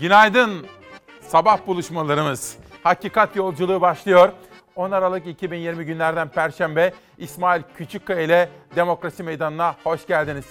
Günaydın. 0.00 0.66
Sabah 1.20 1.66
buluşmalarımız. 1.66 2.56
Hakikat 2.82 3.36
yolculuğu 3.36 3.80
başlıyor. 3.80 4.32
10 4.76 4.90
Aralık 4.90 5.26
2020 5.26 5.84
günlerden 5.84 6.28
Perşembe 6.28 6.92
İsmail 7.18 7.62
Küçükkaya 7.76 8.20
ile 8.20 8.48
Demokrasi 8.76 9.22
Meydanı'na 9.22 9.76
hoş 9.84 10.06
geldiniz. 10.06 10.44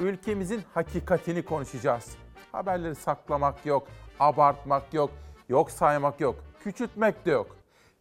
Ülkemizin 0.00 0.62
hakikatini 0.74 1.42
konuşacağız. 1.42 2.16
Haberleri 2.52 2.94
saklamak 2.94 3.66
yok, 3.66 3.88
abartmak 4.20 4.94
yok, 4.94 5.10
yok 5.48 5.70
saymak 5.70 6.20
yok, 6.20 6.36
küçültmek 6.64 7.26
de 7.26 7.30
yok. 7.30 7.56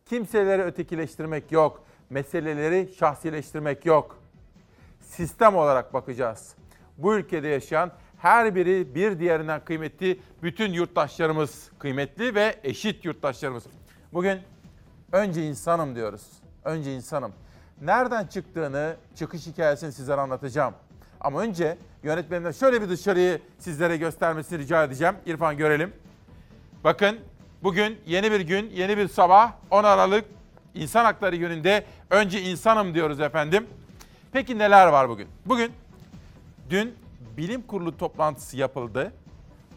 Kimseleri 0.06 0.62
ötekileştirmek 0.62 1.52
yok, 1.52 1.84
meseleleri 2.10 2.94
şahsileştirmek 3.00 3.86
yok. 3.86 4.18
Sistem 5.00 5.56
olarak 5.56 5.94
bakacağız. 5.94 6.56
Bu 6.98 7.16
ülkede 7.16 7.48
yaşayan 7.48 7.92
her 8.24 8.56
biri 8.56 8.96
bir 8.96 9.20
diğerinden 9.20 9.66
kıymetli 9.66 10.20
bütün 10.44 10.74
yurttaşlarımız 10.74 11.72
kıymetli 11.80 12.36
ve 12.36 12.56
eşit 12.64 13.06
yurttaşlarımız. 13.06 13.64
Bugün 14.14 14.40
önce 15.12 15.48
insanım 15.48 15.96
diyoruz. 15.96 16.22
Önce 16.64 16.96
insanım. 16.96 17.34
Nereden 17.82 18.28
çıktığını, 18.28 18.96
çıkış 19.16 19.48
hikayesini 19.48 19.92
sizlere 19.92 20.22
anlatacağım. 20.22 20.74
Ama 21.22 21.42
önce 21.42 21.78
yönetmenimden 22.04 22.52
şöyle 22.52 22.82
bir 22.82 22.90
dışarıyı 22.90 23.42
sizlere 23.60 23.98
göstermesini 23.98 24.60
rica 24.60 24.84
edeceğim. 24.84 25.16
İrfan 25.26 25.58
görelim. 25.58 25.94
Bakın 26.84 27.20
bugün 27.64 28.00
yeni 28.06 28.32
bir 28.32 28.40
gün, 28.40 28.70
yeni 28.70 28.98
bir 28.98 29.08
sabah 29.08 29.52
10 29.72 29.84
Aralık 29.84 30.26
İnsan 30.74 31.06
Hakları 31.06 31.36
Günü'nde 31.36 31.86
önce 32.10 32.42
insanım 32.42 32.94
diyoruz 32.94 33.20
efendim. 33.20 33.68
Peki 34.32 34.58
neler 34.58 34.88
var 34.88 35.10
bugün? 35.10 35.28
Bugün 35.46 35.72
dün 36.70 37.03
bilim 37.38 37.62
kurulu 37.62 37.98
toplantısı 37.98 38.58
yapıldı. 38.58 39.14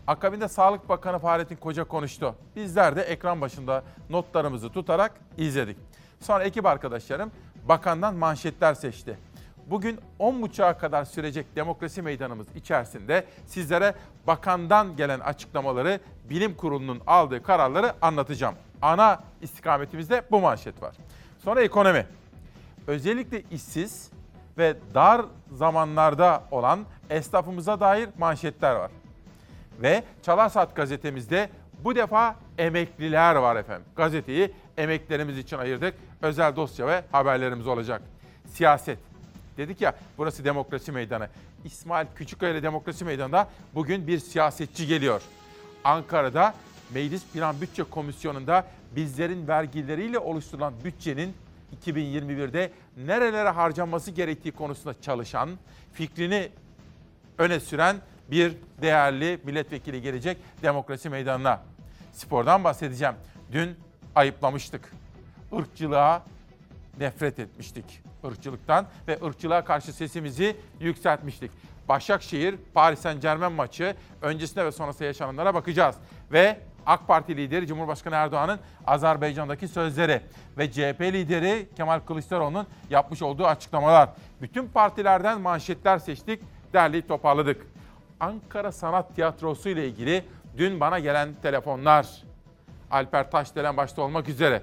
Akabinde 0.07 0.49
Sağlık 0.49 0.89
Bakanı 0.89 1.19
Fahrettin 1.19 1.57
Koca 1.57 1.85
konuştu. 1.85 2.35
Bizler 2.57 2.97
de 2.97 3.03
ekran 3.03 3.41
başında 3.41 3.83
notlarımızı 4.11 4.71
tutarak 4.73 5.13
izledik. 5.37 5.77
Sonra 6.21 6.45
ekip 6.45 6.67
arkadaşlarım 6.67 7.31
bakandan 7.69 8.15
manşetler 8.15 8.75
seçti. 8.75 9.19
Bugün 9.67 9.99
10.30'a 10.21 10.79
kadar 10.79 11.05
sürecek 11.05 11.57
demokrasi 11.57 12.03
meydanımız 12.03 12.47
içerisinde 12.55 13.25
sizlere 13.47 13.95
bakandan 14.27 14.97
gelen 14.97 15.21
açıklamaları, 15.21 16.01
bilim 16.31 16.55
kurulunun 16.55 17.01
aldığı 17.07 17.43
kararları 17.43 17.95
anlatacağım. 18.03 18.55
Ana 18.83 19.23
istikametimizde 19.43 20.23
bu 20.31 20.41
manşet 20.41 20.83
var. 20.83 20.97
Sonra 21.45 21.63
ekonomi. 21.63 22.07
Özellikle 22.87 23.43
işsiz 23.51 24.11
ve 24.59 24.77
dar 24.95 25.23
zamanlarda 25.53 26.43
olan 26.51 26.81
esnafımıza 27.11 27.81
dair 27.81 28.09
manşetler 28.19 28.75
var. 28.75 28.91
Ve 29.83 30.05
Çalar 30.23 30.49
Saat 30.49 30.77
gazetemizde 30.77 31.51
bu 31.85 31.95
defa 31.95 32.37
emekliler 32.59 33.35
var 33.35 33.57
efendim. 33.57 33.87
Gazeteyi 33.97 34.53
emeklilerimiz 34.77 35.39
için 35.39 35.59
ayırdık. 35.59 35.95
Özel 36.23 36.57
dosya 36.57 36.87
ve 36.87 37.05
haberlerimiz 37.13 37.67
olacak. 37.67 38.03
Siyaset. 38.47 38.99
Dedik 39.57 39.81
ya 39.81 39.95
burası 40.19 40.45
demokrasi 40.45 40.93
meydanı. 40.93 41.29
İsmail 41.65 42.07
Küçükkaya 42.15 42.63
demokrasi 42.63 43.05
meydanında 43.05 43.49
bugün 43.75 44.07
bir 44.07 44.19
siyasetçi 44.19 44.87
geliyor. 44.87 45.23
Ankara'da 45.85 46.55
Meclis 46.95 47.25
Plan 47.25 47.61
Bütçe 47.61 47.83
Komisyonu'nda 47.83 48.67
bizlerin 48.97 49.49
vergileriyle 49.49 50.19
oluşturulan 50.19 50.75
bütçenin 50.85 51.35
2021'de 51.85 52.73
nerelere 52.97 53.49
harcanması 53.49 54.11
gerektiği 54.11 54.53
konusunda 54.53 55.01
çalışan, 55.01 55.51
fikrini 55.93 56.49
öne 57.39 57.61
süren 57.61 57.97
bir 58.31 58.57
değerli 58.83 59.41
milletvekili 59.45 60.03
gelecek 60.03 60.39
demokrasi 60.63 61.11
meydanına. 61.11 61.63
Spordan 62.13 62.65
bahsedeceğim. 62.65 63.15
Dün 63.53 63.77
ayıplamıştık. 64.15 64.93
Irkçılığa 65.53 66.23
nefret 67.01 67.39
etmiştik. 67.39 67.85
Irkçılıktan 68.25 68.87
ve 69.09 69.19
ırkçılığa 69.25 69.65
karşı 69.65 69.93
sesimizi 69.93 70.57
yükseltmiştik. 70.81 71.51
Başakşehir 71.89 72.57
Paris 72.75 73.01
Saint 73.01 73.23
Germain 73.23 73.53
maçı 73.53 73.95
öncesinde 74.23 74.65
ve 74.65 74.73
sonrasında 74.73 75.05
yaşananlara 75.05 75.55
bakacağız. 75.55 75.97
Ve 76.33 76.61
AK 76.87 77.07
Parti 77.07 77.37
lideri 77.37 77.67
Cumhurbaşkanı 77.67 78.15
Erdoğan'ın 78.15 78.59
Azerbaycan'daki 78.87 79.69
sözleri 79.69 80.21
ve 80.59 80.71
CHP 80.71 81.01
lideri 81.01 81.69
Kemal 81.77 82.01
Kılıçdaroğlu'nun 82.01 82.67
yapmış 82.91 83.23
olduğu 83.23 83.47
açıklamalar. 83.47 84.09
Bütün 84.43 84.69
partilerden 84.69 85.41
manşetler 85.41 85.99
seçtik, 85.99 86.43
derleyip 86.73 87.09
toparladık. 87.09 87.67
Ankara 88.21 88.73
Sanat 88.73 89.15
Tiyatrosu 89.15 89.69
ile 89.69 89.89
ilgili 89.89 90.25
dün 90.57 90.81
bana 90.81 90.99
gelen 90.99 91.29
telefonlar. 91.43 92.07
Alper 92.91 93.31
Taşdelen 93.31 93.77
başta 93.77 94.03
olmak 94.03 94.29
üzere. 94.29 94.63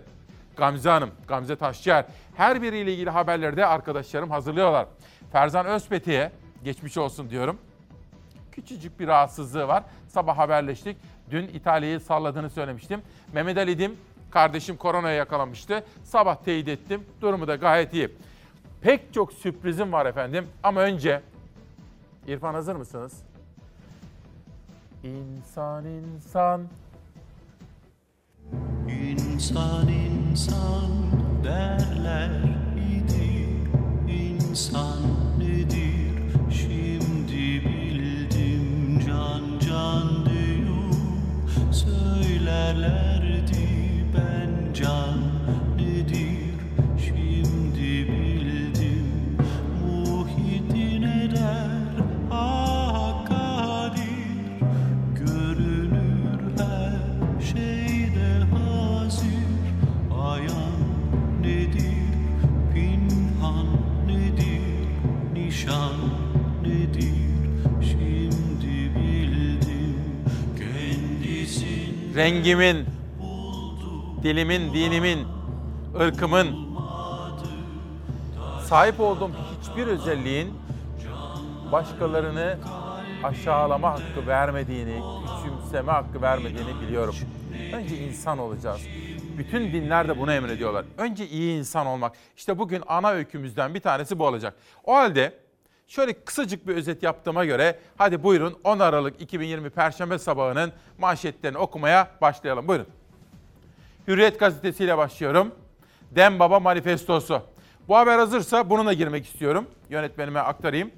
Gamze 0.58 0.90
Hanım, 0.90 1.12
Gamze 1.28 1.56
Taşçıer. 1.56 2.06
Her 2.36 2.62
biriyle 2.62 2.94
ilgili 2.94 3.10
haberleri 3.10 3.58
de 3.58 3.66
arkadaşlarım 3.66 4.30
hazırlıyorlar. 4.30 4.86
Ferzan 5.32 5.66
Özpetek'e 5.66 6.32
geçmiş 6.64 6.98
olsun 6.98 7.30
diyorum. 7.30 7.58
Küçücük 8.52 9.00
bir 9.00 9.08
rahatsızlığı 9.08 9.68
var. 9.68 9.84
Sabah 10.08 10.38
haberleştik. 10.38 10.98
Dün 11.34 11.48
İtalya'yı 11.48 12.00
salladığını 12.00 12.50
söylemiştim. 12.50 13.02
Mehmet 13.34 13.58
Ali 13.58 13.80
Dim, 13.80 13.96
kardeşim 14.32 14.78
koronaya 14.78 15.16
yakalanmıştı. 15.16 15.84
Sabah 16.04 16.36
teyit 16.36 16.68
ettim. 16.68 17.04
Durumu 17.22 17.48
da 17.48 17.56
gayet 17.56 17.94
iyi. 17.94 18.10
Pek 18.82 19.14
çok 19.14 19.34
sürprizim 19.34 19.92
var 19.92 20.06
efendim. 20.06 20.48
Ama 20.64 20.82
önce 20.82 21.22
İrfan 22.28 22.54
hazır 22.54 22.76
mısınız? 22.76 23.14
İnsan 25.04 25.86
insan 25.86 26.68
İnsan 28.90 29.88
insan 29.88 30.92
derler 31.44 32.32
idi 32.92 33.48
İnsan 34.12 35.00
nedir 35.40 36.52
şimdi 36.52 37.66
bildim 37.66 39.00
can 39.08 39.60
can 39.60 40.13
Söylerlerdi 42.54 44.06
ben 44.14 44.74
can 44.74 45.33
rengimin, 72.24 72.86
dilimin, 74.24 74.74
dinimin, 74.74 75.28
ırkımın 76.00 76.56
sahip 78.66 79.00
olduğum 79.00 79.32
hiçbir 79.62 79.88
özelliğin 79.88 80.54
başkalarını 81.72 82.58
aşağılama 83.24 83.92
hakkı 83.92 84.28
vermediğini, 84.28 85.02
küçümseme 85.44 85.92
hakkı 85.92 86.22
vermediğini 86.22 86.82
biliyorum. 86.82 87.16
Önce 87.74 87.98
insan 87.98 88.38
olacağız. 88.38 88.82
Bütün 89.38 89.74
dinler 89.74 90.08
de 90.08 90.20
bunu 90.20 90.34
emrediyorlar. 90.34 90.86
Önce 90.98 91.28
iyi 91.28 91.60
insan 91.60 91.88
olmak. 91.88 92.14
İşte 92.38 92.60
bugün 92.60 92.84
ana 92.88 93.10
öykümüzden 93.10 93.74
bir 93.74 93.80
tanesi 93.80 94.20
bu 94.20 94.26
olacak. 94.26 94.56
O 94.84 94.96
halde 94.96 95.34
şöyle 95.88 96.14
kısacık 96.26 96.68
bir 96.68 96.76
özet 96.76 97.04
yaptığıma 97.04 97.46
göre 97.46 97.80
hadi 97.98 98.24
buyurun 98.24 98.60
10 98.64 98.80
Aralık 98.80 99.22
2020 99.22 99.70
Perşembe 99.70 100.20
sabahının 100.20 100.72
manşetlerini 100.98 101.58
okumaya 101.58 102.12
başlayalım. 102.22 102.68
Buyurun. 102.68 102.88
Hürriyet 104.08 104.40
gazetesiyle 104.40 104.98
başlıyorum. 104.98 105.52
Dem 106.12 106.40
Baba 106.40 106.60
Manifestosu. 106.60 107.42
Bu 107.88 107.98
haber 107.98 108.20
hazırsa 108.20 108.70
bununla 108.70 108.94
girmek 108.94 109.26
istiyorum. 109.26 109.66
Yönetmenime 109.90 110.40
aktarayım. 110.40 110.92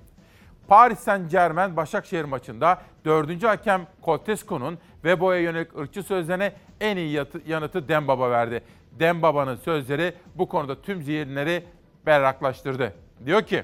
Paris 0.67 0.99
Saint 0.99 1.31
Germain 1.31 1.77
Başakşehir 1.77 2.23
maçında 2.23 2.81
4. 3.05 3.43
hakem 3.43 3.87
Coltesco'nun 4.03 4.77
Vebo'ya 5.03 5.39
yönelik 5.39 5.77
ırkçı 5.77 6.03
sözlerine 6.03 6.53
en 6.81 6.97
iyi 6.97 7.25
yanıtı 7.47 7.87
Dembaba 7.87 8.31
verdi. 8.31 8.63
Dembaba'nın 8.91 9.55
sözleri 9.55 10.13
bu 10.35 10.49
konuda 10.49 10.81
tüm 10.81 11.03
zihinleri 11.03 11.63
berraklaştırdı. 12.05 12.93
Diyor 13.25 13.41
ki, 13.41 13.63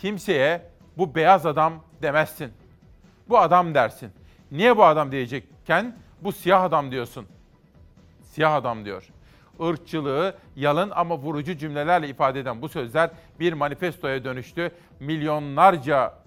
kimseye 0.00 0.62
bu 0.98 1.14
beyaz 1.14 1.46
adam 1.46 1.74
demezsin. 2.02 2.52
Bu 3.28 3.38
adam 3.38 3.74
dersin. 3.74 4.10
Niye 4.52 4.76
bu 4.76 4.84
adam 4.84 5.12
diyecekken 5.12 5.96
bu 6.22 6.32
siyah 6.32 6.62
adam 6.62 6.90
diyorsun. 6.90 7.26
Siyah 8.22 8.54
adam 8.54 8.84
diyor. 8.84 9.08
Irkçılığı 9.60 10.34
yalın 10.56 10.90
ama 10.94 11.18
vurucu 11.18 11.58
cümlelerle 11.58 12.08
ifade 12.08 12.40
eden 12.40 12.62
bu 12.62 12.68
sözler 12.68 13.10
bir 13.40 13.52
manifestoya 13.52 14.24
dönüştü. 14.24 14.72
Milyonlarca 15.00 16.20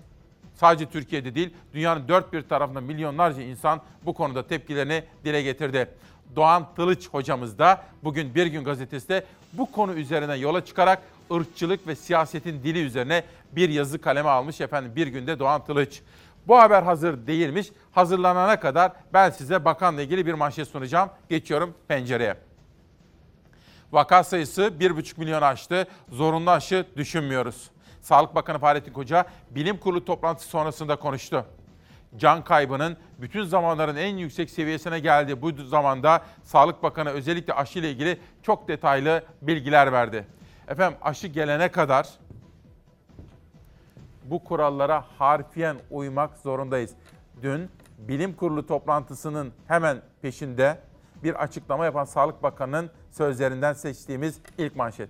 Sadece 0.53 0.85
Türkiye'de 0.85 1.35
değil, 1.35 1.53
dünyanın 1.73 2.07
dört 2.07 2.33
bir 2.33 2.41
tarafında 2.41 2.81
milyonlarca 2.81 3.41
insan 3.41 3.81
bu 4.05 4.13
konuda 4.13 4.47
tepkilerini 4.47 5.03
dile 5.25 5.41
getirdi. 5.41 5.89
Doğan 6.35 6.67
Tılıç 6.75 7.09
hocamız 7.09 7.59
da 7.59 7.83
bugün 8.03 8.35
Bir 8.35 8.45
Gün 8.45 8.63
Gazetesi'de 8.63 9.23
bu 9.53 9.71
konu 9.71 9.93
üzerine 9.93 10.35
yola 10.35 10.65
çıkarak 10.65 11.01
ırkçılık 11.33 11.87
ve 11.87 11.95
siyasetin 11.95 12.63
dili 12.63 12.85
üzerine 12.85 13.23
bir 13.51 13.69
yazı 13.69 14.01
kaleme 14.01 14.29
almış 14.29 14.61
efendim 14.61 14.91
bir 14.95 15.07
günde 15.07 15.39
Doğan 15.39 15.65
Tılıç. 15.65 16.01
Bu 16.47 16.59
haber 16.59 16.83
hazır 16.83 17.27
değilmiş. 17.27 17.67
Hazırlanana 17.91 18.59
kadar 18.59 18.91
ben 19.13 19.29
size 19.29 19.65
bakanla 19.65 20.01
ilgili 20.01 20.25
bir 20.25 20.33
manşet 20.33 20.67
sunacağım. 20.67 21.09
Geçiyorum 21.29 21.73
pencereye. 21.87 22.35
Vaka 23.91 24.23
sayısı 24.23 24.61
1,5 24.61 25.19
milyon 25.19 25.41
aştı. 25.41 25.87
Zorunlu 26.09 26.51
aşı 26.51 26.85
düşünmüyoruz. 26.97 27.69
Sağlık 28.01 28.35
Bakanı 28.35 28.59
Fahrettin 28.59 28.93
Koca 28.93 29.25
bilim 29.51 29.77
kurulu 29.77 30.05
toplantısı 30.05 30.49
sonrasında 30.49 30.95
konuştu. 30.95 31.45
Can 32.17 32.43
kaybının 32.43 32.97
bütün 33.21 33.43
zamanların 33.43 33.95
en 33.95 34.17
yüksek 34.17 34.49
seviyesine 34.49 34.99
geldi. 34.99 35.41
Bu 35.41 35.51
zamanda 35.63 36.23
Sağlık 36.43 36.83
Bakanı 36.83 37.09
özellikle 37.09 37.53
aşı 37.53 37.79
ile 37.79 37.91
ilgili 37.91 38.19
çok 38.43 38.67
detaylı 38.67 39.23
bilgiler 39.41 39.91
verdi. 39.91 40.25
Efendim 40.67 40.97
aşı 41.01 41.27
gelene 41.27 41.71
kadar 41.71 42.09
bu 44.23 44.43
kurallara 44.43 45.05
harfiyen 45.19 45.77
uymak 45.91 46.37
zorundayız. 46.37 46.91
Dün 47.41 47.69
bilim 47.97 48.35
kurulu 48.35 48.67
toplantısının 48.67 49.53
hemen 49.67 50.01
peşinde 50.21 50.81
bir 51.23 51.43
açıklama 51.43 51.85
yapan 51.85 52.05
Sağlık 52.05 52.43
Bakanı'nın 52.43 52.91
sözlerinden 53.11 53.73
seçtiğimiz 53.73 54.39
ilk 54.57 54.75
manşet. 54.75 55.09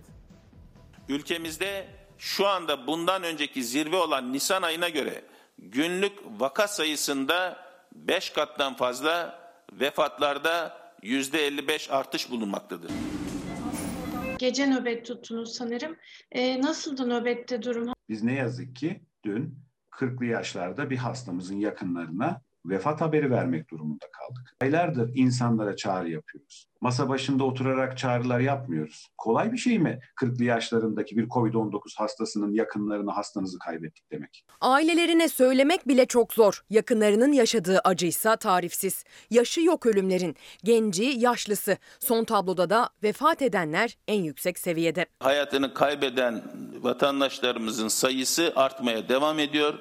Ülkemizde 1.09 1.87
şu 2.17 2.47
anda 2.47 2.87
bundan 2.87 3.23
önceki 3.23 3.63
zirve 3.63 3.95
olan 3.95 4.33
Nisan 4.33 4.61
ayına 4.61 4.89
göre 4.89 5.21
günlük 5.57 6.13
vaka 6.39 6.67
sayısında 6.67 7.57
5 7.95 8.29
kattan 8.29 8.75
fazla 8.75 9.39
vefatlarda 9.71 10.77
%55 11.03 11.91
artış 11.91 12.31
bulunmaktadır. 12.31 12.91
Gece 14.39 14.67
nöbet 14.67 15.05
tuttunuz 15.05 15.55
sanırım. 15.55 15.95
Ee, 16.31 16.61
nasıldı 16.61 17.09
nöbette 17.09 17.61
durum? 17.61 17.93
Biz 18.09 18.23
ne 18.23 18.33
yazık 18.33 18.75
ki 18.75 19.01
dün 19.25 19.59
40'lı 19.91 20.25
yaşlarda 20.25 20.89
bir 20.89 20.97
hastamızın 20.97 21.59
yakınlarına 21.59 22.41
vefat 22.65 23.01
haberi 23.01 23.31
vermek 23.31 23.69
durumunda 23.69 24.05
kaldık. 24.11 24.55
Aylardır 24.61 25.11
insanlara 25.15 25.75
çağrı 25.75 26.09
yapıyoruz. 26.09 26.67
Masa 26.81 27.09
başında 27.09 27.43
oturarak 27.43 27.97
çağrılar 27.97 28.39
yapmıyoruz. 28.39 29.07
Kolay 29.17 29.51
bir 29.51 29.57
şey 29.57 29.79
mi 29.79 29.99
40'lı 30.21 30.43
yaşlarındaki 30.43 31.17
bir 31.17 31.27
COVID-19 31.27 31.97
hastasının 31.97 32.53
yakınlarını 32.53 33.11
hastanızı 33.11 33.59
kaybettik 33.59 34.11
demek? 34.11 34.45
Ailelerine 34.61 35.29
söylemek 35.29 35.87
bile 35.87 36.05
çok 36.05 36.33
zor. 36.33 36.63
Yakınlarının 36.69 37.31
yaşadığı 37.31 37.79
acıysa 37.79 38.35
tarifsiz. 38.35 39.03
Yaşı 39.29 39.61
yok 39.61 39.85
ölümlerin. 39.85 40.35
Genci, 40.63 41.03
yaşlısı. 41.03 41.77
Son 41.99 42.23
tabloda 42.23 42.69
da 42.69 42.89
vefat 43.03 43.41
edenler 43.41 43.97
en 44.07 44.23
yüksek 44.23 44.59
seviyede. 44.59 45.05
Hayatını 45.19 45.73
kaybeden 45.73 46.43
vatandaşlarımızın 46.81 47.87
sayısı 47.87 48.53
artmaya 48.55 49.09
devam 49.09 49.39
ediyor. 49.39 49.73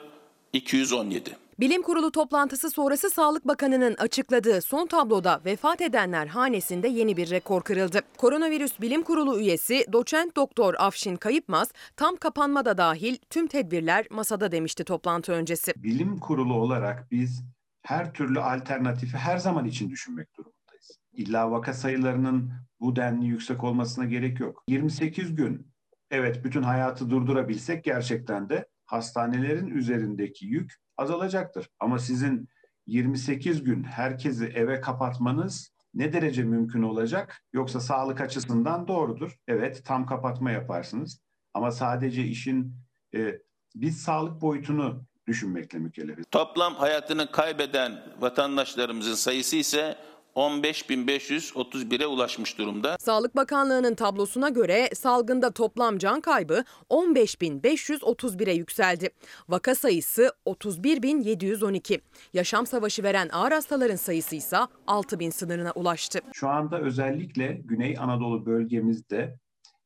217. 0.52 1.41
Bilim 1.60 1.82
Kurulu 1.82 2.12
toplantısı 2.12 2.70
sonrası 2.70 3.10
Sağlık 3.10 3.48
Bakanı'nın 3.48 3.94
açıkladığı 3.94 4.60
son 4.62 4.86
tabloda 4.86 5.40
vefat 5.44 5.80
edenler 5.80 6.26
hanesinde 6.26 6.88
yeni 6.88 7.16
bir 7.16 7.30
rekor 7.30 7.62
kırıldı. 7.62 8.00
Koronavirüs 8.18 8.80
Bilim 8.80 9.02
Kurulu 9.02 9.40
üyesi 9.40 9.86
doçent 9.92 10.36
doktor 10.36 10.74
Afşin 10.78 11.16
Kayıpmaz 11.16 11.72
tam 11.96 12.16
kapanma 12.16 12.64
da 12.64 12.78
dahil 12.78 13.16
tüm 13.30 13.46
tedbirler 13.46 14.06
masada 14.10 14.52
demişti 14.52 14.84
toplantı 14.84 15.32
öncesi. 15.32 15.72
Bilim 15.76 16.18
kurulu 16.18 16.54
olarak 16.54 17.10
biz 17.10 17.42
her 17.82 18.12
türlü 18.12 18.40
alternatifi 18.40 19.16
her 19.16 19.38
zaman 19.38 19.64
için 19.64 19.90
düşünmek 19.90 20.36
durumundayız. 20.36 20.98
İlla 21.12 21.50
vaka 21.50 21.74
sayılarının 21.74 22.52
bu 22.80 22.96
denli 22.96 23.26
yüksek 23.26 23.64
olmasına 23.64 24.04
gerek 24.04 24.40
yok. 24.40 24.62
28 24.68 25.34
gün 25.34 25.66
evet 26.10 26.44
bütün 26.44 26.62
hayatı 26.62 27.10
durdurabilsek 27.10 27.84
gerçekten 27.84 28.48
de 28.48 28.66
hastanelerin 28.92 29.66
üzerindeki 29.66 30.46
yük 30.46 30.72
azalacaktır. 30.96 31.68
Ama 31.80 31.98
sizin 31.98 32.48
28 32.86 33.64
gün 33.64 33.84
herkesi 33.84 34.44
eve 34.44 34.80
kapatmanız 34.80 35.72
ne 35.94 36.12
derece 36.12 36.42
mümkün 36.42 36.82
olacak? 36.82 37.42
Yoksa 37.52 37.80
sağlık 37.80 38.20
açısından 38.20 38.88
doğrudur. 38.88 39.36
Evet 39.48 39.82
tam 39.84 40.06
kapatma 40.06 40.50
yaparsınız. 40.50 41.20
Ama 41.54 41.70
sadece 41.70 42.24
işin 42.24 42.74
e, 43.14 43.38
biz 43.74 44.02
sağlık 44.02 44.40
boyutunu 44.40 45.04
düşünmekle 45.26 45.78
mükellefiz. 45.78 46.24
Toplam 46.30 46.74
hayatını 46.74 47.30
kaybeden 47.30 48.02
vatandaşlarımızın 48.20 49.14
sayısı 49.14 49.56
ise 49.56 49.98
15.531'e 50.36 52.06
ulaşmış 52.06 52.58
durumda. 52.58 52.96
Sağlık 53.00 53.36
Bakanlığı'nın 53.36 53.94
tablosuna 53.94 54.48
göre 54.48 54.90
salgında 54.94 55.50
toplam 55.50 55.98
can 55.98 56.20
kaybı 56.20 56.64
15.531'e 56.90 58.52
yükseldi. 58.52 59.10
Vaka 59.48 59.74
sayısı 59.74 60.32
31.712. 60.46 62.00
Yaşam 62.32 62.66
savaşı 62.66 63.02
veren 63.02 63.28
ağır 63.32 63.52
hastaların 63.52 63.96
sayısı 63.96 64.36
ise 64.36 64.56
6.000 64.86 65.30
sınırına 65.30 65.72
ulaştı. 65.72 66.20
Şu 66.32 66.48
anda 66.48 66.80
özellikle 66.80 67.60
Güney 67.64 67.96
Anadolu 67.98 68.46
bölgemizde 68.46 69.38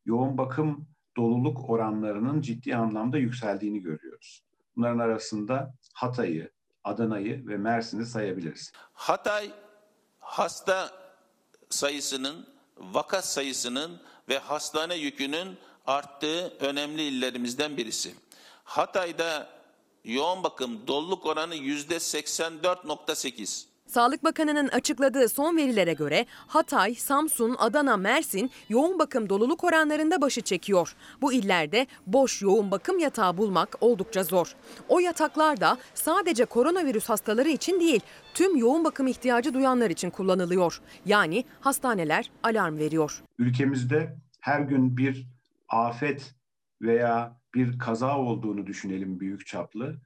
yoğun 0.04 0.38
bakım 0.38 0.86
doluluk 1.16 1.70
oranlarının 1.70 2.40
ciddi 2.40 2.76
anlamda 2.76 3.18
yükseldiğini 3.18 3.80
görüyoruz. 3.82 4.42
Bunların 4.76 4.98
arasında 4.98 5.74
Hatay'ı, 5.94 6.50
Adana'yı 6.84 7.46
ve 7.46 7.56
Mersin'i 7.56 8.06
sayabiliriz. 8.06 8.72
Hatay 8.92 9.50
hasta 10.26 10.92
sayısının, 11.70 12.46
vaka 12.76 13.22
sayısının 13.22 14.00
ve 14.28 14.38
hastane 14.38 14.94
yükünün 14.94 15.58
arttığı 15.86 16.56
önemli 16.60 17.02
illerimizden 17.02 17.76
birisi. 17.76 18.14
Hatay'da 18.64 19.48
yoğun 20.04 20.44
bakım 20.44 20.86
doluluk 20.86 21.26
oranı 21.26 21.54
yüzde 21.54 21.96
84.8. 21.96 23.64
Sağlık 23.86 24.24
Bakanı'nın 24.24 24.68
açıkladığı 24.68 25.28
son 25.28 25.56
verilere 25.56 25.92
göre 25.92 26.26
Hatay, 26.46 26.94
Samsun, 26.94 27.56
Adana, 27.58 27.96
Mersin 27.96 28.50
yoğun 28.68 28.98
bakım 28.98 29.28
doluluk 29.28 29.64
oranlarında 29.64 30.20
başı 30.20 30.40
çekiyor. 30.40 30.96
Bu 31.20 31.32
illerde 31.32 31.86
boş 32.06 32.42
yoğun 32.42 32.70
bakım 32.70 32.98
yatağı 32.98 33.36
bulmak 33.36 33.76
oldukça 33.80 34.24
zor. 34.24 34.54
O 34.88 34.98
yataklar 35.00 35.60
da 35.60 35.78
sadece 35.94 36.44
koronavirüs 36.44 37.08
hastaları 37.08 37.48
için 37.48 37.80
değil, 37.80 38.00
tüm 38.34 38.56
yoğun 38.56 38.84
bakım 38.84 39.06
ihtiyacı 39.06 39.54
duyanlar 39.54 39.90
için 39.90 40.10
kullanılıyor. 40.10 40.80
Yani 41.06 41.44
hastaneler 41.60 42.30
alarm 42.42 42.78
veriyor. 42.78 43.22
Ülkemizde 43.38 44.16
her 44.40 44.60
gün 44.60 44.96
bir 44.96 45.26
afet 45.68 46.34
veya 46.82 47.40
bir 47.54 47.78
kaza 47.78 48.18
olduğunu 48.18 48.66
düşünelim 48.66 49.20
büyük 49.20 49.46
çaplı. 49.46 50.00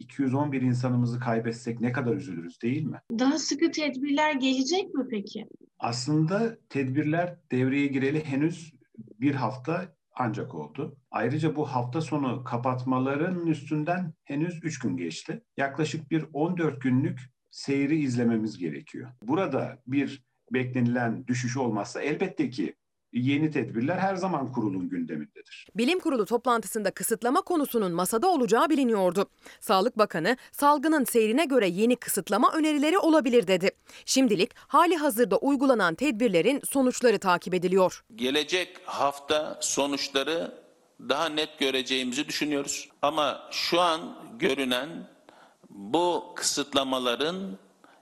211 0.00 0.62
insanımızı 0.62 1.20
kaybetsek 1.20 1.80
ne 1.80 1.92
kadar 1.92 2.16
üzülürüz 2.16 2.62
değil 2.62 2.82
mi? 2.82 3.00
Daha 3.18 3.38
sıkı 3.38 3.70
tedbirler 3.70 4.34
gelecek 4.34 4.94
mi 4.94 5.04
peki? 5.10 5.46
Aslında 5.78 6.58
tedbirler 6.68 7.36
devreye 7.52 7.86
gireli 7.86 8.24
henüz 8.24 8.72
bir 9.20 9.34
hafta 9.34 9.94
ancak 10.14 10.54
oldu. 10.54 10.96
Ayrıca 11.10 11.56
bu 11.56 11.66
hafta 11.66 12.00
sonu 12.00 12.44
kapatmaların 12.44 13.46
üstünden 13.46 14.14
henüz 14.24 14.64
3 14.64 14.78
gün 14.78 14.96
geçti. 14.96 15.42
Yaklaşık 15.56 16.10
bir 16.10 16.24
14 16.32 16.82
günlük 16.82 17.20
seyri 17.50 17.98
izlememiz 18.00 18.58
gerekiyor. 18.58 19.10
Burada 19.22 19.82
bir 19.86 20.24
beklenilen 20.52 21.26
düşüş 21.26 21.56
olmazsa 21.56 22.02
elbette 22.02 22.50
ki 22.50 22.74
yeni 23.12 23.50
tedbirler 23.50 23.96
her 23.98 24.16
zaman 24.16 24.52
kurulun 24.52 24.88
gündemindedir. 24.88 25.66
Bilim 25.76 26.00
Kurulu 26.00 26.24
toplantısında 26.26 26.90
kısıtlama 26.90 27.42
konusunun 27.42 27.92
masada 27.92 28.28
olacağı 28.28 28.70
biliniyordu. 28.70 29.26
Sağlık 29.60 29.98
Bakanı 29.98 30.36
salgının 30.52 31.04
seyrine 31.04 31.44
göre 31.44 31.68
yeni 31.68 31.96
kısıtlama 31.96 32.52
önerileri 32.52 32.98
olabilir 32.98 33.46
dedi. 33.46 33.70
Şimdilik 34.04 34.50
hali 34.56 34.96
hazırda 34.96 35.36
uygulanan 35.36 35.94
tedbirlerin 35.94 36.60
sonuçları 36.70 37.18
takip 37.18 37.54
ediliyor. 37.54 38.04
Gelecek 38.16 38.80
hafta 38.84 39.58
sonuçları 39.60 40.60
daha 41.08 41.28
net 41.28 41.58
göreceğimizi 41.58 42.28
düşünüyoruz. 42.28 42.88
Ama 43.02 43.48
şu 43.50 43.80
an 43.80 44.00
görünen 44.38 44.88
bu 45.70 46.24
kısıtlamaların 46.36 47.58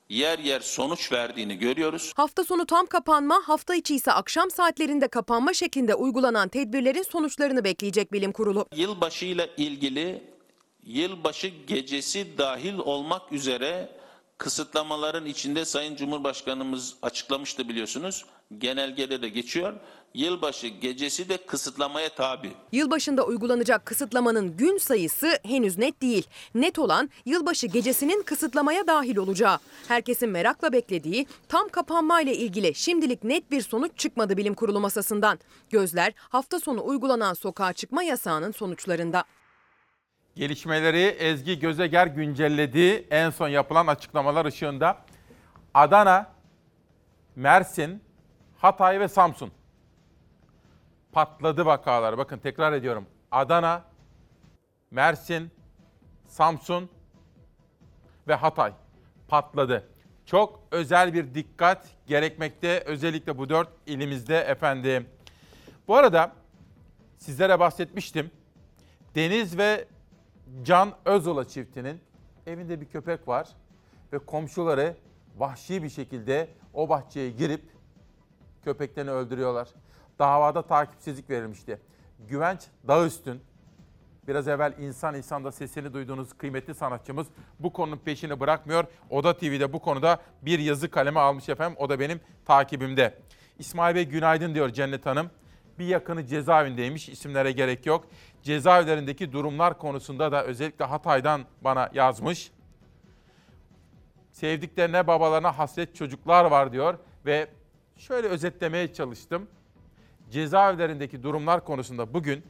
yer 0.08 0.38
yer 0.38 0.60
sonuç 0.60 1.12
verdiğini 1.12 1.58
görüyoruz. 1.58 2.12
Hafta 2.16 2.44
sonu 2.44 2.66
tam 2.66 2.86
kapanma, 2.86 3.42
hafta 3.44 3.74
içi 3.74 3.94
ise 3.94 4.12
akşam 4.12 4.50
saatlerinde 4.50 5.08
kapanma 5.08 5.54
şeklinde 5.54 5.94
uygulanan 5.94 6.48
tedbirlerin 6.48 7.02
sonuçlarını 7.02 7.64
bekleyecek 7.64 8.12
Bilim 8.12 8.32
Kurulu. 8.32 8.66
Yılbaşıyla 8.76 9.46
ilgili 9.56 10.22
yılbaşı 10.82 11.46
gecesi 11.46 12.38
dahil 12.38 12.78
olmak 12.78 13.32
üzere 13.32 13.98
kısıtlamaların 14.38 15.26
içinde 15.26 15.64
Sayın 15.64 15.96
Cumhurbaşkanımız 15.96 16.96
açıklamıştı 17.02 17.68
biliyorsunuz. 17.68 18.24
Genelgede 18.58 19.22
de 19.22 19.28
geçiyor. 19.28 19.74
Yılbaşı 20.14 20.66
gecesi 20.66 21.28
de 21.28 21.36
kısıtlamaya 21.46 22.08
tabi. 22.08 22.52
Yılbaşında 22.72 23.26
uygulanacak 23.26 23.86
kısıtlamanın 23.86 24.56
gün 24.56 24.78
sayısı 24.78 25.38
henüz 25.42 25.78
net 25.78 26.02
değil. 26.02 26.26
Net 26.54 26.78
olan 26.78 27.10
yılbaşı 27.24 27.66
gecesinin 27.66 28.22
kısıtlamaya 28.22 28.86
dahil 28.86 29.16
olacağı. 29.16 29.58
Herkesin 29.88 30.28
merakla 30.28 30.72
beklediği 30.72 31.26
tam 31.48 31.68
kapanmayla 31.68 32.32
ilgili 32.32 32.74
şimdilik 32.74 33.24
net 33.24 33.50
bir 33.50 33.60
sonuç 33.60 33.92
çıkmadı 33.96 34.36
bilim 34.36 34.54
kurulu 34.54 34.80
masasından. 34.80 35.38
Gözler 35.70 36.12
hafta 36.18 36.60
sonu 36.60 36.84
uygulanan 36.84 37.34
sokağa 37.34 37.72
çıkma 37.72 38.02
yasağının 38.02 38.52
sonuçlarında. 38.52 39.24
Gelişmeleri 40.36 41.02
Ezgi 41.02 41.58
Gözeger 41.58 42.06
güncelledi. 42.06 43.06
En 43.10 43.30
son 43.30 43.48
yapılan 43.48 43.86
açıklamalar 43.86 44.44
ışığında 44.44 44.98
Adana, 45.74 46.26
Mersin, 47.36 48.02
Hatay 48.58 49.00
ve 49.00 49.08
Samsun 49.08 49.52
patladı 51.18 51.66
vakalar. 51.66 52.18
Bakın 52.18 52.38
tekrar 52.38 52.72
ediyorum. 52.72 53.06
Adana, 53.30 53.84
Mersin, 54.90 55.50
Samsun 56.26 56.90
ve 58.28 58.34
Hatay 58.34 58.72
patladı. 59.28 59.88
Çok 60.26 60.60
özel 60.70 61.14
bir 61.14 61.34
dikkat 61.34 61.87
gerekmekte 62.06 62.80
özellikle 62.87 63.38
bu 63.38 63.48
dört 63.48 63.68
ilimizde 63.87 64.38
efendim. 64.38 65.06
Bu 65.88 65.96
arada 65.96 66.32
sizlere 67.16 67.60
bahsetmiştim. 67.60 68.30
Deniz 69.14 69.58
ve 69.58 69.84
Can 70.62 70.92
Özola 71.04 71.48
çiftinin 71.48 72.00
evinde 72.46 72.80
bir 72.80 72.87
köpek 72.87 73.28
var 73.28 73.48
ve 74.12 74.18
komşuları 74.18 74.96
vahşi 75.38 75.82
bir 75.82 75.90
şekilde 75.90 76.48
o 76.75 76.88
bahçeye 76.88 77.30
girip 77.30 77.62
köpeklerini 78.64 79.10
öldürüyorlar. 79.10 79.68
Davada 80.18 80.62
takipsizlik 80.62 81.30
verilmişti. 81.30 81.78
Güvenç 82.28 82.60
Dağüstün, 82.88 83.40
biraz 84.28 84.48
evvel 84.48 84.75
insan 84.78 85.14
insanda 85.14 85.52
sesini 85.52 85.94
duyduğunuz 85.94 86.32
kıymetli 86.32 86.75
sanatçımız 86.75 87.26
bu 87.60 87.72
konunun 87.72 87.96
peşini 87.96 88.40
bırakmıyor. 88.40 88.84
Oda 89.10 89.37
TV'de 89.37 89.72
bu 89.72 89.80
konuda 89.80 90.20
bir 90.42 90.58
yazı 90.58 90.90
kaleme 90.90 91.20
almış 91.20 91.48
efendim. 91.48 91.76
O 91.80 91.88
da 91.88 92.00
benim 92.00 92.20
takibimde. 92.44 93.14
İsmail 93.58 93.94
Bey 93.94 94.04
günaydın 94.04 94.54
diyor 94.54 94.68
Cennet 94.68 95.06
Hanım. 95.06 95.30
Bir 95.78 95.87
yakını 95.87 96.26
cezaevindeymiş, 96.26 97.08
isimlere 97.08 97.52
gerek 97.52 97.87
yok. 97.87 98.04
Cezaevlerindeki 98.42 99.32
durumlar 99.32 99.78
konusunda 99.78 100.32
da 100.32 100.44
özellikle 100.44 100.84
Hatay'dan 100.84 101.44
bana 101.60 101.90
yazmış. 101.94 102.50
Sevdiklerine, 104.32 105.06
babalarına 105.06 105.58
hasret 105.58 105.94
çocuklar 105.94 106.44
var 106.44 106.72
diyor 106.72 106.98
ve 107.26 107.48
şöyle 107.96 108.28
özetlemeye 108.28 108.92
çalıştım. 108.94 109.48
Cezaevlerindeki 110.30 111.23
durumlar 111.23 111.64
konusunda 111.64 112.14
bugün 112.14 112.44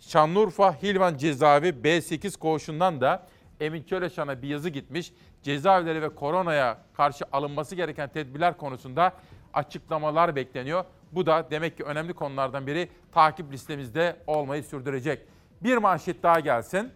Şanlıurfa 0.00 0.82
Hilvan 0.82 1.16
Cezaevi 1.16 1.68
B8 1.68 2.38
koğuşundan 2.38 3.00
da 3.00 3.26
Emin 3.60 3.82
Çöleşan'a 3.82 4.42
bir 4.42 4.48
yazı 4.48 4.68
gitmiş. 4.68 5.12
Cezaevleri 5.42 6.02
ve 6.02 6.08
koronaya 6.14 6.78
karşı 6.94 7.24
alınması 7.32 7.74
gereken 7.74 8.08
tedbirler 8.08 8.56
konusunda 8.56 9.12
açıklamalar 9.54 10.36
bekleniyor. 10.36 10.84
Bu 11.12 11.26
da 11.26 11.46
demek 11.50 11.76
ki 11.76 11.84
önemli 11.84 12.12
konulardan 12.12 12.66
biri 12.66 12.88
takip 13.12 13.52
listemizde 13.52 14.16
olmayı 14.26 14.62
sürdürecek. 14.62 15.26
Bir 15.60 15.76
manşet 15.76 16.22
daha 16.22 16.40
gelsin. 16.40 16.92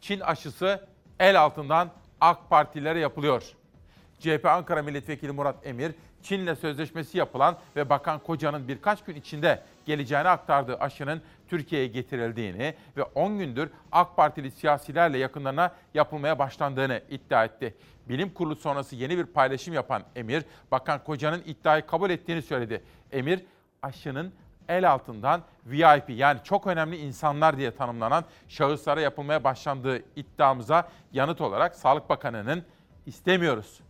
Çin 0.00 0.20
aşısı 0.20 0.88
el 1.18 1.40
altından 1.40 1.90
AK 2.20 2.50
Partilere 2.50 2.98
yapılıyor. 2.98 3.42
CHP 4.18 4.46
Ankara 4.46 4.82
Milletvekili 4.82 5.32
Murat 5.32 5.66
Emir, 5.66 5.94
Çin'le 6.22 6.54
sözleşmesi 6.54 7.18
yapılan 7.18 7.56
ve 7.76 7.90
Bakan 7.90 8.18
Koca'nın 8.18 8.68
birkaç 8.68 9.04
gün 9.04 9.14
içinde 9.14 9.62
geleceğini 9.86 10.28
aktardığı 10.28 10.76
aşının 10.76 11.22
Türkiye'ye 11.48 11.86
getirildiğini 11.86 12.74
ve 12.96 13.02
10 13.02 13.38
gündür 13.38 13.70
AK 13.92 14.16
Partili 14.16 14.50
siyasilerle 14.50 15.18
yakınlarına 15.18 15.72
yapılmaya 15.94 16.38
başlandığını 16.38 17.02
iddia 17.10 17.44
etti. 17.44 17.74
Bilim 18.08 18.34
kurulu 18.34 18.56
sonrası 18.56 18.96
yeni 18.96 19.18
bir 19.18 19.24
paylaşım 19.24 19.74
yapan 19.74 20.02
Emir, 20.16 20.44
Bakan 20.70 21.04
Koca'nın 21.04 21.42
iddiayı 21.46 21.86
kabul 21.86 22.10
ettiğini 22.10 22.42
söyledi. 22.42 22.82
Emir, 23.12 23.44
aşının 23.82 24.32
el 24.68 24.90
altından 24.90 25.42
VIP 25.66 26.04
yani 26.08 26.40
çok 26.44 26.66
önemli 26.66 26.96
insanlar 26.96 27.56
diye 27.56 27.70
tanımlanan 27.70 28.24
şahıslara 28.48 29.00
yapılmaya 29.00 29.44
başlandığı 29.44 30.02
iddiamıza 30.16 30.88
yanıt 31.12 31.40
olarak 31.40 31.74
Sağlık 31.74 32.08
Bakanı'nın 32.08 32.64
istemiyoruz, 33.06 33.80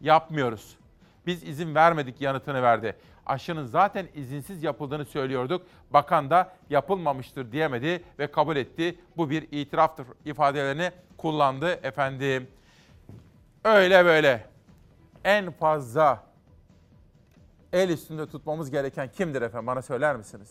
yapmıyoruz. 0.00 0.76
Biz 1.26 1.42
izin 1.42 1.74
vermedik 1.74 2.20
yanıtını 2.20 2.62
verdi. 2.62 2.96
Aşının 3.26 3.66
zaten 3.66 4.08
izinsiz 4.14 4.62
yapıldığını 4.62 5.04
söylüyorduk. 5.04 5.66
Bakan 5.90 6.30
da 6.30 6.52
yapılmamıştır 6.70 7.52
diyemedi 7.52 8.04
ve 8.18 8.26
kabul 8.26 8.56
etti. 8.56 8.98
Bu 9.16 9.30
bir 9.30 9.48
itiraftır 9.50 10.06
ifadelerini 10.24 10.90
kullandı 11.16 11.80
efendim. 11.82 12.48
Öyle 13.64 14.04
böyle. 14.04 14.46
En 15.24 15.50
fazla 15.50 16.24
el 17.72 17.88
üstünde 17.88 18.26
tutmamız 18.26 18.70
gereken 18.70 19.08
kimdir 19.12 19.42
efendim? 19.42 19.66
Bana 19.66 19.82
söyler 19.82 20.16
misiniz? 20.16 20.50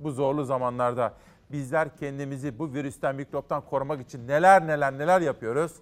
Bu 0.00 0.10
zorlu 0.10 0.44
zamanlarda 0.44 1.14
bizler 1.52 1.96
kendimizi 1.96 2.58
bu 2.58 2.72
virüsten, 2.72 3.14
mikroptan 3.14 3.62
korumak 3.62 4.00
için 4.00 4.28
neler 4.28 4.66
neler 4.66 4.98
neler 4.98 5.20
yapıyoruz? 5.20 5.72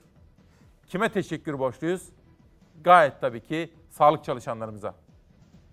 Kime 0.87 1.09
teşekkür 1.09 1.59
borçluyuz? 1.59 2.09
Gayet 2.85 3.21
tabii 3.21 3.41
ki 3.41 3.75
sağlık 3.91 4.25
çalışanlarımıza. 4.25 4.95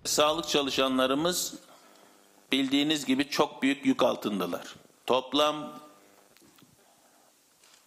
Sağlık 0.04 0.48
çalışanlarımız 0.48 1.54
bildiğiniz 2.52 3.06
gibi 3.06 3.30
çok 3.30 3.62
büyük 3.62 3.86
yük 3.86 4.04
altındalar. 4.04 4.76
Toplam 5.06 5.80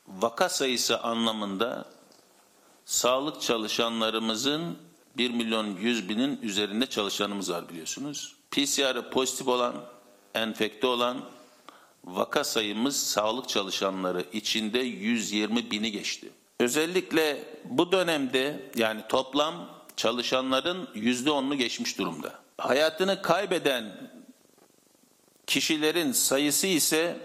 vaka 0.09 0.49
sayısı 0.49 1.01
anlamında 1.01 1.85
sağlık 2.85 3.43
çalışanlarımızın 3.43 4.79
1 5.17 5.31
milyon 5.31 5.77
100 5.77 6.09
binin 6.09 6.43
üzerinde 6.43 6.87
çalışanımız 6.87 7.51
var 7.51 7.69
biliyorsunuz. 7.69 8.37
PCR'ı 8.51 9.11
pozitif 9.11 9.49
olan, 9.49 9.75
enfekte 10.35 10.87
olan 10.87 11.25
vaka 12.05 12.45
sayımız 12.45 12.97
sağlık 12.97 13.49
çalışanları 13.49 14.25
içinde 14.33 14.79
120 14.79 15.71
bini 15.71 15.93
geçti. 15.93 16.31
Özellikle 16.61 17.45
bu 17.65 17.93
dönemde 17.93 18.71
yani 18.77 19.03
toplam 19.09 19.80
çalışanların 20.01 20.89
yüzde 20.95 21.31
onunu 21.31 21.57
geçmiş 21.57 21.99
durumda. 21.99 22.35
Hayatını 22.59 23.23
kaybeden 23.23 24.11
kişilerin 25.47 26.13
sayısı 26.13 26.67
ise 26.67 27.21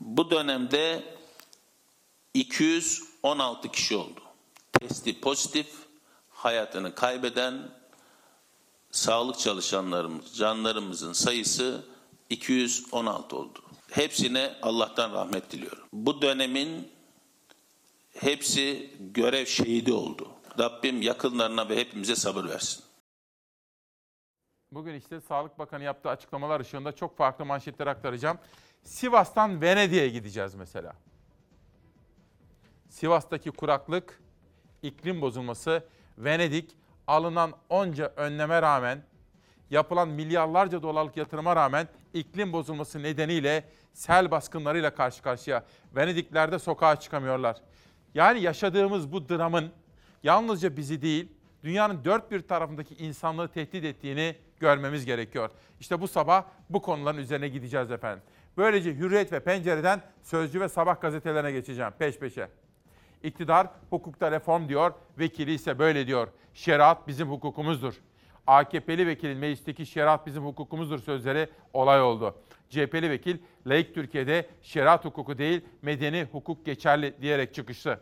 bu 0.00 0.30
dönemde 0.30 1.04
216 2.34 3.68
kişi 3.72 3.96
oldu. 3.96 4.20
Testi 4.72 5.20
pozitif, 5.20 5.66
hayatını 6.30 6.94
kaybeden 6.94 7.70
sağlık 8.90 9.38
çalışanlarımız, 9.38 10.36
canlarımızın 10.36 11.12
sayısı 11.12 11.84
216 12.30 13.36
oldu. 13.36 13.62
Hepsine 13.90 14.54
Allah'tan 14.62 15.12
rahmet 15.12 15.50
diliyorum. 15.50 15.88
Bu 15.92 16.22
dönemin 16.22 16.92
hepsi 18.12 18.90
görev 19.00 19.46
şehidi 19.46 19.92
oldu. 19.92 20.31
Rabbim 20.58 21.02
yakınlarına 21.02 21.68
ve 21.68 21.76
hepimize 21.76 22.16
sabır 22.16 22.44
versin. 22.44 22.84
Bugün 24.72 24.94
işte 24.94 25.20
Sağlık 25.20 25.58
Bakanı 25.58 25.84
yaptığı 25.84 26.08
açıklamalar 26.08 26.60
ışığında 26.60 26.92
çok 26.92 27.16
farklı 27.16 27.44
manşetler 27.44 27.86
aktaracağım. 27.86 28.38
Sivas'tan 28.82 29.62
Venedik'e 29.62 30.08
gideceğiz 30.08 30.54
mesela. 30.54 30.92
Sivas'taki 32.88 33.50
kuraklık, 33.50 34.20
iklim 34.82 35.20
bozulması, 35.20 35.84
Venedik 36.18 36.70
alınan 37.06 37.52
onca 37.68 38.12
önleme 38.16 38.62
rağmen, 38.62 39.02
yapılan 39.70 40.08
milyarlarca 40.08 40.82
dolarlık 40.82 41.16
yatırıma 41.16 41.56
rağmen 41.56 41.88
iklim 42.14 42.52
bozulması 42.52 43.02
nedeniyle 43.02 43.68
sel 43.92 44.30
baskınlarıyla 44.30 44.94
karşı 44.94 45.22
karşıya. 45.22 45.64
Venedikler 45.96 46.52
de 46.52 46.58
sokağa 46.58 47.00
çıkamıyorlar. 47.00 47.56
Yani 48.14 48.40
yaşadığımız 48.40 49.12
bu 49.12 49.28
dramın 49.28 49.72
yalnızca 50.22 50.76
bizi 50.76 51.02
değil, 51.02 51.28
dünyanın 51.64 52.04
dört 52.04 52.30
bir 52.30 52.40
tarafındaki 52.40 52.94
insanlığı 52.94 53.48
tehdit 53.48 53.84
ettiğini 53.84 54.36
görmemiz 54.60 55.04
gerekiyor. 55.04 55.50
İşte 55.80 56.00
bu 56.00 56.08
sabah 56.08 56.44
bu 56.70 56.82
konuların 56.82 57.18
üzerine 57.18 57.48
gideceğiz 57.48 57.90
efendim. 57.90 58.22
Böylece 58.56 58.94
Hürriyet 58.94 59.32
ve 59.32 59.40
Pencere'den 59.40 60.02
Sözcü 60.22 60.60
ve 60.60 60.68
Sabah 60.68 61.00
gazetelerine 61.00 61.52
geçeceğim 61.52 61.92
peş 61.98 62.18
peşe. 62.18 62.48
İktidar 63.22 63.66
hukukta 63.90 64.30
reform 64.30 64.68
diyor, 64.68 64.92
vekili 65.18 65.54
ise 65.54 65.78
böyle 65.78 66.06
diyor. 66.06 66.28
Şeriat 66.54 67.08
bizim 67.08 67.30
hukukumuzdur. 67.30 67.94
AKP'li 68.46 69.06
vekilin 69.06 69.38
meclisteki 69.38 69.86
şeriat 69.86 70.26
bizim 70.26 70.44
hukukumuzdur 70.44 70.98
sözleri 70.98 71.48
olay 71.72 72.02
oldu. 72.02 72.34
CHP'li 72.68 73.10
vekil, 73.10 73.38
laik 73.66 73.94
Türkiye'de 73.94 74.48
şeriat 74.62 75.04
hukuku 75.04 75.38
değil 75.38 75.60
medeni 75.82 76.26
hukuk 76.32 76.66
geçerli 76.66 77.14
diyerek 77.20 77.54
çıkıştı. 77.54 78.00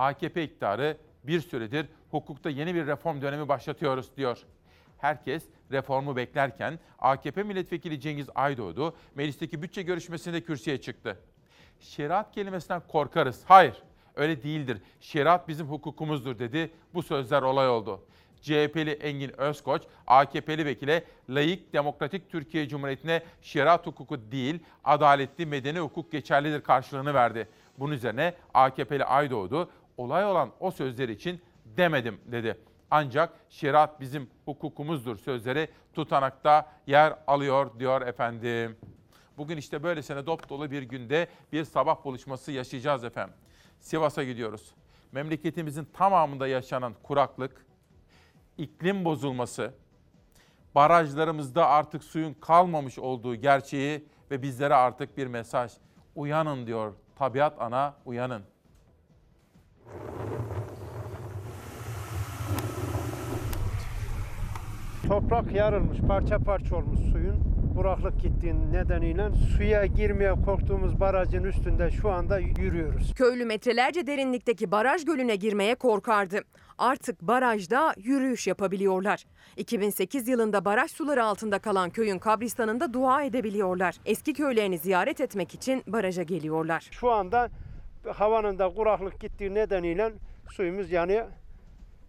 AKP 0.00 0.44
iktidarı 0.44 0.96
bir 1.24 1.40
süredir 1.40 1.86
hukukta 2.10 2.50
yeni 2.50 2.74
bir 2.74 2.86
reform 2.86 3.22
dönemi 3.22 3.48
başlatıyoruz 3.48 4.16
diyor. 4.16 4.38
Herkes 4.98 5.44
reformu 5.72 6.16
beklerken 6.16 6.78
AKP 6.98 7.42
milletvekili 7.42 8.00
Cengiz 8.00 8.26
Aydoğdu 8.34 8.96
meclisteki 9.14 9.62
bütçe 9.62 9.82
görüşmesinde 9.82 10.40
kürsüye 10.40 10.80
çıktı. 10.80 11.18
Şeriat 11.80 12.32
kelimesinden 12.32 12.82
korkarız. 12.88 13.42
Hayır, 13.44 13.82
öyle 14.16 14.42
değildir. 14.42 14.82
Şeriat 15.00 15.48
bizim 15.48 15.66
hukukumuzdur 15.66 16.38
dedi. 16.38 16.70
Bu 16.94 17.02
sözler 17.02 17.42
olay 17.42 17.68
oldu. 17.68 18.00
CHP'li 18.40 18.90
Engin 18.90 19.40
Özkoç, 19.40 19.82
AKP'li 20.06 20.66
vekile 20.66 21.04
layık 21.28 21.72
demokratik 21.72 22.30
Türkiye 22.30 22.68
Cumhuriyeti'ne 22.68 23.22
şeriat 23.42 23.86
hukuku 23.86 24.32
değil, 24.32 24.58
adaletli 24.84 25.46
medeni 25.46 25.78
hukuk 25.78 26.12
geçerlidir 26.12 26.60
karşılığını 26.60 27.14
verdi. 27.14 27.48
Bunun 27.78 27.92
üzerine 27.92 28.34
AKP'li 28.54 29.04
Aydoğdu, 29.04 29.70
olay 29.96 30.24
olan 30.24 30.50
o 30.60 30.70
sözler 30.70 31.08
için 31.08 31.40
demedim 31.64 32.20
dedi. 32.26 32.58
Ancak 32.90 33.32
şeriat 33.48 34.00
bizim 34.00 34.30
hukukumuzdur 34.44 35.16
sözleri 35.16 35.68
tutanakta 35.94 36.72
yer 36.86 37.14
alıyor 37.26 37.78
diyor 37.78 38.02
efendim. 38.02 38.76
Bugün 39.38 39.56
işte 39.56 39.82
böylesine 39.82 40.26
dop 40.26 40.48
dolu 40.48 40.70
bir 40.70 40.82
günde 40.82 41.28
bir 41.52 41.64
sabah 41.64 42.04
buluşması 42.04 42.52
yaşayacağız 42.52 43.04
efendim. 43.04 43.34
Sivas'a 43.78 44.24
gidiyoruz. 44.24 44.74
Memleketimizin 45.12 45.84
tamamında 45.84 46.46
yaşanan 46.46 46.94
kuraklık, 47.02 47.66
iklim 48.58 49.04
bozulması, 49.04 49.74
barajlarımızda 50.74 51.66
artık 51.66 52.04
suyun 52.04 52.34
kalmamış 52.34 52.98
olduğu 52.98 53.34
gerçeği 53.34 54.04
ve 54.30 54.42
bizlere 54.42 54.74
artık 54.74 55.16
bir 55.16 55.26
mesaj. 55.26 55.72
Uyanın 56.14 56.66
diyor 56.66 56.94
tabiat 57.16 57.60
ana 57.60 57.94
uyanın. 58.04 58.42
Toprak 65.08 65.52
yarılmış, 65.52 65.98
parça 66.08 66.38
parça 66.38 66.76
olmuş 66.76 67.00
suyun. 67.12 67.50
Kuraklık 67.76 68.20
gittiğin 68.20 68.72
nedeniyle 68.72 69.30
suya 69.56 69.86
girmeye 69.86 70.34
korktuğumuz 70.44 71.00
barajın 71.00 71.44
üstünde 71.44 71.90
şu 71.90 72.10
anda 72.10 72.38
yürüyoruz. 72.38 73.14
Köylü 73.14 73.44
metrelerce 73.44 74.06
derinlikteki 74.06 74.70
baraj 74.70 75.04
gölüne 75.04 75.36
girmeye 75.36 75.74
korkardı. 75.74 76.40
Artık 76.78 77.22
barajda 77.22 77.94
yürüyüş 77.98 78.46
yapabiliyorlar. 78.46 79.24
2008 79.56 80.28
yılında 80.28 80.64
baraj 80.64 80.90
suları 80.90 81.24
altında 81.24 81.58
kalan 81.58 81.90
köyün 81.90 82.18
kabristanında 82.18 82.92
dua 82.92 83.22
edebiliyorlar. 83.22 83.94
Eski 84.06 84.32
köylerini 84.34 84.78
ziyaret 84.78 85.20
etmek 85.20 85.54
için 85.54 85.82
baraja 85.86 86.22
geliyorlar. 86.22 86.88
Şu 86.90 87.10
anda 87.10 87.48
havanın 88.08 88.58
da 88.58 88.68
kuraklık 88.74 89.20
gittiği 89.20 89.54
nedeniyle 89.54 90.12
suyumuz 90.50 90.92
yani 90.92 91.24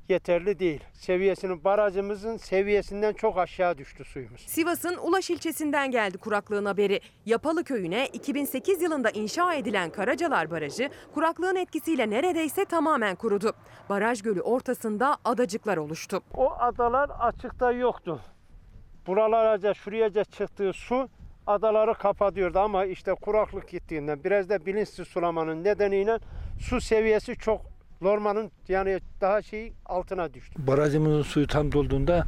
yeterli 0.09 0.59
değil. 0.59 0.83
Seviyesinin 0.93 1.63
barajımızın 1.63 2.37
seviyesinden 2.37 3.13
çok 3.13 3.37
aşağı 3.37 3.77
düştü 3.77 4.03
suyumuz. 4.03 4.41
Sivas'ın 4.41 4.97
Ulaş 4.97 5.29
ilçesinden 5.29 5.91
geldi 5.91 6.17
kuraklığın 6.17 6.65
haberi. 6.65 6.99
Yapalı 7.25 7.63
köyüne 7.63 8.07
2008 8.07 8.81
yılında 8.81 9.09
inşa 9.09 9.53
edilen 9.53 9.89
Karacalar 9.89 10.51
Barajı 10.51 10.89
kuraklığın 11.13 11.55
etkisiyle 11.55 12.09
neredeyse 12.09 12.65
tamamen 12.65 13.15
kurudu. 13.15 13.53
Baraj 13.89 14.21
gölü 14.21 14.41
ortasında 14.41 15.17
adacıklar 15.25 15.77
oluştu. 15.77 16.21
O 16.33 16.53
adalar 16.59 17.09
açıkta 17.19 17.71
yoktu. 17.71 18.21
Buralarca 19.07 19.73
şurayaca 19.73 20.23
çıktığı 20.23 20.73
su 20.73 21.09
adaları 21.47 21.93
kapatıyordu 21.93 22.59
ama 22.59 22.85
işte 22.85 23.13
kuraklık 23.13 23.69
gittiğinden 23.69 24.23
biraz 24.23 24.49
da 24.49 24.65
bilinçsiz 24.65 25.07
sulamanın 25.07 25.63
nedeniyle 25.63 26.19
su 26.59 26.81
seviyesi 26.81 27.35
çok 27.35 27.70
normalin 28.01 28.51
yani 28.67 28.99
daha 29.21 29.41
şey 29.41 29.73
altına 29.85 30.33
düştü. 30.33 30.67
Barajımızın 30.67 31.21
suyu 31.21 31.47
tam 31.47 31.71
dolduğunda 31.71 32.25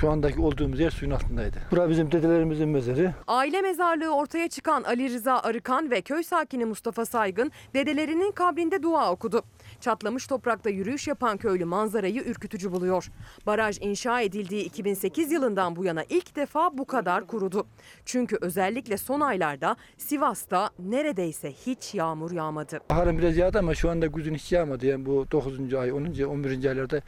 şu 0.00 0.10
andaki 0.10 0.40
olduğumuz 0.40 0.80
yer 0.80 0.90
suyun 0.90 1.12
altındaydı. 1.12 1.56
Bura 1.70 1.90
bizim 1.90 2.12
dedelerimizin 2.12 2.68
mezarı. 2.68 3.14
Aile 3.26 3.60
mezarlığı 3.60 4.16
ortaya 4.16 4.48
çıkan 4.48 4.82
Ali 4.82 5.14
Rıza 5.14 5.38
Arıkan 5.38 5.90
ve 5.90 6.00
köy 6.00 6.22
sakini 6.22 6.64
Mustafa 6.64 7.04
Saygın 7.06 7.52
dedelerinin 7.74 8.32
kabrinde 8.32 8.82
dua 8.82 9.12
okudu. 9.12 9.42
Çatlamış 9.80 10.26
toprakta 10.26 10.70
yürüyüş 10.70 11.08
yapan 11.08 11.36
köylü 11.36 11.64
manzarayı 11.64 12.22
ürkütücü 12.22 12.72
buluyor. 12.72 13.10
Baraj 13.46 13.78
inşa 13.80 14.20
edildiği 14.20 14.64
2008 14.64 15.32
yılından 15.32 15.76
bu 15.76 15.84
yana 15.84 16.04
ilk 16.08 16.36
defa 16.36 16.78
bu 16.78 16.84
kadar 16.84 17.26
kurudu. 17.26 17.66
Çünkü 18.04 18.38
özellikle 18.40 18.96
son 18.96 19.20
aylarda 19.20 19.76
Sivas'ta 19.96 20.70
neredeyse 20.78 21.52
hiç 21.52 21.94
yağmur 21.94 22.30
yağmadı. 22.30 22.80
Baharın 22.90 23.18
biraz 23.18 23.36
yağdı 23.36 23.58
ama 23.58 23.74
şu 23.74 23.90
anda 23.90 24.06
güzün 24.06 24.34
hiç 24.34 24.52
yağmadı. 24.52 24.86
Yani 24.86 25.05
bu 25.06 25.30
9. 25.30 25.74
ay, 25.74 25.92
10. 25.92 26.04
11. 26.24 26.64
aylarda 26.68 27.00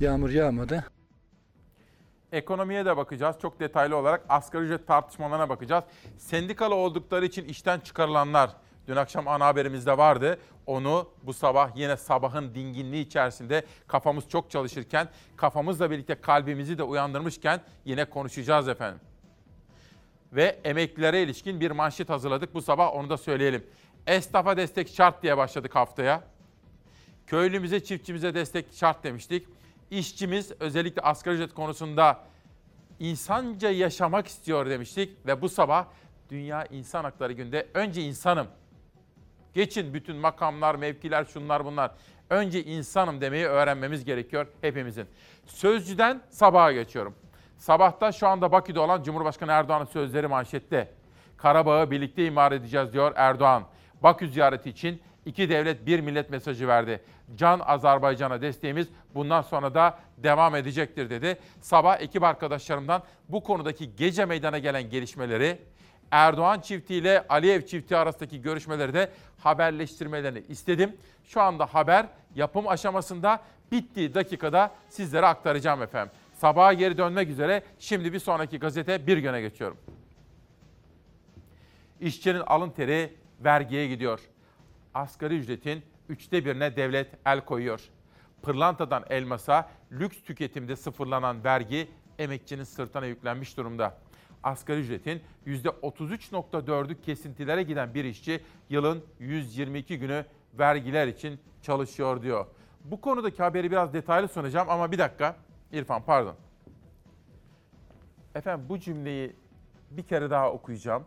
yağmur 0.00 0.30
yağmadı. 0.30 0.84
Ekonomiye 2.32 2.86
de 2.86 2.96
bakacağız. 2.96 3.36
Çok 3.42 3.60
detaylı 3.60 3.96
olarak 3.96 4.24
asgari 4.28 4.64
ücret 4.64 4.86
tartışmalarına 4.86 5.48
bakacağız. 5.48 5.84
Sendikalı 6.18 6.74
oldukları 6.74 7.26
için 7.26 7.44
işten 7.44 7.80
çıkarılanlar 7.80 8.50
dün 8.88 8.96
akşam 8.96 9.28
ana 9.28 9.46
haberimizde 9.46 9.98
vardı. 9.98 10.38
Onu 10.66 11.08
bu 11.22 11.32
sabah 11.32 11.76
yine 11.76 11.96
sabahın 11.96 12.54
dinginliği 12.54 13.06
içerisinde 13.06 13.64
kafamız 13.86 14.28
çok 14.28 14.50
çalışırken, 14.50 15.08
kafamızla 15.36 15.90
birlikte 15.90 16.14
kalbimizi 16.14 16.78
de 16.78 16.82
uyandırmışken 16.82 17.60
yine 17.84 18.04
konuşacağız 18.04 18.68
efendim. 18.68 19.00
Ve 20.32 20.60
emeklilere 20.64 21.22
ilişkin 21.22 21.60
bir 21.60 21.70
manşet 21.70 22.08
hazırladık 22.08 22.54
bu 22.54 22.62
sabah 22.62 22.94
onu 22.94 23.10
da 23.10 23.16
söyleyelim. 23.16 23.66
Esnafa 24.06 24.56
destek 24.56 24.88
şart 24.88 25.22
diye 25.22 25.36
başladık 25.36 25.74
haftaya. 25.74 26.22
Köylümüze, 27.28 27.84
çiftçimize 27.84 28.34
destek 28.34 28.66
şart 28.72 29.04
demiştik. 29.04 29.48
İşçimiz 29.90 30.52
özellikle 30.60 31.02
asgari 31.02 31.34
ücret 31.34 31.54
konusunda 31.54 32.20
insanca 32.98 33.70
yaşamak 33.70 34.26
istiyor 34.26 34.70
demiştik 34.70 35.26
ve 35.26 35.42
bu 35.42 35.48
sabah 35.48 35.86
Dünya 36.30 36.64
İnsan 36.64 37.04
Hakları 37.04 37.32
Günü'nde 37.32 37.66
önce 37.74 38.02
insanım. 38.02 38.46
Geçin 39.54 39.94
bütün 39.94 40.16
makamlar, 40.16 40.74
mevkiler, 40.74 41.24
şunlar 41.24 41.64
bunlar. 41.64 41.90
Önce 42.30 42.64
insanım 42.64 43.20
demeyi 43.20 43.46
öğrenmemiz 43.46 44.04
gerekiyor 44.04 44.46
hepimizin. 44.60 45.06
Sözcüden 45.46 46.22
sabaha 46.30 46.72
geçiyorum. 46.72 47.14
Sabahta 47.56 48.12
şu 48.12 48.28
anda 48.28 48.52
Bakü'de 48.52 48.80
olan 48.80 49.02
Cumhurbaşkanı 49.02 49.52
Erdoğan'ın 49.52 49.84
sözleri 49.84 50.26
manşette. 50.26 50.94
Karabağ'ı 51.36 51.90
birlikte 51.90 52.26
imar 52.26 52.52
edeceğiz 52.52 52.92
diyor 52.92 53.12
Erdoğan. 53.16 53.62
Bakü 54.02 54.28
ziyareti 54.28 54.70
için 54.70 55.02
iki 55.28 55.48
devlet 55.48 55.86
bir 55.86 56.00
millet 56.00 56.30
mesajı 56.30 56.68
verdi. 56.68 57.00
Can 57.36 57.60
Azerbaycan'a 57.60 58.42
desteğimiz 58.42 58.88
bundan 59.14 59.42
sonra 59.42 59.74
da 59.74 59.98
devam 60.18 60.56
edecektir 60.56 61.10
dedi. 61.10 61.38
Sabah 61.60 62.00
ekip 62.00 62.22
arkadaşlarımdan 62.22 63.02
bu 63.28 63.42
konudaki 63.42 63.96
gece 63.96 64.24
meydana 64.24 64.58
gelen 64.58 64.90
gelişmeleri 64.90 65.58
Erdoğan 66.10 66.60
çiftiyle 66.60 67.26
Aliyev 67.28 67.62
çifti 67.62 67.96
arasındaki 67.96 68.42
görüşmeleri 68.42 68.94
de 68.94 69.10
haberleştirmelerini 69.38 70.42
istedim. 70.48 70.96
Şu 71.24 71.40
anda 71.40 71.66
haber 71.66 72.06
yapım 72.34 72.68
aşamasında 72.68 73.42
bittiği 73.72 74.14
dakikada 74.14 74.74
sizlere 74.88 75.26
aktaracağım 75.26 75.82
efendim. 75.82 76.12
Sabaha 76.34 76.72
geri 76.72 76.98
dönmek 76.98 77.28
üzere 77.28 77.62
şimdi 77.78 78.12
bir 78.12 78.18
sonraki 78.18 78.58
gazete 78.58 79.06
bir 79.06 79.18
güne 79.18 79.40
geçiyorum. 79.40 79.76
İşçinin 82.00 82.40
alın 82.40 82.70
teri 82.70 83.12
vergiye 83.44 83.88
gidiyor. 83.88 84.20
Asgari 84.98 85.38
ücretin 85.38 85.82
üçte 86.08 86.44
birine 86.44 86.76
devlet 86.76 87.10
el 87.26 87.44
koyuyor. 87.44 87.80
Pırlantadan 88.42 89.04
elmasa 89.10 89.70
lüks 89.92 90.22
tüketimde 90.22 90.76
sıfırlanan 90.76 91.44
vergi 91.44 91.90
emekçinin 92.18 92.64
sırtına 92.64 93.06
yüklenmiş 93.06 93.56
durumda. 93.56 93.98
Asgari 94.42 94.80
ücretin 94.80 95.22
%33.4'ü 95.46 97.00
kesintilere 97.00 97.62
giden 97.62 97.94
bir 97.94 98.04
işçi 98.04 98.44
yılın 98.68 99.04
122 99.18 99.98
günü 99.98 100.24
vergiler 100.58 101.06
için 101.06 101.40
çalışıyor 101.62 102.22
diyor. 102.22 102.46
Bu 102.84 103.00
konudaki 103.00 103.42
haberi 103.42 103.70
biraz 103.70 103.94
detaylı 103.94 104.28
sunacağım 104.28 104.70
ama 104.70 104.92
bir 104.92 104.98
dakika 104.98 105.36
İrfan 105.72 106.02
pardon. 106.02 106.34
Efendim 108.34 108.66
bu 108.68 108.78
cümleyi 108.78 109.36
bir 109.90 110.02
kere 110.02 110.30
daha 110.30 110.52
okuyacağım. 110.52 111.04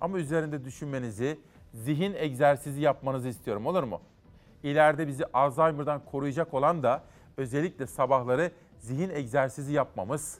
Ama 0.00 0.18
üzerinde 0.18 0.64
düşünmenizi, 0.64 1.38
zihin 1.74 2.14
egzersizi 2.14 2.80
yapmanızı 2.80 3.28
istiyorum 3.28 3.66
olur 3.66 3.82
mu? 3.82 4.00
İleride 4.62 5.08
bizi 5.08 5.24
Alzheimer'dan 5.32 6.04
koruyacak 6.04 6.54
olan 6.54 6.82
da 6.82 7.02
özellikle 7.36 7.86
sabahları 7.86 8.50
zihin 8.78 9.10
egzersizi 9.10 9.72
yapmamız, 9.72 10.38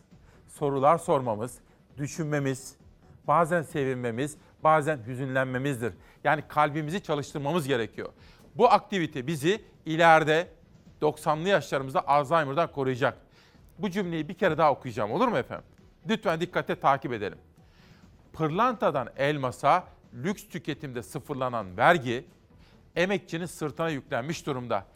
sorular 0.48 0.98
sormamız, 0.98 1.58
düşünmemiz, 1.98 2.76
bazen 3.28 3.62
sevinmemiz, 3.62 4.36
bazen 4.64 4.98
hüzünlenmemizdir. 5.06 5.94
Yani 6.24 6.42
kalbimizi 6.48 7.02
çalıştırmamız 7.02 7.66
gerekiyor. 7.68 8.08
Bu 8.54 8.72
aktivite 8.72 9.26
bizi 9.26 9.64
ileride 9.86 10.48
90'lı 11.02 11.48
yaşlarımızda 11.48 12.08
Alzheimer'dan 12.08 12.72
koruyacak. 12.72 13.18
Bu 13.78 13.90
cümleyi 13.90 14.28
bir 14.28 14.34
kere 14.34 14.58
daha 14.58 14.72
okuyacağım 14.72 15.12
olur 15.12 15.28
mu 15.28 15.38
efendim? 15.38 15.64
Lütfen 16.08 16.40
dikkatle 16.40 16.80
takip 16.80 17.12
edelim. 17.12 17.38
Pırlantadan 18.32 19.08
elmasa 19.16 19.84
lüks 20.14 20.48
tüketimde 20.48 21.02
sıfırlanan 21.02 21.76
vergi 21.76 22.24
emekçinin 22.96 23.46
sırtına 23.46 23.88
yüklenmiş 23.88 24.46
durumda. 24.46 24.86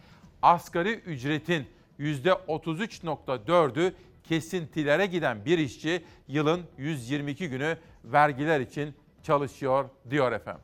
Asgari 0.42 0.94
ücretin 0.94 1.66
%33.4'ü 2.00 3.94
kesintilere 4.24 5.06
giden 5.06 5.44
bir 5.44 5.58
işçi 5.58 6.04
yılın 6.28 6.62
122 6.78 7.48
günü 7.48 7.78
vergiler 8.04 8.60
için 8.60 8.94
çalışıyor 9.22 9.88
diyor 10.10 10.32
efendim. 10.32 10.62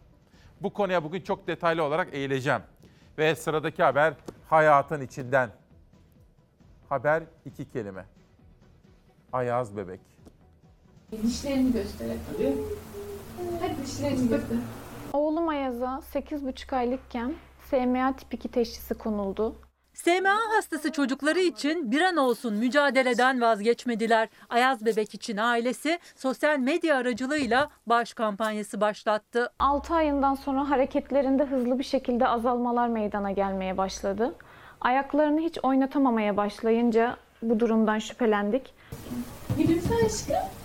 Bu 0.61 0.73
konuya 0.73 1.05
bugün 1.05 1.21
çok 1.21 1.47
detaylı 1.47 1.83
olarak 1.83 2.14
eğileceğim. 2.14 2.61
Ve 3.19 3.35
sıradaki 3.35 3.83
haber 3.83 4.14
hayatın 4.49 5.01
içinden. 5.01 5.51
Haber 6.88 7.23
iki 7.45 7.71
kelime. 7.71 8.05
Ayaz 9.33 9.77
bebek. 9.77 10.01
Dişlerini 11.23 11.73
göster 11.73 12.07
hadi. 12.33 12.55
Hadi 13.61 13.87
dişlerini 13.87 14.29
göster. 14.29 14.59
Oğlum 15.12 15.49
Ayaz'a 15.49 16.01
8,5 16.14 16.77
aylıkken 16.77 17.33
SMA 17.70 18.16
tip 18.16 18.35
2 18.35 18.49
teşhisi 18.49 18.94
konuldu. 18.94 19.55
SMA 19.94 20.37
hastası 20.57 20.92
çocukları 20.92 21.40
için 21.40 21.90
bir 21.90 22.01
an 22.01 22.16
olsun 22.16 22.55
mücadeleden 22.55 23.40
vazgeçmediler. 23.40 24.29
Ayaz 24.49 24.85
Bebek 24.85 25.14
için 25.14 25.37
ailesi 25.37 25.99
sosyal 26.16 26.59
medya 26.59 26.97
aracılığıyla 26.97 27.70
bağış 27.87 28.14
kampanyası 28.14 28.81
başlattı. 28.81 29.53
6 29.59 29.94
ayından 29.94 30.35
sonra 30.35 30.70
hareketlerinde 30.70 31.44
hızlı 31.44 31.79
bir 31.79 31.85
şekilde 31.85 32.29
azalmalar 32.29 32.88
meydana 32.88 33.31
gelmeye 33.31 33.77
başladı. 33.77 34.35
Ayaklarını 34.81 35.40
hiç 35.40 35.59
oynatamamaya 35.62 36.37
başlayınca 36.37 37.16
bu 37.42 37.61
durumdan 37.61 37.99
şüphelendik. 37.99 38.75
Gülümse 39.59 39.94
aşkım. 40.07 40.63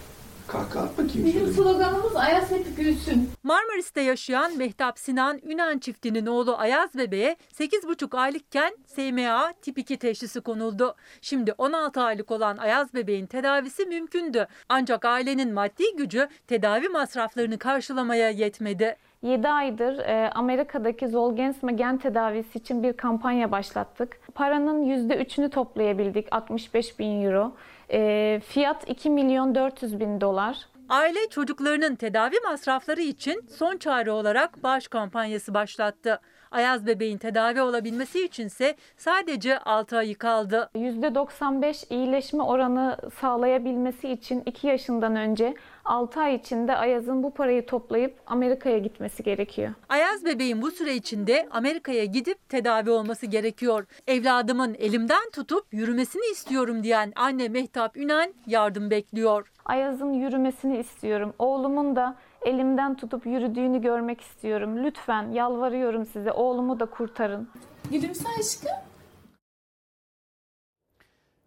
Kahkaha 0.51 0.83
at 0.83 0.91
bakayım 0.91 1.25
Bizim 1.27 1.31
şöyle. 1.41 1.53
sloganımız 1.53 2.15
Ayas 2.15 2.51
hep 2.51 2.77
gülsün. 2.77 3.29
Marmaris'te 3.43 4.01
yaşayan 4.01 4.57
Mehtap 4.57 4.99
Sinan 4.99 5.39
Ünen 5.43 5.79
çiftinin 5.79 6.25
oğlu 6.25 6.55
Ayaz 6.57 6.95
Bebe'ye 6.97 7.35
8,5 7.59 8.17
aylıkken 8.17 8.77
SMA 8.85 9.53
tip 9.61 9.77
2 9.77 9.97
teşhisi 9.97 10.41
konuldu. 10.41 10.95
Şimdi 11.21 11.53
16 11.57 12.01
aylık 12.01 12.31
olan 12.31 12.57
Ayaz 12.57 12.93
Bebeğin 12.93 13.25
tedavisi 13.25 13.85
mümkündü. 13.85 14.47
Ancak 14.69 15.05
ailenin 15.05 15.53
maddi 15.53 15.95
gücü 15.97 16.27
tedavi 16.47 16.89
masraflarını 16.89 17.57
karşılamaya 17.57 18.29
yetmedi. 18.29 18.95
7 19.21 19.47
aydır 19.47 19.99
e, 19.99 20.29
Amerika'daki 20.35 21.07
Zolgensma 21.07 21.71
gen 21.71 21.97
tedavisi 21.97 22.57
için 22.57 22.83
bir 22.83 22.93
kampanya 22.93 23.51
başlattık. 23.51 24.19
Paranın 24.35 24.83
%3'ünü 24.85 25.49
toplayabildik 25.49 26.27
65 26.31 26.99
bin 26.99 27.23
euro. 27.25 27.55
E, 27.91 28.41
fiyat 28.47 28.89
2 28.89 29.09
milyon 29.09 29.55
400 29.55 29.99
bin 29.99 30.21
dolar. 30.21 30.57
Aile 30.89 31.29
çocuklarının 31.29 31.95
tedavi 31.95 32.35
masrafları 32.43 33.01
için 33.01 33.45
son 33.57 33.77
çare 33.77 34.11
olarak 34.11 34.63
bağış 34.63 34.87
kampanyası 34.87 35.53
başlattı. 35.53 36.21
Ayaz 36.51 36.87
bebeğin 36.87 37.17
tedavi 37.17 37.61
olabilmesi 37.61 38.25
içinse 38.25 38.75
sadece 38.97 39.59
6 39.59 39.97
ayı 39.97 40.17
kaldı. 40.17 40.69
%95 40.75 41.85
iyileşme 41.89 42.43
oranı 42.43 42.97
sağlayabilmesi 43.21 44.09
için 44.09 44.43
2 44.45 44.67
yaşından 44.67 45.15
önce 45.15 45.55
6 45.85 46.19
ay 46.19 46.35
içinde 46.35 46.75
Ayaz'ın 46.75 47.23
bu 47.23 47.33
parayı 47.33 47.65
toplayıp 47.65 48.15
Amerika'ya 48.27 48.77
gitmesi 48.77 49.23
gerekiyor. 49.23 49.69
Ayaz 49.89 50.25
bebeğin 50.25 50.61
bu 50.61 50.71
süre 50.71 50.95
içinde 50.95 51.47
Amerika'ya 51.51 52.05
gidip 52.05 52.49
tedavi 52.49 52.89
olması 52.89 53.25
gerekiyor. 53.25 53.85
Evladımın 54.07 54.73
elimden 54.79 55.29
tutup 55.33 55.65
yürümesini 55.71 56.31
istiyorum 56.31 56.83
diyen 56.83 57.13
anne 57.15 57.47
Mehtap 57.49 57.97
Ünen 57.97 58.33
yardım 58.47 58.89
bekliyor. 58.89 59.51
Ayaz'ın 59.65 60.13
yürümesini 60.13 60.77
istiyorum. 60.77 61.33
Oğlumun 61.39 61.95
da 61.95 62.15
elimden 62.41 62.97
tutup 62.97 63.25
yürüdüğünü 63.25 63.81
görmek 63.81 64.21
istiyorum. 64.21 64.83
Lütfen 64.83 65.31
yalvarıyorum 65.31 66.05
size 66.05 66.31
oğlumu 66.31 66.79
da 66.79 66.85
kurtarın. 66.85 67.49
Gülümse 67.91 68.29
aşkım. 68.39 68.71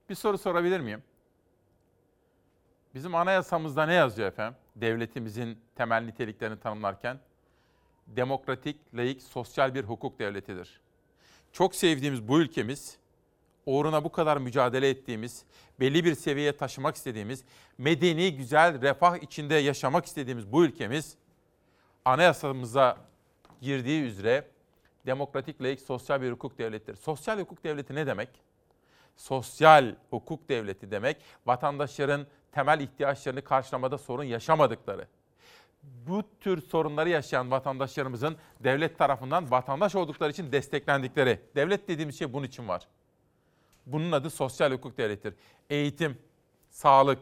Bir 0.09 0.15
soru 0.15 0.39
sorabilir 0.39 0.81
miyim? 0.81 1.03
Bizim 2.95 3.15
anayasamızda 3.15 3.87
ne 3.87 3.95
yazıyor 3.95 4.29
efendim? 4.29 4.59
Devletimizin 4.77 5.59
temel 5.75 6.03
niteliklerini 6.05 6.61
tanımlarken 6.61 7.19
demokratik, 8.07 8.95
laik, 8.95 9.23
sosyal 9.23 9.75
bir 9.75 9.85
hukuk 9.85 10.19
devletidir. 10.19 10.81
Çok 11.53 11.75
sevdiğimiz 11.75 12.29
bu 12.29 12.41
ülkemiz, 12.41 12.99
uğruna 13.67 14.05
bu 14.05 14.13
kadar 14.13 14.37
mücadele 14.37 14.89
ettiğimiz, 14.89 15.45
belli 15.81 16.05
bir 16.05 16.15
seviyeye 16.15 16.57
taşımak 16.57 16.97
istediğimiz, 16.97 17.45
medeni, 17.79 18.37
güzel, 18.37 18.83
refah 18.83 19.17
içinde 19.17 19.55
yaşamak 19.55 20.07
istediğimiz 20.07 20.53
bu 20.53 20.65
ülkemiz 20.65 21.17
anayasamıza 22.05 22.97
girdiği 23.61 24.03
üzere 24.03 24.49
demokratik, 25.07 25.63
laik, 25.63 25.81
sosyal 25.81 26.23
bir 26.23 26.33
hukuk 26.33 26.59
devletidir. 26.59 26.97
Sosyal 26.97 27.41
hukuk 27.41 27.65
devleti 27.65 27.95
ne 27.95 28.07
demek? 28.07 28.29
sosyal 29.17 29.95
hukuk 30.11 30.49
devleti 30.49 30.91
demek 30.91 31.17
vatandaşların 31.47 32.27
temel 32.53 32.81
ihtiyaçlarını 32.81 33.43
karşılamada 33.43 33.99
sorun 33.99 34.25
yaşamadıkları. 34.25 35.07
Bu 35.83 36.23
tür 36.41 36.63
sorunları 36.63 37.09
yaşayan 37.09 37.51
vatandaşlarımızın 37.51 38.37
devlet 38.61 38.99
tarafından 38.99 39.51
vatandaş 39.51 39.95
oldukları 39.95 40.31
için 40.31 40.53
desteklendikleri. 40.53 41.41
Devlet 41.57 41.89
dediğimiz 41.89 42.19
şey 42.19 42.33
bunun 42.33 42.47
için 42.47 42.69
var. 42.69 42.89
Bunun 43.87 44.13
adı 44.13 44.31
sosyal 44.31 44.73
hukuk 44.73 44.99
devletidir. 44.99 45.35
Eğitim, 45.71 46.19
sağlık, 46.71 47.19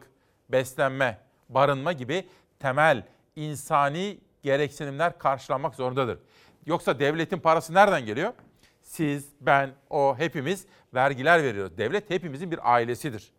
beslenme, 0.49 1.19
barınma 1.49 1.91
gibi 1.91 2.27
temel 2.59 3.03
insani 3.35 4.17
gereksinimler 4.43 5.17
karşılanmak 5.17 5.75
zorundadır. 5.75 6.19
Yoksa 6.65 6.99
devletin 6.99 7.39
parası 7.39 7.73
nereden 7.73 8.05
geliyor? 8.05 8.33
Siz, 8.81 9.29
ben, 9.41 9.71
o 9.89 10.15
hepimiz 10.17 10.65
vergiler 10.93 11.43
veriyoruz. 11.43 11.77
Devlet 11.77 12.09
hepimizin 12.09 12.51
bir 12.51 12.73
ailesidir. 12.73 13.31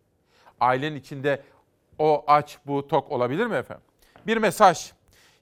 Ailenin 0.59 0.95
içinde 0.95 1.43
o 1.99 2.23
aç, 2.27 2.57
bu 2.65 2.87
tok 2.87 3.11
olabilir 3.11 3.45
mi 3.45 3.55
efendim? 3.55 3.83
Bir 4.27 4.37
mesaj. 4.37 4.91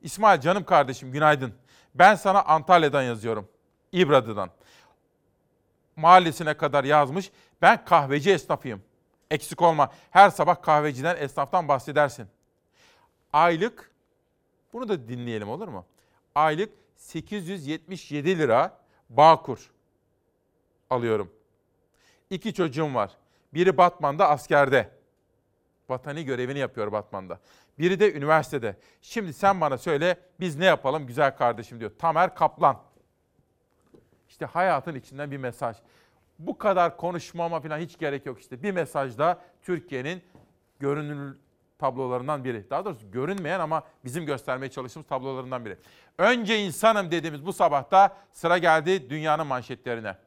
İsmail 0.02 0.41
canım 0.41 0.63
kardeşim 0.63 1.12
günaydın. 1.12 1.54
Ben 1.96 2.15
sana 2.15 2.44
Antalya'dan 2.44 3.04
yazıyorum. 3.04 3.48
İbradı'dan. 3.91 4.50
Mahallesine 6.01 6.53
kadar 6.57 6.83
yazmış. 6.83 7.31
Ben 7.61 7.85
kahveci 7.85 8.31
esnafıyım. 8.31 8.81
Eksik 9.31 9.61
olma. 9.61 9.91
Her 10.11 10.29
sabah 10.29 10.61
kahveciden, 10.61 11.17
esnaftan 11.19 11.67
bahsedersin. 11.67 12.27
Aylık, 13.33 13.91
bunu 14.73 14.89
da 14.89 15.07
dinleyelim 15.07 15.49
olur 15.49 15.67
mu? 15.67 15.85
Aylık 16.35 16.69
877 16.95 18.37
lira 18.37 18.77
Bağkur 19.09 19.71
alıyorum. 20.89 21.31
İki 22.29 22.53
çocuğum 22.53 22.93
var. 22.95 23.11
Biri 23.53 23.77
Batman'da 23.77 24.29
askerde. 24.29 24.89
Vatani 25.89 26.25
görevini 26.25 26.59
yapıyor 26.59 26.91
Batman'da. 26.91 27.39
Biri 27.79 27.99
de 27.99 28.13
üniversitede. 28.13 28.77
Şimdi 29.01 29.33
sen 29.33 29.61
bana 29.61 29.77
söyle 29.77 30.19
biz 30.39 30.55
ne 30.55 30.65
yapalım 30.65 31.07
güzel 31.07 31.37
kardeşim 31.37 31.79
diyor. 31.79 31.91
Tamer 31.99 32.35
Kaplan. 32.35 32.81
İşte 34.32 34.46
hayatın 34.46 34.96
içinden 34.96 35.32
bir 35.32 35.38
mesaj. 35.38 35.78
Bu 36.39 36.58
kadar 36.58 36.98
konuşmama 36.98 37.60
falan 37.60 37.80
hiç 37.80 37.98
gerek 37.98 38.26
yok 38.26 38.41
işte. 38.41 38.63
Bir 38.63 38.72
mesajda 38.72 39.41
Türkiye'nin 39.62 40.24
görünür 40.80 41.38
tablolarından 41.80 42.44
biri. 42.44 42.70
Daha 42.70 42.86
doğrusu 42.86 43.12
görünmeyen 43.12 43.60
ama 43.60 43.84
bizim 44.06 44.26
göstermeye 44.26 44.70
çalıştığımız 44.70 45.08
tablolarından 45.08 45.65
biri. 45.65 45.78
Önce 46.17 46.60
insanım 46.60 47.12
dediğimiz 47.12 47.46
bu 47.46 47.54
sabahta 47.54 48.17
sıra 48.32 48.58
geldi 48.58 49.10
dünyanın 49.10 49.48
manşetlerine. 49.48 50.17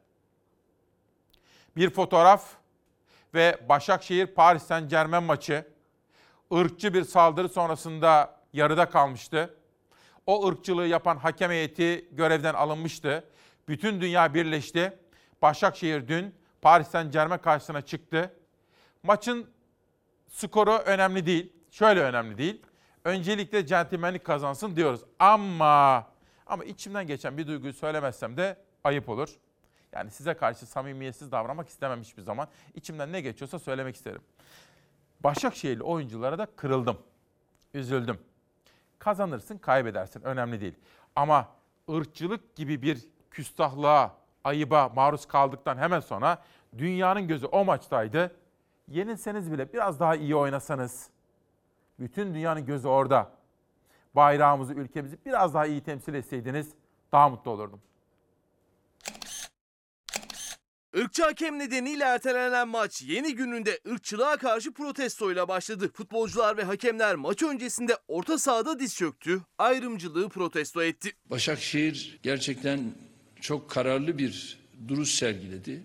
Bir 1.77 1.89
fotoğraf 1.89 2.53
ve 3.33 3.59
Başakşehir 3.69 4.27
Paris 4.27 4.63
Saint 4.63 4.89
Germain 4.89 5.23
maçı 5.23 5.65
ırkçı 6.53 6.93
bir 6.93 7.03
saldırı 7.03 7.49
sonrasında 7.49 8.39
yarıda 8.53 8.89
kalmıştı. 8.89 9.57
O 10.25 10.47
ırkçılığı 10.47 10.87
yapan 10.87 11.17
hakem 11.17 11.51
heyeti 11.51 12.09
görevden 12.11 12.53
alınmıştı. 12.53 13.23
Bütün 13.67 14.01
dünya 14.01 14.33
birleşti. 14.33 14.99
Başakşehir 15.41 16.07
dün 16.07 16.35
Paris 16.61 16.87
Saint 16.87 17.13
Germain 17.13 17.39
karşısına 17.39 17.81
çıktı. 17.81 18.33
Maçın 19.03 19.49
skoru 20.27 20.71
önemli 20.71 21.25
değil. 21.25 21.53
Şöyle 21.71 22.01
önemli 22.01 22.37
değil. 22.37 22.61
Öncelikle 23.03 23.65
centilmenlik 23.65 24.23
kazansın 24.23 24.75
diyoruz. 24.75 25.01
Ama 25.19 26.07
ama 26.45 26.63
içimden 26.63 27.07
geçen 27.07 27.37
bir 27.37 27.47
duyguyu 27.47 27.73
söylemezsem 27.73 28.37
de 28.37 28.57
ayıp 28.83 29.09
olur. 29.09 29.29
Yani 29.91 30.11
size 30.11 30.33
karşı 30.33 30.65
samimiyetsiz 30.65 31.31
davranmak 31.31 31.69
istemem 31.69 32.01
hiçbir 32.01 32.21
zaman. 32.21 32.47
İçimden 32.75 33.11
ne 33.11 33.21
geçiyorsa 33.21 33.59
söylemek 33.59 33.95
isterim. 33.95 34.21
Başakşehirli 35.19 35.83
oyunculara 35.83 36.37
da 36.37 36.45
kırıldım. 36.45 36.97
Üzüldüm. 37.73 38.19
Kazanırsın, 38.99 39.57
kaybedersin. 39.57 40.21
Önemli 40.21 40.61
değil. 40.61 40.75
Ama 41.15 41.49
ırkçılık 41.89 42.55
gibi 42.55 42.81
bir 42.81 43.14
küstahlığa, 43.35 44.15
ayıba 44.43 44.89
maruz 44.89 45.25
kaldıktan 45.25 45.77
hemen 45.77 45.99
sonra 45.99 46.43
dünyanın 46.77 47.27
gözü 47.27 47.45
o 47.45 47.65
maçtaydı. 47.65 48.35
Yenilseniz 48.87 49.51
bile 49.51 49.73
biraz 49.73 49.99
daha 49.99 50.15
iyi 50.15 50.35
oynasanız, 50.35 51.09
bütün 51.99 52.33
dünyanın 52.33 52.65
gözü 52.65 52.87
orada. 52.87 53.31
Bayrağımızı, 54.13 54.73
ülkemizi 54.73 55.17
biraz 55.25 55.53
daha 55.53 55.65
iyi 55.65 55.81
temsil 55.81 56.13
etseydiniz 56.13 56.67
daha 57.11 57.29
mutlu 57.29 57.51
olurdum. 57.51 57.81
Irkçı 60.93 61.23
hakem 61.23 61.59
nedeniyle 61.59 62.03
ertelenen 62.03 62.67
maç 62.67 63.01
yeni 63.01 63.35
gününde 63.35 63.79
ırkçılığa 63.91 64.37
karşı 64.37 64.73
protestoyla 64.73 65.47
başladı. 65.47 65.91
Futbolcular 65.93 66.57
ve 66.57 66.63
hakemler 66.63 67.15
maç 67.15 67.43
öncesinde 67.43 67.97
orta 68.07 68.37
sahada 68.37 68.79
diz 68.79 68.95
çöktü, 68.95 69.41
ayrımcılığı 69.57 70.29
protesto 70.29 70.83
etti. 70.83 71.11
Başakşehir 71.29 72.19
gerçekten 72.23 72.79
çok 73.45 73.69
kararlı 73.69 74.17
bir 74.17 74.59
duruş 74.87 75.09
sergiledi 75.09 75.83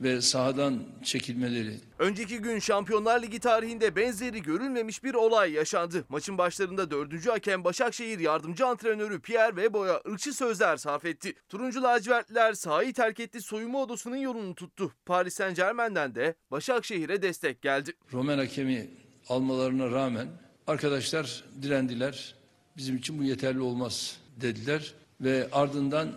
ve 0.00 0.20
sahadan 0.20 0.82
çekilmeleri 1.04 1.74
Önceki 1.98 2.38
gün 2.38 2.58
Şampiyonlar 2.58 3.22
Ligi 3.22 3.40
tarihinde 3.40 3.96
benzeri 3.96 4.42
görülmemiş 4.42 5.04
bir 5.04 5.14
olay 5.14 5.52
yaşandı. 5.52 6.04
Maçın 6.08 6.38
başlarında 6.38 6.90
dördüncü 6.90 7.30
hakem 7.30 7.64
Başakşehir 7.64 8.18
yardımcı 8.18 8.66
antrenörü 8.66 9.20
Pierre 9.20 9.48
Webo'ya 9.48 10.00
ırkçı 10.08 10.32
sözler 10.32 10.76
sarf 10.76 11.04
etti. 11.04 11.34
Turuncu 11.48 11.82
lacivertliler 11.82 12.52
sahayı 12.52 12.92
terk 12.92 13.20
etti 13.20 13.40
soyunma 13.40 13.82
odasının 13.82 14.16
yolunu 14.16 14.54
tuttu. 14.54 14.92
Paris 15.06 15.34
Saint 15.34 15.56
Germain'den 15.56 16.14
de 16.14 16.34
Başakşehir'e 16.50 17.22
destek 17.22 17.62
geldi. 17.62 17.92
Romen 18.12 18.38
hakemi 18.38 18.90
almalarına 19.28 19.90
rağmen 19.90 20.28
arkadaşlar 20.66 21.44
direndiler. 21.62 22.34
Bizim 22.76 22.96
için 22.96 23.18
bu 23.18 23.24
yeterli 23.24 23.60
olmaz 23.60 24.16
dediler 24.40 24.94
ve 25.20 25.48
ardından 25.52 26.08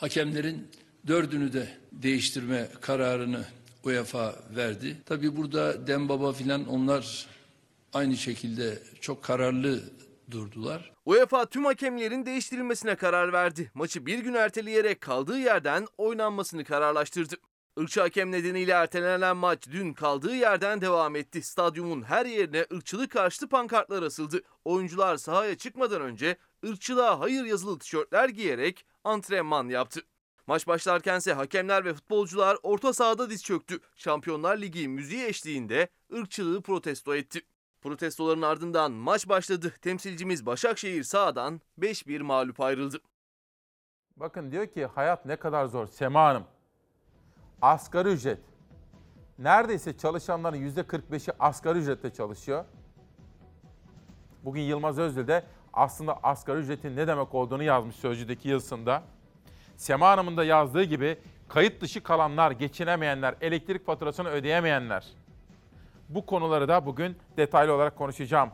hakemlerin 0.00 0.68
dördünü 1.06 1.52
de 1.52 1.68
değiştirme 1.92 2.68
kararını 2.80 3.44
UEFA 3.84 4.34
verdi. 4.56 4.96
Tabii 5.06 5.36
burada 5.36 5.86
Dembaba 5.86 6.32
filan 6.32 6.68
onlar 6.68 7.26
aynı 7.92 8.16
şekilde 8.16 8.78
çok 9.00 9.22
kararlı 9.22 9.80
durdular. 10.30 10.92
UEFA 11.04 11.46
tüm 11.46 11.64
hakemlerin 11.64 12.26
değiştirilmesine 12.26 12.94
karar 12.94 13.32
verdi. 13.32 13.70
Maçı 13.74 14.06
bir 14.06 14.18
gün 14.18 14.34
erteleyerek 14.34 15.00
kaldığı 15.00 15.38
yerden 15.38 15.86
oynanmasını 15.98 16.64
kararlaştırdı. 16.64 17.34
Irkçı 17.76 18.00
hakem 18.00 18.32
nedeniyle 18.32 18.72
ertelenen 18.72 19.36
maç 19.36 19.68
dün 19.70 19.92
kaldığı 19.92 20.34
yerden 20.34 20.80
devam 20.80 21.16
etti. 21.16 21.42
Stadyumun 21.42 22.02
her 22.02 22.26
yerine 22.26 22.66
ırkçılık 22.72 23.10
karşıtı 23.10 23.48
pankartlar 23.48 24.02
asıldı. 24.02 24.42
Oyuncular 24.64 25.16
sahaya 25.16 25.58
çıkmadan 25.58 26.02
önce 26.02 26.36
ırkçılığa 26.64 27.20
hayır 27.20 27.44
yazılı 27.44 27.78
tişörtler 27.78 28.28
giyerek 28.28 28.86
antrenman 29.04 29.68
yaptı. 29.68 30.00
Maç 30.46 30.66
başlarkense 30.66 31.32
hakemler 31.32 31.84
ve 31.84 31.94
futbolcular 31.94 32.58
orta 32.62 32.92
sahada 32.92 33.30
diz 33.30 33.44
çöktü. 33.44 33.80
Şampiyonlar 33.96 34.58
Ligi 34.58 34.88
müziği 34.88 35.26
eşliğinde 35.26 35.88
ırkçılığı 36.12 36.62
protesto 36.62 37.14
etti. 37.14 37.42
Protestoların 37.82 38.42
ardından 38.42 38.92
maç 38.92 39.28
başladı. 39.28 39.74
Temsilcimiz 39.82 40.46
Başakşehir 40.46 41.02
sahadan 41.02 41.60
5-1 41.78 42.22
mağlup 42.22 42.60
ayrıldı. 42.60 43.00
Bakın 44.16 44.52
diyor 44.52 44.66
ki 44.66 44.86
hayat 44.86 45.26
ne 45.26 45.36
kadar 45.36 45.66
zor 45.66 45.86
Sema 45.86 46.24
Hanım. 46.24 46.44
Asgari 47.62 48.08
ücret. 48.08 48.38
Neredeyse 49.38 49.98
çalışanların 49.98 50.56
%45'i 50.56 51.34
asgari 51.38 51.78
ücretle 51.78 52.12
çalışıyor. 52.12 52.64
Bugün 54.44 54.60
Yılmaz 54.60 54.98
Özdil 54.98 55.28
de 55.28 55.44
aslında 55.72 56.18
asgari 56.22 56.58
ücretin 56.58 56.96
ne 56.96 57.06
demek 57.06 57.34
olduğunu 57.34 57.62
yazmış 57.62 57.96
Sözcü'deki 57.96 58.48
yazısında. 58.48 59.02
Sema 59.76 60.08
Hanım'ın 60.10 60.36
da 60.36 60.44
yazdığı 60.44 60.82
gibi 60.82 61.18
kayıt 61.48 61.80
dışı 61.80 62.02
kalanlar, 62.02 62.50
geçinemeyenler, 62.50 63.34
elektrik 63.40 63.86
faturasını 63.86 64.28
ödeyemeyenler. 64.28 65.06
Bu 66.08 66.26
konuları 66.26 66.68
da 66.68 66.86
bugün 66.86 67.16
detaylı 67.36 67.74
olarak 67.74 67.96
konuşacağım. 67.96 68.50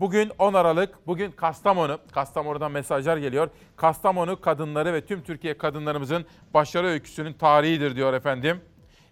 Bugün 0.00 0.32
10 0.38 0.54
Aralık, 0.54 1.06
bugün 1.06 1.30
Kastamonu, 1.30 1.98
Kastamonu'dan 2.12 2.72
mesajlar 2.72 3.16
geliyor. 3.16 3.50
Kastamonu 3.76 4.40
kadınları 4.40 4.92
ve 4.92 5.06
tüm 5.06 5.22
Türkiye 5.22 5.58
kadınlarımızın 5.58 6.26
başarı 6.54 6.86
öyküsünün 6.86 7.32
tarihidir 7.32 7.96
diyor 7.96 8.12
efendim. 8.12 8.60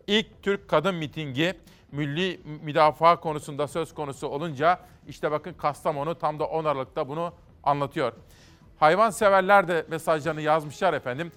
İlk 0.06 0.42
Türk 0.42 0.68
kadın 0.68 0.94
mitingi 0.94 1.54
milli 1.92 2.40
müdafaa 2.62 3.20
konusunda 3.20 3.68
söz 3.68 3.94
konusu 3.94 4.28
olunca 4.28 4.80
işte 5.08 5.30
bakın 5.30 5.52
Kastamonu 5.52 6.18
tam 6.18 6.38
da 6.38 6.44
10 6.44 6.64
Aralık'ta 6.64 7.08
bunu 7.08 7.34
anlatıyor. 7.62 8.12
Hayvan 8.78 9.10
severler 9.10 9.68
de 9.68 9.86
mesajlarını 9.90 10.40
yazmışlar 10.40 10.94
efendim. 10.94 11.32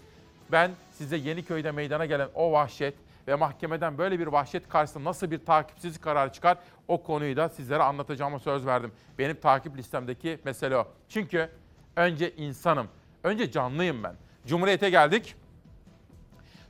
Ben 0.51 0.71
size 0.91 1.17
Yeniköy'de 1.17 1.71
meydana 1.71 2.05
gelen 2.05 2.29
o 2.35 2.51
vahşet 2.51 2.93
ve 3.27 3.35
mahkemeden 3.35 3.97
böyle 3.97 4.19
bir 4.19 4.27
vahşet 4.27 4.69
karşısında 4.69 5.09
nasıl 5.09 5.31
bir 5.31 5.45
takipsizlik 5.45 6.01
kararı 6.01 6.31
çıkar 6.31 6.57
o 6.87 7.03
konuyu 7.03 7.37
da 7.37 7.49
sizlere 7.49 7.83
anlatacağıma 7.83 8.39
söz 8.39 8.65
verdim. 8.65 8.91
Benim 9.19 9.35
takip 9.35 9.77
listemdeki 9.77 10.39
mesele 10.45 10.77
o. 10.77 10.87
Çünkü 11.09 11.49
önce 11.95 12.35
insanım, 12.35 12.87
önce 13.23 13.51
canlıyım 13.51 14.03
ben. 14.03 14.15
Cumhuriyete 14.45 14.89
geldik. 14.89 15.35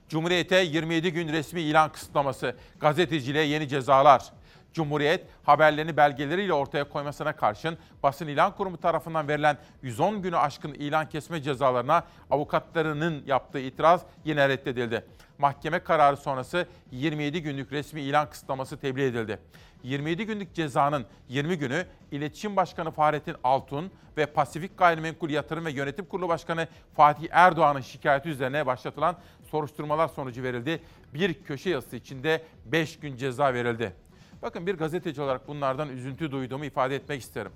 Cumhuriyete 0.09 0.55
27 0.55 1.13
gün 1.13 1.27
resmi 1.27 1.61
ilan 1.61 1.91
kısıtlaması, 1.91 2.55
gazeteciliğe 2.79 3.43
yeni 3.43 3.67
cezalar. 3.67 4.33
Cumhuriyet 4.77 5.25
haberlerini 5.43 5.97
belgeleriyle 5.97 6.53
ortaya 6.53 6.89
koymasına 6.89 7.35
karşın 7.35 7.77
basın 8.03 8.27
ilan 8.27 8.55
kurumu 8.55 8.77
tarafından 8.77 9.27
verilen 9.27 9.57
110 9.81 10.21
günü 10.21 10.37
aşkın 10.37 10.73
ilan 10.73 11.09
kesme 11.09 11.41
cezalarına 11.41 12.03
avukatlarının 12.31 13.23
yaptığı 13.25 13.59
itiraz 13.59 14.01
yine 14.25 14.49
reddedildi. 14.49 15.05
Mahkeme 15.37 15.79
kararı 15.79 16.17
sonrası 16.17 16.67
27 16.91 17.41
günlük 17.41 17.71
resmi 17.71 18.01
ilan 18.01 18.29
kısıtlaması 18.29 18.77
tebliğ 18.77 19.03
edildi. 19.03 19.39
27 19.83 20.25
günlük 20.25 20.53
cezanın 20.53 21.05
20 21.29 21.57
günü 21.57 21.85
İletişim 22.11 22.55
Başkanı 22.55 22.91
Fahrettin 22.91 23.35
Altun 23.43 23.91
ve 24.17 24.25
Pasifik 24.25 24.77
Gayrimenkul 24.77 25.29
Yatırım 25.29 25.65
ve 25.65 25.71
Yönetim 25.71 26.05
Kurulu 26.05 26.29
Başkanı 26.29 26.67
Fatih 26.95 27.27
Erdoğan'ın 27.31 27.81
şikayeti 27.81 28.29
üzerine 28.29 28.65
başlatılan 28.65 29.15
soruşturmalar 29.51 30.07
sonucu 30.07 30.43
verildi. 30.43 30.81
Bir 31.13 31.43
köşe 31.43 31.69
yazısı 31.69 31.95
içinde 31.95 32.43
5 32.65 32.99
gün 32.99 33.17
ceza 33.17 33.53
verildi. 33.53 34.06
Bakın 34.41 34.67
bir 34.67 34.77
gazeteci 34.77 35.21
olarak 35.21 35.47
bunlardan 35.47 35.89
üzüntü 35.89 36.31
duyduğumu 36.31 36.65
ifade 36.65 36.95
etmek 36.95 37.21
isterim. 37.21 37.51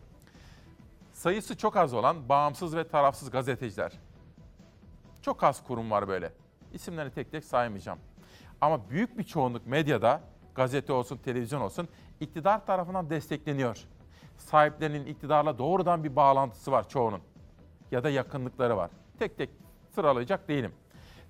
Sayısı 1.13 1.57
çok 1.57 1.77
az 1.77 1.93
olan 1.93 2.29
bağımsız 2.29 2.75
ve 2.75 2.87
tarafsız 2.87 3.31
gazeteciler. 3.31 3.91
Çok 5.21 5.43
az 5.43 5.63
kurum 5.63 5.91
var 5.91 6.07
böyle. 6.07 6.33
İsimlerini 6.73 7.13
tek 7.13 7.31
tek 7.31 7.43
saymayacağım. 7.43 7.99
Ama 8.61 8.89
büyük 8.89 9.17
bir 9.17 9.23
çoğunluk 9.23 9.67
medyada, 9.67 10.21
gazete 10.55 10.93
olsun, 10.93 11.17
televizyon 11.17 11.61
olsun, 11.61 11.87
iktidar 12.19 12.65
tarafından 12.65 13.09
destekleniyor. 13.09 13.77
Sahiplerinin 14.37 15.05
iktidarla 15.05 15.57
doğrudan 15.57 16.03
bir 16.03 16.15
bağlantısı 16.15 16.71
var 16.71 16.89
çoğunun. 16.89 17.21
Ya 17.91 18.03
da 18.03 18.09
yakınlıkları 18.09 18.77
var. 18.77 18.91
Tek 19.19 19.37
tek 19.37 19.49
sıralayacak 19.95 20.47
değilim. 20.47 20.71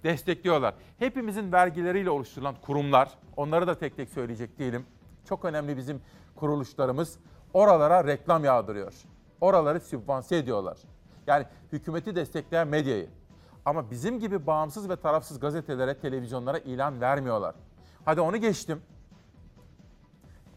Destekliyorlar. 0.04 0.74
Hepimizin 1.00 1.52
vergileriyle 1.52 2.10
oluşturulan 2.10 2.56
kurumlar, 2.62 3.10
onları 3.38 3.68
da 3.68 3.78
tek 3.78 3.98
tek 3.98 4.10
söyleyecek 4.10 4.60
değilim. 4.60 4.86
Çok 5.26 5.46
önemli 5.46 5.78
bizim 5.78 6.02
kuruluşlarımız 6.36 7.20
oralara 7.54 8.04
reklam 8.04 8.44
yağdırıyor. 8.44 8.94
Oraları 9.42 9.80
sübvanse 9.80 10.38
ediyorlar. 10.38 10.78
Yani 11.28 11.46
hükümeti 11.72 12.16
destekleyen 12.16 12.68
medyayı. 12.68 13.10
Ama 13.66 13.92
bizim 13.92 14.20
gibi 14.20 14.48
bağımsız 14.48 14.90
ve 14.90 14.96
tarafsız 14.96 15.40
gazetelere, 15.40 15.98
televizyonlara 15.98 16.58
ilan 16.58 17.02
vermiyorlar. 17.02 17.56
Hadi 18.06 18.22
onu 18.22 18.38
geçtim. 18.38 18.82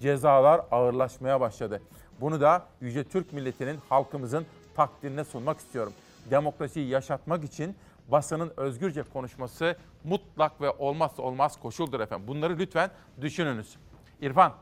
Cezalar 0.00 0.60
ağırlaşmaya 0.70 1.40
başladı. 1.40 1.82
Bunu 2.20 2.40
da 2.40 2.66
Yüce 2.80 3.04
Türk 3.04 3.32
milletinin, 3.32 3.78
halkımızın 3.88 4.46
takdirine 4.76 5.24
sunmak 5.24 5.58
istiyorum. 5.58 5.92
Demokrasiyi 6.30 6.88
yaşatmak 6.88 7.44
için 7.44 7.76
basının 8.08 8.52
özgürce 8.56 9.02
konuşması 9.02 9.76
mutlak 10.04 10.60
ve 10.60 10.70
olmazsa 10.70 11.22
olmaz 11.22 11.60
koşuldur 11.60 12.00
efendim. 12.00 12.28
Bunları 12.28 12.58
lütfen 12.58 12.90
düşününüz. 13.20 13.76
İrfan, 14.24 14.52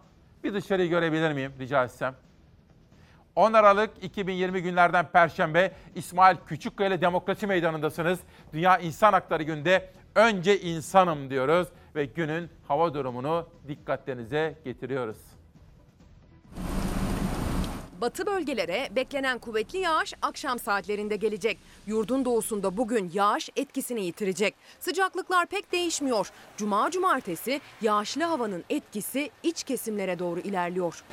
bir 0.45 0.55
dışarıyı 0.55 0.89
görebilir 0.89 1.33
miyim 1.33 1.53
rica 1.59 1.85
etsem? 1.85 2.15
10 3.37 3.53
Aralık 3.53 3.91
2020 4.05 4.63
günlerden 4.63 5.07
Perşembe 5.13 5.73
İsmail 5.95 6.37
Küçükkaya 6.47 7.01
Demokrasi 7.01 7.47
Meydanı'ndasınız. 7.47 8.21
Dünya 8.53 8.79
İnsan 8.79 9.13
Hakları 9.13 9.43
Günü'nde 9.43 9.91
önce 10.15 10.61
insanım 10.61 11.31
diyoruz 11.31 11.69
ve 11.95 12.05
günün 12.05 12.51
hava 12.69 12.95
durumunu 12.95 13.49
dikkatlerinize 13.69 14.59
getiriyoruz. 14.65 15.32
Batı 18.03 18.27
bölgelere 18.27 18.89
beklenen 18.97 19.39
kuvvetli 19.39 19.79
yağış 19.79 20.15
akşam 20.23 20.59
saatlerinde 20.59 21.17
gelecek. 21.17 21.59
Yurdun 21.87 22.25
doğusunda 22.25 22.77
bugün 22.77 23.11
yağış 23.15 23.51
etkisini 23.57 24.05
yitirecek. 24.05 24.55
Sıcaklıklar 24.81 25.47
pek 25.47 25.73
değişmiyor. 25.73 26.31
Cuma 26.57 26.91
cumartesi 26.91 27.61
yağışlı 27.83 28.23
havanın 28.23 28.65
etkisi 28.71 29.31
iç 29.43 29.65
kesimlere 29.65 30.19
doğru 30.19 30.41
ilerliyor. 30.41 31.05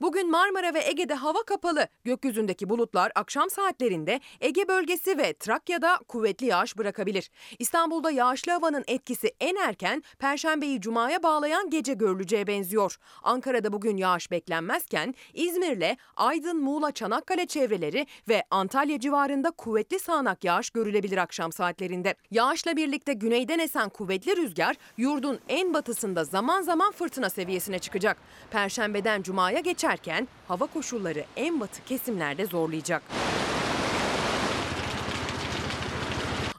Bugün 0.00 0.30
Marmara 0.30 0.74
ve 0.74 0.88
Ege'de 0.88 1.14
hava 1.14 1.42
kapalı. 1.42 1.88
Gökyüzündeki 2.04 2.68
bulutlar 2.68 3.12
akşam 3.14 3.50
saatlerinde 3.50 4.20
Ege 4.40 4.68
bölgesi 4.68 5.18
ve 5.18 5.32
Trakya'da 5.32 5.98
kuvvetli 6.08 6.46
yağış 6.46 6.78
bırakabilir. 6.78 7.30
İstanbul'da 7.58 8.10
yağışlı 8.10 8.52
havanın 8.52 8.84
etkisi 8.86 9.34
en 9.40 9.56
erken 9.56 10.02
Perşembeyi 10.18 10.80
Cuma'ya 10.80 11.22
bağlayan 11.22 11.70
gece 11.70 11.94
görüleceğe 11.94 12.46
benziyor. 12.46 12.96
Ankara'da 13.22 13.72
bugün 13.72 13.96
yağış 13.96 14.30
beklenmezken 14.30 15.14
İzmir'le 15.34 15.96
Aydın, 16.16 16.62
Muğla, 16.62 16.92
Çanakkale 16.92 17.46
çevreleri 17.46 18.06
ve 18.28 18.44
Antalya 18.50 19.00
civarında 19.00 19.50
kuvvetli 19.50 19.98
sağanak 19.98 20.44
yağış 20.44 20.70
görülebilir 20.70 21.18
akşam 21.18 21.52
saatlerinde. 21.52 22.14
Yağışla 22.30 22.76
birlikte 22.76 23.12
güneyden 23.12 23.58
esen 23.58 23.88
kuvvetli 23.88 24.36
rüzgar 24.36 24.76
yurdun 24.96 25.38
en 25.48 25.74
batısında 25.74 26.24
zaman 26.24 26.62
zaman 26.62 26.92
fırtına 26.92 27.30
seviyesine 27.30 27.78
çıkacak. 27.78 28.16
Perşembeden 28.50 29.22
Cuma'ya 29.22 29.60
geçerken 29.86 30.28
hava 30.48 30.66
koşulları 30.66 31.24
en 31.36 31.60
batı 31.60 31.84
kesimlerde 31.84 32.46
zorlayacak. 32.46 33.02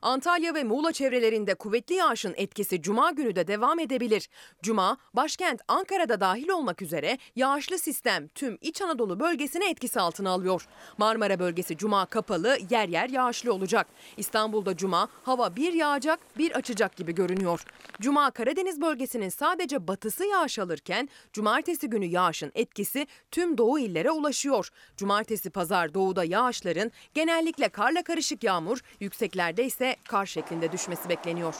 Antalya 0.08 0.56
ve 0.56 0.64
Muğla 0.64 0.92
çevrelerinde 0.92 1.56
kuvvetli 1.56 1.96
yağışın 1.96 2.34
etkisi 2.38 2.82
cuma 2.82 3.12
günü 3.12 3.36
de 3.36 3.48
devam 3.48 3.80
edebilir. 3.80 4.30
Cuma, 4.62 4.98
başkent 5.14 5.62
Ankara'da 5.68 6.20
dahil 6.20 6.50
olmak 6.50 6.82
üzere 6.82 7.18
yağışlı 7.36 7.78
sistem 7.78 8.28
tüm 8.28 8.58
İç 8.62 8.82
Anadolu 8.82 9.20
bölgesini 9.20 9.66
etkisi 9.66 10.00
altına 10.00 10.30
alıyor. 10.30 10.68
Marmara 10.98 11.40
bölgesi 11.40 11.78
cuma 11.78 12.06
kapalı, 12.06 12.58
yer 12.70 12.90
yer 12.90 13.10
yağışlı 13.10 13.54
olacak. 13.54 13.88
İstanbul'da 14.18 14.78
cuma 14.78 15.10
hava 15.24 15.56
bir 15.56 15.74
yağacak, 15.74 16.20
bir 16.38 16.52
açacak 16.52 16.96
gibi 16.96 17.16
görünüyor. 17.16 17.66
Cuma 18.02 18.32
Karadeniz 18.32 18.82
bölgesinin 18.82 19.30
sadece 19.30 19.88
batısı 19.88 20.26
yağış 20.26 20.60
alırken 20.60 21.10
cumartesi 21.34 21.90
günü 21.90 22.06
yağışın 22.06 22.52
etkisi 22.56 23.08
tüm 23.32 23.58
doğu 23.58 23.80
illere 23.80 24.12
ulaşıyor. 24.12 24.70
Cumartesi 24.98 25.50
pazar 25.50 25.94
doğuda 25.94 26.24
yağışların 26.24 26.92
genellikle 27.14 27.70
karla 27.70 28.04
karışık 28.04 28.44
yağmur, 28.44 28.80
yükseklerde 29.00 29.66
ise 29.66 29.97
kar 30.10 30.26
şeklinde 30.26 30.72
düşmesi 30.72 31.10
bekleniyor. 31.10 31.56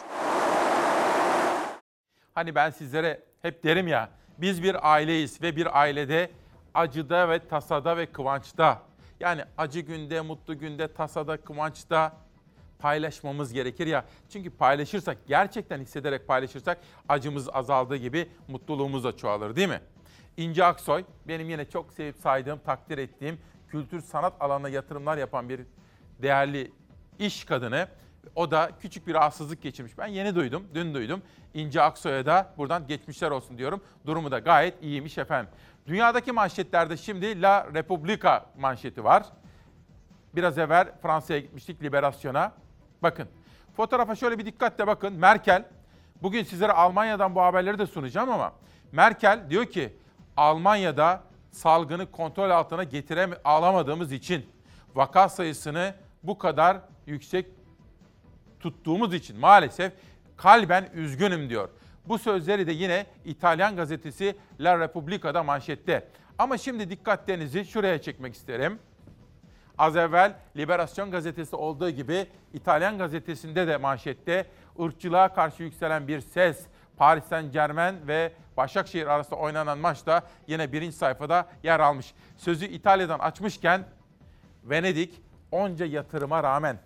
Hani 2.36 2.56
ben 2.56 2.70
sizlere 2.70 3.24
hep 3.42 3.64
derim 3.64 3.88
ya, 3.88 4.10
biz 4.38 4.64
bir 4.64 4.94
aileyiz 4.94 5.42
ve 5.42 5.56
bir 5.56 5.82
ailede 5.82 6.32
acıda 6.74 7.30
ve 7.30 7.48
tasada 7.48 7.98
ve 7.98 8.06
kıvançta, 8.06 8.82
yani 9.20 9.44
acı 9.58 9.80
günde, 9.80 10.22
mutlu 10.22 10.60
günde, 10.60 10.94
tasada, 10.94 11.38
kıvançta 11.38 12.14
paylaşmamız 12.80 13.54
gerekir 13.54 13.88
ya. 13.88 14.06
Çünkü 14.30 14.50
paylaşırsak, 14.50 15.18
gerçekten 15.28 15.80
hissederek 15.80 16.28
paylaşırsak 16.28 16.78
acımız 17.10 17.50
azaldığı 17.54 17.96
gibi 17.96 18.30
mutluluğumuz 18.48 19.04
da 19.04 19.18
çoğalır 19.18 19.56
değil 19.56 19.70
mi? 19.70 19.82
İnce 20.38 20.66
Aksoy, 20.66 21.04
benim 21.28 21.50
yine 21.50 21.66
çok 21.66 21.94
sevip 21.94 22.16
saydığım, 22.18 22.60
takdir 22.60 22.98
ettiğim, 22.98 23.40
kültür 23.68 24.02
sanat 24.02 24.34
alanına 24.40 24.70
yatırımlar 24.70 25.18
yapan 25.18 25.50
bir 25.50 25.62
değerli 26.22 26.72
iş 27.20 27.46
kadını. 27.46 27.88
O 28.36 28.52
da 28.52 28.72
küçük 28.82 29.08
bir 29.08 29.14
rahatsızlık 29.14 29.62
geçirmiş. 29.62 29.98
Ben 29.98 30.08
yeni 30.08 30.36
duydum, 30.36 30.68
dün 30.74 30.94
duydum. 30.94 31.22
İnce 31.54 31.82
Aksoy'a 31.82 32.26
da 32.26 32.54
buradan 32.58 32.88
geçmişler 32.88 33.32
olsun 33.32 33.58
diyorum. 33.58 33.82
Durumu 34.06 34.32
da 34.32 34.40
gayet 34.40 34.84
iyiymiş 34.84 35.18
efendim. 35.18 35.52
Dünyadaki 35.88 36.32
manşetlerde 36.32 36.98
şimdi 36.98 37.42
La 37.42 37.68
Repubblica 37.74 38.46
manşeti 38.58 39.04
var. 39.04 39.24
Biraz 40.36 40.58
evvel 40.58 40.92
Fransa'ya 41.02 41.40
gitmiştik 41.40 41.84
Liberasyon'a. 41.84 42.52
Bakın 43.04 43.28
fotoğrafa 43.78 44.16
şöyle 44.16 44.40
bir 44.40 44.46
dikkatle 44.46 44.88
bakın. 44.88 45.14
Merkel, 45.14 45.66
bugün 46.22 46.44
sizlere 46.44 46.72
Almanya'dan 46.72 47.36
bu 47.36 47.42
haberleri 47.42 47.80
de 47.80 47.88
sunacağım 47.88 48.32
ama 48.32 48.54
Merkel 48.92 49.50
diyor 49.50 49.66
ki 49.66 49.94
Almanya'da 50.38 51.24
salgını 51.52 52.12
kontrol 52.12 52.50
altına 52.50 52.84
getirem 52.84 53.32
alamadığımız 53.44 54.12
için 54.12 54.46
vaka 54.96 55.30
sayısını 55.30 55.94
bu 56.24 56.38
kadar 56.38 56.78
yüksek 57.06 57.46
tuttuğumuz 58.60 59.14
için 59.14 59.40
maalesef 59.40 59.94
kalben 60.38 60.90
üzgünüm 60.94 61.50
diyor. 61.50 61.70
Bu 62.06 62.18
sözleri 62.18 62.68
de 62.68 62.72
yine 62.72 63.06
İtalyan 63.26 63.76
gazetesi 63.76 64.36
La 64.60 64.80
Repubblica'da 64.80 65.44
manşette. 65.44 66.08
Ama 66.38 66.58
şimdi 66.58 66.90
dikkatlerinizi 66.90 67.66
şuraya 67.66 68.02
çekmek 68.02 68.34
isterim. 68.34 68.80
Az 69.78 69.96
evvel 69.96 70.34
Liberasyon 70.58 71.12
gazetesi 71.12 71.56
olduğu 71.56 71.90
gibi 71.90 72.28
İtalyan 72.54 72.98
gazetesinde 72.98 73.68
de 73.68 73.78
manşette 73.78 74.46
ırkçılığa 74.80 75.34
karşı 75.34 75.64
yükselen 75.64 76.08
bir 76.08 76.22
ses. 76.22 76.66
Paris 76.98 77.24
Saint 77.24 77.54
Germain 77.54 78.08
ve 78.08 78.32
Başakşehir 78.58 79.08
arasında 79.08 79.36
oynanan 79.36 79.78
maçta 79.78 80.22
yine 80.48 80.72
birinci 80.72 80.98
sayfada 80.98 81.48
yer 81.64 81.80
almış. 81.80 82.14
Sözü 82.38 82.66
İtalya'dan 82.66 83.20
açmışken 83.20 83.84
Venedik 84.64 85.22
onca 85.52 85.86
yatırıma 85.86 86.44
rağmen, 86.44 86.80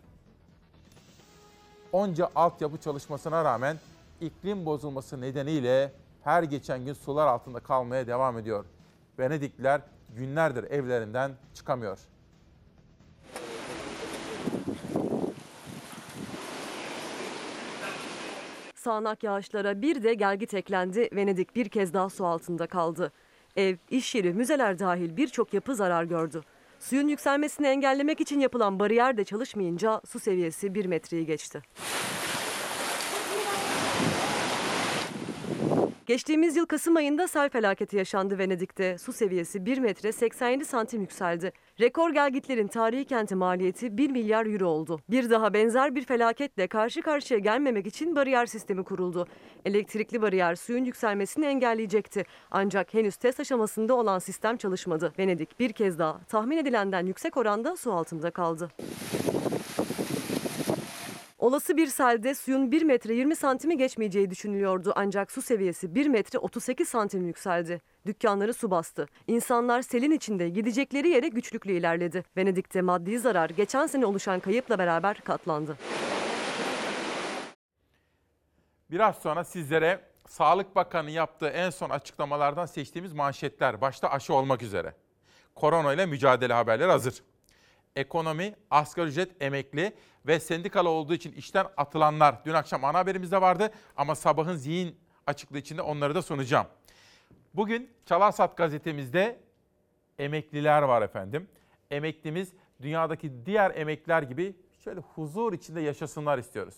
onca 1.91 2.29
altyapı 2.35 2.77
çalışmasına 2.77 3.43
rağmen 3.43 3.77
iklim 4.21 4.65
bozulması 4.65 5.21
nedeniyle 5.21 5.91
her 6.23 6.43
geçen 6.43 6.85
gün 6.85 6.93
sular 6.93 7.27
altında 7.27 7.59
kalmaya 7.59 8.07
devam 8.07 8.37
ediyor. 8.37 8.65
Venedikliler 9.19 9.81
günlerdir 10.15 10.63
evlerinden 10.63 11.31
çıkamıyor. 11.53 11.99
Sağanak 18.75 19.23
yağışlara 19.23 19.81
bir 19.81 20.03
de 20.03 20.13
gelgit 20.13 20.53
eklendi. 20.53 21.09
Venedik 21.13 21.55
bir 21.55 21.69
kez 21.69 21.93
daha 21.93 22.09
su 22.09 22.25
altında 22.25 22.67
kaldı. 22.67 23.11
Ev, 23.55 23.75
iş 23.89 24.15
yeri, 24.15 24.33
müzeler 24.33 24.79
dahil 24.79 25.17
birçok 25.17 25.53
yapı 25.53 25.75
zarar 25.75 26.03
gördü. 26.03 26.41
Suyun 26.81 27.07
yükselmesini 27.07 27.67
engellemek 27.67 28.21
için 28.21 28.39
yapılan 28.39 28.79
bariyer 28.79 29.17
de 29.17 29.23
çalışmayınca 29.23 30.01
su 30.05 30.19
seviyesi 30.19 30.75
1 30.75 30.85
metreyi 30.85 31.25
geçti. 31.25 31.61
Geçtiğimiz 36.11 36.55
yıl 36.55 36.65
Kasım 36.65 36.95
ayında 36.95 37.27
sel 37.27 37.49
felaketi 37.49 37.97
yaşandı 37.97 38.37
Venedik'te. 38.37 38.97
Su 38.97 39.13
seviyesi 39.13 39.65
1 39.65 39.77
metre 39.77 40.11
87 40.11 40.65
santim 40.65 41.01
yükseldi. 41.01 41.51
Rekor 41.79 42.09
gelgitlerin 42.13 42.67
tarihi 42.67 43.05
kenti 43.05 43.35
maliyeti 43.35 43.97
1 43.97 44.09
milyar 44.09 44.45
euro 44.45 44.67
oldu. 44.67 44.99
Bir 45.09 45.29
daha 45.29 45.53
benzer 45.53 45.95
bir 45.95 46.05
felaketle 46.05 46.67
karşı 46.67 47.01
karşıya 47.01 47.39
gelmemek 47.39 47.87
için 47.87 48.15
bariyer 48.15 48.45
sistemi 48.45 48.83
kuruldu. 48.83 49.27
Elektrikli 49.65 50.21
bariyer 50.21 50.55
suyun 50.55 50.85
yükselmesini 50.85 51.45
engelleyecekti. 51.45 52.25
Ancak 52.51 52.93
henüz 52.93 53.15
test 53.15 53.39
aşamasında 53.39 53.93
olan 53.93 54.19
sistem 54.19 54.57
çalışmadı. 54.57 55.13
Venedik 55.19 55.59
bir 55.59 55.73
kez 55.73 55.99
daha 55.99 56.19
tahmin 56.23 56.57
edilenden 56.57 57.05
yüksek 57.05 57.37
oranda 57.37 57.75
su 57.75 57.93
altında 57.93 58.31
kaldı. 58.31 58.69
Olası 61.41 61.77
bir 61.77 61.87
selde 61.87 62.35
suyun 62.35 62.71
1 62.71 62.81
metre 62.81 63.13
20 63.13 63.35
santimi 63.35 63.77
geçmeyeceği 63.77 64.29
düşünülüyordu 64.29 64.93
ancak 64.95 65.31
su 65.31 65.41
seviyesi 65.41 65.95
1 65.95 66.07
metre 66.07 66.39
38 66.39 66.89
santim 66.89 67.27
yükseldi. 67.27 67.81
Dükkanları 68.05 68.53
su 68.53 68.71
bastı. 68.71 69.07
İnsanlar 69.27 69.81
selin 69.81 70.11
içinde 70.11 70.49
gidecekleri 70.49 71.09
yere 71.09 71.27
güçlükle 71.27 71.73
ilerledi. 71.73 72.23
Venedik'te 72.37 72.81
maddi 72.81 73.19
zarar 73.19 73.49
geçen 73.49 73.87
sene 73.87 74.05
oluşan 74.05 74.39
kayıpla 74.39 74.79
beraber 74.79 75.21
katlandı. 75.21 75.77
Biraz 78.91 79.15
sonra 79.15 79.43
sizlere 79.43 80.01
Sağlık 80.27 80.75
Bakanı 80.75 81.11
yaptığı 81.11 81.49
en 81.49 81.69
son 81.69 81.89
açıklamalardan 81.89 82.65
seçtiğimiz 82.65 83.13
manşetler, 83.13 83.81
başta 83.81 84.09
aşı 84.09 84.33
olmak 84.33 84.63
üzere. 84.63 84.93
Korona 85.55 85.93
ile 85.93 86.05
mücadele 86.05 86.53
haberleri 86.53 86.91
hazır. 86.91 87.23
Ekonomi, 87.95 88.55
asgari 88.71 89.07
ücret, 89.07 89.43
emekli 89.43 89.93
ve 90.27 90.39
sendikalı 90.39 90.89
olduğu 90.89 91.13
için 91.13 91.31
işten 91.31 91.65
atılanlar. 91.77 92.45
Dün 92.45 92.53
akşam 92.53 92.85
ana 92.85 92.97
haberimizde 92.99 93.41
vardı 93.41 93.71
ama 93.97 94.15
sabahın 94.15 94.55
zihin 94.55 94.99
açıklığı 95.27 95.57
içinde 95.57 95.81
onları 95.81 96.15
da 96.15 96.21
sunacağım. 96.21 96.67
Bugün 97.53 97.89
Çalarsat 98.05 98.57
gazetemizde 98.57 99.39
emekliler 100.19 100.81
var 100.81 101.01
efendim. 101.01 101.47
Emeklimiz 101.91 102.53
dünyadaki 102.81 103.45
diğer 103.45 103.75
emekliler 103.75 104.23
gibi 104.23 104.55
şöyle 104.83 104.99
huzur 104.99 105.53
içinde 105.53 105.81
yaşasınlar 105.81 106.37
istiyoruz. 106.37 106.75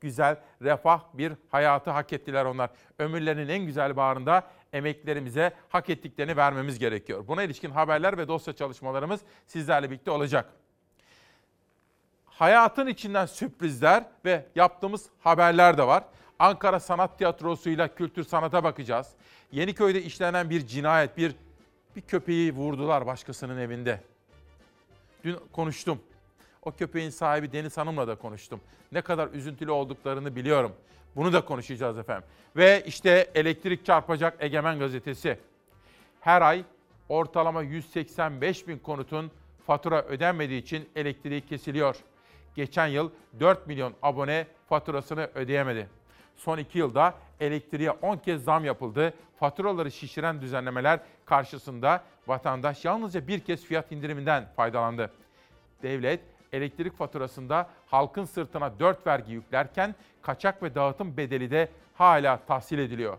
Güzel, 0.00 0.36
refah 0.62 1.00
bir 1.14 1.32
hayatı 1.48 1.90
hak 1.90 2.12
ettiler 2.12 2.44
onlar. 2.44 2.70
Ömürlerinin 2.98 3.48
en 3.48 3.66
güzel 3.66 3.96
bağrında 3.96 4.50
emeklilerimize 4.72 5.52
hak 5.68 5.90
ettiklerini 5.90 6.36
vermemiz 6.36 6.78
gerekiyor. 6.78 7.26
Buna 7.28 7.42
ilişkin 7.42 7.70
haberler 7.70 8.18
ve 8.18 8.28
dosya 8.28 8.52
çalışmalarımız 8.52 9.20
sizlerle 9.46 9.90
birlikte 9.90 10.10
olacak. 10.10 10.52
Hayatın 12.24 12.86
içinden 12.86 13.26
sürprizler 13.26 14.04
ve 14.24 14.46
yaptığımız 14.54 15.06
haberler 15.20 15.78
de 15.78 15.86
var. 15.86 16.04
Ankara 16.38 16.80
Sanat 16.80 17.18
Tiyatrosu'yla 17.18 17.94
kültür 17.94 18.24
sanata 18.24 18.64
bakacağız. 18.64 19.08
Yeniköy'de 19.52 20.02
işlenen 20.02 20.50
bir 20.50 20.66
cinayet, 20.66 21.16
bir 21.16 21.34
bir 21.96 22.00
köpeği 22.00 22.54
vurdular 22.54 23.06
başkasının 23.06 23.58
evinde. 23.58 24.00
Dün 25.24 25.36
konuştum. 25.52 26.02
O 26.62 26.72
köpeğin 26.72 27.10
sahibi 27.10 27.52
Deniz 27.52 27.76
Hanım'la 27.76 28.08
da 28.08 28.14
konuştum. 28.14 28.60
Ne 28.92 29.02
kadar 29.02 29.28
üzüntülü 29.28 29.70
olduklarını 29.70 30.36
biliyorum. 30.36 30.72
Bunu 31.16 31.32
da 31.32 31.44
konuşacağız 31.44 31.98
efendim. 31.98 32.28
Ve 32.56 32.82
işte 32.86 33.30
elektrik 33.34 33.86
çarpacak 33.86 34.36
Egemen 34.40 34.78
gazetesi. 34.78 35.38
Her 36.20 36.42
ay 36.42 36.64
Ortalama 37.08 37.62
185 37.62 38.68
bin 38.68 38.78
konutun 38.78 39.30
fatura 39.66 40.02
ödenmediği 40.02 40.62
için 40.62 40.88
elektriği 40.96 41.40
kesiliyor. 41.40 41.96
Geçen 42.54 42.86
yıl 42.86 43.10
4 43.40 43.66
milyon 43.66 43.94
abone 44.02 44.46
faturasını 44.68 45.30
ödeyemedi. 45.34 45.88
Son 46.36 46.58
2 46.58 46.78
yılda 46.78 47.14
elektriğe 47.40 47.90
10 47.90 48.16
kez 48.16 48.44
zam 48.44 48.64
yapıldı. 48.64 49.14
Faturaları 49.40 49.90
şişiren 49.90 50.40
düzenlemeler 50.40 51.00
karşısında 51.24 52.04
vatandaş 52.26 52.84
yalnızca 52.84 53.28
bir 53.28 53.40
kez 53.40 53.64
fiyat 53.64 53.92
indiriminden 53.92 54.48
faydalandı. 54.56 55.10
Devlet 55.82 56.20
elektrik 56.52 56.96
faturasında 56.96 57.68
halkın 57.86 58.24
sırtına 58.24 58.80
4 58.80 59.06
vergi 59.06 59.32
yüklerken 59.32 59.94
kaçak 60.22 60.62
ve 60.62 60.74
dağıtım 60.74 61.16
bedeli 61.16 61.50
de 61.50 61.68
hala 61.94 62.36
tahsil 62.36 62.78
ediliyor. 62.78 63.18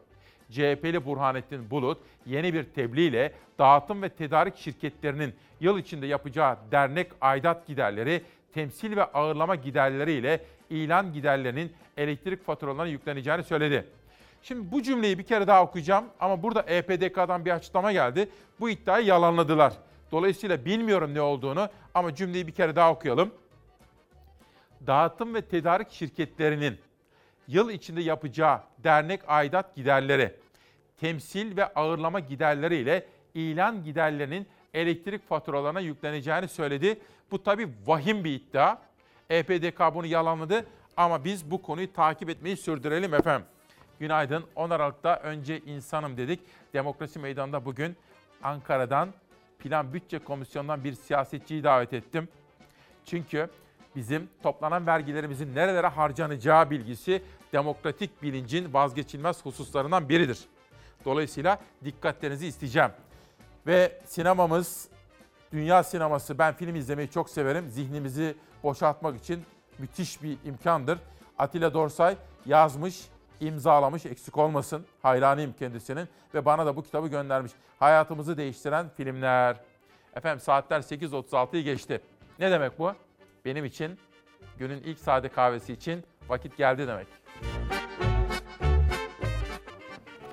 CHP'li 0.52 1.06
Burhanettin 1.06 1.72
Bulut 1.72 1.98
yeni 2.26 2.54
bir 2.54 2.64
tebliğ 2.64 3.08
ile 3.08 3.34
dağıtım 3.60 4.02
ve 4.02 4.10
tedarik 4.10 4.58
şirketlerinin 4.58 5.34
yıl 5.60 5.80
içinde 5.80 6.08
yapacağı 6.08 6.58
dernek 6.72 7.12
aidat 7.22 7.68
giderleri, 7.68 8.24
temsil 8.54 8.96
ve 8.96 9.04
ağırlama 9.04 9.56
giderleri 9.56 10.12
ile 10.12 10.42
ilan 10.70 11.14
giderlerinin 11.14 11.74
elektrik 11.98 12.46
faturalarına 12.46 12.86
yükleneceğini 12.86 13.44
söyledi. 13.44 13.86
Şimdi 14.44 14.72
bu 14.72 14.84
cümleyi 14.84 15.18
bir 15.20 15.24
kere 15.24 15.48
daha 15.48 15.64
okuyacağım 15.64 16.06
ama 16.20 16.44
burada 16.44 16.62
EPDK'dan 16.62 17.46
bir 17.46 17.52
açıklama 17.52 17.92
geldi. 17.92 18.30
Bu 18.60 18.70
iddiayı 18.70 19.06
yalanladılar. 19.06 19.74
Dolayısıyla 20.12 20.66
bilmiyorum 20.66 21.14
ne 21.14 21.22
olduğunu 21.22 21.70
ama 21.94 22.16
cümleyi 22.16 22.48
bir 22.48 22.52
kere 22.52 22.76
daha 22.76 22.92
okuyalım. 22.92 23.32
Dağıtım 24.88 25.34
ve 25.34 25.42
tedarik 25.42 25.92
şirketlerinin 25.92 26.78
yıl 27.48 27.70
içinde 27.70 28.02
yapacağı 28.02 28.62
dernek 28.78 29.22
aidat 29.28 29.76
giderleri, 29.76 30.36
temsil 30.98 31.58
ve 31.58 31.66
ağırlama 31.74 32.20
giderleri 32.20 32.76
ile 32.76 33.06
ilan 33.34 33.84
giderlerinin 33.84 34.48
elektrik 34.74 35.30
faturalarına 35.30 35.80
yükleneceğini 35.80 36.48
söyledi. 36.48 37.00
Bu 37.32 37.44
tabi 37.44 37.70
vahim 37.86 38.24
bir 38.24 38.32
iddia. 38.32 38.78
EPDK 39.30 39.80
bunu 39.96 40.06
yalanladı 40.06 40.66
ama 40.98 41.24
biz 41.24 41.52
bu 41.52 41.62
konuyu 41.62 41.94
takip 41.94 42.30
etmeyi 42.30 42.58
sürdürelim 42.58 43.14
efendim. 43.14 43.48
Günaydın. 44.00 44.46
10 44.56 44.70
Aralık'ta 44.70 45.16
önce 45.16 45.60
insanım 45.60 46.18
dedik. 46.18 46.40
Demokrasi 46.74 47.20
Meydanı'nda 47.20 47.66
bugün 47.66 47.96
Ankara'dan 48.44 49.14
Plan 49.64 49.94
Bütçe 49.94 50.20
Komisyonu'ndan 50.20 50.84
bir 50.84 50.94
siyasetçiyi 50.94 51.64
davet 51.64 51.94
ettim. 51.94 52.28
Çünkü 53.06 53.50
bizim 53.96 54.30
toplanan 54.44 54.88
vergilerimizin 54.88 55.56
nerelere 55.56 55.88
harcanacağı 55.88 56.70
bilgisi 56.70 57.24
demokratik 57.54 58.24
bilincin 58.24 58.74
vazgeçilmez 58.74 59.46
hususlarından 59.46 60.10
biridir. 60.10 60.40
Dolayısıyla 61.06 61.60
dikkatlerinizi 61.86 62.48
isteyeceğim. 62.48 62.92
Ve 63.68 64.02
sinemamız, 64.06 64.90
dünya 65.52 65.84
sineması, 65.84 66.38
ben 66.38 66.54
film 66.54 66.76
izlemeyi 66.76 67.10
çok 67.10 67.30
severim. 67.30 67.70
Zihnimizi 67.70 68.36
boşaltmak 68.64 69.20
için 69.20 69.44
müthiş 69.80 70.24
bir 70.24 70.38
imkandır. 70.46 71.00
Atilla 71.38 71.74
Dorsay 71.74 72.18
yazmış, 72.46 73.02
imzalamış, 73.42 74.06
eksik 74.06 74.38
olmasın. 74.38 74.86
Hayranıyım 75.02 75.54
kendisinin 75.54 76.08
ve 76.34 76.46
bana 76.46 76.66
da 76.66 76.76
bu 76.76 76.84
kitabı 76.84 77.08
göndermiş. 77.08 77.52
Hayatımızı 77.80 78.38
değiştiren 78.38 78.90
filmler. 78.90 79.58
Efendim 80.16 80.40
saatler 80.40 80.80
8.36'yı 80.80 81.64
geçti. 81.64 82.02
Ne 82.40 82.52
demek 82.52 82.80
bu? 82.80 82.94
Benim 83.46 83.66
için 83.66 84.00
günün 84.58 84.84
ilk 84.84 85.00
sade 85.00 85.30
kahvesi 85.30 85.74
için 85.74 86.04
vakit 86.30 86.58
geldi 86.58 86.88
demek. 86.88 87.08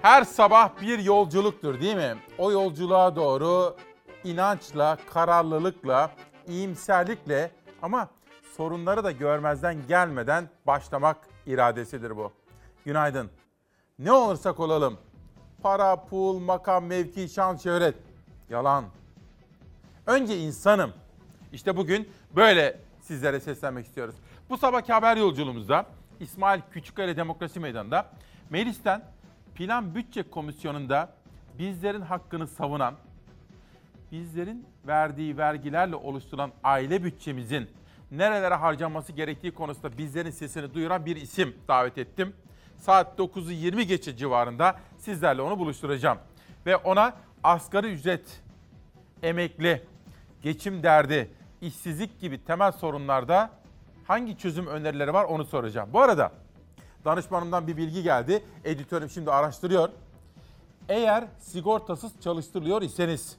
Her 0.03 0.25
sabah 0.25 0.81
bir 0.81 0.99
yolculuktur 0.99 1.81
değil 1.81 1.97
mi? 1.97 2.15
O 2.39 2.53
yolculuğa 2.53 3.17
doğru 3.17 3.77
inançla, 4.25 4.99
kararlılıkla, 5.15 6.11
iyimserlikle 6.49 7.51
ama 7.83 8.09
sorunları 8.57 9.05
da 9.05 9.13
görmezden 9.13 9.87
gelmeden 9.89 10.49
başlamak 10.67 11.17
iradesidir 11.47 12.17
bu. 12.17 12.33
Günaydın. 12.89 13.31
Ne 13.99 14.13
olursak 14.13 14.61
olalım. 14.61 14.99
Para, 15.63 16.05
pul, 16.05 16.39
makam, 16.39 16.85
mevki, 16.85 17.29
şan, 17.29 17.57
şöhret. 17.57 17.95
Yalan. 18.51 18.85
Önce 20.07 20.39
insanım. 20.39 20.93
İşte 21.53 21.77
bugün 21.77 22.09
böyle 22.37 22.81
sizlere 23.01 23.41
seslenmek 23.41 23.87
istiyoruz. 23.87 24.15
Bu 24.51 24.59
sabahki 24.59 24.93
haber 24.93 25.17
yolculuğumuzda 25.17 25.87
İsmail 26.21 26.61
Küçükkaya 26.71 27.17
Demokrasi 27.17 27.61
Meydanı'nda 27.61 28.07
meclisten 28.51 29.03
Plan 29.55 29.95
Bütçe 29.95 30.23
Komisyonu'nda 30.23 31.13
bizlerin 31.59 32.03
hakkını 32.03 32.47
savunan, 32.47 32.95
bizlerin 34.13 34.67
verdiği 34.87 35.39
vergilerle 35.39 35.97
oluşturulan 35.97 36.53
aile 36.65 37.05
bütçemizin 37.05 37.71
nerelere 38.11 38.55
harcanması 38.55 39.13
gerektiği 39.13 39.55
konusunda 39.55 39.99
bizlerin 39.99 40.31
sesini 40.31 40.75
duyuran 40.75 41.07
bir 41.07 41.17
isim 41.17 41.57
davet 41.69 41.99
ettim. 41.99 42.35
Saat 42.79 43.19
9'u 43.19 43.53
20 43.53 43.87
geçe 43.87 44.17
civarında 44.17 44.77
sizlerle 44.99 45.43
onu 45.43 45.59
buluşturacağım. 45.59 46.19
Ve 46.67 46.77
ona 46.77 47.15
asgari 47.43 47.93
ücret, 47.93 48.43
emekli, 49.23 49.83
geçim 50.43 50.83
derdi, 50.83 51.31
işsizlik 51.61 52.21
gibi 52.21 52.45
temel 52.45 52.73
sorunlarda 52.73 53.51
hangi 54.05 54.39
çözüm 54.39 54.67
önerileri 54.67 55.13
var 55.13 55.25
onu 55.25 55.45
soracağım. 55.45 55.91
Bu 55.93 56.01
arada 56.01 56.33
danışmanımdan 57.05 57.67
bir 57.67 57.77
bilgi 57.77 58.03
geldi. 58.03 58.45
Editörüm 58.65 59.11
şimdi 59.11 59.31
araştırıyor. 59.31 59.89
Eğer 60.89 61.25
sigortasız 61.39 62.21
çalıştırılıyor 62.21 62.83
iseniz 62.83 63.37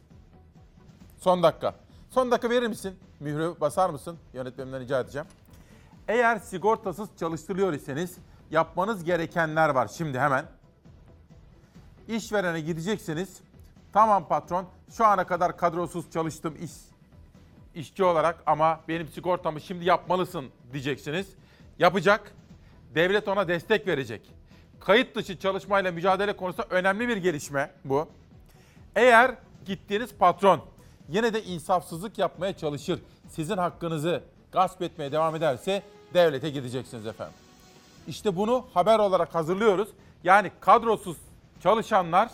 son 1.18 1.44
dakika. 1.44 1.76
Son 2.10 2.32
dakika 2.32 2.50
verir 2.50 2.68
misin? 2.68 2.96
Mührü 3.20 3.56
basar 3.62 3.90
mısın? 3.90 4.18
Yönetmenimden 4.34 4.80
rica 4.80 5.00
edeceğim. 5.00 5.28
Eğer 6.08 6.40
sigortasız 6.40 7.10
çalıştırılıyor 7.20 7.74
iseniz 7.74 8.18
yapmanız 8.52 9.04
gerekenler 9.04 9.70
var 9.70 9.88
şimdi 9.98 10.20
hemen. 10.20 10.46
İşverene 12.08 12.62
gideceksiniz. 12.62 13.38
Tamam 13.94 14.28
patron 14.28 14.66
şu 14.92 15.06
ana 15.06 15.28
kadar 15.28 15.58
kadrosuz 15.58 16.12
çalıştım 16.12 16.56
iş, 16.62 16.72
işçi 17.76 18.04
olarak 18.04 18.44
ama 18.46 18.80
benim 18.88 19.08
sigortamı 19.08 19.62
şimdi 19.62 19.86
yapmalısın 19.86 20.50
diyeceksiniz. 20.74 21.28
Yapacak. 21.80 22.32
Devlet 22.96 23.28
ona 23.28 23.48
destek 23.48 23.88
verecek. 23.88 24.32
Kayıt 24.80 25.16
dışı 25.16 25.40
çalışmayla 25.40 25.92
mücadele 25.92 26.36
konusunda 26.36 26.68
önemli 26.70 27.08
bir 27.08 27.18
gelişme 27.18 27.72
bu. 27.86 28.08
Eğer 28.96 29.36
gittiğiniz 29.66 30.14
patron 30.14 30.62
yine 31.10 31.34
de 31.34 31.44
insafsızlık 31.44 32.18
yapmaya 32.18 32.58
çalışır, 32.58 33.00
sizin 33.28 33.58
hakkınızı 33.58 34.24
gasp 34.52 34.82
etmeye 34.82 35.12
devam 35.12 35.36
ederse 35.36 35.84
devlete 36.14 36.50
gideceksiniz 36.50 37.06
efendim. 37.06 37.49
İşte 38.10 38.36
bunu 38.36 38.66
haber 38.74 39.00
olarak 39.00 39.36
hazırlıyoruz. 39.36 39.90
Yani 40.24 40.52
kadrosuz 40.60 41.18
çalışanlar 41.60 42.32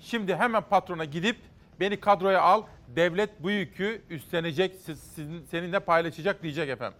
şimdi 0.00 0.36
hemen 0.36 0.62
patrona 0.62 1.04
gidip 1.04 1.36
beni 1.80 2.00
kadroya 2.00 2.42
al, 2.42 2.62
devlet 2.88 3.42
bu 3.42 3.50
yükü 3.50 4.02
üstlenecek, 4.10 4.76
siz, 4.84 5.00
sizin, 5.00 5.46
seninle 5.50 5.80
paylaşacak 5.80 6.42
diyecek 6.42 6.68
efendim. 6.68 6.98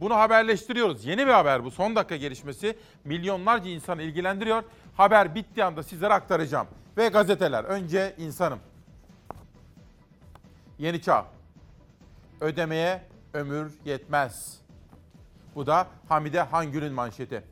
Bunu 0.00 0.14
haberleştiriyoruz. 0.14 1.04
Yeni 1.04 1.26
bir 1.26 1.32
haber 1.32 1.64
bu. 1.64 1.70
Son 1.70 1.96
dakika 1.96 2.16
gelişmesi 2.16 2.76
milyonlarca 3.04 3.70
insanı 3.70 4.02
ilgilendiriyor. 4.02 4.62
Haber 4.96 5.34
bittiği 5.34 5.64
anda 5.64 5.82
sizlere 5.82 6.14
aktaracağım. 6.14 6.66
Ve 6.96 7.08
gazeteler. 7.08 7.64
Önce 7.64 8.14
insanım. 8.18 8.58
Yeni 10.78 11.02
Çağ. 11.02 11.26
Ödemeye 12.40 13.02
ömür 13.34 13.72
yetmez. 13.84 14.60
Bu 15.54 15.66
da 15.66 15.86
Hamide 16.08 16.40
Hangül'ün 16.40 16.92
manşeti. 16.92 17.42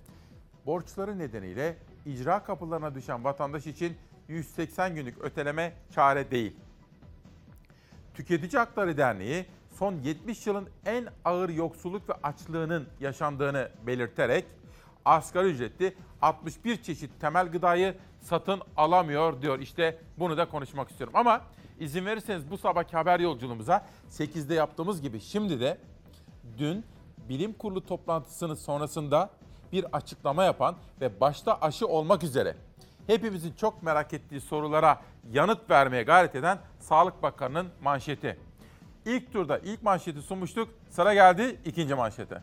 Borçları 0.68 1.18
nedeniyle 1.18 1.76
icra 2.06 2.44
kapılarına 2.44 2.94
düşen 2.94 3.24
vatandaş 3.24 3.66
için 3.66 3.96
180 4.28 4.94
günlük 4.94 5.24
öteleme 5.24 5.72
çare 5.94 6.30
değil. 6.30 6.56
Tüketici 8.14 8.58
Hakları 8.58 8.96
Derneği 8.96 9.46
son 9.70 9.94
70 9.94 10.46
yılın 10.46 10.68
en 10.86 11.08
ağır 11.24 11.48
yoksulluk 11.48 12.08
ve 12.08 12.12
açlığının 12.22 12.88
yaşandığını 13.00 13.68
belirterek 13.86 14.44
asgari 15.04 15.48
ücretli 15.48 15.94
61 16.22 16.82
çeşit 16.82 17.20
temel 17.20 17.48
gıdayı 17.48 17.94
satın 18.20 18.60
alamıyor 18.76 19.42
diyor. 19.42 19.58
İşte 19.58 19.98
bunu 20.18 20.36
da 20.36 20.48
konuşmak 20.48 20.90
istiyorum. 20.90 21.16
Ama 21.16 21.40
izin 21.80 22.06
verirseniz 22.06 22.50
bu 22.50 22.58
sabahki 22.58 22.96
haber 22.96 23.20
yolculuğumuza 23.20 23.86
8'de 24.10 24.54
yaptığımız 24.54 25.02
gibi 25.02 25.20
şimdi 25.20 25.60
de 25.60 25.78
dün 26.58 26.84
bilim 27.28 27.52
kurulu 27.52 27.86
toplantısının 27.86 28.54
sonrasında 28.54 29.38
bir 29.72 29.86
açıklama 29.92 30.44
yapan 30.44 30.76
ve 31.00 31.20
başta 31.20 31.58
aşı 31.60 31.86
olmak 31.86 32.22
üzere 32.22 32.54
hepimizin 33.06 33.52
çok 33.52 33.82
merak 33.82 34.12
ettiği 34.12 34.40
sorulara 34.40 35.00
yanıt 35.32 35.70
vermeye 35.70 36.02
gayret 36.02 36.34
eden 36.34 36.58
Sağlık 36.80 37.22
Bakanı'nın 37.22 37.68
manşeti. 37.82 38.38
İlk 39.06 39.32
turda 39.32 39.58
ilk 39.58 39.82
manşeti 39.82 40.22
sunmuştuk. 40.22 40.68
Sıra 40.90 41.14
geldi 41.14 41.60
ikinci 41.64 41.94
manşete. 41.94 42.42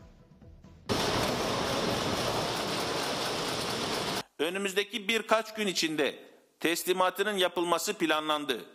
Önümüzdeki 4.39 5.07
birkaç 5.07 5.53
gün 5.53 5.67
içinde 5.67 6.15
teslimatının 6.59 7.37
yapılması 7.37 7.93
planlandı. 7.93 8.65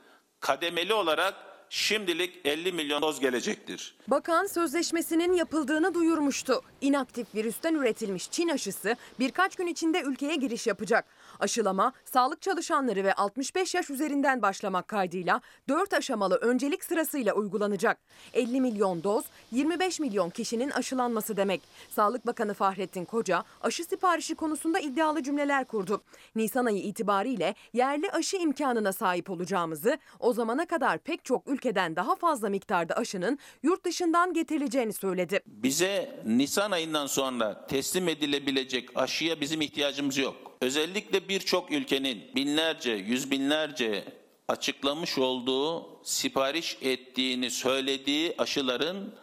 Kademeli 0.40 0.94
olarak 0.94 1.34
şimdilik 1.70 2.40
50 2.44 2.72
milyon 2.72 3.02
doz 3.02 3.20
gelecektir. 3.20 3.94
Bakan 4.08 4.46
sözleşmesinin 4.46 5.32
yapıldığını 5.32 5.94
duyurmuştu. 5.94 6.62
İnaktif 6.80 7.34
virüsten 7.34 7.74
üretilmiş 7.74 8.30
Çin 8.30 8.48
aşısı 8.48 8.96
birkaç 9.18 9.56
gün 9.56 9.66
içinde 9.66 10.00
ülkeye 10.02 10.36
giriş 10.36 10.66
yapacak. 10.66 11.04
Aşılama 11.40 11.92
sağlık 12.04 12.42
çalışanları 12.42 13.04
ve 13.04 13.14
65 13.14 13.74
yaş 13.74 13.90
üzerinden 13.90 14.42
başlamak 14.42 14.88
kaydıyla 14.88 15.40
4 15.68 15.92
aşamalı 15.92 16.34
öncelik 16.36 16.84
sırasıyla 16.84 17.34
uygulanacak. 17.34 17.98
50 18.32 18.60
milyon 18.60 19.04
doz 19.04 19.24
25 19.52 20.00
milyon 20.00 20.30
kişinin 20.30 20.70
aşılanması 20.70 21.36
demek. 21.36 21.60
Sağlık 21.90 22.26
Bakanı 22.26 22.54
Fahrettin 22.54 23.04
Koca 23.04 23.44
aşı 23.62 23.84
siparişi 23.84 24.34
konusunda 24.34 24.78
iddialı 24.78 25.22
cümleler 25.22 25.64
kurdu. 25.64 26.02
Nisan 26.34 26.66
ayı 26.66 26.82
itibariyle 26.82 27.54
yerli 27.72 28.10
aşı 28.10 28.36
imkanına 28.36 28.92
sahip 28.92 29.30
olacağımızı, 29.30 29.98
o 30.18 30.32
zamana 30.32 30.66
kadar 30.66 30.98
pek 30.98 31.24
çok 31.24 31.48
ülkeden 31.48 31.96
daha 31.96 32.16
fazla 32.16 32.48
miktarda 32.48 32.94
aşının 32.94 33.38
yurt 33.62 33.84
dışından 33.84 34.32
getirileceğini 34.34 34.92
söyledi. 34.92 35.40
Bize 35.46 36.22
Nisan 36.26 36.70
ayından 36.70 37.06
sonra 37.06 37.66
teslim 37.66 38.08
edilebilecek 38.08 38.88
aşıya 38.94 39.40
bizim 39.40 39.60
ihtiyacımız 39.60 40.16
yok. 40.16 40.49
Özellikle 40.60 41.28
birçok 41.28 41.72
ülkenin 41.72 42.22
binlerce, 42.34 42.90
yüz 42.90 43.30
binlerce 43.30 44.04
açıklamış 44.48 45.18
olduğu, 45.18 46.00
sipariş 46.04 46.76
ettiğini 46.82 47.50
söylediği 47.50 48.34
aşıların 48.38 49.14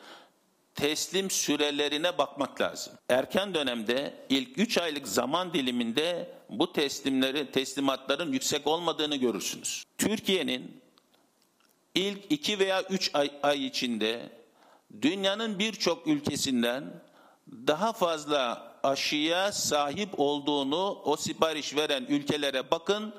teslim 0.75 1.31
sürelerine 1.31 2.17
bakmak 2.17 2.61
lazım. 2.61 2.93
Erken 3.09 3.53
dönemde 3.53 4.13
ilk 4.29 4.57
3 4.57 4.77
aylık 4.77 5.07
zaman 5.07 5.53
diliminde 5.53 6.31
bu 6.49 6.73
teslimleri 6.73 7.51
teslimatların 7.51 8.33
yüksek 8.33 8.67
olmadığını 8.67 9.15
görürsünüz. 9.15 9.83
Türkiye'nin 9.97 10.81
ilk 11.95 12.19
2 12.29 12.59
veya 12.59 12.83
3 12.83 13.11
ay, 13.13 13.31
ay 13.43 13.65
içinde 13.65 14.29
dünyanın 15.01 15.59
birçok 15.59 16.07
ülkesinden 16.07 16.83
daha 17.51 17.93
fazla 17.93 18.71
aşıya 18.83 19.51
sahip 19.51 20.09
olduğunu 20.17 21.01
o 21.05 21.15
sipariş 21.15 21.75
veren 21.75 22.05
ülkelere 22.09 22.71
bakın 22.71 23.13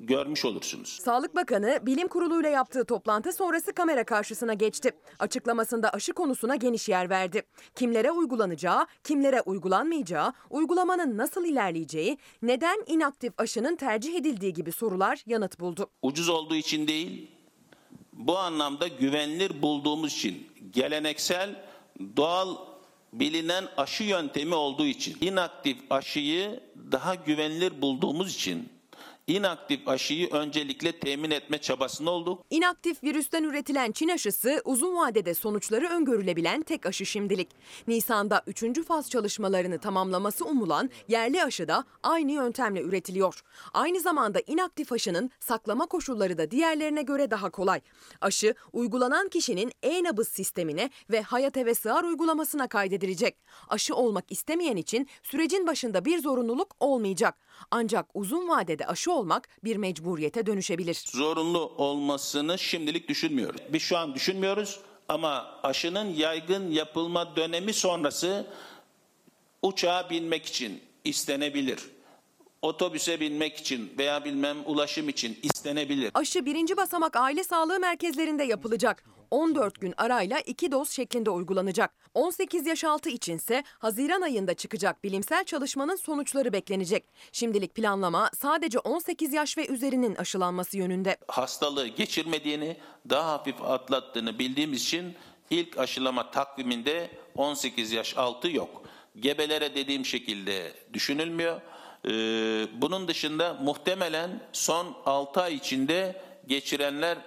görmüş 0.00 0.44
olursunuz. 0.44 0.88
Sağlık 0.88 1.36
Bakanı 1.36 1.78
bilim 1.82 2.08
kuruluyla 2.08 2.50
yaptığı 2.50 2.84
toplantı 2.84 3.32
sonrası 3.32 3.72
kamera 3.72 4.04
karşısına 4.04 4.54
geçti. 4.54 4.90
Açıklamasında 5.18 5.90
aşı 5.90 6.12
konusuna 6.12 6.56
geniş 6.56 6.88
yer 6.88 7.10
verdi. 7.10 7.42
Kimlere 7.74 8.10
uygulanacağı, 8.10 8.86
kimlere 9.04 9.40
uygulanmayacağı, 9.40 10.32
uygulamanın 10.50 11.18
nasıl 11.18 11.44
ilerleyeceği, 11.44 12.18
neden 12.42 12.84
inaktif 12.86 13.32
aşının 13.38 13.76
tercih 13.76 14.14
edildiği 14.14 14.52
gibi 14.52 14.72
sorular 14.72 15.22
yanıt 15.26 15.60
buldu. 15.60 15.90
Ucuz 16.02 16.28
olduğu 16.28 16.54
için 16.54 16.88
değil, 16.88 17.30
bu 18.12 18.38
anlamda 18.38 18.88
güvenilir 18.88 19.62
bulduğumuz 19.62 20.12
için, 20.12 20.48
geleneksel, 20.70 21.64
doğal 22.16 22.56
bilinen 23.12 23.68
aşı 23.76 24.04
yöntemi 24.04 24.54
olduğu 24.54 24.86
için, 24.86 25.16
inaktif 25.20 25.78
aşıyı 25.90 26.60
daha 26.92 27.14
güvenilir 27.14 27.82
bulduğumuz 27.82 28.34
için 28.34 28.68
inaktif 29.26 29.88
aşıyı 29.88 30.30
öncelikle 30.30 30.98
temin 30.98 31.30
etme 31.30 31.58
çabasında 31.58 32.10
olduk. 32.10 32.44
İnaktif 32.50 33.04
virüsten 33.04 33.44
üretilen 33.44 33.92
Çin 33.92 34.08
aşısı 34.08 34.62
uzun 34.64 34.96
vadede 34.96 35.34
sonuçları 35.34 35.88
öngörülebilen 35.88 36.62
tek 36.62 36.86
aşı 36.86 37.06
şimdilik. 37.06 37.48
Nisan'da 37.86 38.42
3. 38.46 38.84
faz 38.86 39.10
çalışmalarını 39.10 39.78
tamamlaması 39.78 40.44
umulan 40.44 40.90
yerli 41.08 41.42
aşı 41.42 41.68
da 41.68 41.84
aynı 42.02 42.32
yöntemle 42.32 42.80
üretiliyor. 42.80 43.42
Aynı 43.72 44.00
zamanda 44.00 44.40
inaktif 44.46 44.92
aşının 44.92 45.30
saklama 45.40 45.86
koşulları 45.86 46.38
da 46.38 46.50
diğerlerine 46.50 47.02
göre 47.02 47.30
daha 47.30 47.50
kolay. 47.50 47.80
Aşı 48.20 48.54
uygulanan 48.72 49.28
kişinin 49.28 49.72
e-nabız 49.82 50.28
sistemine 50.28 50.90
ve 51.10 51.22
hayat 51.22 51.56
eve 51.56 51.74
sığar 51.74 52.04
uygulamasına 52.04 52.68
kaydedilecek. 52.68 53.36
Aşı 53.68 53.94
olmak 53.94 54.32
istemeyen 54.32 54.76
için 54.76 55.08
sürecin 55.22 55.66
başında 55.66 56.04
bir 56.04 56.18
zorunluluk 56.18 56.76
olmayacak. 56.80 57.34
Ancak 57.70 58.06
uzun 58.14 58.48
vadede 58.48 58.86
aşı 58.86 59.12
olmak 59.12 59.48
bir 59.64 59.76
mecburiyete 59.76 60.46
dönüşebilir. 60.46 61.04
Zorunlu 61.06 61.60
olmasını 61.60 62.58
şimdilik 62.58 63.08
düşünmüyoruz. 63.08 63.60
Biz 63.72 63.82
şu 63.82 63.98
an 63.98 64.14
düşünmüyoruz 64.14 64.80
ama 65.08 65.60
aşının 65.62 66.14
yaygın 66.14 66.70
yapılma 66.70 67.36
dönemi 67.36 67.72
sonrası 67.72 68.46
uçağa 69.62 70.10
binmek 70.10 70.46
için 70.46 70.82
istenebilir. 71.04 71.78
Otobüse 72.62 73.20
binmek 73.20 73.56
için 73.56 73.92
veya 73.98 74.24
bilmem 74.24 74.56
ulaşım 74.66 75.08
için 75.08 75.38
istenebilir. 75.42 76.10
Aşı 76.14 76.46
birinci 76.46 76.76
basamak 76.76 77.16
aile 77.16 77.44
sağlığı 77.44 77.80
merkezlerinde 77.80 78.44
yapılacak. 78.44 79.04
14 79.30 79.80
gün 79.80 79.94
arayla 79.96 80.40
2 80.40 80.72
doz 80.72 80.90
şeklinde 80.90 81.30
uygulanacak. 81.30 81.90
18 82.14 82.66
yaş 82.66 82.84
altı 82.84 83.08
içinse 83.08 83.64
Haziran 83.78 84.20
ayında 84.20 84.54
çıkacak 84.54 85.04
bilimsel 85.04 85.44
çalışmanın 85.44 85.96
sonuçları 85.96 86.52
beklenecek. 86.52 87.04
Şimdilik 87.32 87.74
planlama 87.74 88.30
sadece 88.34 88.78
18 88.78 89.32
yaş 89.32 89.58
ve 89.58 89.66
üzerinin 89.66 90.14
aşılanması 90.14 90.78
yönünde. 90.78 91.16
Hastalığı 91.28 91.86
geçirmediğini, 91.86 92.76
daha 93.10 93.32
hafif 93.32 93.62
atlattığını 93.62 94.38
bildiğimiz 94.38 94.82
için 94.82 95.14
ilk 95.50 95.78
aşılama 95.78 96.30
takviminde 96.30 97.10
18 97.34 97.92
yaş 97.92 98.16
altı 98.16 98.50
yok. 98.50 98.82
Gebelere 99.20 99.74
dediğim 99.74 100.04
şekilde 100.04 100.72
düşünülmüyor. 100.92 101.60
Ee, 102.08 102.68
bunun 102.80 103.08
dışında 103.08 103.54
muhtemelen 103.54 104.40
son 104.52 104.96
6 105.06 105.40
ay 105.40 105.54
içinde 105.54 106.22
geçirenler 106.46 107.18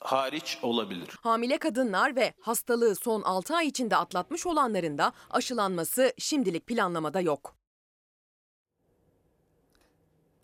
hariç 0.00 0.58
olabilir. 0.62 1.08
Hamile 1.20 1.58
kadınlar 1.58 2.16
ve 2.16 2.34
hastalığı 2.40 2.94
son 2.96 3.22
6 3.22 3.56
ay 3.56 3.66
içinde 3.66 3.96
atlatmış 3.96 4.46
olanların 4.46 4.98
da 4.98 5.12
aşılanması 5.30 6.12
şimdilik 6.18 6.66
planlamada 6.66 7.20
yok. 7.20 7.54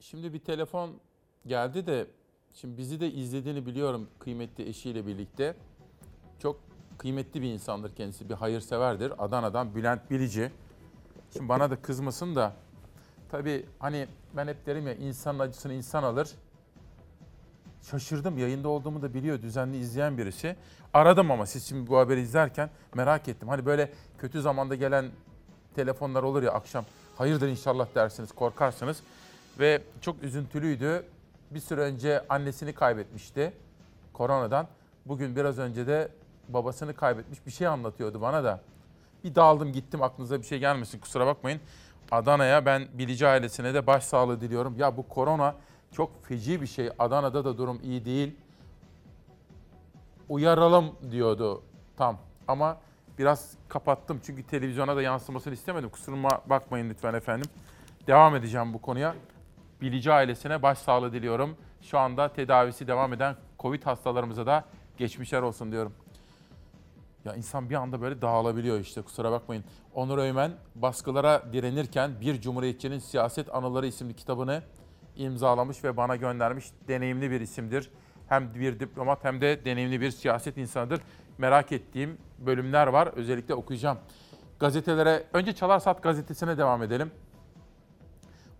Şimdi 0.01 0.33
bir 0.33 0.39
telefon 0.39 0.91
geldi 1.47 1.87
de 1.87 2.07
şimdi 2.55 2.79
bizi 2.79 3.01
de 3.01 3.11
izlediğini 3.11 3.67
biliyorum 3.67 4.09
kıymetli 4.19 4.69
eşiyle 4.69 5.07
birlikte. 5.07 5.57
Çok 6.39 6.61
kıymetli 6.99 7.43
bir 7.43 7.49
insandır 7.49 7.97
kendisi, 7.97 8.29
bir 8.29 8.35
hayırseverdir. 8.35 9.25
Adana'dan 9.25 9.75
Bülent 9.75 10.11
Bilici. 10.11 10.53
Şimdi 11.33 11.49
bana 11.49 11.71
da 11.71 11.83
kızmasın 11.83 12.37
da 12.37 12.57
tabii 13.35 13.67
hani 13.79 14.07
ben 14.37 14.49
hep 14.49 14.67
derim 14.67 14.87
ya 14.87 14.95
insanın 14.95 15.39
acısını 15.39 15.73
insan 15.73 16.03
alır. 16.03 16.29
Şaşırdım 17.83 18.39
yayında 18.39 18.69
olduğumu 18.69 19.03
da 19.03 19.15
biliyor 19.15 19.43
düzenli 19.43 19.77
izleyen 19.77 20.19
birisi. 20.19 20.57
Aradım 20.93 21.31
ama 21.31 21.47
siz 21.47 21.69
şimdi 21.69 21.91
bu 21.91 21.99
haberi 21.99 22.21
izlerken 22.21 22.71
merak 22.95 23.29
ettim. 23.29 23.49
Hani 23.49 23.67
böyle 23.67 23.93
kötü 24.19 24.41
zamanda 24.41 24.75
gelen 24.75 25.05
telefonlar 25.75 26.23
olur 26.23 26.43
ya 26.43 26.53
akşam 26.53 26.85
hayırdır 27.17 27.49
inşallah 27.49 27.87
dersiniz 27.95 28.33
korkarsınız. 28.33 29.03
Ve 29.59 29.83
çok 30.01 30.23
üzüntülüydü. 30.23 31.05
Bir 31.51 31.61
süre 31.61 31.81
önce 31.81 32.25
annesini 32.29 32.73
kaybetmişti 32.73 33.53
koronadan. 34.13 34.69
Bugün 35.07 35.37
biraz 35.37 35.59
önce 35.59 35.87
de 35.87 36.09
babasını 36.49 36.95
kaybetmiş 36.95 37.47
bir 37.47 37.51
şey 37.51 37.67
anlatıyordu 37.67 38.21
bana 38.21 38.45
da. 38.45 38.61
Bir 39.25 39.35
dağıldım 39.35 39.73
gittim 39.73 40.03
aklınıza 40.03 40.41
bir 40.41 40.47
şey 40.47 40.59
gelmesin 40.59 40.99
kusura 40.99 41.27
bakmayın. 41.27 41.61
Adana'ya 42.11 42.67
ben 42.67 42.89
Bilici 42.93 43.27
ailesine 43.27 43.75
de 43.75 43.87
başsağlığı 43.87 44.41
diliyorum. 44.41 44.75
Ya 44.79 44.97
bu 44.97 45.09
korona 45.09 45.55
çok 45.93 46.25
feci 46.25 46.61
bir 46.61 46.67
şey. 46.67 46.91
Adana'da 46.99 47.45
da 47.45 47.59
durum 47.59 47.81
iyi 47.83 48.05
değil. 48.05 48.37
Uyaralım 50.29 50.95
diyordu 51.11 51.63
tam. 51.97 52.19
Ama 52.49 52.77
biraz 53.19 53.55
kapattım 53.69 54.21
çünkü 54.27 54.43
televizyona 54.43 54.97
da 54.97 55.03
yansımasını 55.03 55.55
istemedim. 55.55 55.91
Kusuruma 55.91 56.29
bakmayın 56.47 56.91
lütfen 56.91 57.15
efendim. 57.15 57.51
Devam 58.07 58.37
edeceğim 58.37 58.75
bu 58.75 58.83
konuya. 58.83 59.15
Bilici 59.81 60.13
ailesine 60.13 60.63
başsağlığı 60.63 61.13
diliyorum. 61.13 61.57
Şu 61.83 61.99
anda 61.99 62.33
tedavisi 62.33 62.87
devam 62.87 63.13
eden 63.13 63.37
Covid 63.59 63.83
hastalarımıza 63.83 64.47
da 64.47 64.65
geçmişler 64.97 65.43
olsun 65.43 65.73
diyorum. 65.73 65.95
Ya 67.25 67.35
insan 67.35 67.71
bir 67.71 67.75
anda 67.75 68.01
böyle 68.01 68.23
dağılabiliyor 68.23 68.81
işte 68.81 69.03
kusura 69.03 69.33
bakmayın. 69.33 69.65
Onur 69.95 70.19
Öymen 70.19 70.53
baskılara 70.75 71.53
direnirken 71.53 72.21
Bir 72.21 72.41
Cumhuriyetçinin 72.41 72.99
Siyaset 72.99 73.55
Anıları 73.55 73.87
isimli 73.87 74.17
kitabını 74.17 74.63
imzalamış 75.17 75.85
ve 75.85 75.97
bana 75.97 76.17
göndermiş. 76.17 76.67
Deneyimli 76.89 77.31
bir 77.31 77.41
isimdir. 77.41 77.91
Hem 78.29 78.55
bir 78.55 78.81
diplomat 78.81 79.25
hem 79.25 79.41
de 79.41 79.65
deneyimli 79.65 80.01
bir 80.01 80.11
siyaset 80.11 80.57
insanıdır. 80.57 81.01
Merak 81.39 81.73
ettiğim 81.73 82.19
bölümler 82.39 82.87
var. 82.87 83.07
Özellikle 83.07 83.55
okuyacağım. 83.55 83.99
Gazetelere, 84.59 85.25
önce 85.33 85.53
Çalar 85.53 85.79
Saat 85.79 86.03
gazetesine 86.03 86.59
devam 86.59 86.83
edelim. 86.83 87.11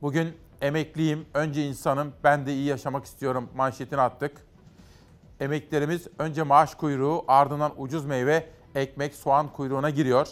Bugün 0.03 0.37
emekliyim, 0.61 1.27
önce 1.35 1.67
insanım, 1.67 2.13
ben 2.25 2.47
de 2.47 2.55
iyi 2.55 2.65
yaşamak 2.65 3.05
istiyorum 3.05 3.49
manşetini 3.55 4.01
attık. 4.01 4.47
Emeklerimiz 5.41 6.07
önce 6.19 6.43
maaş 6.43 6.75
kuyruğu, 6.75 7.25
ardından 7.29 7.73
ucuz 7.77 8.07
meyve, 8.07 8.47
ekmek, 8.75 9.15
soğan 9.15 9.53
kuyruğuna 9.53 9.91
giriyor. 9.91 10.29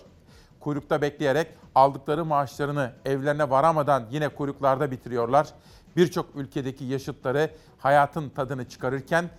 Kuyrukta 0.61 1.03
bekleyerek 1.03 1.47
aldıkları 1.75 2.25
maaşlarını 2.25 2.93
evlerine 3.05 3.51
varamadan 3.51 4.05
yine 4.11 4.29
kuyruklarda 4.29 4.91
bitiriyorlar. 4.91 5.49
Birçok 5.97 6.37
ülkedeki 6.37 6.85
yaşıtları 6.85 7.51
hayatın 7.79 8.29
tadını 8.29 8.69
çıkarırken 8.69 9.31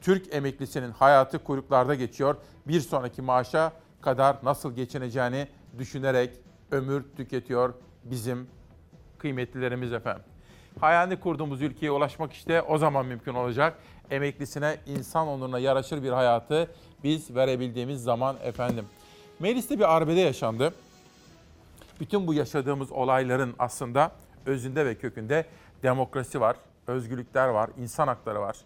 Türk 0.00 0.34
emeklisinin 0.34 0.90
hayatı 0.90 1.44
kuyruklarda 1.44 1.94
geçiyor. 1.94 2.36
Bir 2.68 2.80
sonraki 2.80 3.22
maaşa 3.22 3.72
kadar 4.00 4.36
nasıl 4.42 4.74
geçineceğini 4.74 5.48
düşünerek 5.78 6.30
ömür 6.70 7.04
tüketiyor 7.16 7.74
bizim 8.04 8.48
kıymetlilerimiz 9.18 9.92
efendim. 9.92 10.24
Hayalini 10.80 11.20
kurduğumuz 11.20 11.62
ülkeye 11.62 11.90
ulaşmak 11.90 12.32
işte 12.32 12.62
o 12.62 12.78
zaman 12.78 13.06
mümkün 13.06 13.34
olacak. 13.34 13.78
Emeklisine, 14.10 14.76
insan 14.86 15.28
onuruna 15.28 15.58
yaraşır 15.58 16.02
bir 16.02 16.10
hayatı 16.10 16.70
biz 17.04 17.34
verebildiğimiz 17.34 18.02
zaman 18.02 18.36
efendim. 18.42 18.84
Mecliste 19.40 19.78
bir 19.78 19.96
arbede 19.96 20.20
yaşandı. 20.20 20.74
Bütün 22.00 22.26
bu 22.26 22.34
yaşadığımız 22.34 22.92
olayların 22.92 23.54
aslında 23.58 24.12
özünde 24.46 24.86
ve 24.86 24.94
kökünde 24.94 25.46
demokrasi 25.82 26.40
var, 26.40 26.56
özgürlükler 26.86 27.48
var, 27.48 27.70
insan 27.78 28.08
hakları 28.08 28.40
var. 28.40 28.56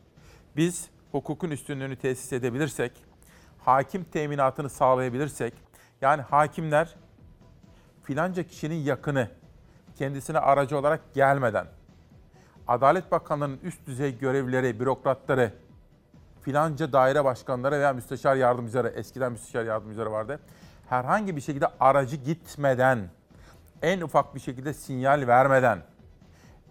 Biz 0.57 0.89
hukukun 1.13 1.51
üstünlüğünü 1.51 1.97
tesis 1.97 2.33
edebilirsek, 2.33 2.93
hakim 3.59 4.05
teminatını 4.05 4.71
sağlayabilirsek, 4.71 5.55
yani 6.01 6.23
hakimler 6.23 6.95
filanca 8.03 8.43
kişinin 8.43 8.75
yakını 8.75 9.29
kendisine 9.99 10.39
aracı 10.39 10.79
olarak 10.79 11.15
gelmeden, 11.15 11.67
Adalet 12.71 13.13
Bakanlığı'nın 13.13 13.59
üst 13.63 13.87
düzey 13.87 14.19
görevlileri, 14.19 14.81
bürokratları, 14.81 15.53
filanca 16.43 16.93
daire 16.93 17.25
başkanları 17.25 17.75
veya 17.75 17.93
müsteşar 17.93 18.37
yardımcıları, 18.37 18.89
eskiden 18.89 19.33
müsteşar 19.33 19.65
yardımcıları 19.65 20.13
vardı. 20.13 20.41
Herhangi 20.89 21.37
bir 21.37 21.41
şekilde 21.41 21.67
aracı 21.81 22.17
gitmeden, 22.17 23.09
en 23.83 24.01
ufak 24.01 24.35
bir 24.35 24.41
şekilde 24.41 24.75
sinyal 24.75 25.27
vermeden, 25.27 25.83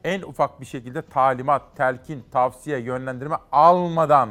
en 0.04 0.22
ufak 0.22 0.62
bir 0.62 0.66
şekilde 0.66 1.02
talimat, 1.02 1.62
telkin, 1.76 2.26
tavsiye, 2.32 2.80
yönlendirme 2.80 3.36
almadan 3.52 4.30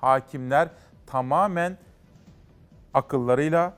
hakimler 0.00 0.68
tamamen 1.06 1.78
akıllarıyla, 2.94 3.72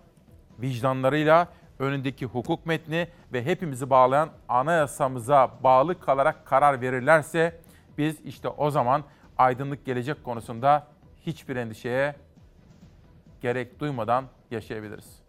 vicdanlarıyla 0.58 1.48
önündeki 1.84 2.26
hukuk 2.26 2.66
metni 2.66 3.08
ve 3.32 3.44
hepimizi 3.44 3.90
bağlayan 3.90 4.28
anayasamıza 4.48 5.50
bağlı 5.64 6.00
kalarak 6.00 6.46
karar 6.46 6.80
verirlerse 6.80 7.60
biz 7.98 8.20
işte 8.24 8.48
o 8.48 8.70
zaman 8.70 9.04
aydınlık 9.38 9.86
gelecek 9.86 10.24
konusunda 10.24 10.86
hiçbir 11.26 11.56
endişeye 11.56 12.14
gerek 13.42 13.80
duymadan 13.80 14.24
yaşayabiliriz. 14.50 15.24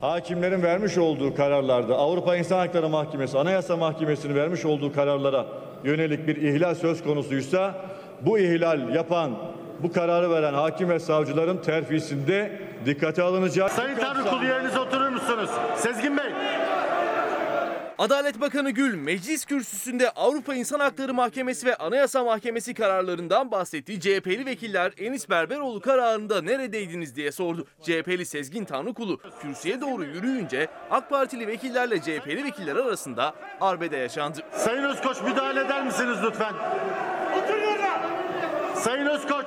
Hakimlerin 0.00 0.62
vermiş 0.62 0.98
olduğu 0.98 1.34
kararlarda 1.34 1.96
Avrupa 1.96 2.36
İnsan 2.36 2.58
Hakları 2.58 2.88
Mahkemesi, 2.88 3.38
Anayasa 3.38 3.76
Mahkemesi'nin 3.76 4.34
vermiş 4.34 4.64
olduğu 4.64 4.92
kararlara 4.92 5.46
yönelik 5.84 6.26
bir 6.28 6.36
ihlal 6.36 6.74
söz 6.74 7.02
konusuysa 7.02 7.74
bu 8.20 8.38
ihlal 8.38 8.94
yapan, 8.94 9.38
bu 9.82 9.92
kararı 9.92 10.30
veren 10.30 10.54
hakim 10.54 10.88
ve 10.88 10.98
savcıların 10.98 11.62
terfisinde 11.62 12.60
dikkate 12.86 13.22
alınacak. 13.22 13.70
Sayın 13.70 13.96
Tanrıkulu 13.96 14.44
yerinize 14.44 14.78
oturur 14.78 15.08
musunuz? 15.08 15.50
Sezgin 15.76 16.16
Bey. 16.16 16.32
Adalet 17.98 18.40
Bakanı 18.40 18.70
Gül 18.70 18.94
meclis 18.94 19.44
kürsüsünde 19.44 20.10
Avrupa 20.10 20.54
İnsan 20.54 20.80
Hakları 20.80 21.14
Mahkemesi 21.14 21.66
ve 21.66 21.76
Anayasa 21.76 22.24
Mahkemesi 22.24 22.74
kararlarından 22.74 23.50
bahsetti. 23.50 24.00
CHP'li 24.00 24.46
vekiller 24.46 24.92
Enis 24.98 25.30
Berberoğlu 25.30 25.80
kararında 25.80 26.42
neredeydiniz 26.42 27.16
diye 27.16 27.32
sordu. 27.32 27.66
CHP'li 27.82 28.26
Sezgin 28.26 28.64
Tanrıkulu 28.64 29.18
kürsüye 29.42 29.80
doğru 29.80 30.04
yürüyünce 30.04 30.68
AK 30.90 31.10
Partili 31.10 31.46
vekillerle 31.46 32.00
CHP'li 32.00 32.44
vekiller 32.44 32.76
arasında 32.76 33.34
arbede 33.60 33.96
yaşandı. 33.96 34.38
Sayın 34.52 34.84
Özkoç 34.84 35.22
müdahale 35.22 35.60
eder 35.60 35.84
misiniz 35.84 36.16
lütfen? 36.24 36.54
Oturun 37.38 37.62
Sayın 38.82 39.06
Özkoç. 39.06 39.46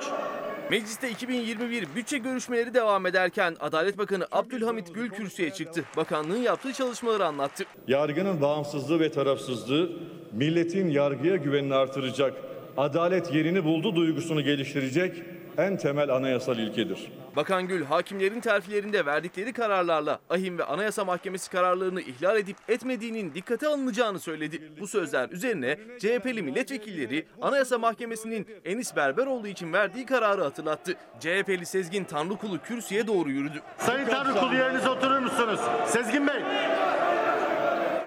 Mecliste 0.70 1.10
2021 1.10 1.86
bütçe 1.96 2.18
görüşmeleri 2.18 2.74
devam 2.74 3.06
ederken 3.06 3.56
Adalet 3.60 3.98
Bakanı 3.98 4.26
Abdülhamit 4.32 4.94
Gül 4.94 5.10
kürsüye 5.10 5.50
çıktı. 5.50 5.84
Bakanlığın 5.96 6.42
yaptığı 6.42 6.72
çalışmaları 6.72 7.26
anlattı. 7.26 7.64
Yargının 7.88 8.40
bağımsızlığı 8.40 9.00
ve 9.00 9.10
tarafsızlığı 9.12 9.90
milletin 10.32 10.88
yargıya 10.88 11.36
güvenini 11.36 11.74
artıracak, 11.74 12.32
adalet 12.76 13.34
yerini 13.34 13.64
buldu 13.64 13.96
duygusunu 13.96 14.42
geliştirecek 14.42 15.22
en 15.58 15.76
temel 15.76 16.10
anayasal 16.10 16.58
ilkedir. 16.58 17.12
Bakan 17.36 17.68
Gül 17.68 17.84
hakimlerin 17.84 18.40
terfilerinde 18.40 19.06
verdikleri 19.06 19.52
kararlarla 19.52 20.20
ahim 20.30 20.58
ve 20.58 20.64
anayasa 20.64 21.04
mahkemesi 21.04 21.50
kararlarını 21.50 22.00
ihlal 22.00 22.36
edip 22.36 22.56
etmediğinin 22.68 23.34
dikkate 23.34 23.68
alınacağını 23.68 24.18
söyledi. 24.18 24.72
Bu 24.80 24.86
sözler 24.86 25.28
üzerine 25.30 25.78
CHP'li 25.98 26.42
milletvekilleri 26.42 27.26
anayasa 27.42 27.78
mahkemesinin 27.78 28.46
Enis 28.64 28.96
Berberoğlu 28.96 29.48
için 29.48 29.72
verdiği 29.72 30.06
kararı 30.06 30.42
hatırlattı. 30.42 30.94
CHP'li 31.20 31.66
Sezgin 31.66 32.04
Tanrıkulu 32.04 32.58
kürsüye 32.62 33.06
doğru 33.06 33.30
yürüdü. 33.30 33.62
Sayın 33.78 34.06
Tanrıkulu 34.06 34.54
yerinize 34.54 34.88
oturur 34.88 35.18
musunuz? 35.18 35.60
Sezgin 35.86 36.26
Bey. 36.26 36.42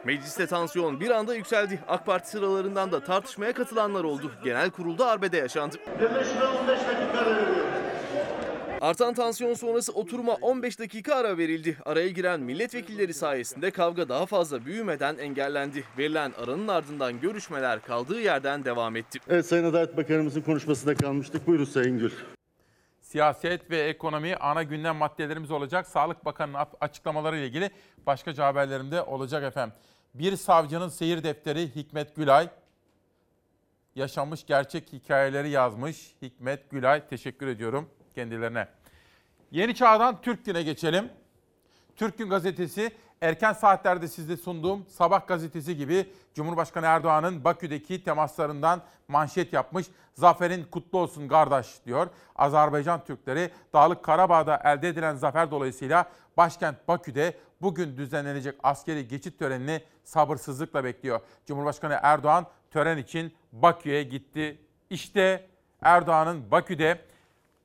Mecliste 0.06 0.48
tansiyon 0.48 1.00
bir 1.00 1.10
anda 1.10 1.36
yükseldi. 1.36 1.80
AK 1.88 2.06
Parti 2.06 2.30
sıralarından 2.30 2.92
da 2.92 3.00
tartışmaya 3.04 3.54
katılanlar 3.54 4.04
oldu. 4.04 4.32
Genel 4.44 4.70
kurulda 4.70 5.08
arbede 5.08 5.38
yaşandı. 5.38 5.76
Birleşme 6.00 6.44
15 6.44 6.80
dakika. 6.80 7.29
Artan 8.82 9.14
tansiyon 9.14 9.54
sonrası 9.54 9.92
oturuma 9.92 10.34
15 10.34 10.80
dakika 10.80 11.16
ara 11.16 11.38
verildi. 11.38 11.78
Araya 11.86 12.10
giren 12.10 12.40
milletvekilleri 12.40 13.14
sayesinde 13.14 13.72
kavga 13.72 14.10
daha 14.10 14.26
fazla 14.26 14.66
büyümeden 14.66 15.18
engellendi. 15.18 15.84
Verilen 15.98 16.34
aranın 16.44 16.68
ardından 16.68 17.20
görüşmeler 17.20 17.82
kaldığı 17.82 18.22
yerden 18.22 18.66
devam 18.66 18.96
etti. 18.96 19.20
Evet 19.30 19.46
Sayın 19.46 19.64
Adalet 19.64 19.98
Bakanımızın 19.98 20.42
konuşmasında 20.42 20.96
kalmıştık. 20.96 21.48
Buyurun 21.48 21.66
Sayın 21.66 22.00
Gül. 22.00 22.12
Siyaset 23.02 23.72
ve 23.72 23.80
ekonomi 23.80 24.36
ana 24.36 24.64
gündem 24.64 24.96
maddelerimiz 24.96 25.52
olacak. 25.52 25.88
Sağlık 25.88 26.26
Bakanı'nın 26.26 26.66
açıklamaları 26.82 27.38
ile 27.38 27.48
ilgili 27.48 27.70
başka 28.06 28.46
haberlerim 28.46 28.92
de 28.92 29.02
olacak 29.02 29.44
efendim. 29.44 29.76
Bir 30.14 30.36
savcının 30.36 30.90
seyir 30.90 31.24
defteri 31.24 31.76
Hikmet 31.76 32.16
Gülay 32.16 32.50
yaşanmış 33.96 34.46
gerçek 34.46 34.94
hikayeleri 34.94 35.50
yazmış. 35.50 36.16
Hikmet 36.22 36.70
Gülay 36.70 37.08
teşekkür 37.08 37.48
ediyorum 37.48 37.90
kendilerine. 38.16 38.68
Yeni 39.52 39.76
Çağ'dan 39.76 40.22
Türk 40.22 40.46
Gün'e 40.46 40.64
geçelim. 40.64 41.10
Türk 41.96 42.18
Gün 42.18 42.30
gazetesi 42.30 42.92
erken 43.22 43.54
saatlerde 43.54 44.08
sizde 44.08 44.38
sunduğum 44.38 44.86
Sabah 44.90 45.28
gazetesi 45.28 45.78
gibi 45.78 46.10
Cumhurbaşkanı 46.34 46.86
Erdoğan'ın 46.86 47.44
Bakü'deki 47.44 48.04
temaslarından 48.04 48.82
manşet 49.08 49.54
yapmış. 49.54 49.88
Zaferin 50.14 50.64
kutlu 50.64 51.00
olsun 51.00 51.28
kardeş 51.28 51.68
diyor. 51.86 52.08
Azerbaycan 52.36 53.04
Türkleri 53.06 53.52
Dağlık 53.74 54.04
Karabağ'da 54.04 54.62
elde 54.64 54.88
edilen 54.88 55.16
zafer 55.16 55.52
dolayısıyla 55.52 56.06
başkent 56.38 56.88
Bakü'de 56.88 57.38
bugün 57.62 57.98
düzenlenecek 57.98 58.56
askeri 58.64 59.08
geçit 59.08 59.40
törenini 59.40 59.82
sabırsızlıkla 60.04 60.84
bekliyor. 60.84 61.20
Cumhurbaşkanı 61.46 62.00
Erdoğan 62.02 62.46
tören 62.72 62.98
için 62.98 63.34
Bakü'ye 63.52 64.04
gitti. 64.04 64.62
İşte 64.90 65.48
Erdoğan'ın 65.82 66.52
Bakü'de 66.52 67.00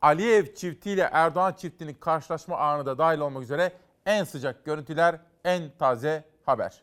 Aliyev 0.04 0.54
çiftiyle 0.54 1.08
Erdoğan 1.12 1.52
çiftinin 1.52 1.94
karşılaşma 1.94 2.56
anı 2.56 2.86
da 2.86 2.98
dahil 2.98 3.18
olmak 3.18 3.42
üzere 3.42 3.72
en 4.06 4.24
sıcak 4.24 4.64
görüntüler, 4.64 5.20
en 5.44 5.62
taze 5.78 6.24
haber. 6.46 6.82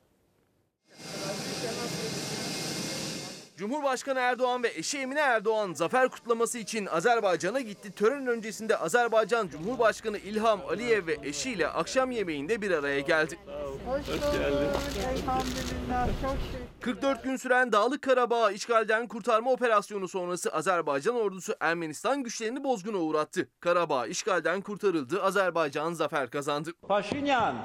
Cumhurbaşkanı 3.62 4.20
Erdoğan 4.20 4.64
ve 4.64 4.68
eşi 4.76 5.00
Emine 5.00 5.20
Erdoğan 5.20 5.74
zafer 5.74 6.10
kutlaması 6.10 6.58
için 6.58 6.86
Azerbaycan'a 6.86 7.60
gitti. 7.60 7.92
Tören 7.92 8.28
öncesinde 8.28 8.78
Azerbaycan 8.78 9.48
Cumhurbaşkanı 9.48 10.18
İlham 10.18 10.62
Aliyev 10.70 11.08
ve 11.08 11.18
eşiyle 11.24 11.68
akşam 11.68 12.12
yemeğinde 12.12 12.62
bir 12.62 12.72
araya 12.72 13.00
geldi. 13.00 13.40
Hoş 13.88 14.06
geldin. 14.06 14.68
Elhamdülillah. 15.14 16.08
Çok 16.22 16.38
şükür. 16.52 16.82
44 16.82 17.24
gün 17.24 17.36
süren 17.36 17.72
Dağlık 17.72 18.02
Karabağ 18.02 18.52
işgalden 18.52 19.08
kurtarma 19.08 19.52
operasyonu 19.52 20.08
sonrası 20.08 20.54
Azerbaycan 20.54 21.16
ordusu 21.16 21.56
Ermenistan 21.60 22.24
güçlerini 22.24 22.64
bozguna 22.64 22.98
uğrattı. 22.98 23.50
Karabağ 23.60 24.08
işgalden 24.08 24.62
kurtarıldı, 24.62 25.24
Azerbaycan 25.24 25.94
zafer 25.94 26.30
kazandı. 26.30 26.74
Paşinyan, 26.88 27.56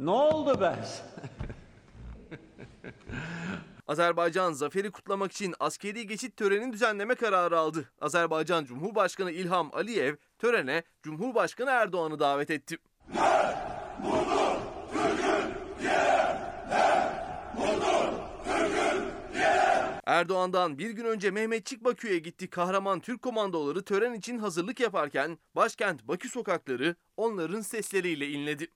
ne 0.00 0.10
oldu 0.10 0.60
be? 0.60 0.76
Azerbaycan 3.88 4.52
zaferi 4.52 4.90
kutlamak 4.90 5.32
için 5.32 5.54
askeri 5.60 6.06
geçit 6.06 6.36
töreni 6.36 6.72
düzenleme 6.72 7.14
kararı 7.14 7.58
aldı. 7.58 7.84
Azerbaycan 8.00 8.64
Cumhurbaşkanı 8.64 9.30
İlham 9.30 9.70
Aliyev 9.72 10.14
törene 10.38 10.82
Cumhurbaşkanı 11.02 11.70
Erdoğan'ı 11.70 12.18
davet 12.18 12.50
etti. 12.50 12.78
Erdoğan'dan 20.06 20.78
bir 20.78 20.90
gün 20.90 21.04
önce 21.04 21.30
Mehmetçik 21.30 21.84
Bakü'ye 21.84 22.18
gitti. 22.18 22.50
Kahraman 22.50 23.00
Türk 23.00 23.22
komandoları 23.22 23.82
tören 23.82 24.14
için 24.14 24.38
hazırlık 24.38 24.80
yaparken 24.80 25.38
başkent 25.56 26.08
Bakü 26.08 26.28
sokakları 26.28 26.96
onların 27.16 27.60
sesleriyle 27.60 28.28
inledi. 28.28 28.66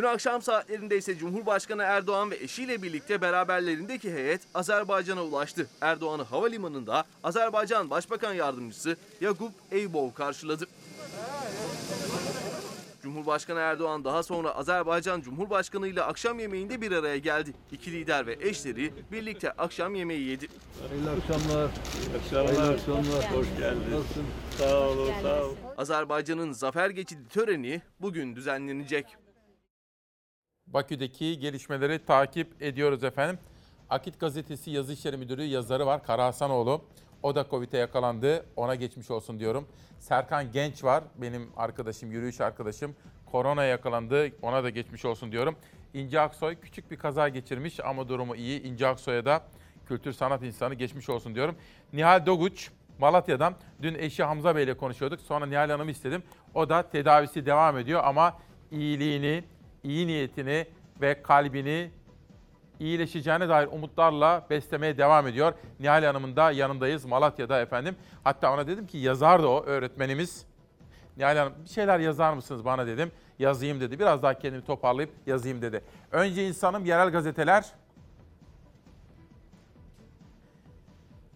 Dün 0.00 0.04
akşam 0.04 0.42
saatlerinde 0.42 0.98
ise 0.98 1.18
Cumhurbaşkanı 1.18 1.82
Erdoğan 1.82 2.30
ve 2.30 2.36
eşiyle 2.36 2.82
birlikte 2.82 3.20
beraberlerindeki 3.20 4.12
heyet 4.12 4.40
Azerbaycan'a 4.54 5.22
ulaştı. 5.22 5.66
Erdoğan'ı 5.80 6.22
havalimanında 6.22 7.04
Azerbaycan 7.24 7.90
Başbakan 7.90 8.32
Yardımcısı 8.34 8.96
Yakup 9.20 9.52
Eybov 9.70 10.12
karşıladı. 10.12 10.66
Cumhurbaşkanı 13.02 13.58
Erdoğan 13.58 14.04
daha 14.04 14.22
sonra 14.22 14.56
Azerbaycan 14.56 15.20
Cumhurbaşkanı 15.20 15.88
ile 15.88 16.02
akşam 16.02 16.38
yemeğinde 16.38 16.80
bir 16.80 16.92
araya 16.92 17.18
geldi. 17.18 17.52
İki 17.72 17.92
lider 17.92 18.26
ve 18.26 18.38
eşleri 18.40 18.92
birlikte 19.12 19.52
akşam 19.52 19.94
yemeği 19.94 20.28
yedi. 20.28 20.48
Hayırlı 20.88 21.10
akşamlar. 21.10 21.70
Hayırlı 22.32 22.68
akşamlar. 22.72 23.34
Hoş 23.34 23.46
geldin. 23.58 23.90
Nasılsın? 23.90 24.24
Sağ 24.58 24.80
olun, 24.80 25.12
sağ 25.22 25.44
olun. 25.44 25.56
Azerbaycan'ın 25.78 26.52
zafer 26.52 26.90
geçidi 26.90 27.28
töreni 27.28 27.82
bugün 28.00 28.36
düzenlenecek. 28.36 29.06
Bakü'deki 30.74 31.38
gelişmeleri 31.38 32.04
takip 32.04 32.62
ediyoruz 32.62 33.04
efendim. 33.04 33.38
Akit 33.90 34.20
Gazetesi 34.20 34.70
Yazı 34.70 34.92
İşleri 34.92 35.16
Müdürü 35.16 35.42
yazarı 35.42 35.86
var 35.86 36.02
Kara 36.02 36.24
Hasanoğlu. 36.24 36.84
O 37.22 37.34
da 37.34 37.46
Covid'e 37.50 37.78
yakalandı. 37.78 38.46
Ona 38.56 38.74
geçmiş 38.74 39.10
olsun 39.10 39.40
diyorum. 39.40 39.68
Serkan 39.98 40.52
Genç 40.52 40.84
var. 40.84 41.04
Benim 41.16 41.50
arkadaşım, 41.56 42.12
yürüyüş 42.12 42.40
arkadaşım. 42.40 42.94
Korona 43.32 43.64
yakalandı. 43.64 44.28
Ona 44.42 44.64
da 44.64 44.70
geçmiş 44.70 45.04
olsun 45.04 45.32
diyorum. 45.32 45.56
İnce 45.94 46.20
Aksoy 46.20 46.56
küçük 46.62 46.90
bir 46.90 46.96
kaza 46.96 47.28
geçirmiş 47.28 47.80
ama 47.80 48.08
durumu 48.08 48.36
iyi. 48.36 48.62
İnce 48.62 48.86
Aksoy'a 48.86 49.24
da 49.24 49.42
kültür 49.86 50.12
sanat 50.12 50.42
insanı 50.42 50.74
geçmiş 50.74 51.08
olsun 51.08 51.34
diyorum. 51.34 51.56
Nihal 51.92 52.26
Doguç 52.26 52.70
Malatya'dan 52.98 53.54
dün 53.82 53.94
eşi 53.94 54.24
Hamza 54.24 54.56
Bey 54.56 54.64
ile 54.64 54.76
konuşuyorduk. 54.76 55.20
Sonra 55.20 55.46
Nihal 55.46 55.70
Hanım'ı 55.70 55.90
istedim. 55.90 56.22
O 56.54 56.68
da 56.68 56.82
tedavisi 56.82 57.46
devam 57.46 57.78
ediyor 57.78 58.00
ama 58.04 58.38
iyiliğini, 58.70 59.44
iyi 59.84 60.06
niyetini 60.06 60.66
ve 61.00 61.22
kalbini 61.22 61.90
iyileşeceğine 62.80 63.48
dair 63.48 63.68
umutlarla 63.72 64.46
beslemeye 64.50 64.98
devam 64.98 65.26
ediyor. 65.26 65.52
Nihal 65.80 66.04
Hanım'ın 66.04 66.36
da 66.36 66.50
yanındayız 66.50 67.04
Malatya'da 67.04 67.60
efendim. 67.60 67.96
Hatta 68.24 68.54
ona 68.54 68.66
dedim 68.66 68.86
ki 68.86 68.98
yazar 68.98 69.42
da 69.42 69.48
o 69.48 69.64
öğretmenimiz. 69.64 70.46
Nihal 71.16 71.36
Hanım 71.36 71.52
bir 71.64 71.68
şeyler 71.68 71.98
yazar 71.98 72.32
mısınız 72.32 72.64
bana 72.64 72.86
dedim. 72.86 73.12
Yazayım 73.38 73.80
dedi. 73.80 73.98
Biraz 73.98 74.22
daha 74.22 74.34
kendimi 74.34 74.64
toparlayıp 74.64 75.10
yazayım 75.26 75.62
dedi. 75.62 75.84
Önce 76.12 76.48
insanım 76.48 76.84
yerel 76.84 77.10
gazeteler. 77.10 77.64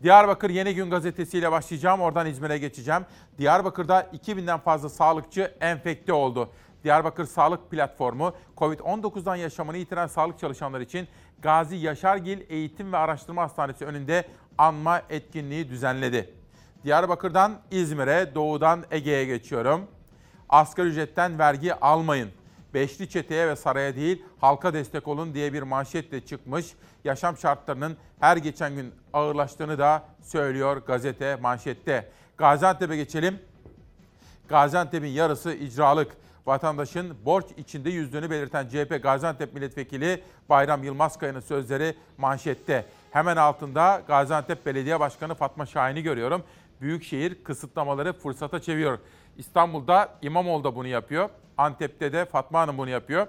Diyarbakır 0.03 0.51
Yeni 0.51 0.75
Gün 0.75 0.91
gazetesiyle 0.91 1.53
başlayacağım. 1.53 2.01
Oradan 2.01 2.27
İzmir'e 2.27 2.59
geçeceğim. 2.59 3.03
Diyarbakır'da 3.39 4.01
2000'den 4.03 4.59
fazla 4.59 4.89
sağlıkçı 4.89 5.55
enfekte 5.61 6.13
oldu. 6.13 6.51
Diyarbakır 6.85 7.25
Sağlık 7.25 7.71
Platformu, 7.71 8.35
COVID-19'dan 8.57 9.37
yaşamını 9.37 9.77
yitiren 9.77 10.07
sağlık 10.07 10.39
çalışanları 10.39 10.83
için 10.83 11.09
Gazi 11.43 11.77
Yaşargil 11.77 12.41
Eğitim 12.49 12.93
ve 12.93 12.97
Araştırma 12.97 13.43
Hastanesi 13.43 13.85
önünde 13.85 14.29
anma 14.59 15.03
etkinliği 15.11 15.69
düzenledi. 15.69 16.35
Diyarbakır'dan 16.85 17.61
İzmir'e, 17.71 18.35
doğudan 18.35 18.85
Ege'ye 18.91 19.25
geçiyorum. 19.25 19.87
Asgari 20.49 20.89
ücretten 20.89 21.39
vergi 21.39 21.75
almayın. 21.75 22.31
Beşli 22.75 23.09
çeteye 23.09 23.49
ve 23.49 23.57
saraya 23.57 23.97
değil 23.97 24.25
halka 24.41 24.75
destek 24.75 25.09
olun 25.09 25.35
diye 25.35 25.53
bir 25.53 25.63
manşetle 25.63 26.21
çıkmış. 26.21 26.75
Yaşam 27.05 27.37
şartlarının 27.37 27.97
her 28.21 28.37
geçen 28.37 28.75
gün 28.75 28.95
ağırlaştığını 29.13 29.79
da 29.79 30.03
söylüyor 30.23 30.77
gazete 30.77 31.37
manşette. 31.37 32.11
Gaziantep'e 32.37 32.97
geçelim. 32.97 33.39
Gaziantep'in 34.49 35.09
yarısı 35.09 35.53
icralık. 35.55 36.17
Vatandaşın 36.47 37.17
borç 37.25 37.45
içinde 37.57 37.91
yüzdüğünü 37.91 38.31
belirten 38.31 38.69
CHP 38.69 39.03
Gaziantep 39.03 39.55
Milletvekili 39.55 40.23
Bayram 40.49 40.85
Yılmazkaya'nın 40.85 41.41
sözleri 41.41 41.95
manşette. 42.19 42.87
Hemen 43.11 43.37
altında 43.37 44.03
Gaziantep 44.07 44.67
Belediye 44.67 45.01
Başkanı 45.01 45.35
Fatma 45.35 45.67
Şahin'i 45.67 46.03
görüyorum. 46.03 46.43
Büyükşehir 46.81 47.45
kısıtlamaları 47.45 48.13
fırsata 48.13 48.63
çeviriyor. 48.63 48.99
İstanbul'da 49.37 50.09
İmamoğlu 50.23 50.65
da 50.65 50.75
bunu 50.75 50.87
yapıyor. 50.87 51.29
Antep'te 51.57 52.13
de 52.13 52.25
Fatma 52.25 52.61
Hanım 52.61 52.79
bunu 52.79 52.91
yapıyor. 52.91 53.27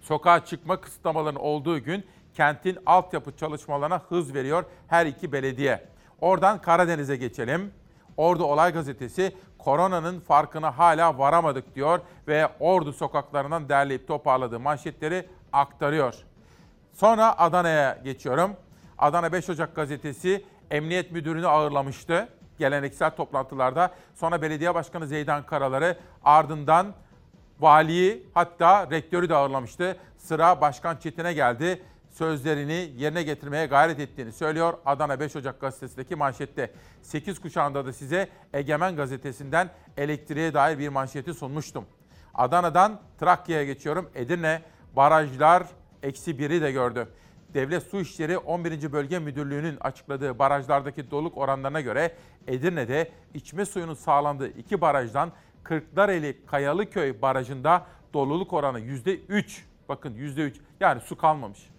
Sokağa 0.00 0.44
çıkma 0.44 0.80
kısıtlamalarının 0.80 1.40
olduğu 1.40 1.82
gün 1.82 2.04
kentin 2.34 2.78
altyapı 2.86 3.36
çalışmalarına 3.36 3.98
hız 4.08 4.34
veriyor 4.34 4.64
her 4.88 5.06
iki 5.06 5.32
belediye. 5.32 5.88
Oradan 6.20 6.62
Karadeniz'e 6.62 7.16
geçelim. 7.16 7.72
Ordu 8.16 8.44
Olay 8.44 8.72
Gazetesi 8.72 9.36
koronanın 9.64 10.20
farkına 10.20 10.78
hala 10.78 11.18
varamadık 11.18 11.74
diyor 11.74 12.00
ve 12.28 12.48
Ordu 12.60 12.92
sokaklarından 12.92 13.68
derleyip 13.68 14.08
toparladığı 14.08 14.60
manşetleri 14.60 15.28
aktarıyor. 15.52 16.14
Sonra 16.92 17.38
Adana'ya 17.38 17.98
geçiyorum. 18.04 18.50
Adana 18.98 19.32
5 19.32 19.50
Ocak 19.50 19.76
gazetesi 19.76 20.44
emniyet 20.70 21.12
müdürünü 21.12 21.46
ağırlamıştı 21.48 22.28
geleneksel 22.58 23.10
toplantılarda. 23.10 23.90
Sonra 24.14 24.42
belediye 24.42 24.74
başkanı 24.74 25.06
Zeydan 25.06 25.46
Karalar'ı 25.46 25.98
ardından 26.24 26.94
valiyi 27.60 28.26
hatta 28.34 28.90
rektörü 28.90 29.28
de 29.28 29.34
ağırlamıştı. 29.34 29.96
Sıra 30.16 30.60
Başkan 30.60 30.96
Çetin'e 30.96 31.32
geldi. 31.32 31.82
Sözlerini 32.14 32.92
yerine 32.96 33.22
getirmeye 33.22 33.66
gayret 33.66 34.00
ettiğini 34.00 34.32
söylüyor 34.32 34.74
Adana 34.86 35.20
5 35.20 35.36
Ocak 35.36 35.60
gazetesindeki 35.60 36.16
manşette. 36.16 36.70
8 37.02 37.38
kuşağında 37.38 37.86
da 37.86 37.92
size 37.92 38.28
Egemen 38.52 38.96
gazetesinden 38.96 39.70
elektriğe 39.96 40.54
dair 40.54 40.78
bir 40.78 40.88
manşeti 40.88 41.34
sunmuştum. 41.34 41.84
Adana'dan 42.34 43.00
Trakya'ya 43.20 43.64
geçiyorum. 43.64 44.10
Edirne 44.14 44.62
barajlar 44.96 45.66
eksi 46.02 46.38
biri 46.38 46.62
de 46.62 46.72
gördü. 46.72 47.08
Devlet 47.54 47.82
Su 47.82 48.00
İşleri 48.00 48.38
11. 48.38 48.92
Bölge 48.92 49.18
Müdürlüğü'nün 49.18 49.76
açıkladığı 49.80 50.38
barajlardaki 50.38 51.10
doluluk 51.10 51.38
oranlarına 51.38 51.80
göre 51.80 52.14
Edirne'de 52.46 53.10
içme 53.34 53.66
suyunun 53.66 53.94
sağlandığı 53.94 54.48
iki 54.48 54.80
barajdan 54.80 55.32
Kırklareli 55.62 56.46
Kayalıköy 56.46 57.22
barajında 57.22 57.86
doluluk 58.12 58.52
oranı 58.52 58.80
%3. 58.80 59.62
Bakın 59.88 60.14
%3 60.14 60.54
yani 60.80 61.00
su 61.00 61.16
kalmamış. 61.16 61.73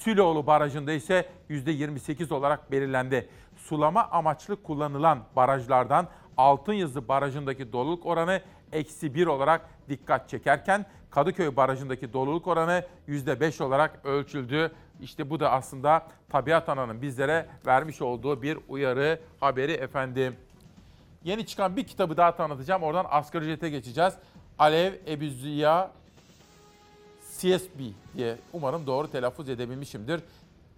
Süloğlu 0.00 0.46
Barajı'nda 0.46 0.92
ise 0.92 1.28
%28 1.50 2.34
olarak 2.34 2.72
belirlendi. 2.72 3.28
Sulama 3.56 4.08
amaçlı 4.10 4.62
kullanılan 4.62 5.18
barajlardan 5.36 6.08
Altınyazı 6.36 7.08
Barajı'ndaki 7.08 7.72
doluluk 7.72 8.06
oranı 8.06 8.40
eksi 8.72 9.14
1 9.14 9.26
olarak 9.26 9.68
dikkat 9.88 10.28
çekerken 10.28 10.86
Kadıköy 11.10 11.56
Barajı'ndaki 11.56 12.12
doluluk 12.12 12.46
oranı 12.46 12.84
%5 13.08 13.62
olarak 13.62 14.00
ölçüldü. 14.04 14.72
İşte 15.00 15.30
bu 15.30 15.40
da 15.40 15.50
aslında 15.52 16.06
Tabiat 16.28 16.68
Ana'nın 16.68 17.02
bizlere 17.02 17.46
vermiş 17.66 18.02
olduğu 18.02 18.42
bir 18.42 18.58
uyarı 18.68 19.20
haberi 19.40 19.72
efendim. 19.72 20.36
Yeni 21.24 21.46
çıkan 21.46 21.76
bir 21.76 21.84
kitabı 21.84 22.16
daha 22.16 22.36
tanıtacağım. 22.36 22.82
Oradan 22.82 23.06
asgari 23.10 23.44
ücrete 23.44 23.70
geçeceğiz. 23.70 24.14
Alev 24.58 24.92
Ebuziya 25.06 25.90
CSB 27.40 27.78
diye 28.16 28.36
umarım 28.52 28.86
doğru 28.86 29.10
telaffuz 29.10 29.48
edebilmişimdir. 29.48 30.20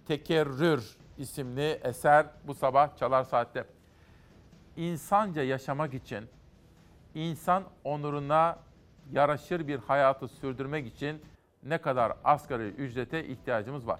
Tekerrür 0.07 0.97
isimli 1.17 1.79
eser 1.83 2.25
bu 2.47 2.53
sabah 2.53 2.97
Çalar 2.97 3.23
Saat'te. 3.23 3.65
İnsanca 4.77 5.43
yaşamak 5.43 5.93
için, 5.93 6.25
insan 7.15 7.63
onuruna 7.83 8.57
yaraşır 9.11 9.67
bir 9.67 9.79
hayatı 9.79 10.27
sürdürmek 10.27 10.87
için 10.87 11.21
ne 11.63 11.77
kadar 11.77 12.13
asgari 12.23 12.67
ücrete 12.67 13.25
ihtiyacımız 13.25 13.87
var? 13.87 13.99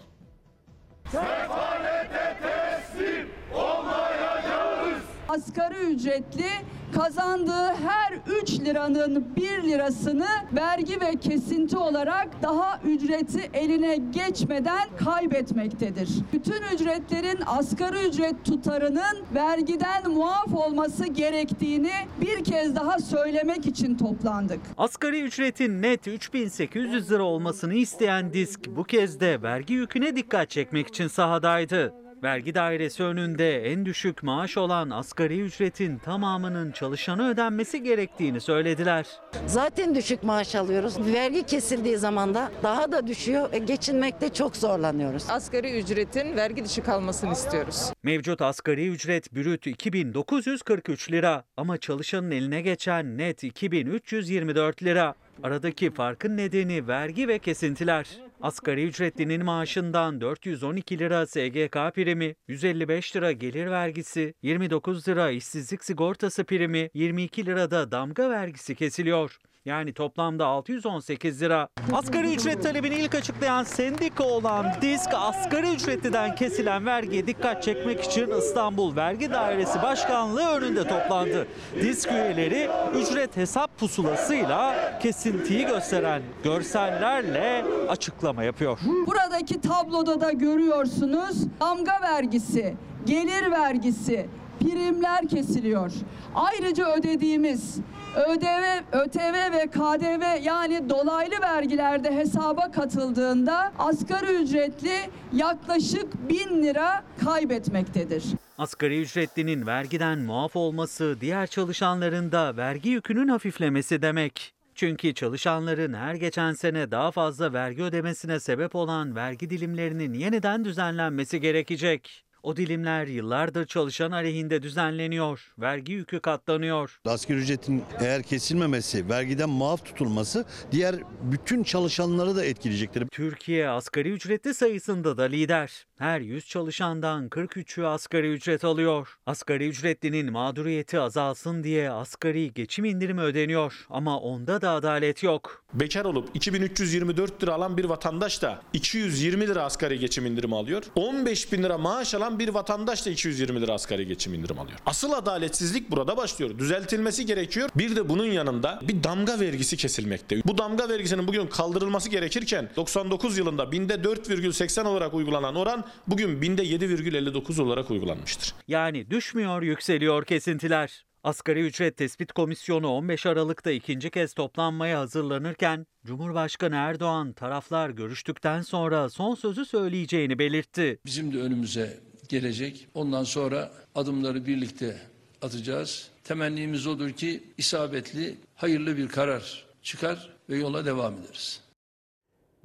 Sefalete 1.06 2.38
teslim 2.42 3.30
olmayacağız. 3.54 5.04
Asgari 5.30 5.76
ücretli 5.76 6.50
kazandığı 6.96 7.74
her 7.74 8.14
3 8.42 8.60
liranın 8.60 9.36
1 9.36 9.64
lirasını 9.64 10.28
vergi 10.54 11.02
ve 11.02 11.16
kesinti 11.16 11.78
olarak 11.78 12.28
daha 12.42 12.80
ücreti 12.86 13.50
eline 13.54 13.96
geçmeden 13.96 14.90
kaybetmektedir. 15.06 16.10
Bütün 16.34 16.62
ücretlerin 16.76 17.40
asgari 17.46 18.08
ücret 18.08 18.46
tutarının 18.46 19.26
vergiden 19.36 20.12
muaf 20.12 20.54
olması 20.54 21.06
gerektiğini 21.06 21.92
bir 22.22 22.44
kez 22.44 22.76
daha 22.76 23.00
söylemek 23.00 23.66
için 23.66 23.98
toplandık. 23.98 24.60
Asgari 24.78 25.22
ücretin 25.22 25.82
net 25.82 26.08
3800 26.08 27.12
lira 27.12 27.24
olmasını 27.24 27.74
isteyen 27.74 28.34
disk 28.34 28.60
bu 28.68 28.84
kez 28.84 29.20
de 29.20 29.42
vergi 29.42 29.74
yüküne 29.74 30.16
dikkat 30.16 30.50
çekmek 30.50 30.88
için 30.88 31.08
sahadaydı. 31.08 32.03
Vergi 32.24 32.56
dairesi 32.56 33.04
önünde 33.04 33.72
en 33.72 33.86
düşük 33.86 34.24
maaş 34.24 34.58
olan 34.58 34.90
asgari 34.90 35.42
ücretin 35.42 35.98
tamamının 35.98 36.72
çalışana 36.72 37.30
ödenmesi 37.30 37.84
gerektiğini 37.84 38.42
söylediler. 38.42 39.06
Zaten 39.48 39.96
düşük 39.96 40.24
maaş 40.24 40.56
alıyoruz. 40.56 41.14
Vergi 41.14 41.44
kesildiği 41.44 41.98
zaman 41.98 42.34
da 42.34 42.52
daha 42.64 42.92
da 42.92 43.08
düşüyor. 43.08 43.50
E, 43.54 43.58
geçinmekte 43.58 44.34
çok 44.34 44.56
zorlanıyoruz. 44.56 45.30
Asgari 45.30 45.80
ücretin 45.80 46.36
vergi 46.36 46.66
dışı 46.66 46.84
kalmasını 46.84 47.34
istiyoruz. 47.34 47.94
Mevcut 48.04 48.42
asgari 48.42 48.88
ücret 48.88 49.34
brüt 49.36 49.68
2943 49.68 51.12
lira 51.12 51.44
ama 51.58 51.78
çalışanın 51.78 52.32
eline 52.32 52.62
geçen 52.62 53.18
net 53.18 53.44
2324 53.44 54.84
lira. 54.84 55.16
Aradaki 55.44 55.92
farkın 55.92 56.38
nedeni 56.38 56.88
vergi 56.88 57.28
ve 57.28 57.40
kesintiler. 57.40 58.08
Asgari 58.42 58.84
ücretlinin 58.84 59.46
maaşından 59.46 60.22
412 60.22 61.00
lira 61.00 61.28
SGK 61.28 61.96
primi, 61.96 62.36
155 62.48 63.16
lira 63.16 63.32
gelir 63.32 63.72
vergisi, 63.72 64.34
29 64.42 65.08
lira 65.08 65.32
işsizlik 65.32 65.84
sigortası 65.84 66.44
primi, 66.44 66.90
22 66.94 67.46
lira 67.46 67.72
da 67.72 67.92
damga 67.92 68.30
vergisi 68.30 68.76
kesiliyor. 68.76 69.40
Yani 69.66 69.94
toplamda 69.94 70.46
618 70.46 71.42
lira. 71.42 71.70
Asgari 71.94 72.34
ücret 72.34 72.64
talebini 72.64 72.96
ilk 72.96 73.16
açıklayan 73.16 73.64
sendika 73.64 74.24
olan 74.24 74.66
DİSK, 74.82 75.10
asgari 75.14 75.74
ücretliden 75.74 76.36
kesilen 76.36 76.86
vergiye 76.86 77.28
dikkat 77.28 77.64
çekmek 77.64 78.04
için 78.04 78.32
İstanbul 78.32 78.96
Vergi 78.96 79.32
Dairesi 79.32 79.82
Başkanlığı 79.82 80.48
önünde 80.48 80.88
toplandı. 80.88 81.48
DİSK 81.82 82.12
üyeleri 82.12 82.70
ücret 82.96 83.38
hesap 83.38 83.78
pusulasıyla 83.80 84.76
kesintiyi 85.00 85.66
gösteren 85.66 86.22
görsellerle 86.44 87.66
açıklama 87.90 88.44
yapıyor. 88.44 88.80
Buradaki 89.08 89.62
tabloda 89.62 90.22
da 90.22 90.32
görüyorsunuz 90.32 91.38
damga 91.60 92.02
vergisi, 92.02 92.76
gelir 93.06 93.52
vergisi, 93.52 94.28
primler 94.60 95.28
kesiliyor. 95.28 95.92
Ayrıca 96.36 96.96
ödediğimiz 96.96 97.80
ÖDV, 98.16 98.82
ÖTV 98.92 99.54
ve 99.54 99.68
KDV 99.68 100.44
yani 100.44 100.90
dolaylı 100.90 101.42
vergilerde 101.42 102.16
hesaba 102.16 102.72
katıldığında 102.72 103.74
asgari 103.80 104.44
ücretli 104.44 105.10
yaklaşık 105.34 106.30
1000 106.30 106.64
lira 106.64 107.04
kaybetmektedir. 107.26 108.24
Asgari 108.58 109.02
ücretlinin 109.02 109.68
vergiden 109.68 110.20
muaf 110.20 110.56
olması 110.56 111.18
diğer 111.22 111.48
çalışanların 111.48 112.32
da 112.32 112.58
vergi 112.58 112.90
yükünün 112.90 113.28
hafiflemesi 113.28 114.02
demek. 114.02 114.54
Çünkü 114.76 115.14
çalışanların 115.14 115.94
her 115.94 116.16
geçen 116.16 116.54
sene 116.54 116.92
daha 116.92 117.12
fazla 117.12 117.54
vergi 117.54 117.84
ödemesine 117.84 118.40
sebep 118.40 118.76
olan 118.76 119.16
vergi 119.16 119.50
dilimlerinin 119.50 120.14
yeniden 120.14 120.66
düzenlenmesi 120.66 121.42
gerekecek. 121.42 122.24
O 122.44 122.58
dilimler 122.58 123.08
yıllardır 123.08 123.66
çalışan 123.66 124.12
aleyhinde 124.12 124.62
düzenleniyor. 124.62 125.54
Vergi 125.60 125.94
yükü 125.94 126.20
katlanıyor. 126.20 127.00
Asgari 127.06 127.38
ücretin 127.40 127.84
eğer 128.00 128.24
kesilmemesi, 128.24 129.10
vergiden 129.10 129.50
muaf 129.50 129.86
tutulması 129.86 130.46
diğer 130.72 130.96
bütün 131.22 131.64
çalışanları 131.64 132.36
da 132.36 132.46
etkileyecektir. 132.46 133.08
Türkiye 133.08 133.70
asgari 133.70 134.10
ücretli 134.12 134.54
sayısında 134.54 135.18
da 135.18 135.24
lider. 135.24 135.86
Her 135.98 136.20
100 136.22 136.46
çalışandan 136.48 137.30
43'ü 137.30 137.86
asgari 137.86 138.32
ücret 138.32 138.64
alıyor. 138.64 139.08
Asgari 139.26 139.68
ücretlinin 139.68 140.32
mağduriyeti 140.32 141.00
azalsın 141.00 141.64
diye 141.64 141.92
asgari 141.92 142.54
geçim 142.54 142.86
indirimi 142.86 143.22
ödeniyor. 143.22 143.86
Ama 143.90 144.20
onda 144.20 144.62
da 144.62 144.72
adalet 144.72 145.24
yok. 145.24 145.64
Bekar 145.74 146.06
olup 146.06 146.30
2324 146.34 147.44
lira 147.44 147.54
alan 147.54 147.78
bir 147.78 147.86
vatandaş 147.86 148.42
da 148.42 148.62
220 148.74 149.48
lira 149.48 149.64
asgari 149.64 150.00
geçim 150.00 150.26
indirimi 150.26 150.56
alıyor. 150.56 150.84
15 150.96 151.52
bin 151.54 151.64
lira 151.64 151.78
maaş 151.78 152.14
alan 152.14 152.33
bir 152.40 152.50
vatandaş 152.50 153.06
da 153.06 153.10
220 153.10 153.62
lira 153.62 153.74
asgari 153.74 154.08
geçim 154.08 154.34
indirimi 154.34 154.60
alıyor. 154.60 154.80
Asıl 154.86 155.12
adaletsizlik 155.12 155.92
burada 155.92 156.18
başlıyor. 156.18 156.60
Düzeltilmesi 156.60 157.26
gerekiyor. 157.26 157.70
Bir 157.76 157.96
de 157.96 158.10
bunun 158.10 158.26
yanında 158.26 158.80
bir 158.88 159.04
damga 159.04 159.40
vergisi 159.40 159.78
kesilmekte. 159.78 160.42
Bu 160.46 160.58
damga 160.58 160.90
vergisinin 160.90 161.28
bugün 161.28 161.48
kaldırılması 161.48 162.10
gerekirken 162.10 162.70
99 162.76 163.38
yılında 163.38 163.72
binde 163.72 163.94
4,80 163.94 164.88
olarak 164.88 165.14
uygulanan 165.14 165.56
oran 165.56 165.84
bugün 166.08 166.42
binde 166.42 166.64
7,59 166.64 167.62
olarak 167.62 167.92
uygulanmıştır. 167.92 168.54
Yani 168.68 169.10
düşmüyor 169.10 169.62
yükseliyor 169.62 170.26
kesintiler. 170.26 171.06
Asgari 171.24 171.60
ücret 171.62 171.98
tespit 171.98 172.32
komisyonu 172.32 172.88
15 172.88 173.26
Aralık'ta 173.26 173.72
ikinci 173.72 174.10
kez 174.10 174.34
toplanmaya 174.34 175.00
hazırlanırken 175.00 175.88
Cumhurbaşkanı 176.06 176.76
Erdoğan 176.76 177.34
taraflar 177.34 177.90
görüştükten 177.90 178.62
sonra 178.62 179.10
son 179.10 179.36
sözü 179.36 179.66
söyleyeceğini 179.66 180.40
belirtti. 180.40 181.00
Bizim 181.06 181.34
de 181.34 181.38
önümüze 181.38 182.00
gelecek. 182.30 182.88
Ondan 182.94 183.24
sonra 183.24 183.72
adımları 183.96 184.46
birlikte 184.46 185.02
atacağız. 185.42 186.10
Temennimiz 186.24 186.88
odur 186.88 187.12
ki 187.12 187.44
isabetli, 187.58 188.38
hayırlı 188.56 188.98
bir 188.98 189.08
karar 189.08 189.66
çıkar 189.82 190.30
ve 190.50 190.58
yola 190.58 190.86
devam 190.86 191.14
ederiz. 191.14 191.62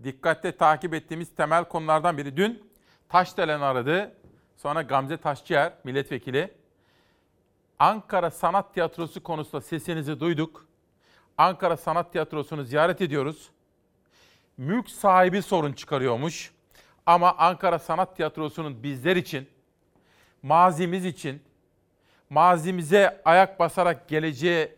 Dikkatle 0.05 0.57
takip 0.57 0.95
ettiğimiz 0.95 1.29
temel 1.37 1.65
konulardan 1.65 2.19
biri 2.19 2.37
dün 2.37 2.69
Taşdelen 3.09 3.61
aradı. 3.61 4.13
Sonra 4.57 4.83
Gamze 4.83 5.17
Taşçıyer 5.17 5.73
milletvekili. 5.85 6.55
Ankara 7.79 8.31
Sanat 8.31 8.75
Tiyatrosu 8.75 9.23
konusunda 9.23 9.61
sesinizi 9.61 10.21
duyduk. 10.21 10.67
Ankara 11.39 11.77
Sanat 11.77 12.13
Tiyatrosu'nu 12.13 12.65
ziyaret 12.65 13.01
ediyoruz. 13.01 13.51
Mülk 14.57 14.91
sahibi 14.91 15.43
sorun 15.43 15.73
çıkarıyormuş. 15.73 16.53
Ama 17.09 17.35
Ankara 17.39 17.79
Sanat 17.79 18.17
Tiyatrosu'nun 18.17 18.83
bizler 18.83 19.17
için, 19.17 19.49
mazimiz 20.43 21.05
için, 21.05 21.43
mazimize 22.31 23.23
ayak 23.25 23.59
basarak 23.59 24.09
geleceğe 24.09 24.77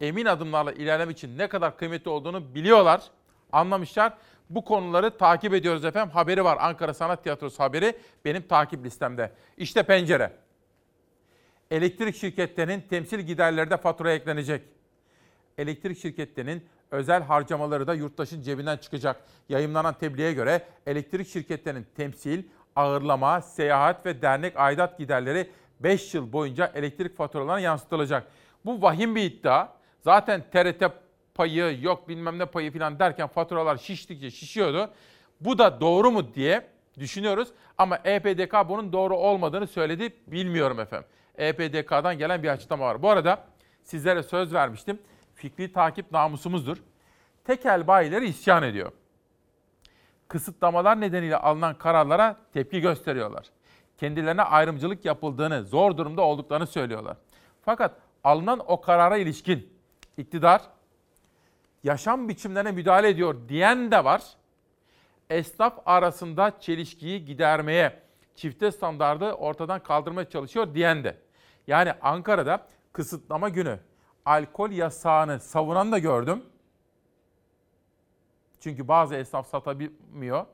emin 0.00 0.26
adımlarla 0.26 0.72
ilerlemek 0.72 1.16
için 1.16 1.38
ne 1.38 1.48
kadar 1.48 1.76
kıymetli 1.76 2.10
olduğunu 2.10 2.54
biliyorlar, 2.54 3.02
anlamışlar. 3.52 4.12
Bu 4.50 4.64
konuları 4.64 5.18
takip 5.18 5.54
ediyoruz 5.54 5.84
efendim. 5.84 6.14
Haberi 6.14 6.44
var 6.44 6.58
Ankara 6.60 6.94
Sanat 6.94 7.22
Tiyatrosu 7.22 7.62
haberi 7.62 7.98
benim 8.24 8.42
takip 8.42 8.84
listemde. 8.84 9.32
İşte 9.56 9.82
pencere. 9.82 10.32
Elektrik 11.70 12.16
şirketlerinin 12.16 12.80
temsil 12.80 13.20
giderleri 13.20 13.70
de 13.70 13.76
faturaya 13.76 14.16
eklenecek. 14.16 14.62
Elektrik 15.58 15.98
şirketlerinin 15.98 16.68
özel 16.90 17.22
harcamaları 17.22 17.86
da 17.86 17.94
yurttaşın 17.94 18.42
cebinden 18.42 18.76
çıkacak. 18.76 19.16
Yayımlanan 19.48 19.94
tebliğe 19.94 20.32
göre 20.32 20.66
elektrik 20.86 21.28
şirketlerinin 21.28 21.86
temsil, 21.96 22.42
ağırlama, 22.76 23.40
seyahat 23.40 24.06
ve 24.06 24.22
dernek 24.22 24.52
aidat 24.56 24.98
giderleri 24.98 25.50
5 25.80 26.14
yıl 26.14 26.32
boyunca 26.32 26.72
elektrik 26.74 27.16
faturalarına 27.16 27.60
yansıtılacak. 27.60 28.26
Bu 28.64 28.82
vahim 28.82 29.16
bir 29.16 29.22
iddia. 29.22 29.68
Zaten 30.00 30.44
TRT 30.52 30.82
payı 31.34 31.78
yok 31.82 32.08
bilmem 32.08 32.38
ne 32.38 32.46
payı 32.46 32.72
falan 32.72 32.98
derken 32.98 33.26
faturalar 33.28 33.76
şiştikçe 33.76 34.30
şişiyordu. 34.30 34.90
Bu 35.40 35.58
da 35.58 35.80
doğru 35.80 36.10
mu 36.10 36.34
diye 36.34 36.66
düşünüyoruz 36.98 37.48
ama 37.78 37.98
EPDK 38.04 38.54
bunun 38.68 38.92
doğru 38.92 39.16
olmadığını 39.16 39.66
söyledi. 39.66 40.12
Bilmiyorum 40.26 40.80
efendim. 40.80 41.08
EPDK'dan 41.38 42.18
gelen 42.18 42.42
bir 42.42 42.48
açıklama 42.48 42.84
var. 42.84 43.02
Bu 43.02 43.10
arada 43.10 43.44
sizlere 43.82 44.22
söz 44.22 44.54
vermiştim. 44.54 44.98
Fikri 45.36 45.72
takip 45.72 46.12
namusumuzdur. 46.12 46.76
Tekel 47.44 47.86
bayileri 47.86 48.28
isyan 48.28 48.62
ediyor. 48.62 48.92
Kısıtlamalar 50.28 51.00
nedeniyle 51.00 51.36
alınan 51.36 51.78
kararlara 51.78 52.36
tepki 52.52 52.80
gösteriyorlar. 52.80 53.46
Kendilerine 53.98 54.42
ayrımcılık 54.42 55.04
yapıldığını, 55.04 55.64
zor 55.64 55.96
durumda 55.96 56.22
olduklarını 56.22 56.66
söylüyorlar. 56.66 57.16
Fakat 57.62 57.94
alınan 58.24 58.62
o 58.66 58.80
karara 58.80 59.16
ilişkin 59.16 59.72
iktidar 60.16 60.62
yaşam 61.84 62.28
biçimlerine 62.28 62.72
müdahale 62.72 63.08
ediyor 63.08 63.36
diyen 63.48 63.90
de 63.90 64.04
var. 64.04 64.22
Esnaf 65.30 65.78
arasında 65.86 66.60
çelişkiyi 66.60 67.24
gidermeye, 67.24 68.02
çifte 68.34 68.72
standardı 68.72 69.32
ortadan 69.32 69.82
kaldırmaya 69.82 70.30
çalışıyor 70.30 70.74
diyen 70.74 71.04
de. 71.04 71.18
Yani 71.66 71.92
Ankara'da 72.02 72.66
kısıtlama 72.92 73.48
günü 73.48 73.78
alkol 74.26 74.70
yasağını 74.70 75.40
savunan 75.40 75.92
da 75.92 75.98
gördüm. 75.98 76.42
Çünkü 78.60 78.88
bazı 78.88 79.14
esnaf 79.14 79.46
satabilmiyor. 79.46 80.46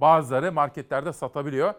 Bazıları 0.00 0.52
marketlerde 0.52 1.12
satabiliyor. 1.12 1.74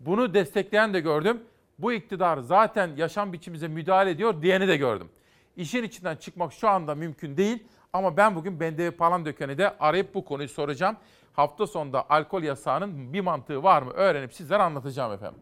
Bunu 0.00 0.34
destekleyen 0.34 0.94
de 0.94 1.00
gördüm. 1.00 1.42
Bu 1.78 1.92
iktidar 1.92 2.38
zaten 2.38 2.96
yaşam 2.96 3.32
biçimimize 3.32 3.68
müdahale 3.68 4.10
ediyor 4.10 4.42
diyeni 4.42 4.68
de 4.68 4.76
gördüm. 4.76 5.08
İşin 5.56 5.82
içinden 5.82 6.16
çıkmak 6.16 6.52
şu 6.52 6.68
anda 6.68 6.94
mümkün 6.94 7.36
değil. 7.36 7.66
Ama 7.92 8.16
ben 8.16 8.36
bugün 8.36 8.60
Bendevi 8.60 8.90
Palandöken'i 8.90 9.58
de 9.58 9.78
arayıp 9.78 10.14
bu 10.14 10.24
konuyu 10.24 10.48
soracağım. 10.48 10.96
Hafta 11.32 11.66
sonunda 11.66 12.10
alkol 12.10 12.42
yasağının 12.42 13.12
bir 13.12 13.20
mantığı 13.20 13.62
var 13.62 13.82
mı 13.82 13.92
öğrenip 13.92 14.34
sizlere 14.34 14.62
anlatacağım 14.62 15.12
efendim. 15.12 15.40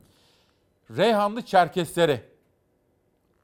Reyhanlı 0.91 1.43
Çerkesleri, 1.43 2.21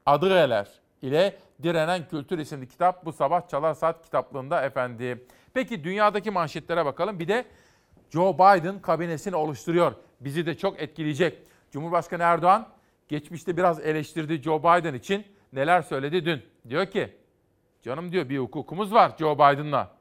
Adıgeler 0.05 0.67
ile 1.01 1.37
Direnen 1.63 2.07
Kültür 2.07 2.39
isimli 2.39 2.67
kitap 2.67 3.05
bu 3.05 3.13
sabah 3.13 3.47
Çalar 3.47 3.73
Saat 3.73 4.05
kitaplığında 4.05 4.61
efendim. 4.61 5.23
Peki 5.53 5.83
dünyadaki 5.83 6.31
manşetlere 6.31 6.85
bakalım. 6.85 7.19
Bir 7.19 7.27
de 7.27 7.45
Joe 8.09 8.33
Biden 8.33 8.81
kabinesini 8.81 9.35
oluşturuyor. 9.35 9.93
Bizi 10.19 10.45
de 10.45 10.57
çok 10.57 10.81
etkileyecek. 10.81 11.37
Cumhurbaşkanı 11.71 12.23
Erdoğan 12.23 12.67
geçmişte 13.07 13.57
biraz 13.57 13.79
eleştirdi 13.79 14.41
Joe 14.41 14.59
Biden 14.59 14.93
için. 14.93 15.25
Neler 15.53 15.81
söyledi 15.81 16.25
dün? 16.25 16.41
Diyor 16.69 16.85
ki 16.85 17.13
Canım 17.83 18.11
diyor 18.11 18.29
bir 18.29 18.39
hukukumuz 18.39 18.93
var 18.93 19.11
Joe 19.19 19.35
Biden'la. 19.35 19.91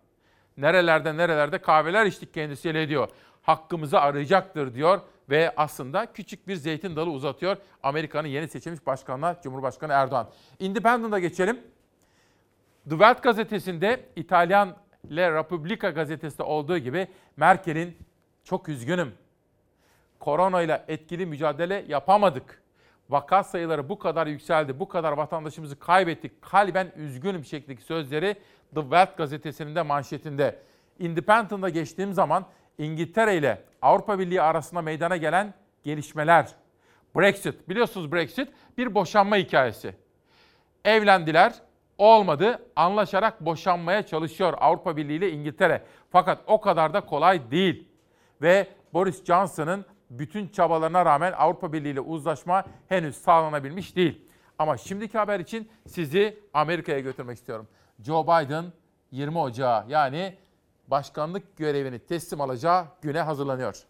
Nerelerde 0.56 1.16
nerelerde 1.16 1.58
kahveler 1.58 2.06
içtik 2.06 2.34
kendisiyle 2.34 2.88
diyor. 2.88 3.08
Hakkımızı 3.42 4.00
arayacaktır 4.00 4.74
diyor 4.74 5.00
ve 5.32 5.52
aslında 5.56 6.12
küçük 6.12 6.48
bir 6.48 6.56
zeytin 6.56 6.96
dalı 6.96 7.10
uzatıyor 7.10 7.56
Amerika'nın 7.82 8.28
yeni 8.28 8.48
seçilmiş 8.48 8.86
başkanına 8.86 9.36
Cumhurbaşkanı 9.42 9.92
Erdoğan. 9.92 10.28
Independent'a 10.58 11.18
geçelim. 11.18 11.60
The 12.84 12.90
Welt 12.90 13.22
gazetesinde 13.22 14.00
İtalyan 14.16 14.76
La 15.10 15.38
Repubblica 15.38 15.90
gazetesinde 15.90 16.42
olduğu 16.42 16.78
gibi 16.78 17.08
Merkel'in 17.36 17.96
çok 18.44 18.68
üzgünüm. 18.68 19.14
Korona 20.20 20.62
ile 20.62 20.84
etkili 20.88 21.26
mücadele 21.26 21.84
yapamadık. 21.88 22.62
Vaka 23.10 23.44
sayıları 23.44 23.88
bu 23.88 23.98
kadar 23.98 24.26
yükseldi, 24.26 24.80
bu 24.80 24.88
kadar 24.88 25.12
vatandaşımızı 25.12 25.78
kaybettik. 25.78 26.42
Kalben 26.42 26.92
üzgünüm 26.96 27.44
şeklindeki 27.44 27.82
sözleri 27.82 28.34
The 28.74 28.80
Welt 28.80 29.16
gazetesinin 29.16 29.74
de 29.74 29.82
manşetinde. 29.82 30.58
Independent'a 30.98 31.68
geçtiğim 31.68 32.12
zaman 32.12 32.46
İngiltere 32.78 33.36
ile 33.36 33.71
Avrupa 33.82 34.18
Birliği 34.18 34.42
arasında 34.42 34.82
meydana 34.82 35.16
gelen 35.16 35.54
gelişmeler. 35.82 36.48
Brexit, 37.16 37.68
biliyorsunuz 37.68 38.12
Brexit 38.12 38.48
bir 38.78 38.94
boşanma 38.94 39.36
hikayesi. 39.36 39.94
Evlendiler, 40.84 41.54
olmadı, 41.98 42.66
anlaşarak 42.76 43.40
boşanmaya 43.40 44.06
çalışıyor 44.06 44.54
Avrupa 44.60 44.96
Birliği 44.96 45.16
ile 45.16 45.30
İngiltere. 45.30 45.82
Fakat 46.10 46.38
o 46.46 46.60
kadar 46.60 46.94
da 46.94 47.00
kolay 47.00 47.50
değil. 47.50 47.88
Ve 48.42 48.66
Boris 48.92 49.24
Johnson'ın 49.24 49.84
bütün 50.10 50.48
çabalarına 50.48 51.04
rağmen 51.04 51.32
Avrupa 51.32 51.72
Birliği 51.72 51.90
ile 51.90 52.00
uzlaşma 52.00 52.64
henüz 52.88 53.16
sağlanabilmiş 53.16 53.96
değil. 53.96 54.24
Ama 54.58 54.76
şimdiki 54.76 55.18
haber 55.18 55.40
için 55.40 55.70
sizi 55.86 56.40
Amerika'ya 56.54 57.00
götürmek 57.00 57.38
istiyorum. 57.38 57.68
Joe 58.00 58.24
Biden 58.24 58.64
20 59.10 59.38
Ocağı 59.38 59.84
yani 59.88 60.36
başkanlık 60.88 61.56
görevini 61.56 61.98
teslim 61.98 62.40
alacağı 62.40 62.86
güne 63.02 63.20
hazırlanıyor. 63.20 63.86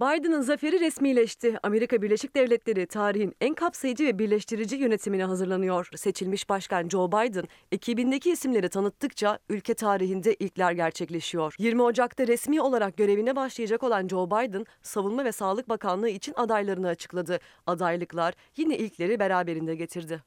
Biden'ın 0.00 0.40
zaferi 0.40 0.80
resmileşti. 0.80 1.58
Amerika 1.62 2.02
Birleşik 2.02 2.36
Devletleri 2.36 2.86
tarihin 2.86 3.34
en 3.40 3.54
kapsayıcı 3.54 4.04
ve 4.04 4.18
birleştirici 4.18 4.76
yönetimine 4.76 5.24
hazırlanıyor. 5.24 5.88
Seçilmiş 5.96 6.48
başkan 6.48 6.88
Joe 6.88 7.08
Biden 7.08 7.44
ekibindeki 7.72 8.30
isimleri 8.30 8.68
tanıttıkça 8.68 9.38
ülke 9.48 9.74
tarihinde 9.74 10.34
ilkler 10.34 10.72
gerçekleşiyor. 10.72 11.54
20 11.58 11.82
Ocak'ta 11.82 12.26
resmi 12.26 12.60
olarak 12.60 12.96
görevine 12.96 13.36
başlayacak 13.36 13.82
olan 13.82 14.08
Joe 14.08 14.26
Biden, 14.26 14.66
Savunma 14.82 15.24
ve 15.24 15.32
Sağlık 15.32 15.68
Bakanlığı 15.68 16.08
için 16.08 16.34
adaylarını 16.36 16.88
açıkladı. 16.88 17.38
Adaylıklar 17.66 18.34
yine 18.56 18.78
ilkleri 18.78 19.18
beraberinde 19.18 19.74
getirdi. 19.74 20.22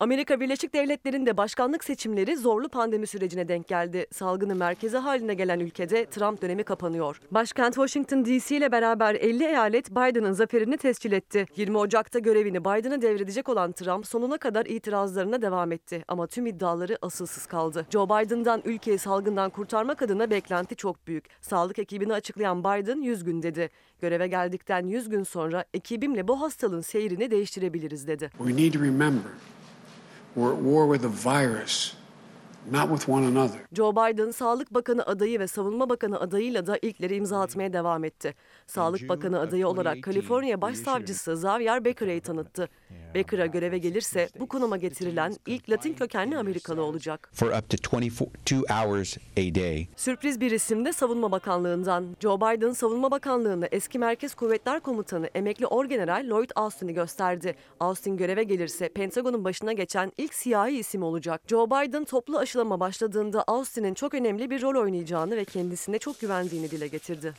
Amerika 0.00 0.40
Birleşik 0.40 0.74
Devletleri'nde 0.74 1.36
başkanlık 1.36 1.84
seçimleri 1.84 2.36
zorlu 2.36 2.68
pandemi 2.68 3.06
sürecine 3.06 3.48
denk 3.48 3.68
geldi. 3.68 4.06
Salgının 4.12 4.56
merkezi 4.56 4.96
haline 4.96 5.34
gelen 5.34 5.60
ülkede 5.60 6.06
Trump 6.06 6.42
dönemi 6.42 6.55
kapanıyor. 6.64 7.20
Başkent 7.30 7.74
Washington 7.74 8.24
DC 8.24 8.56
ile 8.56 8.72
beraber 8.72 9.14
50 9.14 9.44
eyalet 9.44 9.90
Biden'ın 9.90 10.32
zaferini 10.32 10.76
tescil 10.76 11.12
etti. 11.12 11.46
20 11.56 11.78
Ocak'ta 11.78 12.18
görevini 12.18 12.60
Biden'a 12.60 13.02
devredecek 13.02 13.48
olan 13.48 13.72
Trump 13.72 14.06
sonuna 14.06 14.38
kadar 14.38 14.66
itirazlarına 14.66 15.42
devam 15.42 15.72
etti. 15.72 16.04
Ama 16.08 16.26
tüm 16.26 16.46
iddiaları 16.46 16.98
asılsız 17.02 17.46
kaldı. 17.46 17.86
Joe 17.90 18.06
Biden'dan 18.06 18.62
ülkeyi 18.64 18.98
salgından 18.98 19.50
kurtarmak 19.50 20.02
adına 20.02 20.30
beklenti 20.30 20.76
çok 20.76 21.06
büyük. 21.06 21.24
Sağlık 21.40 21.78
ekibini 21.78 22.12
açıklayan 22.12 22.64
Biden 22.64 23.00
100 23.00 23.24
gün 23.24 23.42
dedi. 23.42 23.70
Göreve 24.00 24.26
geldikten 24.26 24.86
100 24.86 25.08
gün 25.08 25.22
sonra 25.22 25.64
ekibimle 25.74 26.28
bu 26.28 26.40
hastalığın 26.40 26.80
seyrini 26.80 27.30
değiştirebiliriz 27.30 28.06
dedi. 28.06 28.30
We 28.38 28.56
need 28.56 28.72
to 28.72 28.80
remember 28.80 29.32
we're 30.34 30.52
at 30.52 30.62
war 30.62 30.86
with 30.86 31.04
a 31.04 31.08
virus, 31.08 31.95
not 32.72 32.88
with 32.88 33.08
one 33.08 33.26
another. 33.26 33.60
Joe 33.72 33.92
Biden, 33.92 34.30
Sağlık 34.30 34.74
Bakanı 34.74 35.06
adayı 35.06 35.40
ve 35.40 35.46
Savunma 35.46 35.88
Bakanı 35.88 36.20
adayıyla 36.20 36.66
da 36.66 36.78
ilkleri 36.82 37.16
imza 37.16 37.40
atmaya 37.40 37.72
devam 37.72 38.04
etti. 38.04 38.34
Sağlık 38.66 39.08
Bakanı 39.08 39.40
adayı 39.40 39.68
olarak 39.68 40.02
Kaliforniya 40.02 40.60
Başsavcısı 40.60 41.32
Xavier 41.32 41.84
Becker'ı 41.84 42.20
tanıttı. 42.20 42.68
Becker'a 43.14 43.46
göreve 43.46 43.78
gelirse 43.78 44.28
bu 44.40 44.48
konuma 44.48 44.76
getirilen 44.76 45.36
ilk 45.46 45.70
Latin 45.70 45.94
kökenli 45.94 46.38
Amerikalı 46.38 46.82
olacak. 46.82 47.30
for 47.34 47.46
up 47.46 47.70
to 47.70 47.96
22 47.96 48.72
hours 48.72 49.16
a 49.18 49.54
day. 49.54 49.88
Sürpriz 49.96 50.40
bir 50.40 50.50
isim 50.50 50.84
de 50.84 50.92
Savunma 50.92 51.32
Bakanlığı'ndan. 51.32 52.16
Joe 52.20 52.36
Biden, 52.36 52.72
Savunma 52.72 53.10
Bakanlığı'nda 53.10 53.66
eski 53.72 53.98
Merkez 53.98 54.34
Kuvvetler 54.34 54.80
Komutanı 54.80 55.26
emekli 55.34 55.66
Orgeneral 55.66 56.26
Lloyd 56.28 56.50
Austin'i 56.56 56.94
gösterdi. 56.94 57.54
Austin 57.80 58.16
göreve 58.16 58.42
gelirse 58.42 58.88
Pentagon'un 58.88 59.44
başına 59.44 59.72
geçen 59.72 60.12
ilk 60.16 60.34
siyahi 60.34 60.78
isim 60.78 61.02
olacak. 61.02 61.42
Joe 61.46 61.66
Biden 61.66 62.04
toplu 62.04 62.38
aşılama 62.56 62.80
başladığında 62.80 63.44
Austin'in 63.46 63.94
çok 63.94 64.14
önemli 64.14 64.50
bir 64.50 64.62
rol 64.62 64.82
oynayacağını 64.82 65.36
ve 65.36 65.44
kendisine 65.44 65.98
çok 65.98 66.20
güvendiğini 66.20 66.70
dile 66.70 66.88
getirdi. 66.88 67.34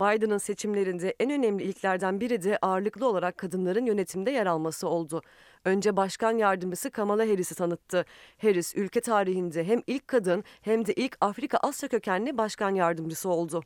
Biden'ın 0.00 0.38
seçimlerinde 0.38 1.14
en 1.20 1.30
önemli 1.30 1.62
ilklerden 1.62 2.20
biri 2.20 2.42
de 2.42 2.58
ağırlıklı 2.62 3.08
olarak 3.08 3.38
kadınların 3.38 3.86
yönetimde 3.86 4.30
yer 4.30 4.46
alması 4.46 4.88
oldu. 4.88 5.22
Önce 5.64 5.96
başkan 5.96 6.38
yardımcısı 6.38 6.90
Kamala 6.90 7.22
Harris'i 7.22 7.54
tanıttı. 7.54 8.04
Harris 8.42 8.76
ülke 8.76 9.00
tarihinde 9.00 9.64
hem 9.64 9.82
ilk 9.86 10.08
kadın 10.08 10.44
hem 10.62 10.86
de 10.86 10.92
ilk 10.92 11.16
Afrika 11.20 11.58
Asya 11.58 11.88
kökenli 11.88 12.38
başkan 12.38 12.74
yardımcısı 12.74 13.28
oldu. 13.28 13.62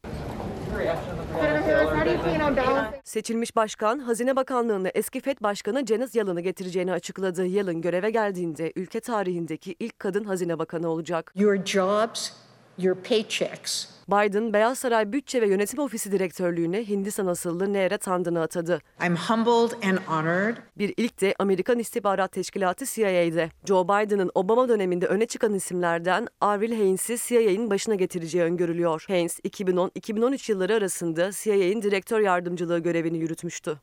Seçilmiş 3.05 3.57
başkan, 3.57 3.99
Hazine 3.99 4.37
Bakanlığı'na 4.37 4.89
eski 4.89 5.21
FED 5.21 5.37
Başkanı 5.41 5.87
Janet 5.87 6.15
Yellen'ı 6.15 6.41
getireceğini 6.41 6.93
açıkladı. 6.93 7.47
Yellen 7.47 7.81
göreve 7.81 8.11
geldiğinde 8.11 8.73
ülke 8.77 9.01
tarihindeki 9.01 9.77
ilk 9.81 9.99
kadın 9.99 10.25
hazine 10.25 10.59
bakanı 10.59 10.89
olacak. 10.89 11.33
Your 11.37 11.65
jobs, 11.65 12.31
your 12.79 12.95
paychecks. 12.95 13.95
Biden, 14.09 14.53
Beyaz 14.53 14.79
Saray 14.79 15.13
Bütçe 15.13 15.43
ve 15.43 15.49
Yönetim 15.49 15.79
Ofisi 15.79 16.13
Direktörlüğüne 16.13 16.89
Hindistan 16.89 17.27
asıllı 17.27 17.73
Neera 17.73 17.99
Tandon'u 17.99 18.41
atadı. 18.41 18.81
I'm 19.07 19.17
humbled 19.17 19.83
and 19.91 19.99
honored. 19.99 20.57
Bir 20.79 20.95
ilk 20.97 21.21
de 21.21 21.35
Amerikan 21.39 21.79
İstihbarat 21.79 22.33
Teşkilatı 22.33 22.85
CIA'de. 22.87 23.51
Joe 23.65 23.85
Biden'ın 23.85 24.31
Obama 24.35 24.69
döneminde 24.69 25.07
öne 25.07 25.27
çıkan 25.27 25.55
isimlerden 25.55 26.27
Avril 26.41 26.73
Haines 26.73 27.29
CIA'nin 27.29 27.71
başına 27.71 27.95
getireceği 27.95 28.45
öngörülüyor. 28.45 29.05
Haines 29.09 29.41
2010-2013 29.41 30.53
yılları 30.53 30.75
arasında 30.75 31.31
CIA'nin 31.33 31.83
direktör 31.83 32.21
yardımcılığı 32.21 32.79
görevini 32.79 33.19
yürütmüştü. 33.19 33.81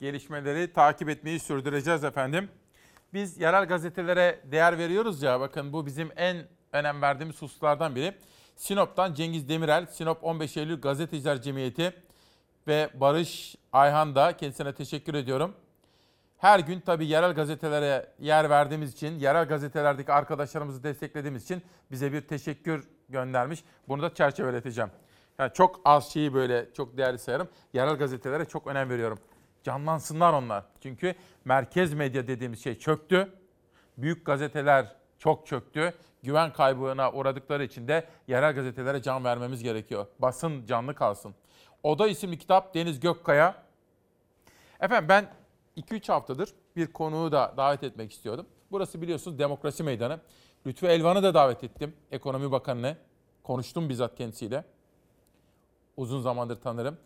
Gelişmeleri 0.00 0.72
takip 0.72 1.08
etmeyi 1.08 1.40
sürdüreceğiz 1.40 2.04
efendim. 2.04 2.48
Biz 3.14 3.40
yerel 3.40 3.64
gazetelere 3.66 4.40
değer 4.44 4.78
veriyoruz 4.78 5.22
ya 5.22 5.40
bakın 5.40 5.72
bu 5.72 5.86
bizim 5.86 6.08
en 6.16 6.36
önem 6.72 7.02
verdiğimiz 7.02 7.42
hususlardan 7.42 7.96
biri. 7.96 8.14
Sinop'tan 8.56 9.14
Cengiz 9.14 9.48
Demirel, 9.48 9.86
Sinop 9.86 10.24
15 10.24 10.56
Eylül 10.56 10.80
Gazeteciler 10.80 11.42
Cemiyeti 11.42 11.94
ve 12.66 12.90
Barış 12.94 13.56
Ayhan 13.72 14.14
da 14.14 14.36
kendisine 14.36 14.74
teşekkür 14.74 15.14
ediyorum. 15.14 15.54
Her 16.36 16.60
gün 16.60 16.80
tabii 16.80 17.06
yerel 17.06 17.34
gazetelere 17.34 18.12
yer 18.18 18.50
verdiğimiz 18.50 18.92
için, 18.92 19.18
yerel 19.18 19.48
gazetelerdeki 19.48 20.12
arkadaşlarımızı 20.12 20.82
desteklediğimiz 20.82 21.44
için 21.44 21.62
bize 21.90 22.12
bir 22.12 22.20
teşekkür 22.20 22.88
göndermiş. 23.08 23.64
Bunu 23.88 24.02
da 24.02 24.14
çerçeveleteceğim. 24.14 24.90
Yani 25.38 25.52
çok 25.52 25.80
az 25.84 26.12
şeyi 26.12 26.34
böyle 26.34 26.68
çok 26.74 26.96
değerli 26.96 27.18
sayarım. 27.18 27.48
Yerel 27.72 27.94
gazetelere 27.94 28.44
çok 28.44 28.66
önem 28.66 28.90
veriyorum. 28.90 29.18
Canlansınlar 29.62 30.32
onlar. 30.32 30.64
Çünkü 30.82 31.14
merkez 31.44 31.94
medya 31.94 32.26
dediğimiz 32.26 32.64
şey 32.64 32.78
çöktü. 32.78 33.32
Büyük 33.98 34.26
gazeteler 34.26 34.96
çok 35.18 35.46
çöktü. 35.46 35.94
Güven 36.22 36.52
kaybına 36.52 37.12
uğradıkları 37.12 37.64
için 37.64 37.88
de 37.88 38.06
yerel 38.28 38.54
gazetelere 38.54 39.02
can 39.02 39.24
vermemiz 39.24 39.62
gerekiyor. 39.62 40.06
Basın 40.18 40.66
canlı 40.66 40.94
kalsın. 40.94 41.34
Oda 41.82 42.08
isimli 42.08 42.38
kitap 42.38 42.74
Deniz 42.74 43.00
Gökkaya. 43.00 43.62
Efendim 44.80 45.08
ben 45.08 45.28
2-3 45.76 46.12
haftadır 46.12 46.50
bir 46.76 46.86
konuğu 46.86 47.32
da 47.32 47.54
davet 47.56 47.82
etmek 47.82 48.12
istiyordum. 48.12 48.46
Burası 48.70 49.02
biliyorsunuz 49.02 49.38
demokrasi 49.38 49.82
meydanı. 49.82 50.20
Lütfü 50.66 50.86
Elvan'ı 50.86 51.22
da 51.22 51.34
davet 51.34 51.64
ettim. 51.64 51.96
Ekonomi 52.10 52.52
Bakanı'nı. 52.52 52.96
Konuştum 53.42 53.88
bizzat 53.88 54.16
kendisiyle. 54.16 54.64
Uzun 55.96 56.20
zamandır 56.20 56.56
tanırım. 56.56 56.98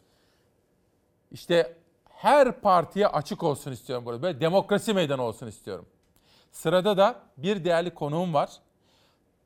İşte 1.30 1.76
her 2.08 2.60
partiye 2.60 3.06
açık 3.08 3.42
olsun 3.42 3.72
istiyorum 3.72 4.06
burada. 4.06 4.22
Böyle 4.22 4.40
demokrasi 4.40 4.94
meydanı 4.94 5.22
olsun 5.22 5.46
istiyorum. 5.46 5.86
Sırada 6.52 6.96
da 6.96 7.20
bir 7.36 7.64
değerli 7.64 7.94
konuğum 7.94 8.34
var. 8.34 8.50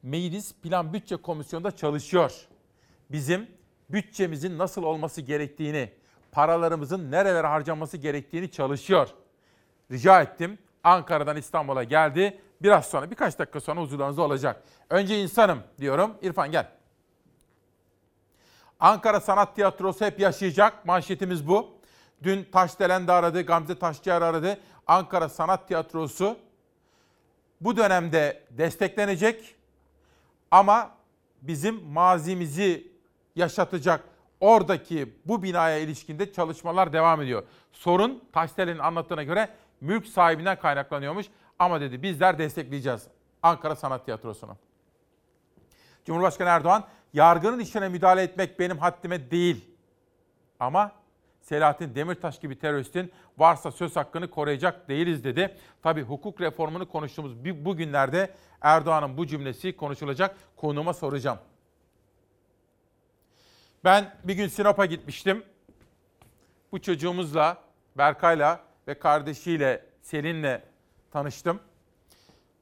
Meclis 0.02 0.54
Plan 0.54 0.92
Bütçe 0.92 1.16
Komisyonu'nda 1.16 1.70
çalışıyor. 1.76 2.32
Bizim 3.10 3.50
bütçemizin 3.90 4.58
nasıl 4.58 4.82
olması 4.82 5.20
gerektiğini, 5.20 5.92
paralarımızın 6.32 7.10
nerelere 7.10 7.46
harcanması 7.46 7.96
gerektiğini 7.96 8.50
çalışıyor. 8.50 9.08
Rica 9.90 10.22
ettim. 10.22 10.58
Ankara'dan 10.84 11.36
İstanbul'a 11.36 11.84
geldi. 11.84 12.40
Biraz 12.62 12.86
sonra, 12.86 13.10
birkaç 13.10 13.38
dakika 13.38 13.60
sonra 13.60 13.80
huzurlarınızda 13.80 14.22
olacak. 14.22 14.62
Önce 14.90 15.22
insanım 15.22 15.62
diyorum. 15.80 16.14
İrfan 16.22 16.50
gel. 16.50 16.68
Ankara 18.80 19.20
Sanat 19.20 19.54
Tiyatrosu 19.54 20.04
hep 20.04 20.20
yaşayacak. 20.20 20.86
Manşetimiz 20.86 21.48
bu. 21.48 21.78
Dün 22.22 22.44
Taşdelen 22.52 23.06
de 23.06 23.12
aradı, 23.12 23.42
Gamze 23.42 23.78
Taşçıyer 23.78 24.22
aradı. 24.22 24.58
Ankara 24.86 25.28
Sanat 25.28 25.68
Tiyatrosu 25.68 26.38
bu 27.60 27.76
dönemde 27.76 28.42
desteklenecek 28.50 29.57
ama 30.50 30.90
bizim 31.42 31.84
mazimizi 31.84 32.92
yaşatacak, 33.36 34.04
Oradaki 34.40 35.14
bu 35.24 35.42
binaya 35.42 35.78
ilişkinde 35.78 36.32
çalışmalar 36.32 36.92
devam 36.92 37.22
ediyor. 37.22 37.42
Sorun 37.72 38.24
Taşdelen'in 38.32 38.78
anlattığına 38.78 39.22
göre 39.22 39.48
mülk 39.80 40.06
sahibinden 40.06 40.58
kaynaklanıyormuş. 40.60 41.26
Ama 41.58 41.80
dedi 41.80 42.02
bizler 42.02 42.38
destekleyeceğiz 42.38 43.06
Ankara 43.42 43.76
Sanat 43.76 44.04
Tiyatrosu'nu. 44.04 44.56
Cumhurbaşkanı 46.04 46.48
Erdoğan, 46.48 46.84
yargının 47.12 47.58
işine 47.58 47.88
müdahale 47.88 48.22
etmek 48.22 48.58
benim 48.58 48.78
haddime 48.78 49.30
değil. 49.30 49.64
Ama 50.60 50.92
Selahattin 51.48 51.94
Demirtaş 51.94 52.40
gibi 52.40 52.58
teröristin 52.58 53.12
varsa 53.38 53.70
söz 53.70 53.96
hakkını 53.96 54.30
koruyacak 54.30 54.88
değiliz 54.88 55.24
dedi. 55.24 55.56
Tabi 55.82 56.02
hukuk 56.02 56.40
reformunu 56.40 56.88
konuştuğumuz 56.88 57.44
bir- 57.44 57.64
bu 57.64 57.76
günlerde 57.76 58.34
Erdoğan'ın 58.60 59.16
bu 59.16 59.26
cümlesi 59.26 59.76
konuşulacak. 59.76 60.36
Konuma 60.56 60.94
soracağım. 60.94 61.38
Ben 63.84 64.14
bir 64.24 64.34
gün 64.34 64.48
Sinop'a 64.48 64.86
gitmiştim. 64.86 65.44
Bu 66.72 66.80
çocuğumuzla, 66.80 67.56
Berkay'la 67.98 68.60
ve 68.88 68.98
kardeşiyle 68.98 69.84
Selin'le 70.02 70.60
tanıştım. 71.10 71.60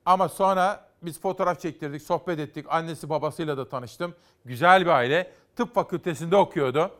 Ama 0.04 0.28
sonra 0.28 0.88
biz 1.02 1.20
fotoğraf 1.20 1.60
çektirdik, 1.60 2.02
sohbet 2.02 2.38
ettik. 2.38 2.66
Annesi 2.68 3.08
babasıyla 3.08 3.56
da 3.56 3.68
tanıştım. 3.68 4.14
Güzel 4.44 4.80
bir 4.84 4.90
aile. 4.90 5.32
Tıp 5.56 5.74
fakültesinde 5.74 6.36
okuyordu. 6.36 6.90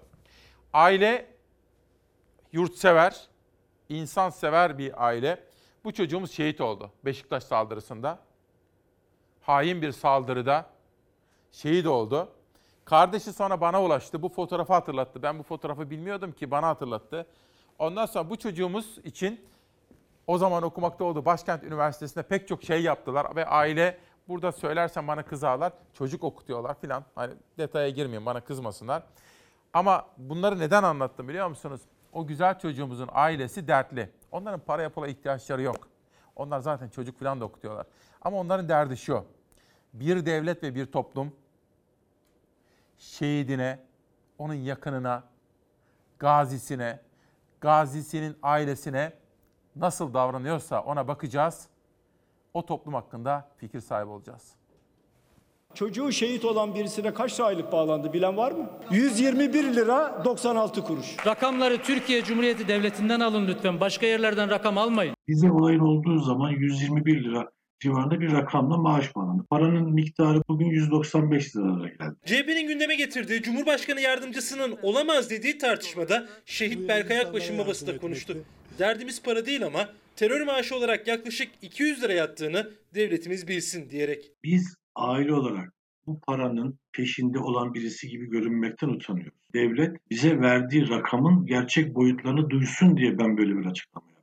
Aile 0.73 1.36
yurtsever, 2.53 3.29
insansever 3.89 4.79
bir 4.79 5.07
aile. 5.07 5.45
Bu 5.85 5.93
çocuğumuz 5.93 6.33
şehit 6.33 6.61
oldu 6.61 6.91
Beşiktaş 7.05 7.45
saldırısında. 7.45 8.19
Hain 9.41 9.83
bir 9.83 9.93
saldırıda 9.93 10.67
şehit 11.53 11.87
oldu. 11.87 12.29
Kardeşi 12.85 13.33
sonra 13.33 13.61
bana 13.61 13.83
ulaştı. 13.83 14.23
Bu 14.23 14.29
fotoğrafı 14.29 14.73
hatırlattı. 14.73 15.23
Ben 15.23 15.39
bu 15.39 15.43
fotoğrafı 15.43 15.91
bilmiyordum 15.91 16.33
ki 16.33 16.51
bana 16.51 16.69
hatırlattı. 16.69 17.27
Ondan 17.79 18.07
sonra 18.07 18.31
bu 18.31 18.37
çocuğumuz 18.37 18.99
için 19.05 19.41
o 20.27 20.39
zaman 20.39 20.63
okumakta 20.63 21.05
olduğu 21.05 21.25
Başkent 21.25 21.65
Üniversitesi'nde 21.65 22.23
pek 22.23 22.49
çok 22.49 22.63
şey 22.63 22.83
yaptılar 22.83 23.37
ve 23.37 23.47
aile 23.47 23.99
burada 24.29 24.53
söylersem 24.53 25.09
bana 25.09 25.23
kızarlar. 25.23 25.73
Çocuk 25.95 26.25
okutuyorlar 26.25 26.81
filan. 26.81 27.05
Hani 27.15 27.35
detaya 27.59 27.89
girmeyeyim 27.89 28.27
bana 28.27 28.41
kızmasınlar. 28.41 29.03
Ama 29.73 30.07
bunları 30.19 30.59
neden 30.59 30.83
anlattım 30.83 31.29
biliyor 31.29 31.49
musunuz? 31.49 31.81
O 32.17 32.27
güzel 32.27 32.59
çocuğumuzun 32.59 33.09
ailesi 33.13 33.69
dertli. 33.69 34.11
Onların 34.33 34.61
para 34.61 34.89
pula 34.89 35.09
ihtiyaçları 35.09 35.63
yok. 35.63 35.89
Onlar 36.37 36.61
zaten 36.61 36.89
çocuk 36.89 37.19
falan 37.19 37.41
da 37.41 37.45
okutuyorlar. 37.45 37.87
Ama 38.23 38.37
onların 38.37 38.69
derdi 38.69 38.97
şu. 38.97 39.25
Bir 39.93 40.27
devlet 40.27 40.63
ve 40.63 40.75
bir 40.75 40.87
toplum 40.87 41.33
şehidine, 42.99 43.79
onun 44.39 44.55
yakınına, 44.55 45.25
gazisine, 46.19 47.01
gazisinin 47.61 48.37
ailesine 48.43 49.13
nasıl 49.77 50.15
davranıyorsa 50.15 50.83
ona 50.83 51.09
bakacağız. 51.09 51.69
O 52.55 52.67
toplum 52.67 52.95
hakkında 52.95 53.49
fikir 53.57 53.81
sahibi 53.81 54.11
olacağız. 54.11 54.55
Çocuğu 55.77 56.13
şehit 56.13 56.45
olan 56.45 56.75
birisine 56.75 57.15
kaç 57.15 57.41
aylık 57.41 57.73
bağlandı 57.73 58.13
bilen 58.13 58.37
var 58.37 58.53
mı? 58.53 58.71
121 58.91 59.65
lira 59.65 60.23
96 60.25 60.85
kuruş. 60.85 61.07
Rakamları 61.27 61.83
Türkiye 61.83 62.25
Cumhuriyeti 62.25 62.69
Devleti'nden 62.69 63.21
alın 63.21 63.47
lütfen. 63.49 63.81
Başka 63.81 64.07
yerlerden 64.07 64.51
rakam 64.51 64.79
almayın. 64.79 65.15
Bize 65.29 65.51
olayın 65.51 65.81
olduğu 65.81 66.19
zaman 66.19 66.51
121 66.51 67.25
lira 67.25 67.51
civarında 67.81 68.21
bir 68.21 68.33
rakamla 68.33 68.77
maaş 68.77 69.17
bağlandı. 69.17 69.45
Paranın 69.51 69.93
miktarı 69.95 70.43
bugün 70.49 70.67
195 70.67 71.57
liraya 71.57 71.89
geldi. 71.89 72.17
CHP'nin 72.27 72.69
gündeme 72.69 72.95
getirdiği 72.95 73.43
Cumhurbaşkanı 73.43 74.01
yardımcısının 74.01 74.79
olamaz 74.83 75.31
dediği 75.31 75.59
tartışmada 75.59 76.27
şehit 76.45 76.89
Berkay 76.89 77.21
Akbaş'ın 77.21 77.59
babası 77.59 77.87
da 77.87 77.99
konuştu. 77.99 78.37
Derdimiz 78.79 79.23
para 79.23 79.47
değil 79.47 79.67
ama 79.67 79.89
terör 80.17 80.47
maaşı 80.47 80.77
olarak 80.77 81.09
yaklaşık 81.09 81.49
200 81.63 82.03
lira 82.03 82.13
yattığını 82.13 82.71
devletimiz 82.95 83.49
bilsin 83.49 83.91
diyerek. 83.91 84.33
Biz 84.45 84.77
aile 84.97 85.35
olarak 85.35 85.73
bu 86.07 86.21
paranın 86.21 86.79
peşinde 86.93 87.39
olan 87.39 87.75
birisi 87.75 88.09
gibi 88.09 88.31
görünmekten 88.31 88.89
utanıyoruz. 88.89 89.39
Devlet 89.55 90.11
bize 90.11 90.41
verdiği 90.41 90.89
rakamın 90.89 91.47
gerçek 91.47 91.95
boyutlarını 91.95 92.51
duysun 92.51 92.97
diye 92.97 93.19
ben 93.19 93.39
böyle 93.39 93.57
bir 93.59 93.67
açıklama 93.67 94.07
yaptım. 94.07 94.17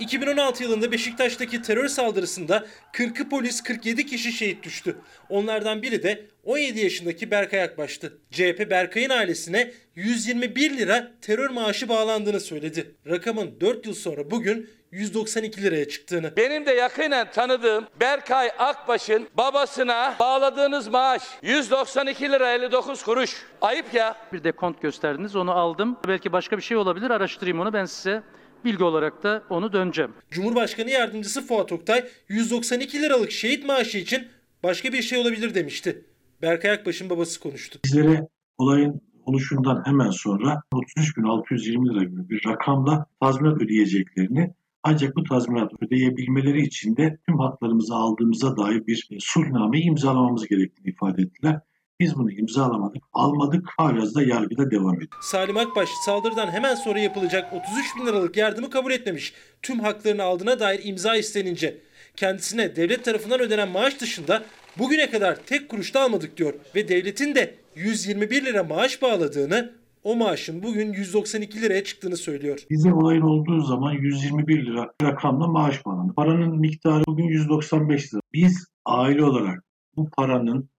2016 0.00 0.62
yılında 0.62 0.92
Beşiktaş'taki 0.92 1.62
terör 1.62 1.88
saldırısında 1.88 2.66
40'ı 2.92 3.28
polis 3.28 3.62
47 3.62 4.06
kişi 4.06 4.32
şehit 4.32 4.62
düştü. 4.62 4.96
Onlardan 5.28 5.82
biri 5.82 6.02
de 6.02 6.26
17 6.44 6.80
yaşındaki 6.80 7.30
Berkay 7.30 7.62
Akbaş'tı. 7.62 8.18
CHP 8.30 8.70
Berkay'ın 8.70 9.10
ailesine 9.10 9.72
121 9.94 10.76
lira 10.76 11.12
terör 11.20 11.50
maaşı 11.50 11.88
bağlandığını 11.88 12.40
söyledi. 12.40 12.94
Rakamın 13.06 13.60
4 13.60 13.86
yıl 13.86 13.94
sonra 13.94 14.30
bugün 14.30 14.70
192 14.92 15.62
liraya 15.62 15.88
çıktığını. 15.88 16.32
Benim 16.36 16.66
de 16.66 16.72
yakinen 16.72 17.30
tanıdığım 17.30 17.84
Berkay 18.00 18.50
Akbaş'ın 18.58 19.28
babasına 19.36 20.14
bağladığınız 20.20 20.88
maaş 20.88 21.22
192 21.42 22.30
lira 22.32 22.52
59 22.52 23.02
kuruş. 23.02 23.46
Ayıp 23.60 23.94
ya. 23.94 24.16
Bir 24.32 24.44
de 24.44 24.52
kont 24.52 24.82
gösterdiniz 24.82 25.36
onu 25.36 25.52
aldım. 25.52 25.96
Belki 26.08 26.32
başka 26.32 26.56
bir 26.56 26.62
şey 26.62 26.76
olabilir 26.76 27.10
araştırayım 27.10 27.60
onu 27.60 27.72
ben 27.72 27.84
size 27.84 28.22
bilgi 28.64 28.84
olarak 28.84 29.22
da 29.22 29.42
onu 29.50 29.72
döneceğim. 29.72 30.12
Cumhurbaşkanı 30.30 30.90
yardımcısı 30.90 31.46
Fuat 31.46 31.72
Oktay 31.72 32.04
192 32.28 33.02
liralık 33.02 33.30
şehit 33.30 33.66
maaşı 33.66 33.98
için 33.98 34.28
başka 34.62 34.92
bir 34.92 35.02
şey 35.02 35.18
olabilir 35.18 35.54
demişti. 35.54 36.04
Berkay 36.42 36.70
Akbaş'ın 36.70 37.10
babası 37.10 37.40
konuştu. 37.40 37.78
Bizlere 37.84 38.28
olayın 38.58 39.00
oluşundan 39.26 39.82
hemen 39.86 40.10
sonra 40.10 40.62
33.620 40.72 41.94
lira 41.94 42.04
gibi 42.04 42.28
bir 42.28 42.42
rakamla 42.46 43.06
tazminat 43.20 43.62
ödeyeceklerini 43.62 44.54
ancak 44.88 45.16
bu 45.16 45.24
tazminat 45.24 45.72
ödeyebilmeleri 45.82 46.62
için 46.62 46.96
de 46.96 47.18
tüm 47.26 47.38
haklarımızı 47.38 47.94
aldığımıza 47.94 48.56
dair 48.56 48.86
bir 48.86 49.08
sulhnameyi 49.20 49.84
imzalamamız 49.84 50.48
gerektiğini 50.48 50.88
ifade 50.88 51.22
ettiler. 51.22 51.60
Biz 52.00 52.16
bunu 52.16 52.32
imzalamadık, 52.32 53.02
almadık, 53.12 53.66
hala 53.76 54.14
da 54.14 54.22
yargıda 54.22 54.70
devam 54.70 54.94
ediyor. 54.94 55.10
Salim 55.22 55.56
Akbaş 55.56 55.88
saldırıdan 56.04 56.50
hemen 56.50 56.74
sonra 56.74 56.98
yapılacak 56.98 57.52
33 57.52 57.96
bin 57.96 58.06
liralık 58.06 58.36
yardımı 58.36 58.70
kabul 58.70 58.92
etmemiş. 58.92 59.32
Tüm 59.62 59.80
haklarını 59.80 60.22
aldığına 60.22 60.60
dair 60.60 60.80
imza 60.84 61.16
istenince 61.16 61.80
kendisine 62.16 62.76
devlet 62.76 63.04
tarafından 63.04 63.40
ödenen 63.40 63.68
maaş 63.68 64.00
dışında 64.00 64.44
bugüne 64.78 65.10
kadar 65.10 65.36
tek 65.36 65.68
kuruş 65.68 65.94
da 65.94 66.00
almadık 66.00 66.36
diyor. 66.36 66.54
Ve 66.74 66.88
devletin 66.88 67.34
de 67.34 67.54
121 67.74 68.44
lira 68.44 68.64
maaş 68.64 69.02
bağladığını 69.02 69.72
o 70.04 70.16
maaşın 70.16 70.62
bugün 70.62 70.92
192 70.92 71.62
liraya 71.62 71.84
çıktığını 71.84 72.16
söylüyor. 72.16 72.58
Bize 72.70 72.92
olayın 72.92 73.22
olduğu 73.22 73.60
zaman 73.60 73.92
121 73.92 74.66
lira 74.66 74.92
rakamla 75.02 75.46
maaş 75.46 75.86
bağlandı. 75.86 76.12
Paranın 76.14 76.58
miktarı 76.58 77.04
bugün 77.06 77.24
195 77.24 78.14
lira. 78.14 78.20
Biz 78.32 78.66
aile 78.84 79.24
olarak 79.24 79.64
bu 79.96 80.10
paranın 80.10 80.70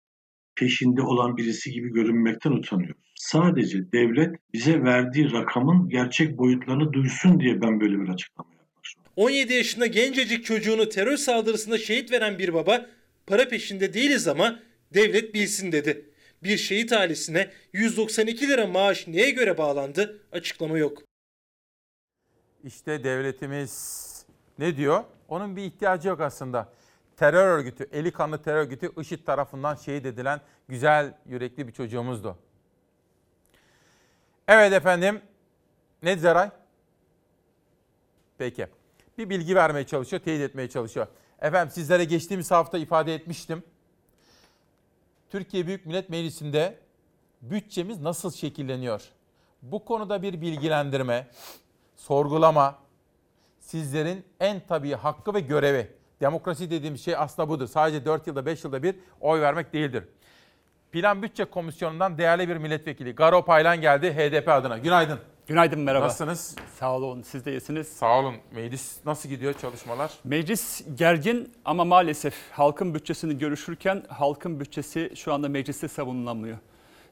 peşinde 0.56 1.02
olan 1.02 1.38
birisi 1.38 1.72
gibi 1.72 1.94
görünmekten 1.94 2.52
utanıyoruz. 2.52 3.02
Sadece 3.16 3.92
devlet 3.92 4.36
bize 4.54 4.84
verdiği 4.84 5.32
rakamın 5.32 5.90
gerçek 5.90 6.38
boyutlarını 6.38 6.94
duysun 6.94 7.40
diye 7.40 7.62
ben 7.62 7.82
böyle 7.82 8.00
bir 8.00 8.10
açıklama 8.10 8.50
yaptım. 8.54 9.04
17 9.16 9.54
yaşında 9.54 9.88
gencecik 9.88 10.46
çocuğunu 10.46 10.90
terör 10.90 11.18
saldırısında 11.18 11.78
şehit 11.78 12.12
veren 12.12 12.40
bir 12.40 12.54
baba 12.54 12.86
para 13.28 13.50
peşinde 13.50 13.94
değiliz 13.94 14.28
ama 14.28 14.60
devlet 14.94 15.34
bilsin 15.34 15.72
dedi. 15.72 16.09
Bir 16.44 16.58
şehit 16.58 16.94
ailesine 16.94 17.52
192 17.74 18.48
lira 18.48 18.68
maaş 18.68 19.08
neye 19.08 19.30
göre 19.30 19.58
bağlandı 19.58 20.22
açıklama 20.32 20.78
yok. 20.78 21.04
İşte 22.64 23.04
devletimiz 23.04 24.26
ne 24.60 24.78
diyor? 24.78 25.04
Onun 25.28 25.56
bir 25.56 25.64
ihtiyacı 25.64 26.08
yok 26.08 26.22
aslında. 26.22 26.74
Terör 27.18 27.58
örgütü, 27.58 27.90
eli 27.92 28.12
kanlı 28.12 28.42
terör 28.42 28.58
örgütü 28.58 28.92
IŞİD 29.02 29.26
tarafından 29.26 29.76
şehit 29.76 30.06
edilen 30.06 30.42
güzel 30.68 31.14
yürekli 31.26 31.68
bir 31.68 31.74
çocuğumuzdu. 31.74 32.38
Evet 34.48 34.74
efendim. 34.74 35.22
Ne 36.04 36.18
Zeray? 36.18 36.50
Peki. 38.38 38.68
Bir 39.18 39.30
bilgi 39.30 39.56
vermeye 39.56 39.88
çalışıyor, 39.88 40.22
teyit 40.22 40.42
etmeye 40.42 40.70
çalışıyor. 40.70 41.08
Efendim 41.42 41.74
sizlere 41.74 42.04
geçtiğimiz 42.04 42.52
hafta 42.52 42.78
ifade 42.78 43.16
etmiştim. 43.16 43.64
Türkiye 45.30 45.68
Büyük 45.68 45.86
Millet 45.86 46.10
Meclisi'nde 46.10 46.78
bütçemiz 47.42 48.02
nasıl 48.02 48.32
şekilleniyor? 48.32 49.02
Bu 49.62 49.86
konuda 49.86 50.22
bir 50.22 50.42
bilgilendirme, 50.42 51.28
sorgulama, 51.96 52.80
sizlerin 53.60 54.26
en 54.40 54.62
tabii 54.68 54.94
hakkı 54.94 55.34
ve 55.34 55.40
görevi. 55.40 55.92
Demokrasi 56.22 56.72
dediğimiz 56.72 57.06
şey 57.06 57.16
aslında 57.16 57.50
budur. 57.50 57.68
Sadece 57.68 58.06
4 58.06 58.28
yılda 58.28 58.46
5 58.46 58.64
yılda 58.64 58.84
bir 58.84 58.96
oy 59.22 59.42
vermek 59.42 59.74
değildir. 59.74 60.04
Plan 60.92 61.24
Bütçe 61.24 61.46
Komisyonu'ndan 61.46 62.18
değerli 62.18 62.50
bir 62.50 62.58
milletvekili 62.58 63.16
Garo 63.16 63.46
Paylan 63.46 63.82
geldi 63.82 64.14
HDP 64.14 64.48
adına. 64.48 64.78
Günaydın. 64.78 65.20
Günaydın 65.50 65.80
merhaba. 65.80 66.06
Nasılsınız? 66.06 66.56
Sağ 66.80 66.96
olun 66.96 67.22
siz 67.22 67.46
de 67.46 67.52
iyisiniz. 67.52 67.88
Sağ 67.88 68.20
olun. 68.20 68.36
Meclis 68.56 68.98
nasıl 69.06 69.30
gidiyor 69.30 69.54
çalışmalar? 69.54 70.12
Meclis 70.24 70.82
gergin 70.96 71.52
ama 71.66 71.86
maalesef 71.86 72.36
halkın 72.52 72.94
bütçesini 72.94 73.38
görüşürken 73.38 74.04
halkın 74.08 74.60
bütçesi 74.60 75.12
şu 75.16 75.34
anda 75.34 75.50
mecliste 75.50 75.88
savunulamıyor. 75.88 76.58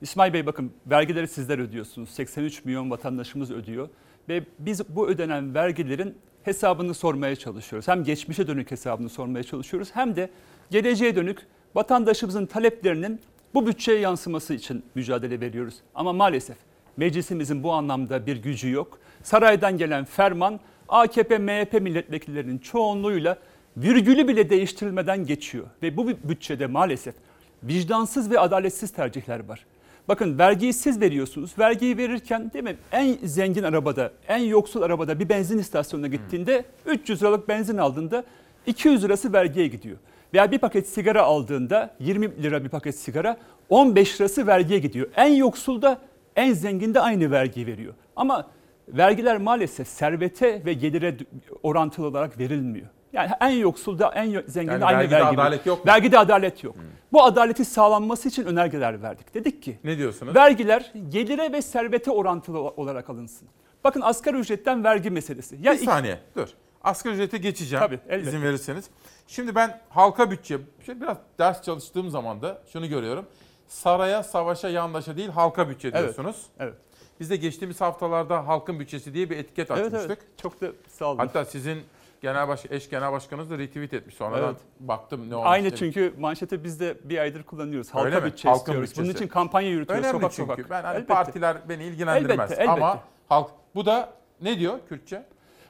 İsmail 0.01 0.33
Bey 0.33 0.45
bakın 0.45 0.73
vergileri 0.87 1.27
sizler 1.27 1.59
ödüyorsunuz. 1.59 2.09
83 2.09 2.65
milyon 2.65 2.91
vatandaşımız 2.91 3.51
ödüyor. 3.51 3.89
Ve 4.29 4.43
biz 4.59 4.89
bu 4.95 5.07
ödenen 5.07 5.55
vergilerin 5.55 6.17
hesabını 6.43 6.93
sormaya 6.93 7.35
çalışıyoruz. 7.35 7.87
Hem 7.87 8.03
geçmişe 8.03 8.47
dönük 8.47 8.71
hesabını 8.71 9.09
sormaya 9.09 9.43
çalışıyoruz 9.43 9.89
hem 9.93 10.15
de 10.15 10.29
geleceğe 10.71 11.15
dönük 11.15 11.47
vatandaşımızın 11.75 12.45
taleplerinin 12.45 13.21
bu 13.53 13.67
bütçeye 13.67 13.99
yansıması 13.99 14.53
için 14.53 14.83
mücadele 14.95 15.41
veriyoruz. 15.41 15.75
Ama 15.95 16.13
maalesef 16.13 16.57
meclisimizin 16.97 17.63
bu 17.63 17.73
anlamda 17.73 18.25
bir 18.25 18.37
gücü 18.37 18.71
yok. 18.71 18.99
Saraydan 19.23 19.77
gelen 19.77 20.05
ferman 20.05 20.59
AKP, 20.89 21.37
MHP 21.37 21.81
milletvekillerinin 21.81 22.57
çoğunluğuyla 22.57 23.37
virgülü 23.77 24.27
bile 24.27 24.49
değiştirilmeden 24.49 25.25
geçiyor. 25.25 25.65
Ve 25.83 25.97
bu 25.97 26.07
bütçede 26.07 26.67
maalesef 26.67 27.15
vicdansız 27.63 28.31
ve 28.31 28.39
adaletsiz 28.39 28.91
tercihler 28.91 29.47
var. 29.47 29.65
Bakın 30.07 30.39
vergiyi 30.39 30.73
siz 30.73 31.01
veriyorsunuz. 31.01 31.59
Vergiyi 31.59 31.97
verirken 31.97 32.53
değil 32.53 32.63
mi 32.63 32.77
en 32.91 33.17
zengin 33.23 33.63
arabada, 33.63 34.11
en 34.27 34.37
yoksul 34.37 34.81
arabada 34.81 35.19
bir 35.19 35.29
benzin 35.29 35.59
istasyonuna 35.59 36.07
gittiğinde 36.07 36.65
300 36.85 37.21
liralık 37.21 37.47
benzin 37.47 37.77
aldığında 37.77 38.23
200 38.65 39.03
lirası 39.03 39.33
vergiye 39.33 39.67
gidiyor. 39.67 39.97
Veya 40.33 40.51
bir 40.51 40.57
paket 40.57 40.87
sigara 40.87 41.23
aldığında 41.23 41.95
20 41.99 42.43
lira 42.43 42.63
bir 42.63 42.69
paket 42.69 42.95
sigara 42.99 43.37
15 43.69 44.21
lirası 44.21 44.47
vergiye 44.47 44.79
gidiyor. 44.79 45.07
En 45.15 45.33
yoksul 45.33 45.81
da 45.81 45.99
en 46.37 46.53
zengin 46.53 46.93
de 46.93 46.99
aynı 46.99 47.31
vergiyi 47.31 47.67
veriyor. 47.67 47.93
Ama 48.15 48.47
vergiler 48.87 49.37
maalesef 49.37 49.87
servete 49.87 50.65
ve 50.65 50.73
gelire 50.73 51.17
orantılı 51.63 52.05
olarak 52.07 52.39
verilmiyor. 52.39 52.87
Yani 53.13 53.31
en 53.41 53.49
yoksul 53.49 53.99
da 53.99 54.11
en 54.15 54.43
zengin 54.47 54.71
Yani 54.71 54.85
aynı 54.85 54.97
vergide 54.99 55.15
vergi 55.15 55.25
adalet 55.27 55.59
veriyor. 55.59 55.65
yok 55.77 55.85
mu? 55.85 55.91
Vergide 55.91 56.19
adalet 56.19 56.63
yok. 56.63 56.75
Bu 57.11 57.23
adaleti 57.23 57.65
sağlanması 57.65 58.27
için 58.27 58.45
önergeler 58.45 59.01
verdik. 59.01 59.33
Dedik 59.33 59.63
ki 59.63 59.79
Ne 59.83 59.97
diyorsunuz? 59.97 60.35
vergiler 60.35 60.91
gelire 61.09 61.51
ve 61.51 61.61
servete 61.61 62.11
orantılı 62.11 62.59
olarak 62.59 63.09
alınsın. 63.09 63.47
Bakın 63.83 64.01
asgari 64.01 64.37
ücretten 64.37 64.83
vergi 64.83 65.09
meselesi. 65.09 65.57
Ya 65.61 65.73
bir 65.73 65.77
saniye 65.77 66.19
dur. 66.35 66.47
Asgari 66.83 67.13
ücrete 67.13 67.37
geçeceğim 67.37 67.85
Tabii, 67.85 67.99
elbette. 68.09 68.29
izin 68.29 68.41
verirseniz. 68.41 68.89
Şimdi 69.27 69.55
ben 69.55 69.79
halka 69.89 70.31
bütçe, 70.31 70.57
şey 70.85 71.01
biraz 71.01 71.17
ders 71.39 71.61
çalıştığım 71.61 72.09
zaman 72.09 72.41
da 72.41 72.61
şunu 72.73 72.87
görüyorum. 72.89 73.25
Saraya, 73.67 74.23
savaşa, 74.23 74.69
yandaşa 74.69 75.17
değil 75.17 75.29
halka 75.29 75.69
bütçe 75.69 75.87
Evet, 75.87 75.99
diyorsunuz. 76.01 76.45
evet. 76.59 76.73
Biz 77.19 77.29
de 77.29 77.35
geçtiğimiz 77.35 77.81
haftalarda 77.81 78.47
halkın 78.47 78.79
bütçesi 78.79 79.13
diye 79.13 79.29
bir 79.29 79.37
etiket 79.37 79.71
Evet, 79.71 79.85
açmıştık. 79.85 80.09
evet. 80.11 80.37
Çok 80.41 80.61
da 80.61 80.67
sağ 80.89 81.05
olun. 81.05 81.17
Hatta 81.17 81.45
sizin 81.45 81.81
genel 82.21 82.47
baş, 82.47 82.65
eş 82.69 82.89
genel 82.89 83.11
başkanınız 83.11 83.49
da 83.49 83.57
retweet 83.57 83.93
etmiş. 83.93 84.15
Sonradan 84.15 84.43
Evet. 84.49 84.57
baktım 84.79 85.29
ne 85.29 85.35
olmuş. 85.35 85.49
Aynı 85.49 85.65
dedim. 85.65 85.77
çünkü 85.77 86.13
manşeti 86.19 86.63
biz 86.63 86.79
de 86.79 86.97
bir 87.03 87.17
aydır 87.17 87.43
kullanıyoruz. 87.43 87.89
Halka 87.93 88.05
Öyle 88.05 88.23
bütçe 88.25 88.49
Halkın 88.49 88.61
istiyoruz. 88.61 88.91
Bunun 88.97 89.07
bütçesi. 89.07 89.23
için 89.23 89.33
kampanya 89.33 89.69
yürütüyoruz 89.69 90.05
Önemli 90.05 90.19
sokak 90.21 90.33
çünkü. 90.33 90.51
sokak. 90.51 90.69
Ben 90.69 90.83
hani 90.83 90.95
Elbette. 90.95 91.13
partiler 91.13 91.57
beni 91.69 91.83
ilgilendirmez 91.83 92.51
Elbette, 92.51 92.63
elbette. 92.63 92.85
ama 92.85 92.99
halk 93.29 93.49
bu 93.75 93.85
da 93.85 94.13
ne 94.41 94.59
diyor 94.59 94.79
Kürtçe? 94.89 95.25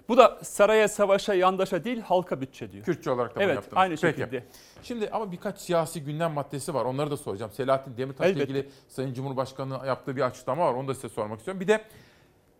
Bu 0.09 0.17
da 0.17 0.39
saraya, 0.43 0.87
savaşa, 0.87 1.33
yandaşa 1.33 1.83
değil 1.83 2.01
halka 2.01 2.41
bütçe 2.41 2.71
diyor. 2.71 2.85
Kürtçe 2.85 3.11
olarak 3.11 3.31
da 3.31 3.35
bunu 3.35 3.43
Evet, 3.43 3.55
yaptınız. 3.55 3.77
aynı 3.77 3.95
Peki. 3.95 4.01
şekilde. 4.19 4.43
Şimdi 4.83 5.09
ama 5.09 5.31
birkaç 5.31 5.59
siyasi 5.59 6.03
gündem 6.03 6.31
maddesi 6.33 6.73
var. 6.73 6.85
Onları 6.85 7.11
da 7.11 7.17
soracağım. 7.17 7.51
Selahattin 7.51 7.97
Demirtaş'la 7.97 8.29
Elbette. 8.29 8.43
ilgili 8.43 8.69
Sayın 8.87 9.13
Cumhurbaşkanı 9.13 9.87
yaptığı 9.87 10.15
bir 10.15 10.21
açıklama 10.21 10.65
var. 10.65 10.73
Onu 10.73 10.87
da 10.87 10.93
size 10.93 11.09
sormak 11.09 11.37
istiyorum. 11.39 11.61
Bir 11.61 11.67
de 11.67 11.81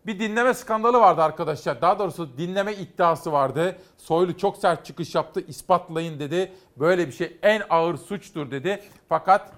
bir 0.06 0.18
dinleme 0.20 0.54
skandalı 0.54 1.00
vardı 1.00 1.22
arkadaşlar. 1.22 1.82
Daha 1.82 1.98
doğrusu 1.98 2.38
dinleme 2.38 2.74
iddiası 2.74 3.32
vardı. 3.32 3.76
Soylu 3.96 4.36
çok 4.36 4.56
sert 4.56 4.84
çıkış 4.86 5.14
yaptı. 5.14 5.40
İspatlayın 5.48 6.18
dedi. 6.20 6.52
Böyle 6.76 7.06
bir 7.06 7.12
şey 7.12 7.36
en 7.42 7.62
ağır 7.70 7.96
suçtur 7.96 8.50
dedi. 8.50 8.82
Fakat 9.08 9.52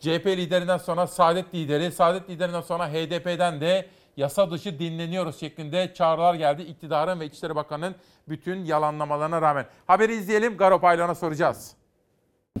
CHP 0.00 0.26
liderinden 0.26 0.76
sonra 0.78 1.06
Saadet 1.06 1.54
lideri, 1.54 1.92
Saadet 1.92 2.30
liderinden 2.30 2.60
sonra 2.60 2.88
HDP'den 2.88 3.60
de 3.60 3.86
yasa 4.16 4.50
dışı 4.50 4.78
dinleniyoruz 4.78 5.40
şeklinde 5.40 5.94
çağrılar 5.94 6.34
geldi. 6.34 6.62
İktidarın 6.62 7.20
ve 7.20 7.26
İçişleri 7.26 7.54
Bakanı'nın 7.54 7.94
bütün 8.28 8.64
yalanlamalarına 8.64 9.42
rağmen. 9.42 9.66
Haberi 9.86 10.14
izleyelim. 10.14 10.56
Garo 10.56 10.80
Paylan'a 10.80 11.14
soracağız. 11.14 11.72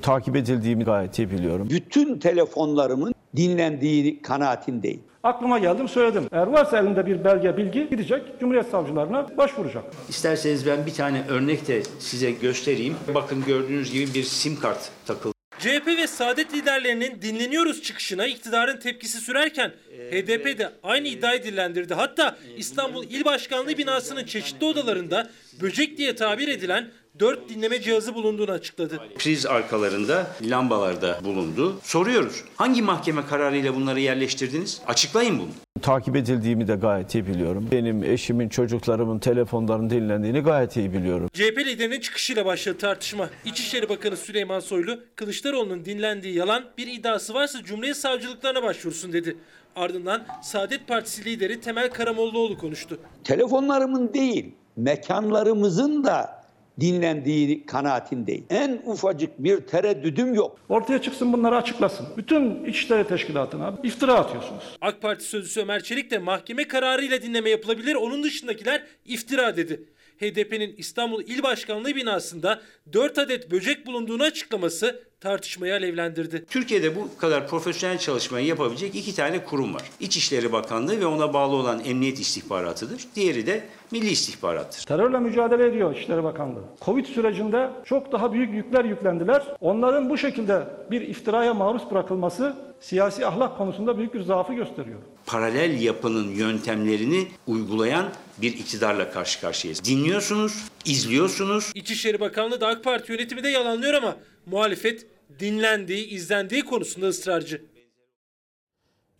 takip 0.02 0.36
edildiğimi 0.36 0.84
gayet 0.84 1.18
iyi 1.18 1.30
biliyorum. 1.30 1.68
Bütün 1.70 2.18
telefonlarımın 2.18 3.14
dinlendiği 3.36 4.22
kanaatindeyim. 4.22 5.02
Aklıma 5.22 5.58
geldim 5.58 5.88
söyledim. 5.88 6.28
Eğer 6.32 6.46
varsa 6.46 6.78
elinde 6.78 7.06
bir 7.06 7.24
belge 7.24 7.56
bilgi 7.56 7.88
gidecek 7.90 8.40
Cumhuriyet 8.40 8.66
Savcılarına 8.66 9.38
başvuracak. 9.38 9.84
İsterseniz 10.08 10.66
ben 10.66 10.86
bir 10.86 10.94
tane 10.94 11.22
örnek 11.28 11.68
de 11.68 11.82
size 11.98 12.30
göstereyim. 12.30 12.96
Bakın 13.14 13.44
gördüğünüz 13.46 13.92
gibi 13.92 14.14
bir 14.14 14.22
sim 14.22 14.60
kart 14.60 14.90
takılı. 15.06 15.33
CHP 15.64 15.86
ve 15.86 16.06
Saadet 16.06 16.54
liderlerinin 16.54 17.22
dinleniyoruz 17.22 17.82
çıkışına 17.82 18.26
iktidarın 18.26 18.76
tepkisi 18.76 19.20
sürerken 19.20 19.72
HDP 20.10 20.58
de 20.58 20.72
aynı 20.82 21.08
iddiayı 21.08 21.42
dillendirdi. 21.42 21.94
Hatta 21.94 22.38
İstanbul 22.56 23.04
İl 23.04 23.24
Başkanlığı 23.24 23.78
binasının 23.78 24.24
çeşitli 24.24 24.64
odalarında 24.64 25.30
böcek 25.60 25.98
diye 25.98 26.14
tabir 26.14 26.48
edilen 26.48 26.90
4 27.18 27.48
dinleme 27.48 27.80
cihazı 27.80 28.14
bulunduğunu 28.14 28.50
açıkladı. 28.50 28.98
Priz 29.18 29.46
arkalarında 29.46 30.26
lambalarda 30.42 31.20
bulundu. 31.24 31.76
Soruyoruz. 31.82 32.44
Hangi 32.56 32.82
mahkeme 32.82 33.26
kararıyla 33.26 33.74
bunları 33.74 34.00
yerleştirdiniz? 34.00 34.80
Açıklayın 34.86 35.38
bunu. 35.38 35.48
Takip 35.82 36.16
edildiğimi 36.16 36.68
de 36.68 36.74
gayet 36.74 37.14
iyi 37.14 37.26
biliyorum. 37.26 37.68
Benim 37.72 38.04
eşimin, 38.04 38.48
çocuklarımın 38.48 39.18
telefonlarının 39.18 39.90
dinlendiğini 39.90 40.40
gayet 40.40 40.76
iyi 40.76 40.92
biliyorum. 40.92 41.28
CHP 41.32 41.58
liderinin 41.58 42.00
çıkışıyla 42.00 42.46
başladı 42.46 42.78
tartışma. 42.78 43.28
İçişleri 43.44 43.88
Bakanı 43.88 44.16
Süleyman 44.16 44.60
Soylu, 44.60 45.00
Kılıçdaroğlu'nun 45.16 45.84
dinlendiği 45.84 46.34
yalan 46.34 46.64
bir 46.78 46.86
iddiası 46.86 47.34
varsa 47.34 47.62
Cumhuriyet 47.62 47.96
Savcılıklarına 47.96 48.62
başvursun 48.62 49.12
dedi. 49.12 49.36
Ardından 49.76 50.26
Saadet 50.42 50.88
Partisi 50.88 51.24
lideri 51.24 51.60
Temel 51.60 51.90
Karamollaoğlu 51.90 52.58
konuştu. 52.58 52.98
Telefonlarımın 53.24 54.14
değil, 54.14 54.54
mekanlarımızın 54.76 56.04
da 56.04 56.43
dinlendiği 56.80 57.66
kanaatindeyim. 57.66 58.46
En 58.50 58.82
ufacık 58.86 59.38
bir 59.38 59.60
tereddüdüm 59.60 60.34
yok. 60.34 60.58
Ortaya 60.68 61.02
çıksın 61.02 61.32
bunları 61.32 61.56
açıklasın. 61.56 62.06
Bütün 62.16 62.64
İçişleri 62.64 63.08
Teşkilatı'na 63.08 63.74
iftira 63.82 64.14
atıyorsunuz. 64.14 64.64
AK 64.80 65.02
Parti 65.02 65.24
sözcüsü 65.24 65.60
Ömer 65.60 65.82
Çelik 65.82 66.10
de 66.10 66.18
mahkeme 66.18 66.68
kararıyla 66.68 67.22
dinleme 67.22 67.50
yapılabilir. 67.50 67.94
Onun 67.94 68.22
dışındakiler 68.22 68.82
iftira 69.04 69.56
dedi. 69.56 69.84
HDP'nin 70.20 70.74
İstanbul 70.76 71.22
İl 71.22 71.42
Başkanlığı 71.42 71.96
binasında 71.96 72.62
4 72.92 73.18
adet 73.18 73.50
böcek 73.50 73.86
bulunduğunu 73.86 74.22
açıklaması 74.22 75.02
tartışmayı 75.24 75.74
alevlendirdi. 75.74 76.44
Türkiye'de 76.50 76.96
bu 76.96 77.08
kadar 77.18 77.48
profesyonel 77.48 77.98
çalışmayı 77.98 78.46
yapabilecek 78.46 78.94
iki 78.94 79.14
tane 79.14 79.44
kurum 79.44 79.74
var. 79.74 79.82
İçişleri 80.00 80.52
Bakanlığı 80.52 81.00
ve 81.00 81.06
ona 81.06 81.34
bağlı 81.34 81.56
olan 81.56 81.80
Emniyet 81.84 82.20
İstihbaratı'dır. 82.20 83.04
Diğeri 83.14 83.46
de 83.46 83.64
Milli 83.90 84.10
İstihbarattır. 84.10 84.84
Terörle 84.86 85.18
mücadele 85.18 85.66
ediyor 85.66 85.94
İçişleri 85.94 86.24
Bakanlığı. 86.24 86.62
Covid 86.84 87.06
sürecinde 87.06 87.70
çok 87.84 88.12
daha 88.12 88.32
büyük 88.32 88.54
yükler 88.54 88.84
yüklendiler. 88.84 89.42
Onların 89.60 90.10
bu 90.10 90.18
şekilde 90.18 90.66
bir 90.90 91.00
iftiraya 91.00 91.54
maruz 91.54 91.82
bırakılması 91.90 92.56
siyasi 92.80 93.26
ahlak 93.26 93.58
konusunda 93.58 93.98
büyük 93.98 94.14
bir 94.14 94.22
zaafı 94.22 94.54
gösteriyor. 94.54 94.98
Paralel 95.26 95.80
yapının 95.80 96.28
yöntemlerini 96.28 97.28
uygulayan 97.46 98.06
bir 98.38 98.52
iktidarla 98.52 99.10
karşı 99.10 99.40
karşıyayız. 99.40 99.84
Dinliyorsunuz, 99.84 100.64
izliyorsunuz. 100.84 101.72
İçişleri 101.74 102.20
Bakanlığı 102.20 102.60
da 102.60 102.66
AK 102.66 102.84
Parti 102.84 103.12
yönetimi 103.12 103.42
de 103.42 103.48
yalanlıyor 103.48 103.94
ama 103.94 104.16
muhalefet 104.46 105.13
dinlendiği, 105.38 106.06
izlendiği 106.06 106.64
konusunda 106.64 107.06
ısrarcı. 107.06 107.64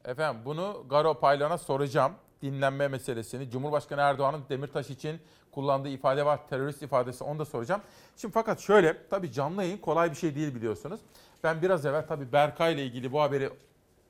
Efendim 0.05 0.43
bunu 0.45 0.87
Garo 0.91 1.21
Paylan'a 1.21 1.59
soracağım. 1.59 2.13
Dinlenme 2.43 2.89
meselesini. 2.89 3.51
Cumhurbaşkanı 3.51 4.01
Erdoğan'ın 4.01 4.45
Demirtaş 4.49 4.91
için 4.91 5.21
kullandığı 5.51 5.89
ifade 5.89 6.27
var. 6.27 6.49
Terörist 6.49 6.83
ifadesi 6.83 7.25
onu 7.25 7.39
da 7.39 7.45
soracağım. 7.45 7.81
Şimdi 8.17 8.35
fakat 8.35 8.61
şöyle 8.61 9.09
tabii 9.11 9.33
canlı 9.33 9.63
yayın 9.63 9.79
kolay 9.79 10.11
bir 10.11 10.17
şey 10.17 10.35
değil 10.35 10.55
biliyorsunuz. 10.55 11.01
Ben 11.45 11.63
biraz 11.63 11.87
evvel 11.87 12.07
tabii 12.07 12.33
Berkay 12.33 12.75
ile 12.75 12.85
ilgili 12.85 13.13
bu 13.13 13.21
haberi 13.21 13.51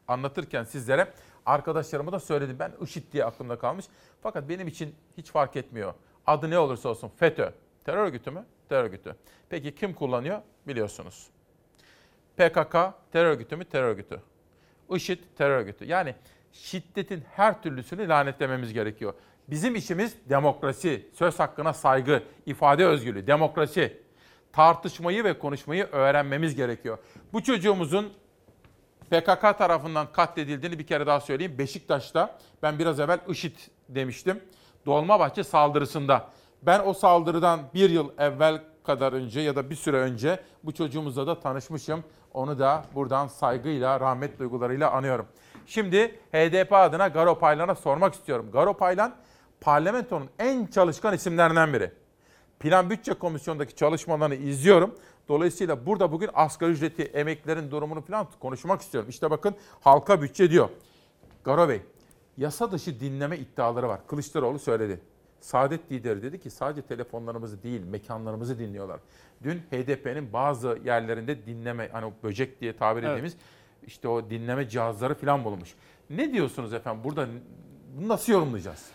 anlatırken 0.08 0.64
sizlere 0.64 1.12
arkadaşlarıma 1.46 2.12
da 2.12 2.20
söyledim. 2.20 2.56
Ben 2.58 2.72
IŞİD 2.80 3.12
diye 3.12 3.24
aklımda 3.24 3.58
kalmış. 3.58 3.84
Fakat 4.22 4.48
benim 4.48 4.68
için 4.68 4.94
hiç 5.16 5.30
fark 5.30 5.56
etmiyor. 5.56 5.94
Adı 6.26 6.50
ne 6.50 6.58
olursa 6.58 6.88
olsun 6.88 7.10
FETÖ. 7.16 7.52
Terör 7.84 7.98
örgütü 7.98 8.30
mü? 8.30 8.44
Terör 8.68 8.84
örgütü. 8.84 9.16
Peki 9.48 9.74
kim 9.74 9.94
kullanıyor? 9.94 10.40
Biliyorsunuz. 10.66 11.33
PKK 12.36 12.76
terör 13.12 13.30
örgütü 13.30 13.56
mü? 13.56 13.64
Terör 13.64 13.88
örgütü. 13.88 14.20
IŞİD 14.90 15.18
terör 15.38 15.58
örgütü. 15.58 15.84
Yani 15.84 16.14
şiddetin 16.52 17.24
her 17.32 17.62
türlüsünü 17.62 18.08
lanetlememiz 18.08 18.72
gerekiyor. 18.72 19.14
Bizim 19.48 19.74
işimiz 19.74 20.16
demokrasi, 20.30 21.08
söz 21.14 21.38
hakkına 21.38 21.72
saygı, 21.72 22.22
ifade 22.46 22.86
özgürlüğü, 22.86 23.26
demokrasi. 23.26 24.04
Tartışmayı 24.52 25.24
ve 25.24 25.38
konuşmayı 25.38 25.88
öğrenmemiz 25.92 26.54
gerekiyor. 26.54 26.98
Bu 27.32 27.42
çocuğumuzun 27.42 28.12
PKK 29.10 29.58
tarafından 29.58 30.12
katledildiğini 30.12 30.78
bir 30.78 30.86
kere 30.86 31.06
daha 31.06 31.20
söyleyeyim. 31.20 31.58
Beşiktaş'ta 31.58 32.38
ben 32.62 32.78
biraz 32.78 33.00
evvel 33.00 33.18
IŞİD 33.28 33.56
demiştim. 33.88 34.40
Dolmabahçe 34.86 35.44
saldırısında. 35.44 36.28
Ben 36.62 36.80
o 36.84 36.94
saldırıdan 36.94 37.60
bir 37.74 37.90
yıl 37.90 38.10
evvel 38.18 38.62
kadar 38.84 39.12
önce 39.12 39.40
ya 39.40 39.56
da 39.56 39.70
bir 39.70 39.74
süre 39.74 39.96
önce 39.96 40.40
bu 40.64 40.72
çocuğumuzla 40.72 41.26
da 41.26 41.40
tanışmışım. 41.40 42.04
Onu 42.34 42.58
da 42.58 42.84
buradan 42.94 43.26
saygıyla, 43.26 44.00
rahmet 44.00 44.38
duygularıyla 44.38 44.90
anıyorum. 44.90 45.26
Şimdi 45.66 46.18
HDP 46.32 46.72
adına 46.72 47.08
Garo 47.08 47.38
Paylan'a 47.38 47.74
sormak 47.74 48.14
istiyorum. 48.14 48.50
Garo 48.52 48.74
Paylan 48.74 49.14
parlamentonun 49.60 50.28
en 50.38 50.66
çalışkan 50.66 51.14
isimlerinden 51.14 51.72
biri. 51.72 51.92
Plan 52.60 52.90
Bütçe 52.90 53.14
Komisyonu'ndaki 53.14 53.76
çalışmalarını 53.76 54.34
izliyorum. 54.34 54.94
Dolayısıyla 55.28 55.86
burada 55.86 56.12
bugün 56.12 56.30
asgari 56.34 56.70
ücreti, 56.70 57.02
emeklilerin 57.02 57.70
durumunu 57.70 58.02
falan 58.02 58.26
konuşmak 58.40 58.80
istiyorum. 58.80 59.10
İşte 59.10 59.30
bakın 59.30 59.54
halka 59.80 60.22
bütçe 60.22 60.50
diyor. 60.50 60.68
Garo 61.44 61.68
Bey, 61.68 61.82
yasa 62.36 62.72
dışı 62.72 63.00
dinleme 63.00 63.38
iddiaları 63.38 63.88
var. 63.88 64.06
Kılıçdaroğlu 64.06 64.58
söyledi. 64.58 65.00
Saadet 65.44 65.92
lideri 65.92 66.22
dedi 66.22 66.40
ki 66.40 66.50
sadece 66.50 66.82
telefonlarımızı 66.82 67.62
değil 67.62 67.80
mekanlarımızı 67.80 68.58
dinliyorlar. 68.58 69.00
Dün 69.42 69.58
HDP'nin 69.58 70.32
bazı 70.32 70.78
yerlerinde 70.84 71.46
dinleme 71.46 71.88
hani 71.92 72.06
o 72.06 72.12
böcek 72.22 72.60
diye 72.60 72.76
tabir 72.76 73.02
Evet. 73.02 73.10
ettiğimiz 73.10 73.36
işte 73.86 74.08
o 74.08 74.30
dinleme 74.30 74.68
cihazları 74.68 75.14
falan 75.14 75.44
bulunmuş. 75.44 75.74
Ne 76.10 76.32
diyorsunuz 76.32 76.72
efendim 76.74 77.04
burada 77.04 77.28
bunu 77.96 78.08
nasıl 78.08 78.32
yorumlayacağız? 78.32 78.86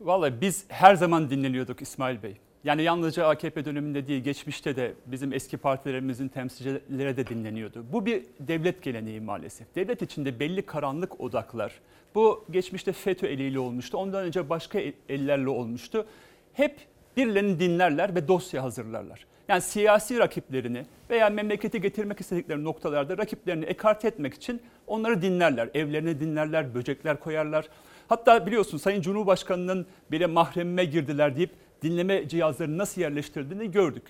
Vallahi 0.00 0.40
biz 0.40 0.64
her 0.68 0.94
zaman 0.94 1.30
dinleniyorduk 1.30 1.82
İsmail 1.82 2.22
Bey. 2.22 2.36
Yani 2.64 2.82
yalnızca 2.82 3.26
AKP 3.28 3.64
döneminde 3.64 4.06
değil, 4.08 4.24
geçmişte 4.24 4.76
de 4.76 4.94
bizim 5.06 5.32
eski 5.32 5.56
partilerimizin 5.56 6.28
temsilcileri 6.28 7.16
de 7.16 7.26
dinleniyordu. 7.26 7.84
Bu 7.92 8.06
bir 8.06 8.22
devlet 8.40 8.82
geleneği 8.82 9.20
maalesef. 9.20 9.74
Devlet 9.74 10.02
içinde 10.02 10.40
belli 10.40 10.66
karanlık 10.66 11.20
odaklar. 11.20 11.80
Bu 12.14 12.44
geçmişte 12.50 12.92
FETÖ 12.92 13.26
eliyle 13.26 13.58
olmuştu. 13.58 13.98
Ondan 13.98 14.24
önce 14.24 14.48
başka 14.48 14.78
el- 14.80 14.92
ellerle 15.08 15.48
olmuştu. 15.48 16.06
Hep 16.52 16.76
birilerini 17.16 17.60
dinlerler 17.60 18.14
ve 18.14 18.28
dosya 18.28 18.62
hazırlarlar. 18.62 19.26
Yani 19.48 19.60
siyasi 19.60 20.18
rakiplerini 20.18 20.86
veya 21.10 21.30
memleketi 21.30 21.80
getirmek 21.80 22.20
istedikleri 22.20 22.64
noktalarda 22.64 23.18
rakiplerini 23.18 23.64
ekarte 23.64 24.08
etmek 24.08 24.34
için 24.34 24.60
onları 24.86 25.22
dinlerler. 25.22 25.68
Evlerine 25.74 26.20
dinlerler, 26.20 26.74
böcekler 26.74 27.20
koyarlar. 27.20 27.68
Hatta 28.08 28.46
biliyorsun 28.46 28.78
Sayın 28.78 29.02
Cumhurbaşkanı'nın 29.02 29.86
bile 30.10 30.26
mahremime 30.26 30.84
girdiler 30.84 31.36
deyip 31.36 31.50
dinleme 31.82 32.28
cihazlarını 32.28 32.78
nasıl 32.78 33.00
yerleştirdiğini 33.00 33.70
gördük. 33.70 34.02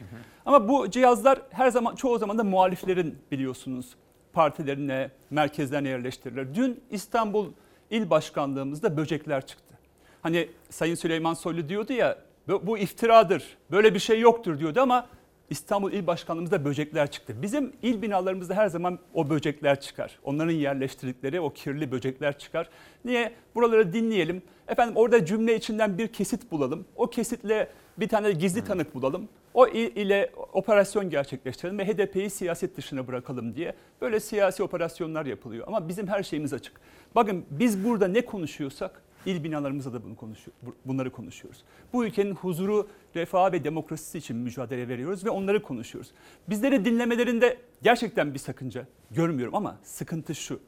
Ama 0.47 0.69
bu 0.69 0.91
cihazlar 0.91 1.39
her 1.51 1.71
zaman 1.71 1.95
çoğu 1.95 2.19
zaman 2.19 2.39
da 2.39 2.45
muhaliflerin 2.45 3.19
biliyorsunuz 3.31 3.95
partilerine, 4.33 5.11
merkezlerine 5.31 5.89
yerleştirilir. 5.89 6.55
Dün 6.55 6.81
İstanbul 6.91 7.47
İl 7.91 8.11
Başkanlığımızda 8.11 8.97
böcekler 8.97 9.47
çıktı. 9.47 9.75
Hani 10.23 10.49
Sayın 10.71 10.95
Süleyman 10.95 11.35
Soylu 11.35 11.69
diyordu 11.69 11.93
ya 11.93 12.19
bu 12.49 12.79
iftiradır, 12.79 13.57
böyle 13.71 13.95
bir 13.95 13.99
şey 13.99 14.21
yoktur 14.21 14.59
diyordu 14.59 14.81
ama 14.81 15.07
İstanbul 15.51 15.93
İl 15.93 16.07
Başkanlığımızda 16.07 16.65
böcekler 16.65 17.11
çıktı. 17.11 17.43
Bizim 17.43 17.73
il 17.83 18.03
binalarımızda 18.03 18.55
her 18.55 18.69
zaman 18.69 18.99
o 19.15 19.31
böcekler 19.31 19.81
çıkar. 19.81 20.19
Onların 20.25 20.53
yerleştirdikleri 20.53 21.41
o 21.41 21.51
kirli 21.51 21.93
böcekler 21.93 22.39
çıkar. 22.39 22.69
Niye? 23.05 23.33
Buraları 23.55 23.93
dinleyelim. 23.93 24.43
Efendim 24.69 24.97
orada 24.97 25.25
cümle 25.25 25.57
içinden 25.57 25.99
bir 25.99 26.09
kesit 26.09 26.51
bulalım. 26.51 26.85
O 26.97 27.07
kesitle 27.07 27.69
bir 27.99 28.09
tane 28.09 28.33
gizli 28.33 28.65
tanık 28.65 28.95
bulalım. 28.95 29.29
O 29.55 29.67
il 29.67 29.97
ile 29.97 30.31
operasyon 30.53 31.11
gerçekleştirelim 31.11 31.79
ve 31.79 31.87
HDP'yi 31.87 32.31
siyaset 32.31 32.77
dışına 32.77 33.07
bırakalım 33.07 33.55
diye 33.55 33.75
böyle 34.01 34.21
siyasi 34.21 34.63
operasyonlar 34.63 35.27
yapılıyor. 35.27 35.67
Ama 35.67 35.89
bizim 35.89 36.07
her 36.07 36.23
şeyimiz 36.23 36.53
açık. 36.53 36.81
Bakın 37.15 37.45
biz 37.51 37.85
burada 37.85 38.09
ne 38.09 38.25
konuşuyorsak 38.25 39.03
il 39.27 39.45
binalarımızda 39.45 39.93
da 39.93 40.05
bunu 40.05 40.17
konuşuyor, 40.17 40.57
bu- 40.63 40.75
bunları 40.85 41.11
konuşuyoruz. 41.13 41.63
Bu 41.93 42.05
ülkenin 42.05 42.35
huzuru, 42.35 42.89
refahı 43.15 43.53
ve 43.53 43.65
demokrasisi 43.65 44.19
için 44.19 44.37
mücadele 44.37 44.89
veriyoruz 44.89 45.25
ve 45.25 45.31
onları 45.31 45.63
konuşuyoruz. 45.63 46.11
Bizleri 46.49 46.85
dinlemelerinde 46.85 47.59
gerçekten 47.83 48.35
bir 48.35 48.39
sakınca 48.39 48.87
görmüyorum 49.11 49.55
ama 49.55 49.77
sıkıntı 49.83 50.35
şu. 50.35 50.61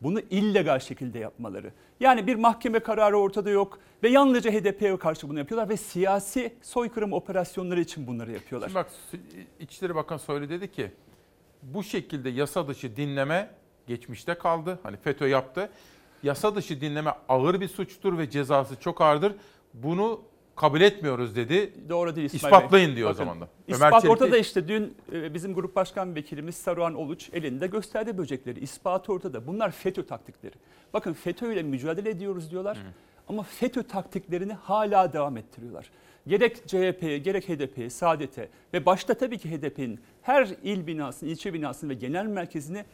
Bunu 0.00 0.20
illegal 0.30 0.78
şekilde 0.78 1.18
yapmaları. 1.18 1.72
Yani 2.00 2.26
bir 2.26 2.34
mahkeme 2.34 2.78
kararı 2.78 3.18
ortada 3.18 3.50
yok 3.50 3.78
ve 4.02 4.08
yalnızca 4.08 4.50
HDP'ye 4.52 4.96
karşı 4.98 5.28
bunu 5.28 5.38
yapıyorlar 5.38 5.68
ve 5.68 5.76
siyasi 5.76 6.54
soykırım 6.62 7.12
operasyonları 7.12 7.80
için 7.80 8.06
bunları 8.06 8.32
yapıyorlar. 8.32 8.68
Şimdi 8.68 8.74
bak 8.78 8.90
İçişleri 9.60 9.94
Bakanı 9.94 10.18
Soylu 10.18 10.48
dedi 10.48 10.70
ki 10.72 10.90
bu 11.62 11.82
şekilde 11.82 12.28
yasa 12.30 12.68
dışı 12.68 12.96
dinleme 12.96 13.50
geçmişte 13.88 14.34
kaldı. 14.34 14.78
Hani 14.82 14.96
FETÖ 14.96 15.28
yaptı. 15.28 15.70
Yasa 16.22 16.56
dışı 16.56 16.80
dinleme 16.80 17.14
ağır 17.28 17.60
bir 17.60 17.68
suçtur 17.68 18.18
ve 18.18 18.30
cezası 18.30 18.80
çok 18.80 19.00
ağırdır. 19.00 19.32
Bunu 19.74 20.20
kabul 20.56 20.80
etmiyoruz 20.80 21.36
dedi. 21.36 21.72
Doğru 21.88 22.16
değil 22.16 22.30
İsmail 22.32 22.52
Bey. 22.52 22.58
İspatlayın 22.58 22.96
diyor 22.96 23.10
Bakın, 23.10 23.22
o 23.22 23.24
zaman 23.24 23.40
da. 23.40 23.48
İspat 23.68 23.92
Çelik 23.92 24.04
de- 24.04 24.08
ortada 24.08 24.38
işte 24.38 24.68
dün 24.68 24.96
e, 25.12 25.34
bizim 25.34 25.54
grup 25.54 25.76
başkan 25.76 26.14
vekilimiz 26.14 26.54
Saruhan 26.54 26.94
Oluç 26.94 27.30
elinde 27.32 27.66
gösterdi 27.66 28.18
böcekleri. 28.18 28.60
İspatı 28.60 29.12
ortada. 29.12 29.46
Bunlar 29.46 29.70
FETÖ 29.70 30.06
taktikleri. 30.06 30.54
Bakın 30.92 31.12
FETÖ 31.12 31.52
ile 31.52 31.62
mücadele 31.62 32.10
ediyoruz 32.10 32.50
diyorlar. 32.50 32.78
Ama 33.28 33.42
FETÖ 33.42 33.82
taktiklerini 33.82 34.52
hala 34.52 35.12
devam 35.12 35.36
ettiriyorlar. 35.36 35.90
Gerek 36.26 36.68
CHP'ye, 36.68 37.18
gerek 37.18 37.48
HDP'ye, 37.48 37.90
Saadet'e 37.90 38.48
ve 38.74 38.86
başta 38.86 39.14
tabii 39.14 39.38
ki 39.38 39.50
HDP'nin 39.50 40.00
her 40.22 40.48
il 40.62 40.86
binasını, 40.86 41.28
ilçe 41.28 41.54
binasını 41.54 41.90
ve 41.90 41.94
genel 41.94 42.26
merkezini 42.26 42.84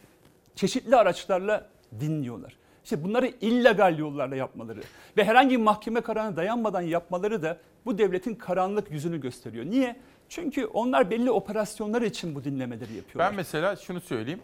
çeşitli 0.55 0.95
araçlarla 0.95 1.69
dinliyorlar. 1.99 2.57
İşte 2.83 3.03
bunları 3.03 3.27
illegal 3.41 3.97
yollarla 3.97 4.35
yapmaları 4.35 4.79
ve 5.17 5.23
herhangi 5.23 5.57
mahkeme 5.57 6.01
kararına 6.01 6.35
dayanmadan 6.35 6.81
yapmaları 6.81 7.41
da 7.41 7.57
bu 7.85 7.97
devletin 7.97 8.35
karanlık 8.35 8.91
yüzünü 8.91 9.21
gösteriyor. 9.21 9.65
Niye? 9.65 9.95
Çünkü 10.29 10.65
onlar 10.65 11.09
belli 11.09 11.31
operasyonlar 11.31 12.01
için 12.01 12.35
bu 12.35 12.43
dinlemeleri 12.43 12.93
yapıyorlar. 12.93 13.29
Ben 13.29 13.35
mesela 13.35 13.75
şunu 13.75 14.01
söyleyeyim. 14.01 14.39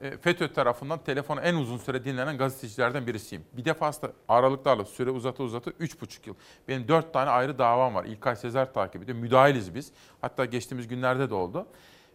E, 0.00 0.16
FETÖ 0.16 0.52
tarafından 0.52 0.98
telefonu 0.98 1.40
en 1.40 1.54
uzun 1.54 1.78
süre 1.78 2.04
dinlenen 2.04 2.38
gazetecilerden 2.38 3.06
birisiyim. 3.06 3.44
Bir 3.52 3.64
defasında 3.64 4.12
aralıklarla 4.28 4.84
süre 4.84 5.10
uzata 5.10 5.42
uzata 5.42 5.70
3,5 5.70 6.28
yıl. 6.28 6.34
Benim 6.68 6.88
4 6.88 7.12
tane 7.12 7.30
ayrı 7.30 7.58
davam 7.58 7.94
var. 7.94 8.04
İlkay 8.04 8.36
Sezer 8.36 8.72
takip 8.72 9.02
ediyor. 9.02 9.18
Müdahiliz 9.18 9.74
biz. 9.74 9.92
Hatta 10.20 10.44
geçtiğimiz 10.44 10.88
günlerde 10.88 11.30
de 11.30 11.34
oldu. 11.34 11.66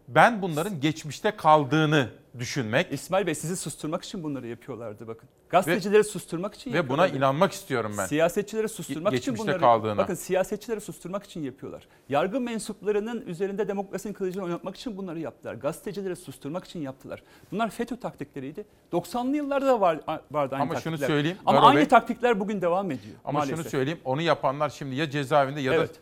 Ben 0.07 0.41
bunların 0.41 0.79
geçmişte 0.81 1.31
kaldığını 1.31 2.09
düşünmek 2.39 2.91
İsmail 2.93 3.27
Bey 3.27 3.35
sizi 3.35 3.57
susturmak 3.57 4.03
için 4.03 4.23
bunları 4.23 4.47
yapıyorlardı 4.47 5.07
bakın. 5.07 5.29
Gazetecileri 5.49 6.03
susturmak 6.03 6.53
için 6.55 6.73
ve 6.73 6.89
buna 6.89 7.07
inanmak 7.07 7.51
istiyorum 7.51 7.95
ben. 7.97 8.05
Siyasetçileri 8.05 8.69
susturmak 8.69 9.13
Ge- 9.13 9.17
için 9.17 9.37
bunları 9.37 9.59
kaldığına. 9.59 9.97
bakın 9.97 10.13
siyasetçileri 10.13 10.81
susturmak 10.81 11.23
için 11.23 11.43
yapıyorlar. 11.43 11.87
Yargı 12.09 12.39
mensuplarının 12.41 13.21
üzerinde 13.27 13.67
demokrasinin 13.67 14.13
kılıcını 14.13 14.43
oynatmak 14.43 14.75
için 14.75 14.97
bunları 14.97 15.19
yaptılar. 15.19 15.53
Gazetecileri 15.53 16.15
susturmak 16.15 16.65
için 16.65 16.79
yaptılar. 16.79 17.23
Bunlar 17.51 17.69
FETÖ 17.69 17.95
taktikleriydi. 17.99 18.65
90'lı 18.91 19.35
yıllarda 19.37 19.65
da 19.65 19.81
var, 19.81 19.99
vardı 20.31 20.55
aynı 20.55 20.63
Ama 20.63 20.73
şunu 20.75 20.83
taktikler. 20.93 21.07
söyleyeyim, 21.07 21.37
Ama 21.45 21.59
Garo 21.59 21.69
aynı 21.69 21.79
Bey- 21.79 21.87
taktikler 21.87 22.39
bugün 22.39 22.61
devam 22.61 22.91
ediyor. 22.91 23.15
Ama 23.25 23.39
maalesef. 23.39 23.57
şunu 23.59 23.69
söyleyeyim. 23.69 23.99
Onu 24.05 24.21
yapanlar 24.21 24.69
şimdi 24.69 24.95
ya 24.95 25.09
cezaevinde 25.09 25.61
ya 25.61 25.73
Evet. 25.73 25.89
da 25.89 25.99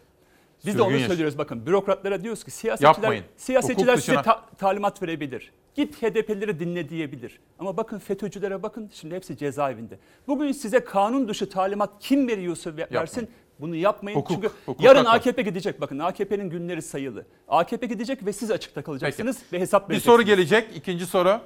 Biz 0.65 0.77
de 0.77 0.81
onu 0.81 0.89
sürgün 0.89 0.99
yaş- 1.01 1.07
söylüyoruz 1.07 1.37
bakın. 1.37 1.65
Bürokratlara 1.65 2.23
diyoruz 2.23 2.43
ki 2.43 2.51
siyasetçiler, 2.51 2.89
Yapmayın. 2.89 3.23
siyasetçiler 3.37 3.95
size 3.97 4.21
ta- 4.21 4.45
talimat 4.57 5.01
verebilir. 5.01 5.51
Git 5.75 6.01
HDP'lileri 6.01 6.59
dinle 6.59 6.89
diyebilir. 6.89 7.39
Ama 7.59 7.77
bakın 7.77 7.99
FETÖ'cülere 7.99 8.63
bakın 8.63 8.89
şimdi 8.93 9.15
hepsi 9.15 9.37
cezaevinde. 9.37 9.99
Bugün 10.27 10.51
size 10.51 10.79
kanun 10.83 11.27
dışı 11.27 11.49
talimat 11.49 11.89
kim 11.99 12.27
veriyorsa 12.27 12.77
ve- 12.77 12.87
versin 12.91 13.29
bunu 13.59 13.75
yapmayın. 13.75 14.17
Hukuk, 14.17 14.35
Çünkü 14.35 14.49
hukuk 14.65 14.83
yarın 14.83 15.05
haklı. 15.05 15.09
AKP 15.19 15.41
gidecek 15.41 15.81
bakın 15.81 15.99
AKP'nin 15.99 16.49
günleri 16.49 16.81
sayılı. 16.81 17.25
AKP 17.47 17.85
gidecek 17.87 18.25
ve 18.25 18.33
siz 18.33 18.51
açıkta 18.51 18.81
kalacaksınız 18.83 19.37
ve 19.53 19.59
hesap 19.59 19.89
Bir 19.89 19.93
vereceksiniz. 19.93 20.13
soru 20.15 20.21
gelecek. 20.23 20.67
İkinci 20.77 21.05
soru. 21.05 21.39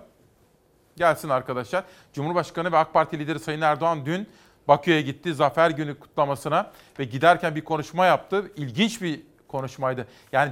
Gelsin 0.98 1.30
arkadaşlar. 1.30 1.84
Cumhurbaşkanı 2.14 2.72
ve 2.72 2.77
AK 2.77 2.94
Parti 2.94 3.19
lideri 3.19 3.39
Sayın 3.39 3.61
Erdoğan 3.61 4.06
dün 4.06 4.27
Bakü'ye 4.68 5.02
gitti 5.02 5.34
Zafer 5.34 5.69
Günü 5.69 5.99
kutlamasına 5.99 6.72
ve 6.99 7.03
giderken 7.03 7.56
bir 7.56 7.64
konuşma 7.64 8.06
yaptı. 8.06 8.52
İlginç 8.56 9.02
bir 9.02 9.22
konuşmaydı. 9.48 10.07
Yani 10.31 10.52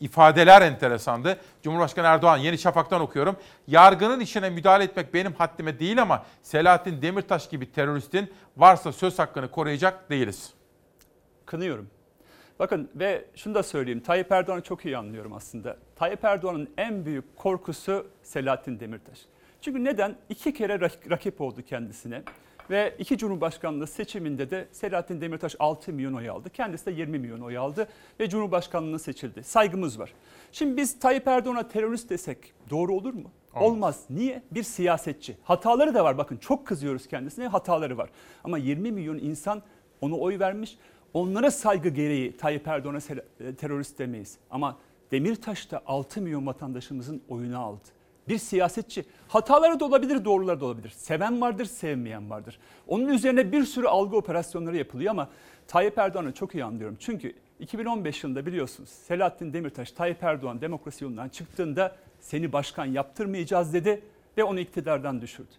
ifadeler 0.00 0.62
enteresandı. 0.62 1.40
Cumhurbaşkanı 1.62 2.06
Erdoğan 2.06 2.36
Yeni 2.36 2.58
Şafak'tan 2.58 3.00
okuyorum. 3.00 3.36
Yargının 3.66 4.20
işine 4.20 4.50
müdahale 4.50 4.84
etmek 4.84 5.14
benim 5.14 5.32
haddime 5.32 5.78
değil 5.78 6.02
ama 6.02 6.24
Selahattin 6.42 7.02
Demirtaş 7.02 7.48
gibi 7.48 7.72
teröristin 7.72 8.32
varsa 8.56 8.92
söz 8.92 9.18
hakkını 9.18 9.50
koruyacak 9.50 10.10
değiliz. 10.10 10.54
Kınıyorum. 11.46 11.90
Bakın 12.58 12.90
ve 12.94 13.24
şunu 13.36 13.54
da 13.54 13.62
söyleyeyim. 13.62 14.00
Tayyip 14.00 14.32
Erdoğan'ı 14.32 14.62
çok 14.62 14.84
iyi 14.84 14.96
anlıyorum 14.98 15.32
aslında. 15.32 15.76
Tayyip 15.96 16.24
Erdoğan'ın 16.24 16.70
en 16.76 17.04
büyük 17.06 17.36
korkusu 17.36 18.06
Selahattin 18.22 18.80
Demirtaş. 18.80 19.18
Çünkü 19.60 19.84
neden? 19.84 20.16
İki 20.28 20.54
kere 20.54 20.74
rak- 20.74 21.10
rakip 21.10 21.40
oldu 21.40 21.62
kendisine. 21.62 22.22
Ve 22.70 22.94
iki 22.98 23.18
Cumhurbaşkanlığı 23.18 23.86
seçiminde 23.86 24.50
de 24.50 24.68
Selahattin 24.72 25.20
Demirtaş 25.20 25.56
6 25.58 25.92
milyon 25.92 26.12
oy 26.12 26.30
aldı. 26.30 26.50
Kendisi 26.50 26.86
de 26.86 26.90
20 26.90 27.18
milyon 27.18 27.40
oy 27.40 27.58
aldı 27.58 27.88
ve 28.20 28.28
Cumhurbaşkanlığına 28.28 28.98
seçildi. 28.98 29.42
Saygımız 29.42 29.98
var. 29.98 30.12
Şimdi 30.52 30.76
biz 30.76 30.98
Tayyip 30.98 31.28
Erdoğan'a 31.28 31.68
terörist 31.68 32.10
desek 32.10 32.52
doğru 32.70 32.94
olur 32.94 33.14
mu? 33.14 33.30
Olmaz. 33.54 34.04
Niye? 34.10 34.42
Bir 34.50 34.62
siyasetçi. 34.62 35.36
Hataları 35.44 35.94
da 35.94 36.04
var. 36.04 36.18
Bakın 36.18 36.36
çok 36.36 36.66
kızıyoruz 36.66 37.06
kendisine. 37.08 37.46
Hataları 37.46 37.98
var. 37.98 38.10
Ama 38.44 38.58
20 38.58 38.92
milyon 38.92 39.18
insan 39.18 39.62
ona 40.00 40.14
oy 40.14 40.38
vermiş. 40.38 40.78
Onlara 41.14 41.50
saygı 41.50 41.88
gereği 41.88 42.36
Tayyip 42.36 42.68
Erdoğan'a 42.68 42.98
e, 43.40 43.54
terörist 43.54 43.98
demeyiz. 43.98 44.38
Ama 44.50 44.76
Demirtaş 45.10 45.70
da 45.70 45.82
6 45.86 46.22
milyon 46.22 46.46
vatandaşımızın 46.46 47.22
oyunu 47.28 47.58
aldı. 47.58 47.88
Bir 48.30 48.38
siyasetçi 48.38 49.04
hataları 49.28 49.80
da 49.80 49.84
olabilir, 49.84 50.24
doğruları 50.24 50.60
da 50.60 50.64
olabilir. 50.64 50.90
Seven 50.90 51.40
vardır, 51.40 51.64
sevmeyen 51.64 52.30
vardır. 52.30 52.58
Onun 52.86 53.08
üzerine 53.08 53.52
bir 53.52 53.64
sürü 53.64 53.86
algı 53.86 54.16
operasyonları 54.16 54.76
yapılıyor 54.76 55.10
ama 55.10 55.28
Tayyip 55.68 55.98
Erdoğan'ı 55.98 56.32
çok 56.32 56.54
iyi 56.54 56.64
anlıyorum. 56.64 56.96
Çünkü 57.00 57.34
2015 57.60 58.24
yılında 58.24 58.46
biliyorsunuz 58.46 58.88
Selahattin 58.88 59.52
Demirtaş 59.52 59.92
Tayyip 59.92 60.22
Erdoğan 60.22 60.60
demokrasi 60.60 61.04
yolundan 61.04 61.28
çıktığında 61.28 61.96
seni 62.20 62.52
başkan 62.52 62.84
yaptırmayacağız 62.84 63.74
dedi 63.74 64.02
ve 64.38 64.44
onu 64.44 64.60
iktidardan 64.60 65.20
düşürdü. 65.20 65.50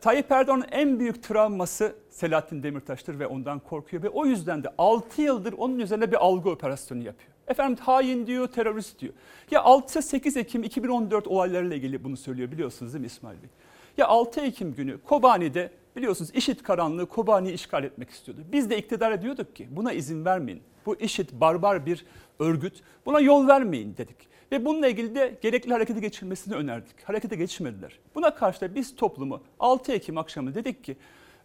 Tayyip 0.00 0.32
Erdoğan'ın 0.32 0.66
en 0.70 1.00
büyük 1.00 1.22
travması 1.22 1.96
Selahattin 2.10 2.62
Demirtaş'tır 2.62 3.18
ve 3.18 3.26
ondan 3.26 3.58
korkuyor 3.58 4.02
ve 4.02 4.08
o 4.08 4.26
yüzden 4.26 4.64
de 4.64 4.68
6 4.78 5.22
yıldır 5.22 5.52
onun 5.52 5.78
üzerine 5.78 6.10
bir 6.10 6.16
algı 6.16 6.50
operasyonu 6.50 7.02
yapıyor. 7.02 7.37
Efendim 7.48 7.84
hain 7.84 8.26
diyor, 8.26 8.46
terörist 8.46 9.00
diyor. 9.00 9.12
Ya 9.50 9.60
6-8 9.60 10.38
Ekim 10.38 10.62
2014 10.62 11.26
olaylarıyla 11.26 11.76
ilgili 11.76 12.04
bunu 12.04 12.16
söylüyor 12.16 12.52
biliyorsunuz 12.52 12.92
değil 12.92 13.00
mi 13.00 13.06
İsmail 13.06 13.42
Bey? 13.42 13.48
Ya 13.96 14.06
6 14.06 14.40
Ekim 14.40 14.74
günü 14.74 15.02
Kobani'de 15.02 15.70
biliyorsunuz 15.96 16.30
IŞİD 16.34 16.60
karanlığı 16.60 17.06
Kobani'yi 17.06 17.54
işgal 17.54 17.84
etmek 17.84 18.10
istiyordu. 18.10 18.42
Biz 18.52 18.70
de 18.70 18.78
iktidara 18.78 19.22
diyorduk 19.22 19.56
ki 19.56 19.68
buna 19.70 19.92
izin 19.92 20.24
vermeyin. 20.24 20.62
Bu 20.86 20.96
IŞİD 21.00 21.28
barbar 21.32 21.86
bir 21.86 22.04
örgüt. 22.38 22.82
Buna 23.06 23.20
yol 23.20 23.48
vermeyin 23.48 23.96
dedik. 23.96 24.16
Ve 24.52 24.64
bununla 24.64 24.88
ilgili 24.88 25.14
de 25.14 25.38
gerekli 25.42 25.72
harekete 25.72 26.00
geçilmesini 26.00 26.54
önerdik. 26.54 27.02
Harekete 27.04 27.36
geçmediler. 27.36 27.98
Buna 28.14 28.34
karşı 28.34 28.60
da 28.60 28.74
biz 28.74 28.96
toplumu 28.96 29.42
6 29.60 29.92
Ekim 29.92 30.18
akşamı 30.18 30.54
dedik 30.54 30.84
ki 30.84 30.96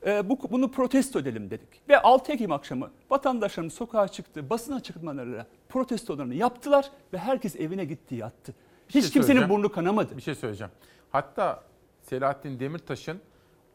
e, 0.06 0.30
bu, 0.30 0.40
bunu 0.52 0.72
protesto 0.72 1.20
edelim 1.20 1.50
dedik. 1.50 1.90
Ve 1.90 2.02
6 2.02 2.32
Ekim 2.32 2.52
akşamı 2.52 2.92
vatandaşlarımız 3.10 3.74
sokağa 3.74 4.08
çıktı, 4.08 4.50
basın 4.50 4.74
açıklamalarıyla 4.74 5.46
protestolarını 5.70 6.36
yaptılar 6.36 6.92
ve 7.14 7.18
herkes 7.18 7.56
evine 7.56 7.86
gitti 7.86 8.16
yattı. 8.16 8.54
Bir 8.88 8.94
şey 8.94 9.02
Hiç 9.02 9.12
kimsenin 9.12 9.50
burnu 9.50 9.72
kanamadı. 9.72 10.18
Bir 10.18 10.22
şey 10.22 10.36
söyleyeceğim. 10.36 10.72
Hatta 11.12 11.64
Selahattin 12.02 12.60
Demirtaş'ın 12.60 13.20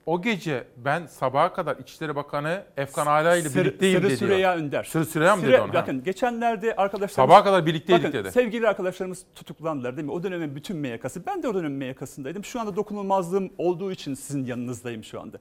o 0.07 0.23
gece 0.23 0.65
ben 0.77 1.07
sabaha 1.07 1.53
kadar 1.53 1.77
İçişleri 1.77 2.17
Bakanı 2.17 2.65
Efkan 2.77 3.07
Ala 3.07 3.37
ile 3.37 3.49
Sır- 3.49 3.61
birlikteyim 3.61 3.99
Sırrı 3.99 4.09
dedi. 4.09 4.17
Süreyya 4.17 4.57
Önder. 4.57 4.85
Sırrı 4.85 5.05
Süreyya 5.05 5.37
mı 5.37 5.43
Süre- 5.43 5.53
dedi 5.53 5.61
ona? 5.61 5.73
Bakın 5.73 6.05
geçenlerde 6.05 6.77
arkadaşlarımız... 6.77 7.33
Sabaha 7.33 7.45
kadar 7.45 7.67
birlikteydik 7.67 8.05
bakın, 8.05 8.19
dedi. 8.19 8.33
Sevgili 8.33 8.69
arkadaşlarımız 8.69 9.25
tutuklandılar 9.35 9.97
değil 9.97 10.07
mi? 10.07 10.13
O 10.13 10.23
dönemin 10.23 10.57
bütün 10.57 10.77
MYK'sı. 10.77 11.27
Ben 11.27 11.43
de 11.43 11.49
o 11.49 11.55
dönemin 11.55 11.79
MYK'sındaydım. 11.79 12.45
Şu 12.45 12.61
anda 12.61 12.77
dokunulmazlığım 12.77 13.53
olduğu 13.59 13.93
için 13.93 14.15
sizin 14.15 14.45
yanınızdayım 14.45 15.05
şu 15.05 15.21
anda. 15.21 15.39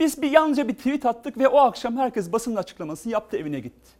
Biz 0.00 0.22
bir 0.22 0.30
yalnızca 0.30 0.68
bir 0.68 0.74
tweet 0.74 1.06
attık 1.06 1.38
ve 1.38 1.48
o 1.48 1.58
akşam 1.58 1.96
herkes 1.96 2.32
basın 2.32 2.56
açıklamasını 2.56 3.12
yaptı 3.12 3.36
evine 3.36 3.60
gitti. 3.60 3.90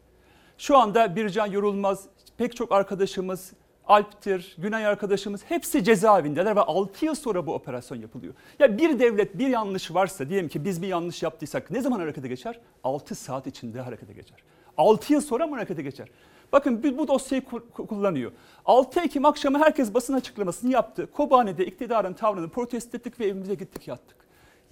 Şu 0.59 0.77
anda 0.79 1.17
Bircan 1.17 1.47
Yorulmaz, 1.47 2.05
pek 2.39 2.57
çok 2.57 2.73
arkadaşımız, 2.73 3.53
Alp'tir, 3.87 4.57
Günay 4.59 4.87
arkadaşımız 4.87 5.45
hepsi 5.49 5.85
cezaevindeler 5.85 6.57
ve 6.57 6.61
6 6.61 7.05
yıl 7.05 7.15
sonra 7.15 7.47
bu 7.47 7.55
operasyon 7.55 7.99
yapılıyor. 7.99 8.35
Ya 8.59 8.79
bir 8.79 8.99
devlet 8.99 9.39
bir 9.39 9.49
yanlış 9.49 9.95
varsa 9.95 10.29
diyelim 10.29 10.49
ki 10.49 10.65
biz 10.65 10.83
bir 10.83 10.87
yanlış 10.89 11.23
yaptıysak 11.23 11.71
ne 11.71 11.81
zaman 11.81 12.01
harekete 12.01 12.29
geçer? 12.29 12.61
6 12.85 13.15
saat 13.15 13.47
içinde 13.47 13.81
harekete 13.81 14.13
geçer. 14.13 14.39
6 14.79 15.13
yıl 15.13 15.21
sonra 15.21 15.47
mı 15.47 15.57
harekete 15.57 15.83
geçer? 15.83 16.09
Bakın 16.53 16.99
bu, 16.99 17.09
dosyayı 17.09 17.43
ku- 17.43 17.87
kullanıyor. 17.87 18.33
6 18.65 19.01
Ekim 19.01 19.25
akşamı 19.25 19.59
herkes 19.59 19.95
basın 19.95 20.15
açıklamasını 20.15 20.73
yaptı. 20.73 21.11
Kobani'de 21.13 21.67
iktidarın 21.67 22.13
tavrını 22.13 22.49
protesto 22.49 22.97
ettik 22.97 23.21
ve 23.21 23.27
evimize 23.27 23.55
gittik 23.55 23.89
yattık. 23.89 24.24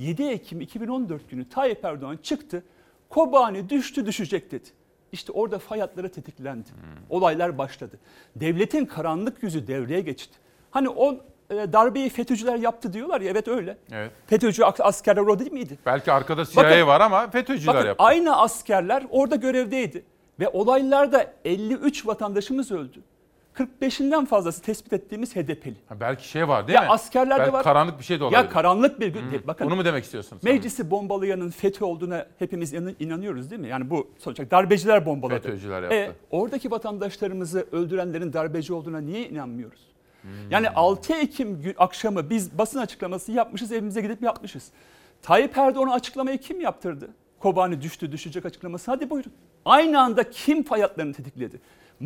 7 0.03 0.23
Ekim 0.23 0.61
2014 0.61 1.31
günü 1.31 1.49
Tayyip 1.49 1.85
Erdoğan 1.85 2.17
çıktı. 2.23 2.63
Kobani 3.09 3.69
düştü 3.71 4.07
düşecek 4.07 4.51
dedi. 4.53 4.69
İşte 5.13 5.33
orada 5.33 5.59
fay 5.59 5.81
hatları 5.81 6.09
tetiklendi. 6.13 6.69
Olaylar 7.11 7.59
başladı. 7.59 7.99
Devletin 8.37 8.85
karanlık 8.87 9.43
yüzü 9.43 9.67
devreye 9.67 10.01
geçti. 10.01 10.39
Hani 10.71 10.89
o 10.89 11.13
e, 11.51 11.73
darbeyi 11.73 12.09
FETÖ'cüler 12.09 12.57
yaptı 12.57 12.93
diyorlar 12.93 13.21
ya 13.21 13.31
evet 13.31 13.49
öyle. 13.49 13.77
Evet. 13.93 14.11
FETÖ'cü 14.27 14.65
as- 14.65 14.81
askerler 14.81 15.23
o 15.23 15.39
değil 15.39 15.53
miydi? 15.53 15.79
Belki 15.87 16.13
arkada 16.13 16.45
CIA 16.45 16.63
Bakın- 16.63 16.87
var 16.87 17.01
ama 17.01 17.31
FETÖ'cüler 17.31 17.75
Bakın 17.75 17.87
yaptı. 17.89 18.05
aynı 18.05 18.37
askerler 18.37 19.07
orada 19.11 19.37
görevdeydi. 19.37 20.05
Ve 20.41 20.49
olaylarda 20.49 21.33
53 21.45 22.07
vatandaşımız 22.07 22.71
öldü. 22.73 23.01
45'inden 23.55 24.27
fazlası 24.27 24.63
tespit 24.63 24.93
ettiğimiz 24.93 25.37
HDP'li. 25.37 25.75
Ha, 25.89 26.01
belki 26.01 26.29
şey 26.29 26.49
var 26.49 26.69
değil 26.69 26.77
ya 26.77 26.83
mi? 26.83 26.89
askerlerde 26.91 27.41
Belki 27.41 27.53
var. 27.53 27.63
karanlık 27.63 27.99
bir 27.99 28.05
şey 28.05 28.21
de 28.21 28.25
olabilir. 28.25 28.39
Ya 28.43 28.49
karanlık 28.49 29.01
bir 29.01 29.09
gün. 29.09 29.31
Değil. 29.31 29.43
Bakın. 29.47 29.67
Onu 29.67 29.77
mu 29.77 29.85
demek 29.85 30.05
istiyorsunuz? 30.05 30.45
Meclisi 30.45 30.91
bombalayanın 30.91 31.51
FETÖ 31.51 31.85
olduğuna 31.85 32.27
hepimiz 32.39 32.73
inan- 32.73 32.95
inanıyoruz 33.01 33.51
değil 33.51 33.61
mi? 33.61 33.69
Yani 33.69 33.91
bu 33.91 34.11
sonuçta 34.19 34.51
darbeciler 34.51 35.07
bombaladı. 35.07 35.41
FETÖ'cüler 35.41 35.83
yaptı. 35.83 35.97
E, 35.97 36.11
oradaki 36.31 36.71
vatandaşlarımızı 36.71 37.67
öldürenlerin 37.73 38.33
darbeci 38.33 38.73
olduğuna 38.73 39.01
niye 39.01 39.29
inanmıyoruz? 39.29 39.81
Yani 40.51 40.71
6 40.71 41.13
Ekim 41.15 41.63
gün, 41.63 41.75
akşamı 41.79 42.31
biz 42.31 42.59
basın 42.59 42.79
açıklaması 42.79 43.33
yapmışız, 43.33 43.73
evimize 43.73 44.01
gidip 44.01 44.23
yapmışız. 44.23 44.71
Tayyip 45.23 45.59
Erdoğan'a 45.59 45.93
açıklamayı 45.95 46.39
kim 46.39 46.61
yaptırdı? 46.61 47.09
Kobani 47.39 47.83
düştü, 47.83 48.13
düşecek 48.13 48.47
açıklaması. 48.47 48.91
Hadi 48.91 49.11
buyurun. 49.11 49.33
Aynı 49.65 50.01
anda 50.01 50.31
kim 50.31 50.63
fay 50.63 50.81
hatlarını 50.81 51.13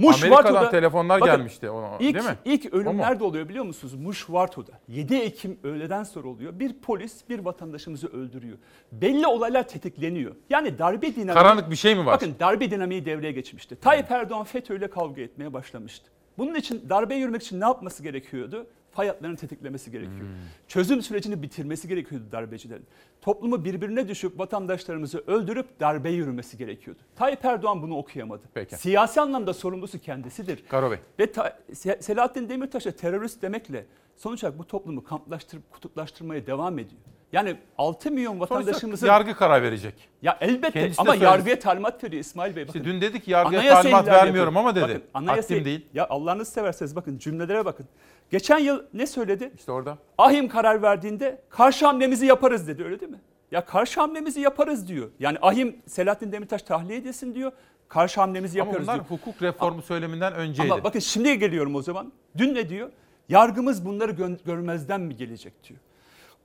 tetikledi? 0.03 0.35
Amerika'dan 0.35 0.71
telefonlar 0.71 1.21
Bakın, 1.21 1.37
gelmişti 1.37 1.71
ona, 1.71 1.97
ilk, 2.01 2.15
değil 2.15 2.25
mi? 2.25 2.37
İlk 2.45 2.75
ölüm 2.75 2.99
nerede 2.99 3.25
oluyor 3.25 3.49
biliyor 3.49 3.65
musunuz? 3.65 3.95
Muş 3.95 4.31
Varto'da. 4.31 4.73
7 4.89 5.15
Ekim 5.15 5.59
öğleden 5.63 6.05
sonra 6.05 6.29
oluyor. 6.29 6.61
Bir 6.61 6.73
polis 6.73 7.29
bir 7.29 7.39
vatandaşımızı 7.39 8.07
öldürüyor. 8.07 8.59
Belli 8.93 9.27
olaylar 9.27 9.69
tetikleniyor. 9.69 10.37
Yani 10.51 10.79
darbe 10.79 11.07
dinamiği... 11.07 11.35
Karanlık 11.35 11.71
bir 11.71 11.77
şey 11.77 11.95
mi 11.95 12.07
var? 12.07 12.15
Bakın 12.15 12.35
darbe 12.41 12.71
dinamiği 12.71 13.05
devreye 13.05 13.33
geçmişti. 13.33 13.77
Tayyip 13.81 14.11
Erdoğan 14.11 14.45
FETÖ'yle 14.45 14.91
kavga 14.91 15.23
etmeye 15.23 15.53
başlamıştı. 15.53 16.11
Bunun 16.39 16.55
için 16.55 16.89
darbe 16.89 17.15
yürümek 17.15 17.43
için 17.43 17.61
ne 17.61 17.65
yapması 17.65 18.03
gerekiyordu? 18.03 18.67
Fay 18.97 19.09
hatlarını 19.09 19.37
tetiklemesi 19.37 19.91
gerekiyor. 19.91 20.21
Hmm. 20.21 20.27
Çözüm 20.69 21.03
sürecini 21.03 21.43
bitirmesi 21.43 21.89
gerekiyordu 21.89 22.25
darbecilerin. 22.33 22.87
Toplumu 23.21 23.65
birbirine 23.65 24.09
düşüp 24.09 24.39
vatandaşlarımızı 24.39 25.25
öldürüp 25.27 25.81
darbe 25.81 26.11
yürümesi 26.11 26.57
gerekiyordu. 26.59 27.01
Tayyip 27.17 27.45
Erdoğan 27.45 27.83
bunu 27.83 27.97
okuyamadı. 27.97 28.43
Peki. 28.55 28.77
Siyasi 28.77 29.21
anlamda 29.21 29.55
sorumlusu 29.55 29.99
kendisidir. 29.99 30.65
Karo 30.69 30.91
Bey. 30.91 30.99
Ve 31.19 31.33
ta- 31.33 31.59
Se- 31.73 32.03
Selahattin 32.03 32.49
Demirtaş'a 32.49 32.91
terörist 32.91 33.43
demekle 33.43 33.87
sonuç 34.17 34.45
olarak 34.45 34.59
bu 34.59 34.67
toplumu 34.67 35.05
kamplaştırıp 35.05 35.71
kutuplaştırmaya 35.71 36.47
devam 36.47 36.79
ediyor. 36.79 37.01
Yani 37.33 37.57
6 37.79 38.11
milyon 38.11 38.41
vatandaşımızın... 38.41 39.07
yargı 39.07 39.35
karar 39.35 39.63
verecek. 39.63 39.95
Ya 40.23 40.39
elbette 40.41 40.71
Kendisi 40.81 41.01
ama 41.01 41.11
söyledi. 41.11 41.25
yargıya 41.25 41.59
talimat 41.59 42.05
veriyor 42.05 42.21
İsmail 42.21 42.57
Bey. 42.57 42.69
Bakın. 42.69 42.85
dün 42.85 43.01
dedik 43.01 43.29
yargıya 43.29 43.75
talimat 43.75 44.07
vermiyorum 44.07 44.55
yapıyor. 44.55 44.75
ama 44.75 44.75
dedi. 44.75 44.83
Bakın, 44.85 45.03
anayasa- 45.27 45.55
Haddim 45.55 45.65
değil. 45.65 45.87
Ya 45.95 46.07
Allah'ınızı 46.09 46.51
severseniz 46.51 46.97
bakın 46.97 47.19
cümlelere 47.19 47.65
bakın. 47.65 47.87
Geçen 48.31 48.59
yıl 48.59 48.83
ne 48.95 49.07
söyledi? 49.07 49.53
İşte 49.59 49.73
orada. 49.73 49.99
Ahim 50.19 50.49
karar 50.49 50.83
verdiğinde 50.83 51.41
karşı 51.49 51.87
hamlemizi 51.87 52.27
yaparız 52.27 52.69
dedi 52.69 52.85
öyle 52.85 53.01
değil 53.01 53.13
mi? 53.13 53.21
Ya 53.51 53.65
karşı 53.65 54.01
hamlemizi 54.01 54.41
yaparız 54.41 54.89
diyor. 54.89 55.11
Yani 55.19 55.39
Ahim 55.43 55.77
Selahattin 55.87 56.33
Demirtaş 56.33 56.63
tahliye 56.63 56.99
edilsin 56.99 57.35
diyor. 57.35 57.53
Karşı 57.89 58.21
hamlemizi 58.21 58.63
Ama 58.63 58.69
yaparız 58.69 58.87
bunlar 58.89 58.97
diyor. 59.09 59.21
hukuk 59.21 59.43
reformu 59.43 59.83
söyleminden 59.83 60.35
önceydi. 60.35 60.73
Ama 60.73 60.85
bakın 60.85 60.99
şimdi 61.01 61.39
geliyorum 61.39 61.75
o 61.75 61.83
zaman. 61.83 62.13
Dün 62.39 62.55
ne 62.55 62.69
diyor? 62.69 62.91
Yargımız 63.29 63.87
bunları 63.87 64.13
gö- 64.13 64.45
görmezden 64.45 65.01
mi 65.01 65.17
gelecek 65.17 65.53
diyor. 65.69 65.81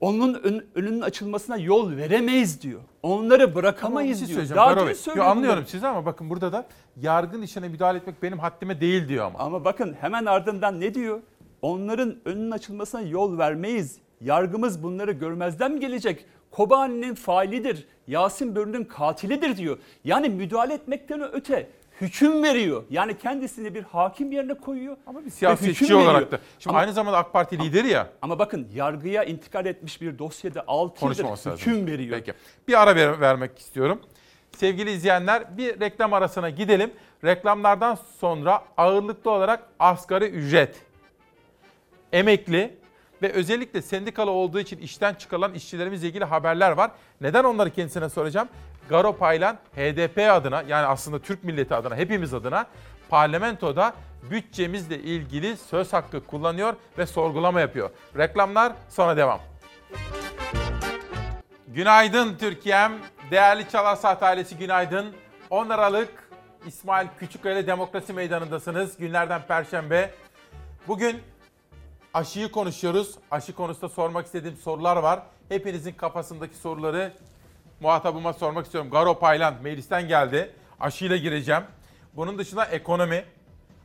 Onun 0.00 0.34
ön- 0.34 0.66
önünün 0.74 1.00
açılmasına 1.00 1.56
yol 1.56 1.96
veremeyiz 1.96 2.62
diyor. 2.62 2.80
Onları 3.02 3.54
bırakamayız 3.54 4.22
bir 4.22 4.26
şey 4.26 4.36
diyor. 4.36 4.56
Daha 4.56 4.74
Karo 4.74 4.88
dün 4.88 4.92
söylüyor 4.92 5.26
Yo, 5.26 5.30
anlıyorum 5.30 5.56
bunları. 5.58 5.70
sizi 5.70 5.86
ama 5.86 6.06
bakın 6.06 6.30
burada 6.30 6.52
da 6.52 6.66
yargın 7.00 7.42
işine 7.42 7.68
müdahale 7.68 7.98
etmek 7.98 8.22
benim 8.22 8.38
haddime 8.38 8.80
değil 8.80 9.08
diyor 9.08 9.26
ama. 9.26 9.38
Ama 9.38 9.64
bakın 9.64 9.96
hemen 10.00 10.24
ardından 10.26 10.80
ne 10.80 10.94
diyor? 10.94 11.20
Onların 11.62 12.16
önünün 12.24 12.50
açılmasına 12.50 13.00
yol 13.00 13.38
vermeyiz. 13.38 13.98
Yargımız 14.20 14.82
bunları 14.82 15.12
görmezden 15.12 15.72
mi 15.72 15.80
gelecek? 15.80 16.24
Kobani'nin 16.50 17.14
failidir. 17.14 17.86
Yasin 18.06 18.56
Börü'nün 18.56 18.84
katilidir 18.84 19.56
diyor. 19.56 19.78
Yani 20.04 20.28
müdahale 20.28 20.74
etmekten 20.74 21.32
öte 21.32 21.68
hüküm 22.00 22.42
veriyor. 22.42 22.82
Yani 22.90 23.18
kendisini 23.18 23.74
bir 23.74 23.82
hakim 23.82 24.32
yerine 24.32 24.54
koyuyor. 24.54 24.96
Ama 25.06 25.24
bir 25.24 25.30
Siyasetçi 25.30 25.94
olarak 25.94 26.32
da. 26.32 26.38
Şimdi 26.58 26.76
aynı 26.76 26.92
zamanda 26.92 27.18
AK 27.18 27.32
Parti 27.32 27.58
lideri 27.58 27.88
ya. 27.88 28.08
Ama 28.22 28.38
bakın 28.38 28.68
yargıya 28.74 29.24
intikal 29.24 29.66
etmiş 29.66 30.00
bir 30.00 30.18
dosyada 30.18 30.64
6 30.66 31.04
yıldır 31.04 31.24
lazım. 31.24 31.52
hüküm 31.52 31.86
veriyor. 31.86 32.18
Peki. 32.18 32.32
Bir 32.68 32.82
ara 32.82 32.96
ver- 32.96 33.20
vermek 33.20 33.58
istiyorum. 33.58 34.00
Sevgili 34.56 34.90
izleyenler 34.90 35.58
bir 35.58 35.80
reklam 35.80 36.12
arasına 36.12 36.50
gidelim. 36.50 36.90
Reklamlardan 37.24 37.98
sonra 38.20 38.62
ağırlıklı 38.76 39.30
olarak 39.30 39.62
asgari 39.78 40.24
ücret, 40.24 40.76
emekli 42.12 42.78
ve 43.22 43.32
özellikle 43.32 43.82
sendikalı 43.82 44.30
olduğu 44.30 44.60
için 44.60 44.78
işten 44.78 45.14
çıkarılan 45.14 45.54
işçilerimizle 45.54 46.08
ilgili 46.08 46.24
haberler 46.24 46.70
var. 46.70 46.90
Neden 47.20 47.44
onları 47.44 47.70
kendisine 47.70 48.08
soracağım? 48.08 48.48
Garo 48.88 49.16
Paylan 49.16 49.58
HDP 49.76 50.18
adına 50.18 50.62
yani 50.68 50.86
aslında 50.86 51.18
Türk 51.18 51.44
milleti 51.44 51.74
adına 51.74 51.96
hepimiz 51.96 52.34
adına 52.34 52.66
parlamentoda 53.08 53.94
bütçemizle 54.30 54.98
ilgili 54.98 55.56
söz 55.56 55.92
hakkı 55.92 56.26
kullanıyor 56.26 56.74
ve 56.98 57.06
sorgulama 57.06 57.60
yapıyor. 57.60 57.90
Reklamlar 58.16 58.72
sonra 58.88 59.16
devam. 59.16 59.40
Günaydın 61.68 62.36
Türkiye'm. 62.36 62.92
Değerli 63.30 63.68
Çalar 63.68 63.96
Saat 63.96 64.22
ailesi 64.22 64.56
günaydın. 64.56 65.06
10 65.50 65.68
Aralık 65.68 66.30
İsmail 66.66 67.06
Küçükkaya 67.18 67.66
Demokrasi 67.66 68.12
Meydanı'ndasınız. 68.12 68.96
Günlerden 68.98 69.42
Perşembe. 69.48 70.10
Bugün 70.88 71.16
aşıyı 72.14 72.50
konuşuyoruz. 72.50 73.14
Aşı 73.30 73.54
konusunda 73.54 73.88
sormak 73.88 74.26
istediğim 74.26 74.56
sorular 74.56 74.96
var. 74.96 75.22
Hepinizin 75.48 75.92
kafasındaki 75.92 76.56
soruları 76.56 77.12
muhatabıma 77.80 78.32
sormak 78.32 78.64
istiyorum. 78.64 78.90
Garo 78.90 79.18
Paylan 79.18 79.54
meclisten 79.62 80.08
geldi. 80.08 80.50
Aşıyla 80.80 81.16
gireceğim. 81.16 81.62
Bunun 82.16 82.38
dışında 82.38 82.64
ekonomi, 82.64 83.24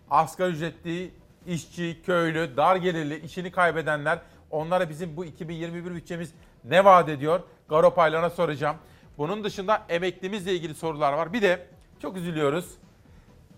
asgari 0.09 0.51
ücretli, 0.51 1.11
işçi, 1.47 2.01
köylü, 2.05 2.57
dar 2.57 2.75
gelirli, 2.75 3.25
işini 3.25 3.51
kaybedenler 3.51 4.19
onlara 4.51 4.89
bizim 4.89 5.17
bu 5.17 5.25
2021 5.25 5.95
bütçemiz 5.95 6.33
ne 6.63 6.85
vaat 6.85 7.09
ediyor? 7.09 7.39
Garo 7.69 7.93
Paylan'a 7.93 8.29
soracağım. 8.29 8.77
Bunun 9.17 9.43
dışında 9.43 9.85
emeklimizle 9.89 10.53
ilgili 10.53 10.75
sorular 10.75 11.13
var. 11.13 11.33
Bir 11.33 11.41
de 11.41 11.67
çok 12.01 12.17
üzülüyoruz. 12.17 12.77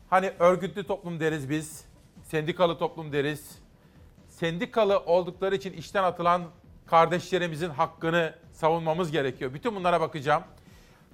Hani 0.10 0.32
örgütlü 0.40 0.88
toplum 0.88 1.20
deriz 1.20 1.50
biz, 1.50 1.86
sendikalı 2.24 2.78
toplum 2.78 3.14
deriz. 3.14 3.60
Sendikalı 4.40 5.00
oldukları 5.00 5.56
için 5.56 5.74
işten 5.74 6.04
atılan 6.04 6.44
kardeşlerimizin 6.86 7.70
hakkını 7.70 8.34
savunmamız 8.52 9.12
gerekiyor. 9.12 9.54
Bütün 9.54 9.76
bunlara 9.76 10.02
bakacağım. 10.02 10.44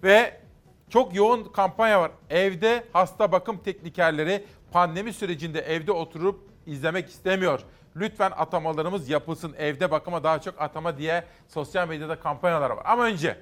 Ve 0.03 0.41
çok 0.89 1.15
yoğun 1.15 1.43
kampanya 1.43 2.01
var. 2.01 2.11
Evde 2.29 2.83
hasta 2.93 3.31
bakım 3.31 3.57
teknikerleri 3.57 4.45
pandemi 4.71 5.13
sürecinde 5.13 5.59
evde 5.59 5.91
oturup 5.91 6.49
izlemek 6.65 7.09
istemiyor. 7.09 7.59
Lütfen 7.95 8.31
atamalarımız 8.31 9.09
yapılsın. 9.09 9.55
Evde 9.57 9.91
bakıma 9.91 10.23
daha 10.23 10.41
çok 10.41 10.61
atama 10.61 10.97
diye 10.97 11.23
sosyal 11.47 11.87
medyada 11.87 12.19
kampanyalar 12.19 12.69
var. 12.69 12.83
Ama 12.85 13.03
önce 13.03 13.37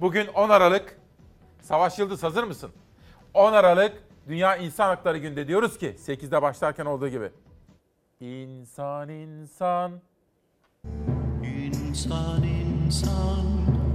bugün 0.00 0.26
10 0.26 0.48
Aralık. 0.48 0.98
Savaş 1.60 1.98
Yıldız 1.98 2.22
hazır 2.22 2.44
mısın? 2.44 2.70
10 3.34 3.52
Aralık 3.52 3.92
Dünya 4.28 4.56
İnsan 4.56 4.86
Hakları 4.86 5.18
Günü'nde 5.18 5.48
diyoruz 5.48 5.78
ki 5.78 5.96
8'de 5.98 6.42
başlarken 6.42 6.86
olduğu 6.86 7.08
gibi. 7.08 7.30
İnsan 8.20 9.08
insan. 9.08 10.00
İnsan 11.42 12.42
insan 12.42 13.46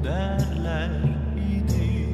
derler 0.04 0.92
idi. 1.38 2.08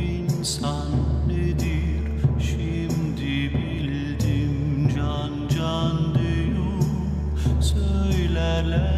İnsan 0.00 0.88
nedir? 1.28 2.40
Şimdi 2.40 3.54
bildim 3.54 4.88
can 4.96 5.48
can 5.48 6.14
diyor. 6.14 6.82
Söylerlerdi 7.60 8.97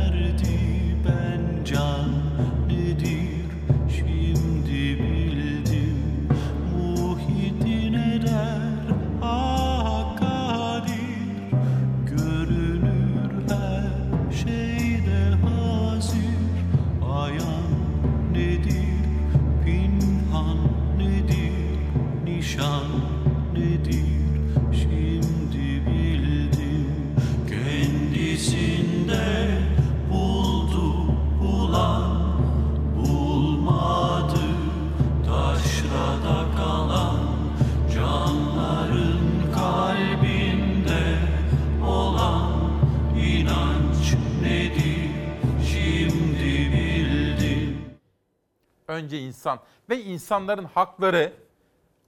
Önce 48.91 49.19
insan 49.19 49.61
ve 49.91 50.03
insanların 50.03 50.65
hakları 50.65 51.33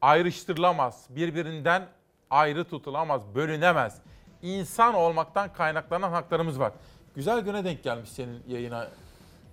ayrıştırılamaz. 0.00 1.06
Birbirinden 1.10 1.86
ayrı 2.30 2.64
tutulamaz, 2.64 3.22
bölünemez. 3.34 3.98
İnsan 4.42 4.94
olmaktan 4.94 5.52
kaynaklanan 5.52 6.10
haklarımız 6.10 6.60
var. 6.60 6.72
Güzel 7.14 7.40
güne 7.40 7.64
denk 7.64 7.82
gelmiş 7.82 8.10
senin 8.10 8.42
yayına 8.48 8.88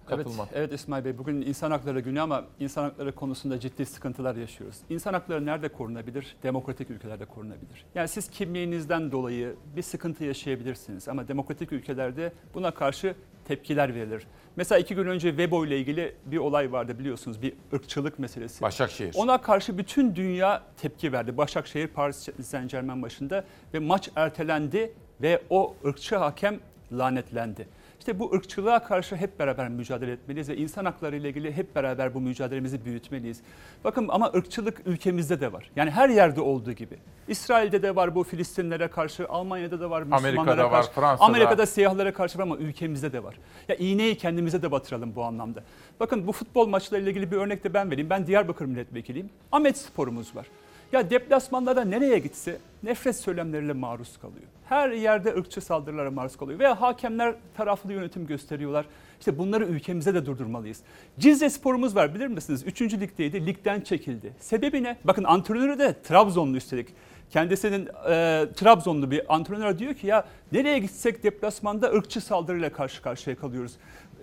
katılman. 0.05 0.47
Evet, 0.51 0.57
evet 0.57 0.73
İsmail 0.73 1.05
Bey 1.05 1.17
bugün 1.17 1.41
insan 1.41 1.71
hakları 1.71 1.99
günü 1.99 2.21
ama 2.21 2.45
insan 2.59 2.83
hakları 2.83 3.15
konusunda 3.15 3.59
ciddi 3.59 3.85
sıkıntılar 3.85 4.35
yaşıyoruz. 4.35 4.77
İnsan 4.89 5.13
hakları 5.13 5.45
nerede 5.45 5.69
korunabilir? 5.69 6.35
Demokratik 6.43 6.89
ülkelerde 6.89 7.25
korunabilir. 7.25 7.85
Yani 7.95 8.07
siz 8.07 8.29
kimliğinizden 8.29 9.11
dolayı 9.11 9.55
bir 9.75 9.81
sıkıntı 9.81 10.23
yaşayabilirsiniz 10.23 11.07
ama 11.07 11.27
demokratik 11.27 11.71
ülkelerde 11.71 12.33
buna 12.53 12.71
karşı 12.71 13.15
tepkiler 13.49 13.95
verilir. 13.95 14.27
Mesela 14.55 14.79
iki 14.79 14.95
gün 14.95 15.07
önce 15.07 15.29
Weibo 15.29 15.65
ile 15.65 15.79
ilgili 15.79 16.15
bir 16.25 16.37
olay 16.37 16.71
vardı 16.71 16.99
biliyorsunuz 16.99 17.41
bir 17.41 17.53
ırkçılık 17.73 18.19
meselesi. 18.19 18.61
Başakşehir. 18.61 19.15
Ona 19.17 19.41
karşı 19.41 19.77
bütün 19.77 20.15
dünya 20.15 20.63
tepki 20.77 21.11
verdi. 21.11 21.37
Başakşehir 21.37 21.87
Paris 21.87 22.29
Saint 22.43 22.71
Germain 22.71 23.01
başında 23.01 23.43
ve 23.73 23.79
maç 23.79 24.09
ertelendi 24.15 24.93
ve 25.21 25.41
o 25.49 25.75
ırkçı 25.85 26.15
hakem 26.15 26.59
lanetlendi. 26.91 27.67
İşte 27.99 28.19
bu 28.19 28.33
ırkçılığa 28.33 28.83
karşı 28.83 29.15
hep 29.15 29.39
beraber 29.39 29.69
mücadele 29.69 30.11
etmeliyiz 30.11 30.49
ve 30.49 30.57
insan 30.57 30.85
hakları 30.85 31.15
ile 31.15 31.29
ilgili 31.29 31.53
hep 31.53 31.75
beraber 31.75 32.13
bu 32.13 32.21
mücadelemizi 32.21 32.85
büyütmeliyiz. 32.85 33.41
Bakın 33.83 34.07
ama 34.09 34.31
ırkçılık 34.35 34.81
ülkemizde 34.85 35.41
de 35.41 35.53
var. 35.53 35.71
Yani 35.75 35.91
her 35.91 36.09
yerde 36.09 36.41
olduğu 36.41 36.71
gibi. 36.71 36.97
İsrail'de 37.27 37.83
de 37.83 37.95
var 37.95 38.15
bu 38.15 38.23
Filistinlere 38.23 38.87
karşı, 38.87 39.27
Almanya'da 39.27 39.79
da 39.79 39.89
var, 39.89 40.01
Müslümanlara 40.01 40.29
Amerika'da 40.31 40.63
var, 40.63 40.71
karşı. 40.71 40.91
Fransa'da. 40.91 41.25
Amerika'da 41.25 41.65
siyahlara 41.65 42.13
karşı 42.13 42.37
var 42.37 42.43
ama 42.43 42.57
ülkemizde 42.57 43.13
de 43.13 43.23
var. 43.23 43.35
Ya 43.67 43.75
iğneyi 43.75 44.17
kendimize 44.17 44.61
de 44.61 44.71
batıralım 44.71 45.15
bu 45.15 45.23
anlamda. 45.23 45.63
Bakın 45.99 46.27
bu 46.27 46.31
futbol 46.31 46.67
maçlarıyla 46.67 47.11
ilgili 47.11 47.31
bir 47.31 47.37
örnek 47.37 47.63
de 47.63 47.73
ben 47.73 47.91
vereyim. 47.91 48.09
Ben 48.09 48.27
Diyarbakır 48.27 48.65
milletvekiliyim. 48.65 49.29
Ahmet 49.51 49.77
sporumuz 49.77 50.35
var. 50.35 50.45
Ya 50.91 51.09
deplasmanlara 51.09 51.81
nereye 51.85 52.19
gitse 52.19 52.57
nefret 52.83 53.15
söylemleriyle 53.15 53.73
maruz 53.73 54.17
kalıyor. 54.17 54.47
Her 54.69 54.89
yerde 54.89 55.35
ırkçı 55.35 55.61
saldırılara 55.61 56.11
maruz 56.11 56.37
kalıyor. 56.37 56.59
Veya 56.59 56.81
hakemler 56.81 57.35
taraflı 57.57 57.93
yönetim 57.93 58.27
gösteriyorlar. 58.27 58.85
İşte 59.19 59.37
bunları 59.37 59.65
ülkemize 59.65 60.13
de 60.13 60.25
durdurmalıyız. 60.25 60.79
Cizre 61.19 61.49
sporumuz 61.49 61.95
var 61.95 62.15
bilir 62.15 62.27
misiniz? 62.27 62.63
Üçüncü 62.65 62.99
ligdeydi, 62.99 63.45
ligden 63.45 63.81
çekildi. 63.81 64.33
Sebebi 64.39 64.83
ne? 64.83 64.97
Bakın 65.03 65.23
antrenörü 65.23 65.79
de 65.79 66.01
Trabzonlu 66.03 66.57
üstelik. 66.57 66.89
Kendisinin 67.29 67.85
e, 67.85 68.45
Trabzonlu 68.55 69.11
bir 69.11 69.35
antrenör 69.35 69.79
diyor 69.79 69.93
ki 69.93 70.07
ya 70.07 70.25
nereye 70.51 70.79
gitsek 70.79 71.23
deplasmanda 71.23 71.91
ırkçı 71.91 72.21
saldırıyla 72.21 72.71
karşı 72.71 73.01
karşıya 73.01 73.35
kalıyoruz. 73.35 73.71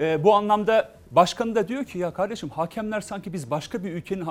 E, 0.00 0.24
bu 0.24 0.34
anlamda 0.34 0.92
başkanı 1.10 1.54
da 1.54 1.68
diyor 1.68 1.84
ki 1.84 1.98
ya 1.98 2.14
kardeşim 2.14 2.48
hakemler 2.48 3.00
sanki 3.00 3.32
biz 3.32 3.50
başka 3.50 3.84
bir 3.84 3.92
ülkenin 3.92 4.26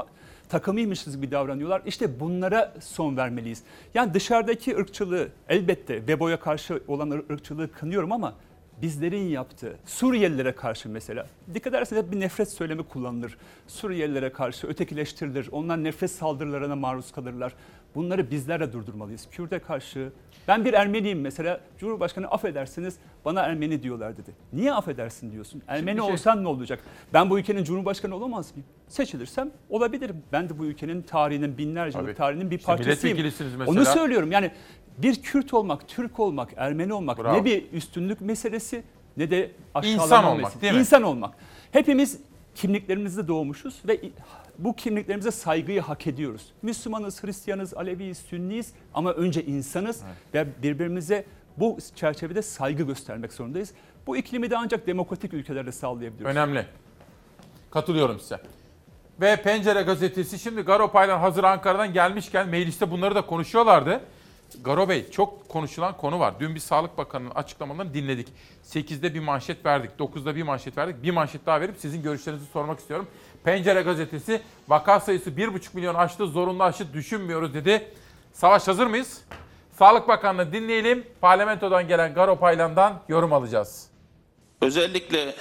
takımıymışız 0.60 1.16
gibi 1.16 1.32
davranıyorlar. 1.32 1.82
İşte 1.86 2.20
bunlara 2.20 2.74
son 2.80 3.18
vermeliyiz. 3.18 3.64
Yani 3.94 4.14
dışarıdaki 4.14 4.78
ırkçılığı 4.78 5.28
elbette 5.50 5.98
Webo'ya 5.98 6.40
karşı 6.40 6.84
olan 6.88 7.10
ır- 7.12 7.30
ırkçılığı 7.34 7.72
kınıyorum 7.72 8.12
ama 8.12 8.34
bizlerin 8.82 9.28
yaptığı 9.28 9.78
Suriyelilere 9.86 10.52
karşı 10.52 10.90
mesela 10.90 11.28
dikkat 11.54 11.74
ederseniz 11.74 12.04
hep 12.04 12.12
bir 12.12 12.20
nefret 12.20 12.50
söylemi 12.50 12.84
kullanılır. 12.84 13.38
Suriyelilere 13.68 14.32
karşı 14.32 14.68
ötekileştirilir. 14.68 15.50
Onlar 15.52 15.84
nefret 15.84 16.12
saldırılarına 16.12 16.76
maruz 16.76 17.12
kalırlar. 17.12 17.54
Bunları 17.96 18.32
bizler 18.32 18.60
de 18.60 18.74
durdurmalıyız. 18.74 19.28
Kürt'e 19.32 19.60
karşı 19.60 20.12
ben 20.48 20.66
bir 20.66 20.74
Ermeniyim 20.74 21.22
mesela 21.22 21.60
Cumhurbaşkanı 21.80 22.28
affedersiniz 22.28 22.96
bana 23.26 23.42
Ermeni 23.42 23.84
diyorlar 23.84 24.18
dedi. 24.18 24.32
Niye 24.54 24.74
affedersin 24.74 25.32
diyorsun? 25.32 25.62
Ermeni 25.68 26.00
şey- 26.02 26.12
olsan 26.14 26.44
ne 26.44 26.48
olacak? 26.48 26.80
Ben 27.14 27.30
bu 27.30 27.40
ülkenin 27.40 27.64
Cumhurbaşkanı 27.64 28.16
olamaz 28.16 28.52
mıyım? 28.52 28.66
Seçilirsem 28.88 29.52
olabilirim. 29.70 30.24
Ben 30.32 30.50
de 30.50 30.60
bu 30.60 30.66
ülkenin 30.66 31.02
tarihinin 31.02 31.58
binlerce 31.58 32.00
yıllık 32.00 32.18
tarihinin 32.18 32.52
bir 32.52 32.56
İşte 32.60 32.66
parçasıyım. 32.66 33.18
mesela. 33.20 33.66
Onu 33.72 33.86
söylüyorum 33.86 34.32
yani 34.32 34.52
bir 34.98 35.22
Kürt 35.22 35.54
olmak, 35.54 35.88
Türk 35.88 36.20
olmak, 36.20 36.50
Ermeni 36.58 36.94
olmak 36.94 37.24
Bravo. 37.24 37.38
ne 37.38 37.46
bir 37.46 37.72
üstünlük 37.72 38.22
meselesi 38.22 38.84
ne 39.18 39.32
de 39.32 39.52
aşağılama 39.74 40.04
İnsan 40.04 40.24
olmak, 40.24 40.38
meselesi. 40.38 40.62
değil 40.62 40.74
mi? 40.74 40.80
İnsan 40.80 41.04
olmak. 41.04 41.36
Hepimiz 41.72 42.20
kimliklerimizde 42.56 43.28
doğmuşuz 43.28 43.82
ve 43.88 44.00
bu 44.60 44.76
kimliklerimize 44.76 45.32
saygıyı 45.32 45.82
hak 45.82 46.08
ediyoruz. 46.08 46.54
Müslümanız, 46.62 47.24
Hristiyanız, 47.24 47.74
Aleviyiz, 47.74 48.18
Sünniyiz 48.18 48.74
ama 48.94 49.12
önce 49.12 49.46
insanız 49.46 50.04
ve 50.34 50.64
birbirimize 50.64 51.26
bu 51.58 51.78
çerçevede 51.96 52.42
saygı 52.42 52.84
göstermek 52.84 53.34
zorundayız. 53.34 53.74
Bu 54.08 54.18
iklimi 54.18 54.50
de 54.50 54.58
ancak 54.58 54.88
demokratik 54.88 55.34
ülkelerde 55.34 55.72
sağlayabiliyoruz. 55.72 56.36
Önemli. 56.36 56.66
Katılıyorum 57.72 58.20
size. 58.20 58.40
Ve 59.22 59.36
Pencere 59.36 59.82
gazetesi 59.82 60.40
şimdi 60.40 60.62
Garo 60.62 60.92
Paylan 60.92 61.20
hazır 61.20 61.44
Ankara'dan 61.44 61.94
gelmişken 61.94 62.48
mecliste 62.48 62.92
bunları 62.92 63.16
da 63.16 63.26
konuşuyorlardı. 63.26 64.02
Garo 64.64 64.90
Bey 64.90 65.12
çok 65.12 65.50
konuşulan 65.50 65.98
konu 65.98 66.20
var. 66.20 66.34
Dün 66.40 66.56
bir 66.56 66.60
Sağlık 66.60 66.98
Bakanı'nın 66.98 67.32
açıklamalarını 67.32 67.94
dinledik. 67.94 68.28
8'de 68.64 69.14
bir 69.14 69.20
manşet 69.20 69.66
verdik, 69.66 69.92
9'da 70.00 70.36
bir 70.36 70.44
manşet 70.44 70.78
verdik. 70.78 71.04
Bir 71.04 71.12
manşet 71.12 71.46
daha 71.46 71.62
verip 71.62 71.76
sizin 71.78 72.04
görüşlerinizi 72.04 72.46
sormak 72.46 72.80
istiyorum. 72.80 73.08
Pencere 73.46 73.82
gazetesi 73.82 74.42
vaka 74.68 75.00
sayısı 75.00 75.30
1,5 75.30 75.60
milyon 75.74 75.96
aştı, 75.96 76.28
zorunlu 76.28 76.64
aşı 76.64 76.94
düşünmüyoruz 76.94 77.54
dedi. 77.54 77.94
Savaş 78.34 78.68
hazır 78.68 78.88
mıyız? 78.88 79.22
Sağlık 79.80 80.08
Bakanlığı 80.08 80.54
dinleyelim. 80.54 81.08
Parlamentodan 81.22 81.88
gelen 81.88 82.14
Garo 82.14 82.40
Paylan'dan 82.40 83.02
yorum 83.10 83.34
alacağız. 83.34 83.88
Özellikle 84.62 85.36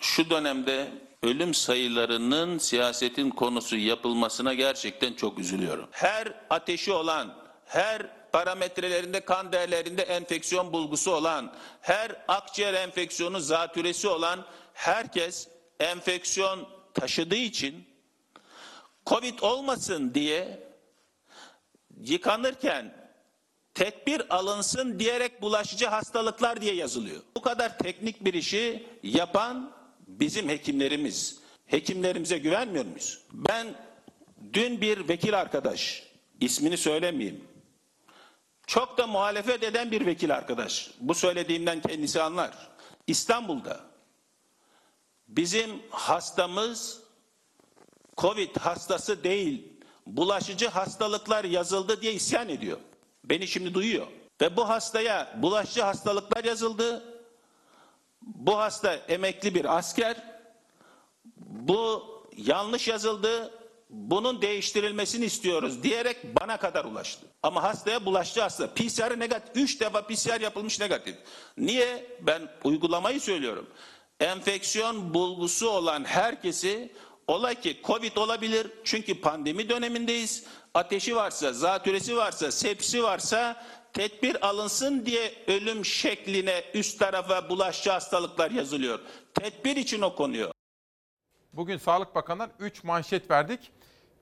şu 0.00 0.30
dönemde 0.30 0.88
ölüm 1.22 1.54
sayılarının 1.54 2.58
siyasetin 2.58 3.30
konusu 3.30 3.76
yapılmasına 3.76 4.54
gerçekten 4.54 5.12
çok 5.12 5.38
üzülüyorum. 5.38 5.88
Her 5.90 6.34
ateşi 6.50 6.92
olan, 6.92 7.34
her 7.66 8.02
parametrelerinde 8.32 9.20
kan 9.20 9.52
değerlerinde 9.52 10.02
enfeksiyon 10.02 10.72
bulgusu 10.72 11.10
olan, 11.14 11.52
her 11.80 12.12
akciğer 12.28 12.74
enfeksiyonu 12.74 13.40
zatürresi 13.40 14.08
olan 14.08 14.44
herkes 14.74 15.48
enfeksiyon 15.80 16.73
taşıdığı 16.94 17.36
için 17.36 17.84
Covid 19.06 19.38
olmasın 19.38 20.14
diye 20.14 20.68
yıkanırken 22.00 22.94
tedbir 23.74 24.36
alınsın 24.36 24.98
diyerek 24.98 25.42
bulaşıcı 25.42 25.86
hastalıklar 25.86 26.60
diye 26.60 26.74
yazılıyor. 26.74 27.22
Bu 27.36 27.42
kadar 27.42 27.78
teknik 27.78 28.24
bir 28.24 28.34
işi 28.34 28.86
yapan 29.02 29.72
bizim 30.06 30.48
hekimlerimiz. 30.48 31.38
Hekimlerimize 31.66 32.38
güvenmiyor 32.38 32.84
muyuz? 32.84 33.20
Ben 33.32 33.66
dün 34.52 34.80
bir 34.80 35.08
vekil 35.08 35.40
arkadaş, 35.40 36.02
ismini 36.40 36.76
söylemeyeyim. 36.76 37.44
Çok 38.66 38.98
da 38.98 39.06
muhalefet 39.06 39.62
eden 39.62 39.90
bir 39.90 40.06
vekil 40.06 40.34
arkadaş. 40.34 40.90
Bu 41.00 41.14
söylediğimden 41.14 41.80
kendisi 41.80 42.22
anlar. 42.22 42.68
İstanbul'da 43.06 43.80
bizim 45.28 45.82
hastamız 45.90 47.00
Covid 48.16 48.56
hastası 48.56 49.24
değil, 49.24 49.72
bulaşıcı 50.06 50.68
hastalıklar 50.68 51.44
yazıldı 51.44 52.02
diye 52.02 52.12
isyan 52.12 52.48
ediyor. 52.48 52.78
Beni 53.24 53.48
şimdi 53.48 53.74
duyuyor. 53.74 54.06
Ve 54.40 54.56
bu 54.56 54.68
hastaya 54.68 55.34
bulaşıcı 55.42 55.82
hastalıklar 55.82 56.44
yazıldı. 56.44 57.02
Bu 58.22 58.58
hasta 58.58 58.94
emekli 58.94 59.54
bir 59.54 59.76
asker. 59.78 60.16
Bu 61.36 62.04
yanlış 62.36 62.88
yazıldı. 62.88 63.50
Bunun 63.90 64.42
değiştirilmesini 64.42 65.24
istiyoruz 65.24 65.82
diyerek 65.82 66.40
bana 66.40 66.56
kadar 66.56 66.84
ulaştı. 66.84 67.26
Ama 67.42 67.62
hastaya 67.62 68.04
bulaşıcı 68.04 68.40
hasta. 68.40 68.74
PCR 68.74 69.18
negatif. 69.18 69.56
Üç 69.56 69.80
defa 69.80 70.06
PCR 70.06 70.40
yapılmış 70.40 70.80
negatif. 70.80 71.16
Niye? 71.58 72.18
Ben 72.20 72.48
uygulamayı 72.64 73.20
söylüyorum. 73.20 73.66
Enfeksiyon 74.20 75.14
bulgusu 75.14 75.68
olan 75.68 76.04
herkesi 76.04 76.92
Olay 77.26 77.60
ki 77.60 77.80
Covid 77.84 78.16
olabilir 78.16 78.70
çünkü 78.84 79.20
pandemi 79.20 79.68
dönemindeyiz. 79.68 80.46
Ateşi 80.74 81.16
varsa, 81.16 81.52
zatürresi 81.52 82.16
varsa, 82.16 82.52
sepsi 82.52 83.02
varsa 83.02 83.64
tedbir 83.92 84.46
alınsın 84.46 85.06
diye 85.06 85.32
ölüm 85.46 85.84
şekline 85.84 86.64
üst 86.74 86.98
tarafa 86.98 87.48
bulaşıcı 87.48 87.90
hastalıklar 87.90 88.50
yazılıyor. 88.50 88.98
Tedbir 89.34 89.76
için 89.76 90.02
o 90.02 90.14
konuyor. 90.14 90.50
Bugün 91.52 91.76
Sağlık 91.76 92.14
Bakanı'ndan 92.14 92.50
3 92.58 92.84
manşet 92.84 93.30
verdik. 93.30 93.70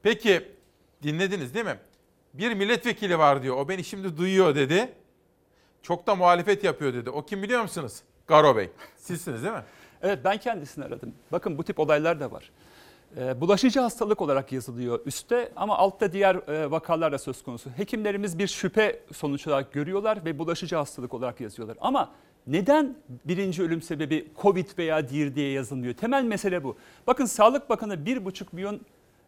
Peki 0.02 0.48
dinlediniz 1.02 1.54
değil 1.54 1.64
mi? 1.64 1.78
Bir 2.34 2.54
milletvekili 2.54 3.18
var 3.18 3.42
diyor. 3.42 3.56
O 3.56 3.68
beni 3.68 3.84
şimdi 3.84 4.16
duyuyor 4.16 4.54
dedi. 4.54 4.94
Çok 5.82 6.06
da 6.06 6.14
muhalefet 6.14 6.64
yapıyor 6.64 6.94
dedi. 6.94 7.10
O 7.10 7.26
kim 7.26 7.42
biliyor 7.42 7.62
musunuz? 7.62 8.02
Garo 8.26 8.56
Bey. 8.56 8.70
Sizsiniz 8.96 9.42
değil 9.42 9.54
mi? 9.54 9.64
Evet 10.02 10.18
ben 10.24 10.38
kendisini 10.38 10.84
aradım. 10.84 11.14
Bakın 11.32 11.58
bu 11.58 11.64
tip 11.64 11.78
olaylar 11.78 12.20
da 12.20 12.32
var. 12.32 12.50
Ee, 13.16 13.40
bulaşıcı 13.40 13.80
hastalık 13.80 14.20
olarak 14.20 14.52
yazılıyor 14.52 15.00
üstte 15.06 15.52
ama 15.56 15.78
altta 15.78 16.12
diğer 16.12 16.34
e, 16.34 16.70
vakalar 16.70 17.12
da 17.12 17.18
söz 17.18 17.42
konusu. 17.42 17.70
Hekimlerimiz 17.70 18.38
bir 18.38 18.46
şüphe 18.46 19.00
sonuç 19.12 19.46
olarak 19.46 19.72
görüyorlar 19.72 20.24
ve 20.24 20.38
bulaşıcı 20.38 20.76
hastalık 20.76 21.14
olarak 21.14 21.40
yazıyorlar. 21.40 21.76
Ama 21.80 22.10
neden 22.46 22.96
birinci 23.24 23.62
ölüm 23.62 23.82
sebebi 23.82 24.28
Covid 24.42 24.78
veya 24.78 25.08
diğer 25.08 25.34
diye 25.34 25.52
yazılmıyor? 25.52 25.94
Temel 25.94 26.24
mesele 26.24 26.64
bu. 26.64 26.76
Bakın 27.06 27.24
Sağlık 27.24 27.70
Bakanı 27.70 27.94
1,5 27.94 28.44
milyon 28.52 28.80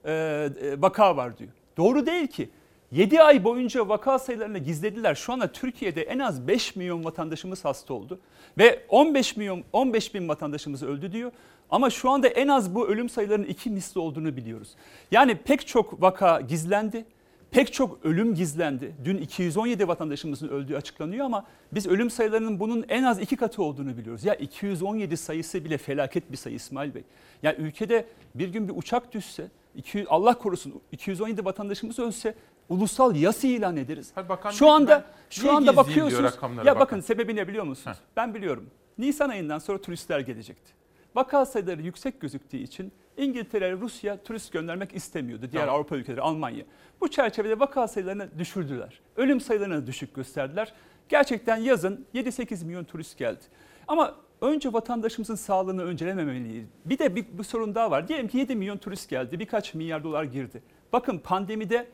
e, 0.04 0.12
e, 0.12 0.82
vaka 0.82 1.16
var 1.16 1.38
diyor. 1.38 1.50
Doğru 1.76 2.06
değil 2.06 2.26
ki. 2.26 2.50
7 2.94 3.22
ay 3.22 3.44
boyunca 3.44 3.88
vaka 3.88 4.18
sayılarını 4.18 4.58
gizlediler. 4.58 5.14
Şu 5.14 5.32
anda 5.32 5.52
Türkiye'de 5.52 6.02
en 6.02 6.18
az 6.18 6.48
5 6.48 6.76
milyon 6.76 7.04
vatandaşımız 7.04 7.64
hasta 7.64 7.94
oldu 7.94 8.20
ve 8.58 8.84
15 8.88 9.36
milyon 9.36 9.64
15 9.72 10.14
bin 10.14 10.28
vatandaşımız 10.28 10.82
öldü 10.82 11.12
diyor. 11.12 11.32
Ama 11.70 11.90
şu 11.90 12.10
anda 12.10 12.28
en 12.28 12.48
az 12.48 12.74
bu 12.74 12.88
ölüm 12.88 13.08
sayılarının 13.08 13.46
iki 13.46 13.70
misli 13.70 14.00
olduğunu 14.00 14.36
biliyoruz. 14.36 14.68
Yani 15.10 15.34
pek 15.34 15.66
çok 15.66 16.02
vaka 16.02 16.40
gizlendi. 16.40 17.04
Pek 17.50 17.72
çok 17.72 18.04
ölüm 18.04 18.34
gizlendi. 18.34 18.94
Dün 19.04 19.16
217 19.16 19.88
vatandaşımızın 19.88 20.48
öldüğü 20.48 20.76
açıklanıyor 20.76 21.26
ama 21.26 21.46
biz 21.72 21.86
ölüm 21.86 22.10
sayılarının 22.10 22.60
bunun 22.60 22.84
en 22.88 23.02
az 23.02 23.20
iki 23.20 23.36
katı 23.36 23.62
olduğunu 23.62 23.96
biliyoruz. 23.96 24.24
Ya 24.24 24.34
217 24.34 25.16
sayısı 25.16 25.64
bile 25.64 25.78
felaket 25.78 26.32
bir 26.32 26.36
sayı 26.36 26.56
İsmail 26.56 26.94
Bey. 26.94 27.02
Ya 27.42 27.56
ülkede 27.56 28.06
bir 28.34 28.48
gün 28.48 28.68
bir 28.68 28.74
uçak 28.76 29.14
düşse, 29.14 29.48
200, 29.76 30.06
Allah 30.08 30.38
korusun 30.38 30.80
217 30.92 31.44
vatandaşımız 31.44 31.98
ölse 31.98 32.34
ulusal 32.68 33.16
yas 33.16 33.44
ilan 33.44 33.76
ederiz. 33.76 34.12
bakan 34.28 34.50
şu 34.50 34.70
anda 34.70 35.04
şu 35.30 35.52
anda 35.56 35.76
bakıyorsunuz. 35.76 36.34
Ya 36.42 36.56
bakın. 36.66 36.80
bakın 36.80 37.00
sebebi 37.00 37.36
ne 37.36 37.48
biliyor 37.48 37.64
musunuz? 37.64 37.98
Ben 38.16 38.34
biliyorum. 38.34 38.70
Nisan 38.98 39.28
ayından 39.28 39.58
sonra 39.58 39.80
turistler 39.80 40.20
gelecekti. 40.20 40.72
Vaka 41.14 41.46
sayıları 41.46 41.82
yüksek 41.82 42.20
gözüktüğü 42.20 42.56
için 42.56 42.92
İngiltere, 43.16 43.72
Rusya 43.72 44.22
turist 44.22 44.52
göndermek 44.52 44.94
istemiyordu. 44.94 45.48
Diğer 45.52 45.62
Tamam. 45.64 45.76
Avrupa 45.76 45.96
ülkeleri, 45.96 46.20
Almanya. 46.20 46.64
Bu 47.00 47.10
çerçevede 47.10 47.60
vaka 47.60 47.88
sayılarını 47.88 48.38
düşürdüler. 48.38 49.00
Ölüm 49.16 49.40
sayılarını 49.40 49.86
düşük 49.86 50.14
gösterdiler. 50.14 50.72
Gerçekten 51.08 51.56
yazın 51.56 52.06
7-8 52.14 52.64
milyon 52.64 52.84
turist 52.84 53.18
geldi. 53.18 53.44
Ama 53.88 54.14
önce 54.40 54.72
vatandaşımızın 54.72 55.34
sağlığını 55.34 55.82
öncelememeliyiz. 55.82 56.66
Bir 56.84 56.98
de 56.98 57.16
bir, 57.16 57.26
bir 57.38 57.44
sorun 57.44 57.74
daha 57.74 57.90
var. 57.90 58.08
Diyelim 58.08 58.28
ki 58.28 58.38
7 58.38 58.56
milyon 58.56 58.78
turist 58.78 59.10
geldi, 59.10 59.38
birkaç 59.38 59.74
milyar 59.74 60.04
dolar 60.04 60.24
girdi. 60.24 60.62
Bakın 60.92 61.18
pandemide 61.18 61.86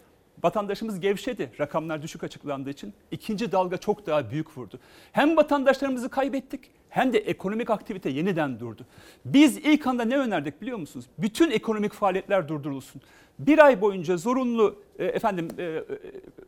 vatandaşımız 0.42 1.00
gevşedi 1.00 1.50
rakamlar 1.60 2.02
düşük 2.02 2.24
açıklandığı 2.24 2.70
için. 2.70 2.94
ikinci 3.10 3.52
dalga 3.52 3.76
çok 3.76 4.06
daha 4.06 4.30
büyük 4.30 4.58
vurdu. 4.58 4.78
Hem 5.12 5.36
vatandaşlarımızı 5.36 6.08
kaybettik 6.08 6.70
hem 6.88 7.12
de 7.12 7.18
ekonomik 7.18 7.70
aktivite 7.70 8.10
yeniden 8.10 8.60
durdu. 8.60 8.86
Biz 9.24 9.56
ilk 9.56 9.86
anda 9.86 10.04
ne 10.04 10.16
önerdik 10.18 10.62
biliyor 10.62 10.78
musunuz? 10.78 11.06
Bütün 11.18 11.50
ekonomik 11.50 11.92
faaliyetler 11.92 12.48
durdurulsun. 12.48 13.02
Bir 13.38 13.64
ay 13.64 13.80
boyunca 13.80 14.16
zorunlu 14.16 14.76
e, 14.98 15.04
efendim 15.04 15.48
e, 15.58 15.62
e, 15.64 15.84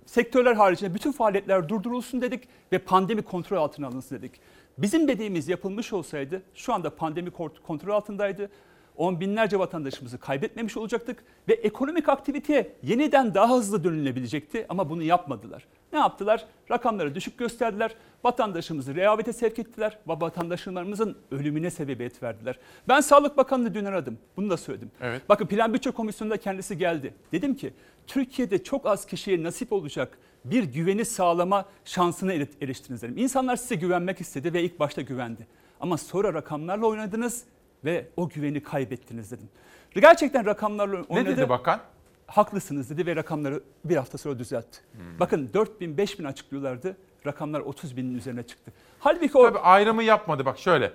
sektörler 0.06 0.54
haricinde 0.54 0.94
bütün 0.94 1.12
faaliyetler 1.12 1.68
durdurulsun 1.68 2.20
dedik 2.20 2.48
ve 2.72 2.78
pandemi 2.78 3.22
kontrol 3.22 3.56
altına 3.56 3.86
alınsın 3.86 4.16
dedik. 4.16 4.32
Bizim 4.78 5.08
dediğimiz 5.08 5.48
yapılmış 5.48 5.92
olsaydı 5.92 6.42
şu 6.54 6.72
anda 6.72 6.90
pandemi 6.96 7.30
kontrol 7.66 7.94
altındaydı. 7.94 8.50
On 8.96 9.20
binlerce 9.20 9.58
vatandaşımızı 9.58 10.18
kaybetmemiş 10.18 10.76
olacaktık 10.76 11.24
ve 11.48 11.52
ekonomik 11.52 12.08
aktiviteye 12.08 12.72
yeniden 12.82 13.34
daha 13.34 13.56
hızlı 13.56 13.84
dönülebilecekti 13.84 14.66
ama 14.68 14.90
bunu 14.90 15.02
yapmadılar. 15.02 15.66
Ne 15.92 15.98
yaptılar? 15.98 16.46
Rakamları 16.70 17.14
düşük 17.14 17.38
gösterdiler. 17.38 17.94
Vatandaşımızı 18.24 18.94
rehavete 18.94 19.32
sevk 19.32 19.58
ettiler 19.58 19.98
ve 20.08 20.12
vatandaşlarımızın 20.12 21.16
ölümüne 21.30 21.70
sebebiyet 21.70 22.22
verdiler. 22.22 22.58
Ben 22.88 23.00
Sağlık 23.00 23.36
Bakanı'nı 23.36 23.74
dün 23.74 23.84
aradım. 23.84 24.18
Bunu 24.36 24.50
da 24.50 24.56
söyledim. 24.56 24.90
Evet. 25.00 25.22
Bakın 25.28 25.46
Plan 25.46 25.74
Bütçe 25.74 25.90
Komisyonu'nda 25.90 26.36
kendisi 26.36 26.78
geldi. 26.78 27.14
Dedim 27.32 27.54
ki 27.54 27.72
Türkiye'de 28.06 28.64
çok 28.64 28.86
az 28.86 29.06
kişiye 29.06 29.42
nasip 29.42 29.72
olacak 29.72 30.18
bir 30.44 30.64
güveni 30.64 31.04
sağlama 31.04 31.64
şansını 31.84 32.32
eriştiniz 32.60 33.02
dedim. 33.02 33.18
İnsanlar 33.18 33.56
size 33.56 33.74
güvenmek 33.74 34.20
istedi 34.20 34.52
ve 34.52 34.62
ilk 34.62 34.80
başta 34.80 35.02
güvendi. 35.02 35.46
Ama 35.80 35.98
sonra 35.98 36.34
rakamlarla 36.34 36.86
oynadınız 36.86 37.44
ve 37.84 38.08
o 38.16 38.28
güveni 38.28 38.62
kaybettiniz 38.62 39.30
dedim. 39.30 39.48
Gerçekten 39.94 40.46
rakamlarla 40.46 40.96
oynadı. 40.96 41.30
Ne 41.30 41.36
dedi 41.36 41.48
bakan? 41.48 41.80
Haklısınız 42.26 42.90
dedi 42.90 43.06
ve 43.06 43.16
rakamları 43.16 43.62
bir 43.84 43.96
hafta 43.96 44.18
sonra 44.18 44.38
düzeltti. 44.38 44.78
Hmm. 44.92 45.20
Bakın 45.20 45.50
4 45.54 45.80
bin 45.80 45.96
5 45.96 46.18
bin 46.18 46.24
açıklıyorlardı. 46.24 46.96
Rakamlar 47.26 47.60
30 47.60 47.96
binin 47.96 48.14
üzerine 48.14 48.42
çıktı. 48.42 48.72
Halbuki 48.98 49.38
o 49.38 49.42
Tabii 49.42 49.58
ayrımı 49.58 50.02
yapmadı 50.02 50.44
bak 50.44 50.58
şöyle. 50.58 50.92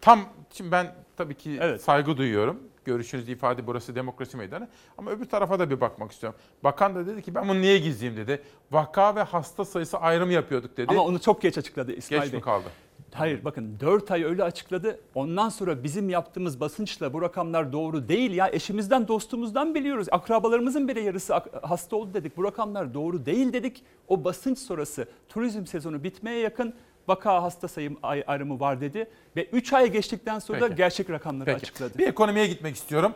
Tam 0.00 0.20
şimdi 0.52 0.72
ben 0.72 0.94
tabii 1.16 1.34
ki 1.34 1.60
saygı 1.80 2.16
duyuyorum. 2.16 2.60
Görüşünüz 2.84 3.28
ifade 3.28 3.66
burası 3.66 3.94
demokrasi 3.94 4.36
meydanı. 4.36 4.68
Ama 4.98 5.10
öbür 5.10 5.24
tarafa 5.24 5.58
da 5.58 5.70
bir 5.70 5.80
bakmak 5.80 6.12
istiyorum. 6.12 6.38
Bakan 6.64 6.94
da 6.94 7.06
dedi 7.06 7.22
ki 7.22 7.34
ben 7.34 7.48
bunu 7.48 7.60
niye 7.60 7.78
gizleyeyim 7.78 8.26
dedi. 8.26 8.42
Vaka 8.70 9.16
ve 9.16 9.22
hasta 9.22 9.64
sayısı 9.64 9.98
ayrımı 9.98 10.32
yapıyorduk 10.32 10.76
dedi. 10.76 10.86
Ama 10.90 11.04
onu 11.04 11.20
çok 11.20 11.42
geç 11.42 11.58
açıkladı 11.58 11.92
İsmail 11.92 12.22
Geç 12.22 12.32
Bey. 12.32 12.38
mi 12.38 12.44
kaldı? 12.44 12.68
Hayır 13.18 13.44
bakın 13.44 13.80
4 13.80 14.10
ay 14.10 14.24
öyle 14.24 14.42
açıkladı. 14.42 15.00
Ondan 15.14 15.48
sonra 15.48 15.84
bizim 15.84 16.10
yaptığımız 16.10 16.60
basınçla 16.60 17.12
bu 17.12 17.22
rakamlar 17.22 17.72
doğru 17.72 18.08
değil 18.08 18.30
ya. 18.32 18.48
Eşimizden 18.52 19.08
dostumuzdan 19.08 19.74
biliyoruz. 19.74 20.06
Akrabalarımızın 20.10 20.88
bile 20.88 21.00
yarısı 21.00 21.34
hasta 21.62 21.96
oldu 21.96 22.14
dedik. 22.14 22.36
Bu 22.36 22.44
rakamlar 22.44 22.94
doğru 22.94 23.26
değil 23.26 23.52
dedik. 23.52 23.84
O 24.08 24.24
basınç 24.24 24.58
sonrası 24.58 25.08
turizm 25.28 25.66
sezonu 25.66 26.04
bitmeye 26.04 26.38
yakın 26.38 26.74
vaka 27.08 27.42
hasta 27.42 27.68
sayım 27.68 27.98
ay- 28.02 28.24
ayrımı 28.26 28.60
var 28.60 28.80
dedi. 28.80 29.10
Ve 29.36 29.44
3 29.44 29.72
ay 29.72 29.92
geçtikten 29.92 30.38
sonra 30.38 30.60
da 30.60 30.64
Peki. 30.64 30.76
gerçek 30.76 31.10
rakamları 31.10 31.44
Peki. 31.44 31.56
açıkladı. 31.56 31.98
Bir 31.98 32.06
ekonomiye 32.06 32.46
gitmek 32.46 32.76
istiyorum. 32.76 33.14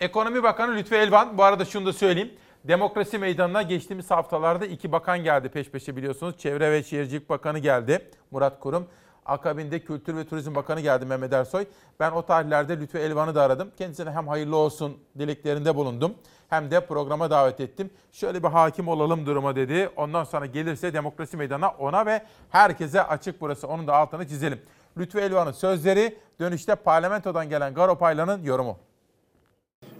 Ekonomi 0.00 0.42
Bakanı 0.42 0.76
Lütfü 0.76 0.94
Elvan, 0.94 1.38
bu 1.38 1.42
arada 1.42 1.64
şunu 1.64 1.86
da 1.86 1.92
söyleyeyim. 1.92 2.30
Demokrasi 2.64 3.18
Meydanı'na 3.18 3.62
geçtiğimiz 3.62 4.10
haftalarda 4.10 4.66
iki 4.66 4.92
bakan 4.92 5.24
geldi 5.24 5.48
peş 5.48 5.70
peşe 5.70 5.96
biliyorsunuz. 5.96 6.38
Çevre 6.38 6.72
ve 6.72 6.82
Şehircilik 6.82 7.28
Bakanı 7.28 7.58
geldi 7.58 8.08
Murat 8.30 8.60
Kurum. 8.60 8.86
Akabinde 9.26 9.80
Kültür 9.80 10.16
ve 10.16 10.24
Turizm 10.24 10.54
Bakanı 10.54 10.80
geldi 10.80 11.06
Mehmet 11.06 11.32
Ersoy. 11.32 11.66
Ben 12.00 12.10
o 12.10 12.22
tarihlerde 12.22 12.80
Lütfü 12.80 12.98
Elvan'ı 12.98 13.34
da 13.34 13.42
aradım. 13.42 13.70
Kendisine 13.78 14.10
hem 14.10 14.28
hayırlı 14.28 14.56
olsun 14.56 14.96
dileklerinde 15.18 15.74
bulundum 15.74 16.14
hem 16.48 16.70
de 16.70 16.86
programa 16.86 17.30
davet 17.30 17.60
ettim. 17.60 17.90
Şöyle 18.12 18.42
bir 18.42 18.48
hakim 18.48 18.88
olalım 18.88 19.26
duruma 19.26 19.56
dedi. 19.56 19.90
Ondan 19.96 20.24
sonra 20.24 20.46
gelirse 20.46 20.94
Demokrasi 20.94 21.36
Meydanı'na 21.36 21.68
ona 21.68 22.06
ve 22.06 22.22
herkese 22.50 23.02
açık 23.02 23.40
burası. 23.40 23.68
Onun 23.68 23.86
da 23.86 23.94
altını 23.94 24.28
çizelim. 24.28 24.60
Lütfü 24.98 25.20
Elvan'ın 25.20 25.52
sözleri 25.52 26.18
dönüşte 26.40 26.74
parlamentodan 26.74 27.48
gelen 27.48 27.74
Garo 27.74 27.98
Paylan'ın 27.98 28.42
yorumu. 28.42 28.78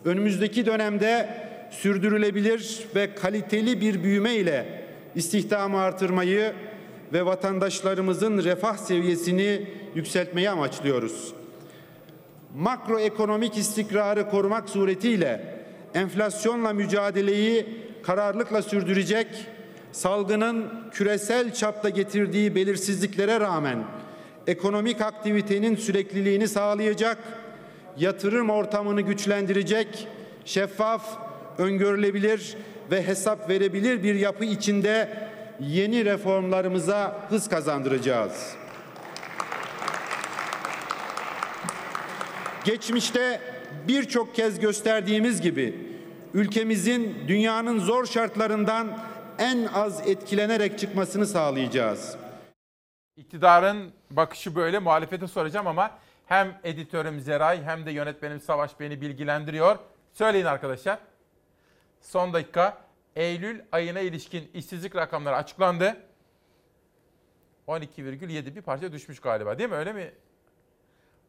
Önümüzdeki 0.04 0.66
dönemde 0.66 1.28
sürdürülebilir 1.70 2.86
ve 2.94 3.14
kaliteli 3.14 3.80
bir 3.80 4.02
büyüme 4.02 4.34
ile 4.34 4.84
istihdamı 5.14 5.80
artırmayı 5.80 6.54
ve 7.12 7.26
vatandaşlarımızın 7.26 8.44
refah 8.44 8.76
seviyesini 8.76 9.66
yükseltmeyi 9.94 10.50
amaçlıyoruz. 10.50 11.34
Makroekonomik 12.56 13.56
istikrarı 13.56 14.30
korumak 14.30 14.68
suretiyle 14.68 15.54
enflasyonla 15.94 16.72
mücadeleyi 16.72 17.66
kararlılıkla 18.02 18.62
sürdürecek, 18.62 19.26
salgının 19.92 20.70
küresel 20.92 21.54
çapta 21.54 21.88
getirdiği 21.88 22.54
belirsizliklere 22.54 23.40
rağmen 23.40 23.84
ekonomik 24.46 25.00
aktivitenin 25.00 25.76
sürekliliğini 25.76 26.48
sağlayacak, 26.48 27.18
yatırım 27.98 28.50
ortamını 28.50 29.00
güçlendirecek, 29.00 30.08
şeffaf, 30.44 31.18
öngörülebilir 31.58 32.56
ve 32.90 33.06
hesap 33.06 33.48
verebilir 33.48 34.02
bir 34.02 34.14
yapı 34.14 34.44
içinde 34.44 35.08
yeni 35.60 36.04
reformlarımıza 36.04 37.26
hız 37.28 37.48
kazandıracağız. 37.48 38.56
Geçmişte 42.64 43.40
birçok 43.88 44.34
kez 44.34 44.60
gösterdiğimiz 44.60 45.40
gibi 45.40 45.96
ülkemizin 46.34 47.28
dünyanın 47.28 47.78
zor 47.78 48.06
şartlarından 48.06 48.98
en 49.38 49.66
az 49.74 50.08
etkilenerek 50.08 50.78
çıkmasını 50.78 51.26
sağlayacağız. 51.26 52.16
İktidarın 53.16 53.92
bakışı 54.10 54.54
böyle 54.54 54.78
muhalefete 54.78 55.26
soracağım 55.26 55.66
ama 55.66 55.90
hem 56.26 56.60
editörüm 56.64 57.20
Zeray 57.20 57.62
hem 57.62 57.86
de 57.86 57.90
yönetmenim 57.90 58.40
Savaş 58.40 58.80
beni 58.80 59.00
bilgilendiriyor. 59.00 59.78
Söyleyin 60.12 60.44
arkadaşlar. 60.44 60.98
Son 62.00 62.32
dakika 62.32 62.83
Eylül 63.16 63.60
ayına 63.72 64.00
ilişkin 64.00 64.50
işsizlik 64.54 64.96
rakamları 64.96 65.36
açıklandı. 65.36 65.96
12,7 67.68 68.56
bir 68.56 68.62
parça 68.62 68.92
düşmüş 68.92 69.20
galiba 69.20 69.58
değil 69.58 69.70
mi 69.70 69.76
öyle 69.76 69.92
mi? 69.92 70.12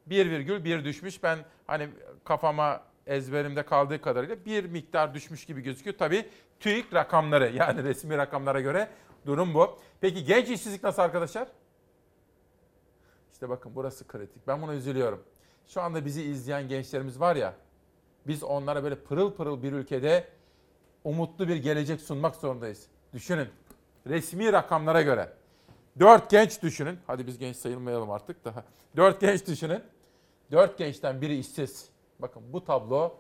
1,1 0.10 0.84
düşmüş. 0.84 1.24
Ben 1.24 1.40
hani 1.68 1.90
kafama 2.24 2.84
ezberimde 3.08 3.64
kaldığı 3.64 4.02
kadarıyla 4.02 4.46
bir 4.46 4.66
miktar 4.66 5.14
düşmüş 5.14 5.46
gibi 5.46 5.62
gözüküyor. 5.62 5.98
Tabii 5.98 6.30
TÜİK 6.60 6.94
rakamları 6.94 7.52
yani 7.52 7.84
resmi 7.84 8.18
rakamlara 8.18 8.62
göre 8.62 8.90
durum 9.26 9.54
bu. 9.54 9.80
Peki 10.02 10.26
genç 10.26 10.50
işsizlik 10.50 10.84
nasıl 10.84 11.02
arkadaşlar? 11.02 11.48
İşte 13.34 13.50
bakın 13.50 13.72
burası 13.76 14.08
kritik. 14.08 14.48
Ben 14.48 14.62
buna 14.62 14.74
üzülüyorum. 14.74 15.24
Şu 15.68 15.82
anda 15.82 16.06
bizi 16.06 16.24
izleyen 16.24 16.68
gençlerimiz 16.68 17.20
var 17.20 17.36
ya, 17.36 17.54
biz 18.28 18.44
onlara 18.44 18.84
böyle 18.84 18.96
pırıl 18.96 19.34
pırıl 19.34 19.64
bir 19.64 19.72
ülkede 19.72 20.28
umutlu 21.10 21.48
bir 21.48 21.56
gelecek 21.56 22.02
sunmak 22.02 22.36
zorundayız. 22.36 22.88
Düşünün, 23.14 23.48
resmi 24.08 24.54
rakamlara 24.54 25.02
göre. 25.02 25.34
Dört 26.00 26.30
genç 26.30 26.62
düşünün. 26.62 27.00
Hadi 27.08 27.28
biz 27.28 27.38
genç 27.38 27.56
sayılmayalım 27.56 28.12
artık 28.12 28.46
daha. 28.46 28.64
Dört 28.96 29.22
genç 29.22 29.48
düşünün. 29.48 29.82
Dört 30.52 30.78
gençten 30.78 31.22
biri 31.22 31.38
işsiz. 31.38 31.90
Bakın 32.20 32.42
bu 32.54 32.64
tablo 32.66 33.18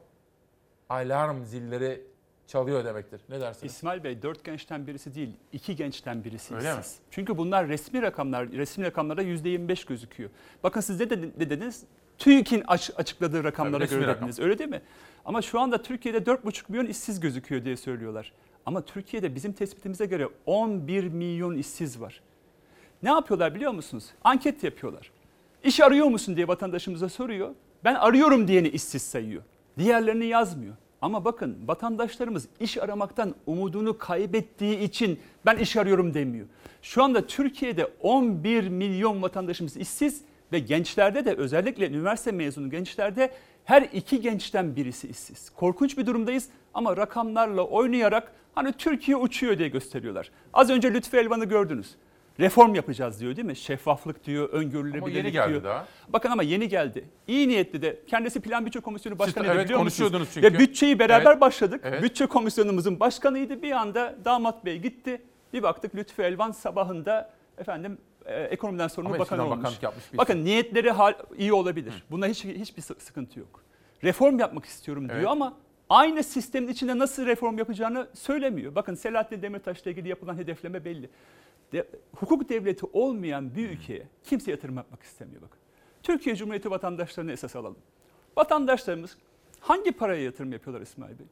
alarm 0.89 1.43
zilleri 1.45 2.01
çalıyor 2.47 2.85
demektir. 2.85 3.21
Ne 3.29 3.39
dersiniz? 3.39 3.73
İsmail 3.73 4.03
Bey 4.03 4.21
dört 4.21 4.43
gençten 4.43 4.87
birisi 4.87 5.15
değil, 5.15 5.33
iki 5.51 5.75
gençten 5.75 6.23
birisi 6.23 6.55
Öyle 6.55 6.73
mi? 6.73 6.79
işsiz. 6.79 6.99
Çünkü 7.11 7.37
bunlar 7.37 7.67
resmi 7.67 8.01
rakamlar, 8.01 8.51
resmi 8.51 8.85
rakamlarda 8.85 9.21
yüzde 9.21 9.49
25 9.49 9.85
gözüküyor. 9.85 10.29
Bakın 10.63 10.81
siz 10.81 10.99
ne, 10.99 11.09
dedi- 11.09 11.31
ne 11.37 11.49
dediniz? 11.49 11.83
TÜİK'in 12.19 12.63
aç- 12.67 12.91
açıkladığı 12.95 13.43
rakamlara 13.43 13.85
Tabii, 13.85 13.95
göre 13.99 14.07
rakam. 14.07 14.21
dediniz. 14.21 14.39
Öyle 14.39 14.57
değil 14.59 14.69
mi? 14.69 14.81
Ama 15.25 15.41
şu 15.41 15.59
anda 15.59 15.81
Türkiye'de 15.81 16.17
4,5 16.17 16.69
milyon 16.69 16.85
işsiz 16.85 17.19
gözüküyor 17.19 17.65
diye 17.65 17.77
söylüyorlar. 17.77 18.31
Ama 18.65 18.81
Türkiye'de 18.81 19.35
bizim 19.35 19.53
tespitimize 19.53 20.05
göre 20.05 20.29
11 20.45 21.03
milyon 21.03 21.55
işsiz 21.57 22.01
var. 22.01 22.21
Ne 23.03 23.09
yapıyorlar 23.09 23.55
biliyor 23.55 23.71
musunuz? 23.71 24.05
Anket 24.23 24.63
yapıyorlar. 24.63 25.11
İş 25.63 25.79
arıyor 25.79 26.07
musun 26.07 26.35
diye 26.35 26.47
vatandaşımıza 26.47 27.09
soruyor. 27.09 27.49
Ben 27.83 27.95
arıyorum 27.95 28.47
diyeni 28.47 28.67
işsiz 28.67 29.01
sayıyor. 29.01 29.43
Diğerlerini 29.77 30.25
yazmıyor. 30.25 30.75
Ama 31.01 31.25
bakın 31.25 31.57
vatandaşlarımız 31.67 32.47
iş 32.59 32.77
aramaktan 32.77 33.35
umudunu 33.45 33.97
kaybettiği 33.97 34.79
için 34.79 35.19
ben 35.45 35.57
iş 35.57 35.77
arıyorum 35.77 36.13
demiyor. 36.13 36.45
Şu 36.81 37.03
anda 37.03 37.27
Türkiye'de 37.27 37.85
11 38.01 38.67
milyon 38.69 39.21
vatandaşımız 39.21 39.77
işsiz 39.77 40.21
ve 40.51 40.59
gençlerde 40.59 41.25
de 41.25 41.35
özellikle 41.35 41.89
üniversite 41.89 42.31
mezunu 42.31 42.69
gençlerde 42.69 43.31
her 43.65 43.81
iki 43.81 44.21
gençten 44.21 44.75
birisi 44.75 45.07
işsiz. 45.07 45.49
Korkunç 45.49 45.97
bir 45.97 46.05
durumdayız 46.05 46.49
ama 46.73 46.97
rakamlarla 46.97 47.61
oynayarak 47.63 48.31
hani 48.55 48.73
Türkiye 48.73 49.17
uçuyor 49.17 49.57
diye 49.57 49.67
gösteriyorlar. 49.69 50.31
Az 50.53 50.69
önce 50.69 50.93
Lütfü 50.93 51.17
Elvan'ı 51.17 51.45
gördünüz. 51.45 51.95
Reform 52.39 52.75
yapacağız 52.75 53.19
diyor 53.19 53.35
değil 53.35 53.45
mi? 53.45 53.55
Şeffaflık 53.55 54.25
diyor, 54.25 54.49
öngörülebilirlik 54.49 55.03
Ama 55.03 55.17
yeni 55.17 55.31
geldi 55.31 55.49
diyor. 55.49 55.63
daha. 55.63 55.87
Bakın 56.09 56.31
ama 56.31 56.43
yeni 56.43 56.67
geldi. 56.69 57.05
İyi 57.27 57.47
niyetli 57.47 57.81
de 57.81 57.99
kendisi 58.07 58.39
Plan 58.41 58.65
Bütçe 58.65 58.79
Komisyonu 58.79 59.19
Başkanı 59.19 59.47
evet, 59.47 59.65
biliyor 59.65 59.79
musunuz? 59.79 59.97
konuşuyordunuz 59.97 60.29
çünkü. 60.33 60.53
Ve 60.53 60.59
bütçeyi 60.59 60.99
beraber 60.99 61.31
Evet. 61.31 61.41
başladık. 61.41 61.81
Evet. 61.83 62.03
Bütçe 62.03 62.25
komisyonumuzun 62.25 62.99
başkanıydı. 62.99 63.61
Bir 63.61 63.71
anda 63.71 64.15
damat 64.25 64.65
bey 64.65 64.77
gitti. 64.79 65.21
Bir 65.53 65.63
baktık 65.63 65.95
Lütfü 65.95 66.21
Elvan 66.21 66.51
sabahında 66.51 67.29
efendim 67.57 67.97
e, 68.25 68.43
ekonomiden 68.43 68.87
sorumlu 68.87 69.13
Ama 69.13 69.19
bakan 69.19 69.39
olmuş. 69.39 69.63
yapmış 69.81 70.03
birisi. 70.03 70.17
Bakın 70.17 70.45
niyetleri 70.45 70.91
hal, 70.91 71.13
iyi 71.37 71.53
olabilir. 71.53 72.03
Bunda 72.11 72.27
hiç 72.27 72.45
hiçbir 72.45 72.81
sı- 72.81 72.95
sıkıntı 72.99 73.39
yok. 73.39 73.63
Reform 74.03 74.39
yapmak 74.39 74.65
istiyorum 74.65 75.05
diyor 75.09 75.19
Evet. 75.19 75.27
ama 75.29 75.53
aynı 75.89 76.23
sistemin 76.23 76.67
içinde 76.67 76.97
nasıl 76.97 77.25
reform 77.25 77.57
yapacağını 77.57 78.07
söylemiyor. 78.13 78.75
Bakın 78.75 78.95
Selahattin 78.95 79.41
Demirtaş'la 79.41 79.91
ilgili 79.91 80.09
yapılan 80.09 80.37
hedefleme 80.37 80.85
belli. 80.85 81.09
De, 81.73 81.87
hukuk 82.15 82.49
devleti 82.49 82.85
olmayan 82.93 83.55
bir 83.55 83.69
ülkeye 83.69 84.07
kimse 84.23 84.51
yatırım 84.51 84.75
yapmak 84.75 85.03
istemiyor 85.03 85.41
bakın. 85.41 85.59
Türkiye 86.03 86.35
Cumhuriyeti 86.35 86.71
vatandaşlarını 86.71 87.31
esas 87.31 87.55
alalım. 87.55 87.77
Vatandaşlarımız 88.37 89.17
hangi 89.59 89.91
paraya 89.91 90.23
yatırım 90.23 90.51
yapıyorlar 90.51 90.81
İsmail 90.81 91.19
Bey? 91.19 91.25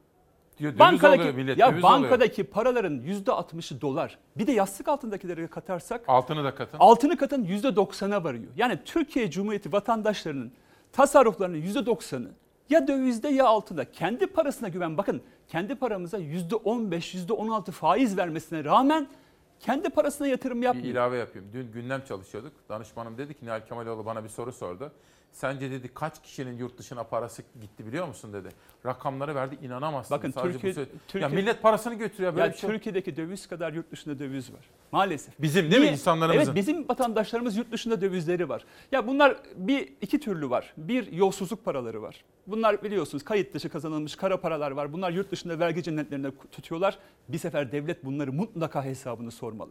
Diyor, 0.58 0.78
bankadaki 0.78 1.20
alıyor 1.22 1.34
millet, 1.34 1.58
ya 1.58 1.82
bankadaki 1.82 2.44
paraların 2.44 3.00
yüzde 3.00 3.30
60'ı 3.30 3.80
dolar. 3.80 4.18
Bir 4.36 4.46
de 4.46 4.52
yastık 4.52 4.88
altındakileri 4.88 5.48
katarsak 5.48 6.04
Altını 6.08 6.44
da 6.44 6.54
katın. 6.54 6.78
altını 6.80 7.16
katın 7.16 7.44
yüzde 7.44 7.68
90'a 7.68 8.24
varıyor. 8.24 8.44
Yani 8.56 8.78
Türkiye 8.84 9.30
Cumhuriyeti 9.30 9.72
vatandaşlarının 9.72 10.52
tasarruflarının 10.92 11.56
yüzde 11.56 11.78
90'ı 11.78 12.30
ya 12.70 12.88
dövizde 12.88 13.28
ya 13.28 13.46
altında. 13.46 13.92
Kendi 13.92 14.26
parasına 14.26 14.68
güven. 14.68 14.98
Bakın 14.98 15.22
kendi 15.48 15.74
paramıza 15.74 16.18
yüzde 16.18 16.54
15, 16.56 17.14
yüzde 17.14 17.32
16 17.32 17.72
faiz 17.72 18.16
vermesine 18.16 18.64
rağmen 18.64 19.08
kendi 19.60 19.88
parasına 19.90 20.26
yatırım 20.26 20.60
Bir 20.60 20.66
yapmıyor. 20.66 20.86
ilave 20.88 21.18
yapayım. 21.18 21.48
Dün 21.52 21.72
gündem 21.72 22.02
çalışıyorduk. 22.08 22.52
Danışmanım 22.68 23.18
dedi 23.18 23.34
ki 23.34 23.46
Nihal 23.46 23.60
Kemaloğlu 23.66 24.06
bana 24.06 24.24
bir 24.24 24.28
soru 24.28 24.52
sordu. 24.52 24.92
Sence 25.34 25.70
dedi 25.70 25.88
kaç 25.94 26.22
kişinin 26.22 26.58
yurt 26.58 26.78
dışına 26.78 27.04
parası 27.04 27.42
gitti 27.60 27.86
biliyor 27.86 28.06
musun 28.08 28.32
dedi. 28.32 28.48
Rakamları 28.86 29.34
verdi 29.34 29.58
inanamazsın. 29.62 30.16
Bakın 30.16 30.30
Sadece 30.30 30.48
bu 30.48 30.52
Türkiye, 30.52 30.74
söyle- 30.74 30.90
Türkiye 31.08 31.22
ya 31.22 31.28
millet 31.28 31.62
parasını 31.62 31.94
götürüyor 31.94 32.34
böyle 32.34 32.46
ya 32.46 32.52
bir 32.52 32.56
şey. 32.56 32.70
Türkiye'deki 32.70 33.16
döviz 33.16 33.46
kadar 33.46 33.72
yurt 33.72 33.92
dışında 33.92 34.18
döviz 34.18 34.52
var. 34.52 34.60
Maalesef. 34.92 35.34
Bizim 35.42 35.70
değil 35.70 35.82
mi 35.82 35.88
insanlarımızın? 35.88 36.44
Evet 36.52 36.56
bizim 36.56 36.88
vatandaşlarımız 36.88 37.56
yurt 37.56 37.72
dışında 37.72 38.00
dövizleri 38.00 38.48
var. 38.48 38.64
Ya 38.92 39.06
bunlar 39.06 39.36
bir 39.56 39.88
iki 40.00 40.20
türlü 40.20 40.50
var. 40.50 40.72
Bir 40.76 41.12
yolsuzluk 41.12 41.64
paraları 41.64 42.02
var. 42.02 42.24
Bunlar 42.46 42.82
biliyorsunuz 42.82 43.24
kayıt 43.24 43.54
dışı 43.54 43.68
kazanılmış 43.68 44.16
kara 44.16 44.40
paralar 44.40 44.70
var. 44.70 44.92
Bunlar 44.92 45.10
yurt 45.10 45.30
dışında 45.30 45.58
vergi 45.58 45.82
cennetlerinde 45.82 46.30
tutuyorlar. 46.52 46.98
Bir 47.28 47.38
sefer 47.38 47.72
devlet 47.72 48.04
bunları 48.04 48.32
mutlaka 48.32 48.84
hesabını 48.84 49.30
sormalı. 49.30 49.70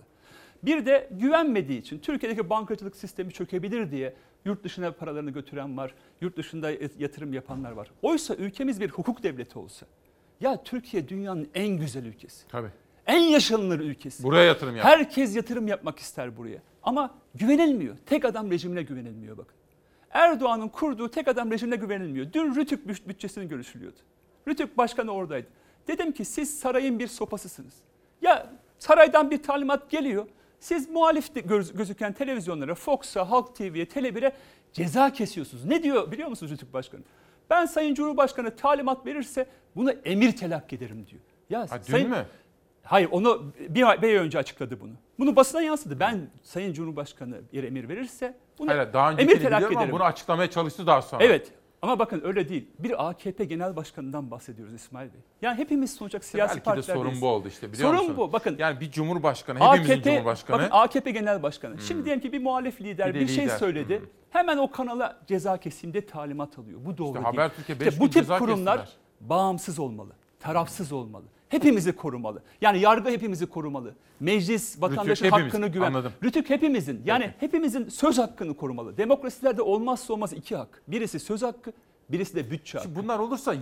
Bir 0.64 0.86
de 0.86 1.10
güvenmediği 1.12 1.80
için 1.80 2.00
Türkiye'deki 2.00 2.50
bankacılık 2.50 2.96
sistemi 2.96 3.34
çökebilir 3.34 3.92
diye 3.92 4.14
yurt 4.46 4.64
dışına 4.64 4.92
paralarını 4.92 5.32
götüren 5.32 5.78
var. 5.78 5.94
Yurt 6.22 6.38
dışında 6.38 6.72
yatırım 7.00 7.34
yapanlar 7.34 7.72
var. 7.72 7.92
Oysa 8.02 8.36
ülkemiz 8.36 8.82
bir 8.82 8.90
hukuk 8.90 9.24
devleti 9.24 9.60
olsa. 9.60 9.86
Ya 10.40 10.64
Türkiye 10.64 11.08
dünyanın 11.10 11.48
en 11.56 11.68
güzel 11.68 12.06
ülkesi. 12.06 12.48
Tabii. 12.48 12.70
En 13.08 13.20
yaşanılır 13.20 13.80
ülkesi. 13.80 14.24
Buraya 14.24 14.44
yatırım 14.44 14.76
yap. 14.76 14.86
Herkes 14.86 15.36
yatırım 15.36 15.68
yapmak 15.68 16.00
ister 16.00 16.38
buraya. 16.38 16.62
Ama 16.84 17.16
güvenilmiyor. 17.36 17.98
Tek 18.06 18.26
adam 18.26 18.52
rejimine 18.52 18.82
güvenilmiyor 18.84 19.38
bakın. 19.38 19.56
Erdoğan'ın 20.12 20.68
kurduğu 20.68 21.12
tek 21.12 21.28
adam 21.28 21.52
rejimine 21.52 21.76
güvenilmiyor. 21.76 22.34
Dün 22.34 22.56
Rütük 22.56 22.86
büt- 22.88 23.08
bütçesini 23.08 23.48
görüşülüyordu. 23.48 23.98
Rütük 24.48 24.78
başkanı 24.78 25.12
oradaydı. 25.12 25.48
Dedim 25.88 26.12
ki 26.12 26.26
siz 26.26 26.60
sarayın 26.60 27.00
bir 27.00 27.08
sopasısınız. 27.08 27.74
Ya 28.22 28.50
saraydan 28.80 29.32
bir 29.32 29.44
talimat 29.44 29.90
geliyor. 29.90 30.26
Siz 30.64 30.90
muhalif 30.90 31.30
gözüken 31.74 32.14
televizyonlara, 32.14 32.76
Fox'a, 32.76 33.30
Halk 33.30 33.56
TV'ye, 33.56 33.86
Tele1'e 33.86 34.32
ceza 34.74 35.14
kesiyorsunuz. 35.14 35.66
Ne 35.66 35.84
diyor 35.84 36.12
biliyor 36.12 36.30
musunuz 36.30 36.52
Rütük 36.52 36.74
Başkanı? 36.74 37.02
Ben 37.50 37.66
Sayın 37.66 37.96
Cumhurbaşkanı 37.96 38.56
talimat 38.56 39.06
verirse 39.06 39.46
bunu 39.76 39.92
emir 39.92 40.36
telakki 40.36 40.76
ederim 40.76 41.06
diyor. 41.10 41.22
Ya 41.50 41.62
Ha, 41.70 41.80
Sayın- 41.80 42.10
mü? 42.10 42.26
Hayır 42.84 43.08
onu 43.12 43.54
bir 43.70 43.90
ay, 43.90 44.02
bir 44.02 44.08
ay 44.08 44.16
önce 44.16 44.40
açıkladı 44.40 44.80
bunu. 44.82 44.92
Bunu 45.20 45.36
basına 45.36 45.62
yansıdı. 45.62 46.00
Ben 46.00 46.30
Sayın 46.44 46.74
Cumhurbaşkanı 46.74 47.42
bir 47.54 47.64
emir 47.64 47.90
verirse 47.90 48.38
bunu 48.60 48.72
Hayır, 48.72 48.94
daha 48.94 49.12
emir 49.12 49.24
önceki 49.24 49.42
telakki 49.42 49.76
ederim. 49.76 49.92
bunu 49.92 50.04
açıklamaya 50.04 50.50
çalıştı 50.50 50.88
daha 50.88 51.02
sonra. 51.02 51.24
Evet 51.24 51.52
ama 51.84 52.00
bakın 52.00 52.22
öyle 52.24 52.50
değil. 52.50 52.68
Bir 52.80 53.10
AKP 53.10 53.46
genel 53.46 53.76
başkanından 53.76 54.32
bahsediyoruz 54.32 54.74
İsmail 54.74 55.14
Bey. 55.14 55.20
Yani 55.42 55.58
hepimiz 55.58 55.94
sonuçta 55.94 56.20
siyasi 56.20 56.50
Belki 56.50 56.60
de 56.60 56.64
partilerdeyiz. 56.64 57.06
sorun 57.10 57.22
bu 57.22 57.28
oldu 57.28 57.48
işte 57.48 57.74
biliyor 57.74 57.90
sorun 57.90 58.02
musun? 58.10 58.18
bu 58.18 58.34
bakın. 58.34 58.56
Yani 58.60 58.80
bir 58.80 58.92
cumhurbaşkanı, 58.92 59.60
hepimizin 59.60 60.02
cumhurbaşkanı. 60.02 60.58
Bakın 60.58 60.70
AKP 60.72 61.12
genel 61.12 61.44
başkanı. 61.44 61.80
Şimdi 61.82 62.06
diyelim 62.06 62.22
ki 62.22 62.32
bir 62.34 62.42
muhalif 62.42 62.82
lider 62.82 63.10
Bir 63.14 63.20
bir, 63.20 63.28
de 63.28 63.32
şey 63.32 63.46
lider. 63.46 63.58
söyledi. 63.58 64.02
Hemen 64.30 64.58
o 64.58 64.72
kanala 64.72 65.20
ceza 65.28 65.58
kesimde 65.58 66.06
talimat 66.06 66.60
alıyor. 66.60 66.80
Bu 66.86 66.98
doğru 66.98 67.14
değil. 67.14 67.26
Habertürk'e 67.26 67.80
beş 67.80 67.88
İşte 67.88 67.90
gün 67.90 68.00
bu 68.00 68.06
tip 68.06 68.14
ceza 68.14 68.38
kurumlar 68.40 68.78
kestiler. 68.80 69.00
bağımsız 69.30 69.80
olmalı. 69.80 70.12
Tarafsız 70.40 70.92
olmalı. 70.92 71.26
Hepimizi 71.54 71.92
korumalı. 71.96 72.42
Yani 72.62 72.80
yargı 72.80 73.10
hepimizi 73.10 73.46
korumalı. 73.46 73.96
Meclis 74.20 74.82
vatandaşın 74.82 75.26
hepimiz. 75.26 75.46
hakkını 75.46 75.68
güven. 75.68 75.88
Anladım. 75.88 76.12
Rütük 76.24 76.50
hepimizin. 76.50 77.02
Yani 77.06 77.34
hepimizin 77.40 77.90
söz 77.90 78.18
hakkını 78.18 78.54
korumalı. 78.58 78.98
Demokrasilerde 78.98 79.62
olmazsa 79.62 80.14
olmaz 80.14 80.34
iki 80.34 80.56
hak. 80.56 80.82
Birisi 80.88 81.20
söz 81.20 81.42
hakkı, 81.42 81.72
birisi 82.10 82.36
de 82.36 82.52
bütçe 82.52 82.78
hakkı. 82.78 82.96
Bunlar 82.96 83.20
olursa 83.20 83.56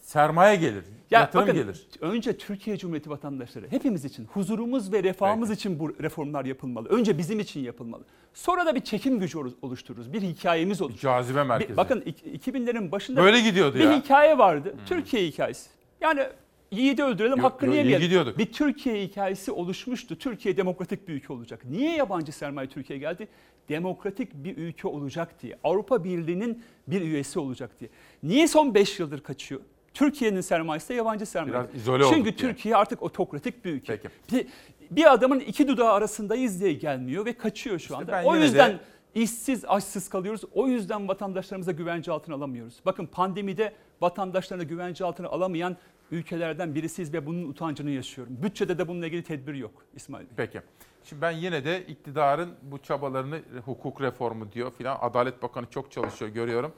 sermaye 0.00 0.56
gelir, 0.56 0.84
Ya 1.10 1.20
yatırım 1.20 1.42
bakın, 1.46 1.54
gelir. 1.60 1.86
Önce 2.00 2.38
Türkiye 2.38 2.76
Cumhuriyeti 2.76 3.10
vatandaşları 3.10 3.66
hepimiz 3.70 4.04
için 4.04 4.24
huzurumuz 4.24 4.92
ve 4.92 5.02
refahımız 5.02 5.50
için 5.50 5.78
bu 5.78 5.94
reformlar 6.02 6.44
yapılmalı. 6.44 6.88
Önce 6.88 7.18
bizim 7.18 7.40
için 7.40 7.60
yapılmalı. 7.60 8.02
Sonra 8.34 8.66
da 8.66 8.74
bir 8.74 8.80
çekim 8.80 9.18
gücü 9.20 9.38
olu- 9.38 9.54
oluştururuz. 9.62 10.12
Bir 10.12 10.22
hikayemiz 10.22 10.82
olur. 10.82 10.96
Cazibe 11.00 11.38
Bir- 11.42 11.46
merkezi. 11.46 11.76
bakın 11.76 12.00
ik- 12.00 12.38
2000'lerin 12.38 12.92
başında 12.92 13.22
Böyle 13.22 13.40
gidiyordu 13.40 13.74
bir 13.74 13.80
ya. 13.84 13.90
Hmm. 13.92 14.00
hikaye 14.00 14.38
vardı. 14.38 14.74
Türkiye 14.86 15.26
hikayesi. 15.26 15.70
Yani 16.00 16.22
yiğidi 16.70 17.02
öldürelim 17.02 17.38
Yo- 17.38 17.44
hakkını 17.44 17.68
yo, 17.70 17.74
iyi 17.74 17.78
yemeyelim. 17.78 18.02
gidiyorduk. 18.06 18.38
Bir 18.38 18.52
Türkiye 18.52 19.02
hikayesi 19.04 19.52
oluşmuştu. 19.52 20.18
Türkiye 20.18 20.56
demokratik 20.56 21.08
bir 21.08 21.14
ülke 21.14 21.32
olacak. 21.32 21.64
Niye 21.64 21.96
yabancı 21.96 22.32
sermaye 22.32 22.68
Türkiye'ye 22.68 23.00
geldi? 23.00 23.28
Demokratik 23.68 24.34
bir 24.34 24.56
ülke 24.56 24.88
olacak 24.88 25.42
diye. 25.42 25.58
Avrupa 25.64 26.04
Birliği'nin 26.04 26.62
bir 26.88 27.00
üyesi 27.00 27.38
olacak 27.38 27.70
diye. 27.80 27.90
Niye 28.22 28.48
son 28.48 28.74
5 28.74 28.98
yıldır 29.00 29.20
kaçıyor? 29.20 29.60
Türkiye'nin 29.94 30.40
sermayesi 30.40 30.88
de 30.88 30.94
yabancı 30.94 31.26
sermaye. 31.26 31.52
Biraz 31.54 31.74
izole 31.74 32.04
Çünkü 32.04 32.20
olduk. 32.28 32.38
Türkiye 32.38 32.76
artık 32.76 33.02
otokratik 33.02 33.64
bir 33.64 33.72
ülke. 33.72 34.00
Bir, 34.32 34.46
bir 34.90 35.12
adamın 35.12 35.40
iki 35.40 35.68
dudağı 35.68 35.92
arasındayız 35.92 36.60
diye 36.60 36.72
gelmiyor 36.72 37.24
ve 37.26 37.32
kaçıyor 37.32 37.78
şu 37.78 37.96
anda. 37.96 38.22
O 38.24 38.32
yine 38.34 38.40
de- 38.40 38.44
yüzden 38.46 38.78
işsiz, 39.14 39.64
açsız 39.64 40.08
kalıyoruz. 40.08 40.40
O 40.54 40.68
yüzden 40.68 41.08
vatandaşlarımıza 41.08 41.72
güvence 41.72 42.12
altına 42.12 42.34
alamıyoruz. 42.34 42.74
Bakın 42.86 43.06
pandemide 43.06 43.72
vatandaşlarına 44.00 44.62
güvence 44.64 45.04
altına 45.04 45.28
alamayan 45.28 45.76
ülkelerden 46.14 46.74
birisiyiz 46.74 47.12
ve 47.12 47.26
bunun 47.26 47.48
utancını 47.48 47.90
yaşıyorum. 47.90 48.36
Bütçede 48.42 48.78
de 48.78 48.88
bununla 48.88 49.06
ilgili 49.06 49.22
tedbir 49.22 49.54
yok 49.54 49.72
İsmail 49.96 50.24
Bey. 50.24 50.32
Peki. 50.36 50.60
Şimdi 51.04 51.22
ben 51.22 51.30
yine 51.30 51.64
de 51.64 51.86
iktidarın 51.86 52.54
bu 52.62 52.78
çabalarını 52.78 53.40
hukuk 53.64 54.00
reformu 54.00 54.52
diyor 54.52 54.72
filan. 54.78 54.98
Adalet 55.00 55.42
Bakanı 55.42 55.66
çok 55.70 55.92
çalışıyor 55.92 56.30
görüyorum. 56.30 56.72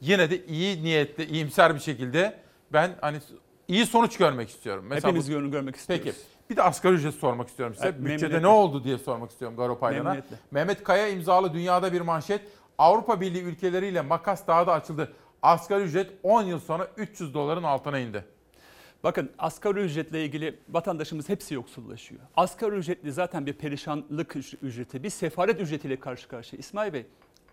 Yine 0.00 0.30
de 0.30 0.46
iyi 0.46 0.82
niyetli, 0.84 1.24
iyimser 1.24 1.74
bir 1.74 1.80
şekilde 1.80 2.40
ben 2.72 2.90
hani 3.00 3.18
iyi 3.68 3.86
sonuç 3.86 4.16
görmek 4.16 4.48
istiyorum. 4.48 4.90
Hepimiz 4.90 5.34
bu- 5.34 5.50
görmek 5.50 5.76
istiyoruz. 5.76 6.04
Peki. 6.04 6.16
Bir 6.50 6.56
de 6.56 6.62
asgari 6.62 6.94
ücret 6.94 7.14
sormak 7.14 7.48
istiyorum 7.48 7.74
size. 7.74 7.88
Evet, 7.88 8.04
Bütçede 8.04 8.42
ne 8.42 8.46
oldu 8.46 8.84
diye 8.84 8.98
sormak 8.98 9.30
istiyorum 9.30 9.56
Garo 9.56 9.78
Paylan'a. 9.78 10.02
Memnuniyetle. 10.02 10.36
Mehmet 10.50 10.84
Kaya 10.84 11.08
imzalı 11.08 11.52
dünyada 11.54 11.92
bir 11.92 12.00
manşet. 12.00 12.40
Avrupa 12.78 13.20
Birliği 13.20 13.42
ülkeleriyle 13.42 14.00
makas 14.00 14.46
daha 14.46 14.66
da 14.66 14.72
açıldı. 14.72 15.12
Asgari 15.42 15.82
ücret 15.82 16.10
10 16.22 16.42
yıl 16.42 16.58
sonra 16.60 16.88
300 16.96 17.34
doların 17.34 17.62
altına 17.62 17.98
indi. 17.98 18.24
Bakın 19.04 19.30
asgari 19.38 19.80
ücretle 19.80 20.24
ilgili 20.24 20.58
vatandaşımız 20.68 21.28
hepsi 21.28 21.54
yoksullaşıyor. 21.54 22.20
Asgari 22.36 22.76
ücretli 22.76 23.12
zaten 23.12 23.46
bir 23.46 23.52
perişanlık 23.52 24.32
üc- 24.36 24.56
ücreti, 24.62 25.02
bir 25.02 25.10
sefaret 25.10 25.60
ücretiyle 25.60 25.96
karşı 26.00 26.28
karşıya. 26.28 26.60
İsmail 26.60 26.92
Bey, 26.92 27.06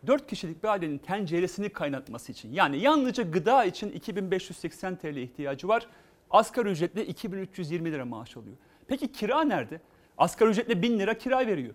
4 0.08 0.28
kişilik 0.28 0.64
bir 0.64 0.68
ailenin 0.68 0.98
tenceresini 0.98 1.70
kaynatması 1.70 2.32
için 2.32 2.54
yani 2.54 2.80
yalnızca 2.80 3.24
gıda 3.24 3.66
için 3.66 3.90
2580 3.90 4.96
TL 4.96 5.16
ihtiyacı 5.16 5.68
var. 5.68 5.88
Asgari 6.32 6.70
ücretle 6.70 7.06
2320 7.06 7.92
lira 7.92 8.06
maaş 8.06 8.38
alıyor. 8.38 8.56
Peki 8.88 9.12
kira 9.12 9.42
nerede? 9.44 9.82
Asgari 10.18 10.50
ücretle 10.50 10.82
1000 10.82 11.00
lira 11.00 11.18
kira 11.18 11.48
veriyor. 11.48 11.74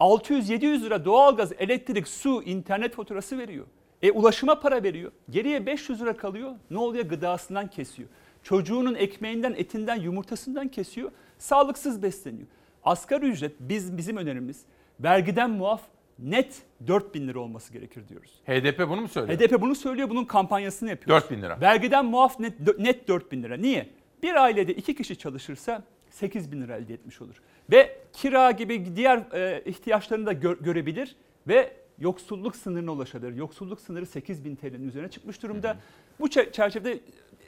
600-700 0.00 0.82
lira 0.82 1.04
doğalgaz, 1.04 1.52
elektrik, 1.58 2.08
su, 2.08 2.42
internet 2.42 2.94
faturası 2.94 3.38
veriyor. 3.38 3.66
E 4.02 4.10
ulaşıma 4.10 4.60
para 4.60 4.82
veriyor. 4.82 5.12
Geriye 5.30 5.66
500 5.66 6.00
lira 6.00 6.16
kalıyor. 6.16 6.52
Ne 6.70 6.78
oluyor? 6.78 7.04
Gıdasından 7.04 7.70
kesiyor. 7.70 8.08
Çocuğunun 8.48 8.94
ekmeğinden, 8.94 9.54
etinden, 9.56 9.96
yumurtasından 10.00 10.68
kesiyor. 10.68 11.10
Sağlıksız 11.38 12.02
besleniyor. 12.02 12.46
Asgari 12.84 13.26
ücret 13.26 13.52
biz 13.60 13.96
bizim 13.96 14.16
önerimiz 14.16 14.62
vergiden 15.00 15.50
muaf 15.50 15.80
net 16.18 16.62
4000 16.86 17.28
lira 17.28 17.38
olması 17.38 17.72
gerekir 17.72 18.08
diyoruz. 18.08 18.30
HDP 18.46 18.78
bunu 18.88 19.00
mu 19.00 19.08
söylüyor? 19.08 19.38
HDP 19.38 19.60
bunu 19.60 19.74
söylüyor, 19.74 20.10
bunun 20.10 20.24
kampanyasını 20.24 20.90
yapıyor. 20.90 21.16
4000 21.22 21.42
lira. 21.42 21.60
Vergiden 21.60 22.04
muaf 22.04 22.40
net, 22.40 22.78
net 22.78 23.08
4000 23.08 23.42
lira. 23.42 23.56
Niye? 23.56 23.88
Bir 24.22 24.34
ailede 24.34 24.74
iki 24.74 24.94
kişi 24.94 25.16
çalışırsa 25.16 25.82
8 26.10 26.52
bin 26.52 26.62
lira 26.62 26.76
elde 26.76 26.94
etmiş 26.94 27.22
olur. 27.22 27.34
Ve 27.72 27.96
kira 28.12 28.50
gibi 28.50 28.96
diğer 28.96 29.18
e, 29.32 29.62
ihtiyaçlarını 29.66 30.26
da 30.26 30.32
gö- 30.32 30.62
görebilir 30.64 31.16
ve 31.48 31.72
yoksulluk 31.98 32.56
sınırına 32.56 32.92
ulaşabilir. 32.92 33.34
Yoksulluk 33.36 33.80
sınırı 33.80 34.06
8 34.06 34.44
bin 34.44 34.56
TL'nin 34.56 34.88
üzerine 34.88 35.10
çıkmış 35.10 35.42
durumda. 35.42 35.76
Bu 36.20 36.26
çe- 36.26 36.52
çerçevede 36.52 36.98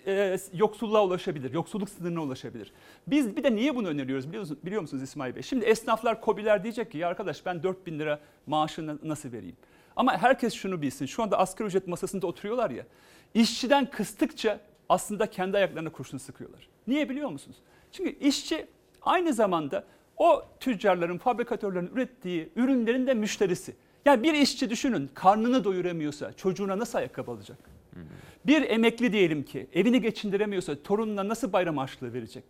e, 0.07 0.39
yoksulluğa 0.53 1.05
ulaşabilir, 1.05 1.53
yoksulluk 1.53 1.89
sınırına 1.89 2.23
ulaşabilir. 2.23 2.73
Biz 3.07 3.37
bir 3.37 3.45
de 3.45 3.55
niye 3.55 3.77
bunu 3.77 3.89
öneriyoruz 3.89 4.29
biliyor 4.29 4.41
musunuz, 4.41 4.61
biliyor 4.65 4.83
musunuz 4.83 5.03
İsmail 5.03 5.35
Bey? 5.35 5.43
Şimdi 5.43 5.65
esnaflar, 5.65 6.21
kobiler 6.21 6.63
diyecek 6.63 6.93
ki 6.93 6.99
ya 6.99 7.09
arkadaş 7.09 7.47
ben 7.47 7.63
4 7.63 7.87
bin 7.87 7.99
lira 7.99 8.21
maaşını 8.47 8.99
nasıl 9.03 9.33
vereyim? 9.33 9.57
Ama 9.97 10.19
herkes 10.19 10.55
şunu 10.55 10.83
bilsin, 10.83 11.07
şu 11.07 11.23
anda 11.23 11.39
asgari 11.39 11.69
ücret 11.69 11.89
masasında 11.89 12.27
oturuyorlar 12.27 12.71
ya, 12.71 12.87
işçiden 13.35 13.91
kıstıkça 13.91 14.61
aslında 14.89 15.31
kendi 15.31 15.57
ayaklarına 15.57 15.91
kurşun 15.91 16.19
sıkıyorlar. 16.19 16.69
Niye 16.87 17.09
biliyor 17.09 17.29
musunuz? 17.29 17.57
Çünkü 17.93 18.19
işçi 18.19 18.67
aynı 19.03 19.33
zamanda 19.33 19.85
o 20.17 20.43
tüccarların, 20.61 21.19
fabrikatörlerin 21.19 21.91
ürettiği 21.95 22.49
ürünlerin 22.57 23.07
de 23.07 23.15
müşterisi. 23.15 23.77
Yani 24.05 24.23
bir 24.23 24.35
işçi 24.35 24.71
düşünün 24.71 25.11
karnını 25.15 25.65
doyuramıyorsa 25.65 26.33
çocuğuna 26.33 26.79
nasıl 26.79 26.99
ayakkabı 26.99 27.31
alacak? 27.31 27.59
Bir 28.47 28.71
emekli 28.71 29.13
diyelim 29.13 29.43
ki 29.43 29.67
evini 29.73 30.01
geçindiremiyorsa 30.01 30.83
torununa 30.83 31.29
nasıl 31.29 31.53
bayram 31.53 31.77
harçlığı 31.77 32.15
verecek? 32.15 32.45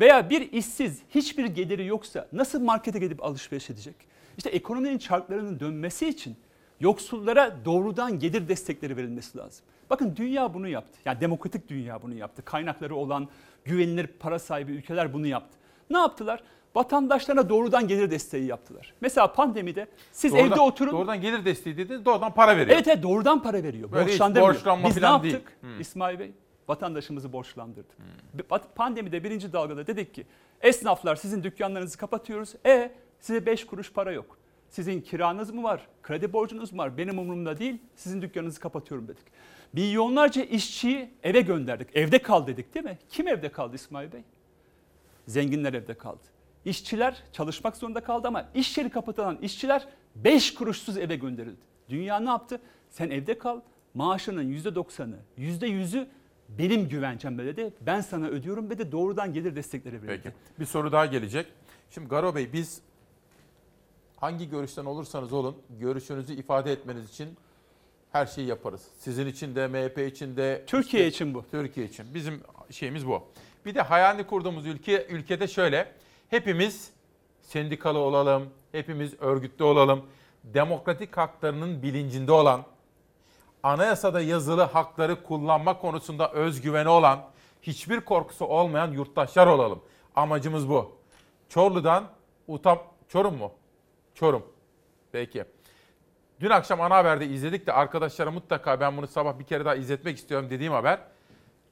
Veya 0.00 0.30
bir 0.30 0.52
işsiz 0.52 1.02
hiçbir 1.14 1.44
geliri 1.44 1.86
yoksa 1.86 2.28
nasıl 2.32 2.60
markete 2.60 2.98
gidip 2.98 3.24
alışveriş 3.24 3.70
edecek? 3.70 3.94
İşte 4.36 4.50
ekonominin 4.50 4.98
çarklarının 4.98 5.60
dönmesi 5.60 6.08
için 6.08 6.36
yoksullara 6.80 7.64
doğrudan 7.64 8.18
gelir 8.18 8.48
destekleri 8.48 8.96
verilmesi 8.96 9.38
lazım. 9.38 9.64
Bakın 9.90 10.16
dünya 10.16 10.54
bunu 10.54 10.68
yaptı. 10.68 10.98
Yani 11.04 11.20
demokratik 11.20 11.68
dünya 11.68 12.02
bunu 12.02 12.14
yaptı. 12.14 12.42
Kaynakları 12.44 12.96
olan 12.96 13.28
güvenilir 13.64 14.06
para 14.06 14.38
sahibi 14.38 14.72
ülkeler 14.72 15.12
bunu 15.12 15.26
yaptı. 15.26 15.58
Ne 15.90 15.98
yaptılar? 15.98 16.42
Vatandaşlarına 16.74 17.48
doğrudan 17.48 17.88
gelir 17.88 18.10
desteği 18.10 18.44
yaptılar. 18.46 18.94
Mesela 19.00 19.32
pandemide 19.32 19.86
siz 20.12 20.32
Doğrudan- 20.32 20.46
evde 20.52 20.60
oturun. 20.60 20.92
Doğrudan 20.92 21.20
gelir 21.20 21.44
desteği 21.44 21.76
dedi, 21.76 22.04
doğrudan 22.04 22.34
para 22.34 22.56
veriyor. 22.56 22.76
Evet, 22.76 22.88
evet 22.88 23.02
doğrudan 23.02 23.42
para 23.42 23.62
veriyor. 23.62 23.92
Böyle 23.92 24.10
Borçlandırmıyor. 24.10 24.84
Biz 24.84 24.96
ne 24.96 25.06
yaptık 25.06 25.22
değil. 25.32 25.44
Hmm. 25.74 25.80
İsmail 25.80 26.18
Bey? 26.18 26.32
Vatandaşımızı 26.68 27.32
borçlandırdık. 27.32 27.96
Bat- 28.50 28.74
Pandemide 28.74 29.24
birinci 29.24 29.52
dalgada 29.52 29.86
dedik 29.86 30.14
ki 30.14 30.26
esnaflar 30.60 31.16
sizin 31.16 31.42
dükkanlarınızı 31.42 31.98
kapatıyoruz. 31.98 32.54
E 32.66 32.92
size 33.20 33.46
5 33.46 33.66
kuruş 33.66 33.92
para 33.92 34.12
yok. 34.12 34.38
Sizin 34.70 35.00
kiranız 35.00 35.50
mı 35.50 35.62
var? 35.62 35.86
Kredi 36.02 36.32
borcunuz 36.32 36.72
mu 36.72 36.78
var? 36.82 36.96
Benim 36.98 37.18
umurumda 37.18 37.58
değil. 37.58 37.78
Sizin 37.96 38.22
dükkanınızı 38.22 38.60
kapatıyorum 38.60 39.08
dedik. 39.08 39.24
Milyonlarca 39.72 40.42
işçiyi 40.42 41.10
eve 41.22 41.40
gönderdik. 41.40 41.96
Evde 41.96 42.18
kal 42.18 42.46
dedik 42.46 42.74
değil 42.74 42.84
mi? 42.86 42.98
Kim 43.08 43.28
evde 43.28 43.48
kaldı 43.48 43.74
İsmail 43.76 44.12
Bey? 44.12 44.20
Zenginler 45.26 45.74
evde 45.74 45.94
kaldı. 45.94 46.20
İşçiler 46.64 47.22
çalışmak 47.32 47.76
zorunda 47.76 48.00
kaldı 48.00 48.28
ama 48.28 48.48
iş 48.54 48.78
yeri 48.78 48.90
kapatılan 48.90 49.38
işçiler 49.42 49.88
5 50.16 50.54
kuruşsuz 50.54 50.96
eve 50.98 51.16
gönderildi. 51.16 51.60
Dünya 51.88 52.20
ne 52.20 52.28
yaptı? 52.28 52.60
Sen 52.90 53.10
evde 53.10 53.38
kal, 53.38 53.60
maaşının 53.94 54.52
%90'ı, 54.52 55.18
%100'ü 55.38 56.06
benim 56.48 56.88
güvencemde 56.88 57.44
dedi. 57.46 57.74
Ben 57.80 58.00
sana 58.00 58.26
ödüyorum 58.26 58.70
ve 58.70 58.78
de 58.78 58.92
doğrudan 58.92 59.32
gelir 59.32 59.56
destekleri 59.56 60.02
verildi. 60.02 60.20
Peki. 60.24 60.34
Bir 60.60 60.64
soru 60.64 60.92
daha 60.92 61.06
gelecek. 61.06 61.46
Şimdi 61.90 62.08
Garo 62.08 62.34
Bey 62.34 62.52
biz 62.52 62.80
hangi 64.16 64.50
görüşten 64.50 64.84
olursanız 64.84 65.32
olun 65.32 65.56
görüşünüzü 65.80 66.34
ifade 66.34 66.72
etmeniz 66.72 67.10
için 67.10 67.28
her 68.12 68.26
şeyi 68.26 68.46
yaparız. 68.46 68.82
Sizin 68.98 69.26
için 69.26 69.54
de 69.54 69.66
MHP 69.68 69.98
için 70.06 70.36
de 70.36 70.64
Türkiye 70.66 71.06
işte- 71.08 71.24
için 71.24 71.34
bu. 71.34 71.44
Türkiye 71.50 71.86
için. 71.86 72.14
Bizim 72.14 72.40
şeyimiz 72.70 73.06
bu. 73.06 73.22
Bir 73.66 73.74
de 73.74 73.80
hayalini 73.80 74.26
kurduğumuz 74.26 74.66
ülke 74.66 75.06
ülkede 75.06 75.48
şöyle. 75.48 75.92
Hepimiz 76.30 76.92
sendikalı 77.42 77.98
olalım, 77.98 78.50
hepimiz 78.72 79.20
örgütlü 79.20 79.64
olalım. 79.64 80.04
Demokratik 80.44 81.16
haklarının 81.16 81.82
bilincinde 81.82 82.32
olan, 82.32 82.64
anayasada 83.62 84.20
yazılı 84.20 84.62
hakları 84.62 85.22
kullanma 85.22 85.78
konusunda 85.78 86.32
özgüveni 86.32 86.88
olan, 86.88 87.24
hiçbir 87.62 88.00
korkusu 88.00 88.44
olmayan 88.44 88.92
yurttaşlar 88.92 89.46
olalım. 89.46 89.82
Amacımız 90.14 90.68
bu. 90.68 90.96
Çorlu'dan 91.48 92.04
Utam 92.48 92.78
Çorum 93.08 93.38
mu? 93.38 93.52
Çorum. 94.14 94.42
Peki. 95.12 95.44
Dün 96.40 96.50
akşam 96.50 96.80
ana 96.80 96.96
haberde 96.96 97.26
izledik 97.26 97.66
de 97.66 97.72
arkadaşlara 97.72 98.30
mutlaka 98.30 98.80
ben 98.80 98.96
bunu 98.96 99.06
sabah 99.06 99.38
bir 99.38 99.44
kere 99.44 99.64
daha 99.64 99.74
izletmek 99.74 100.18
istiyorum 100.18 100.50
dediğim 100.50 100.72
haber. 100.72 101.00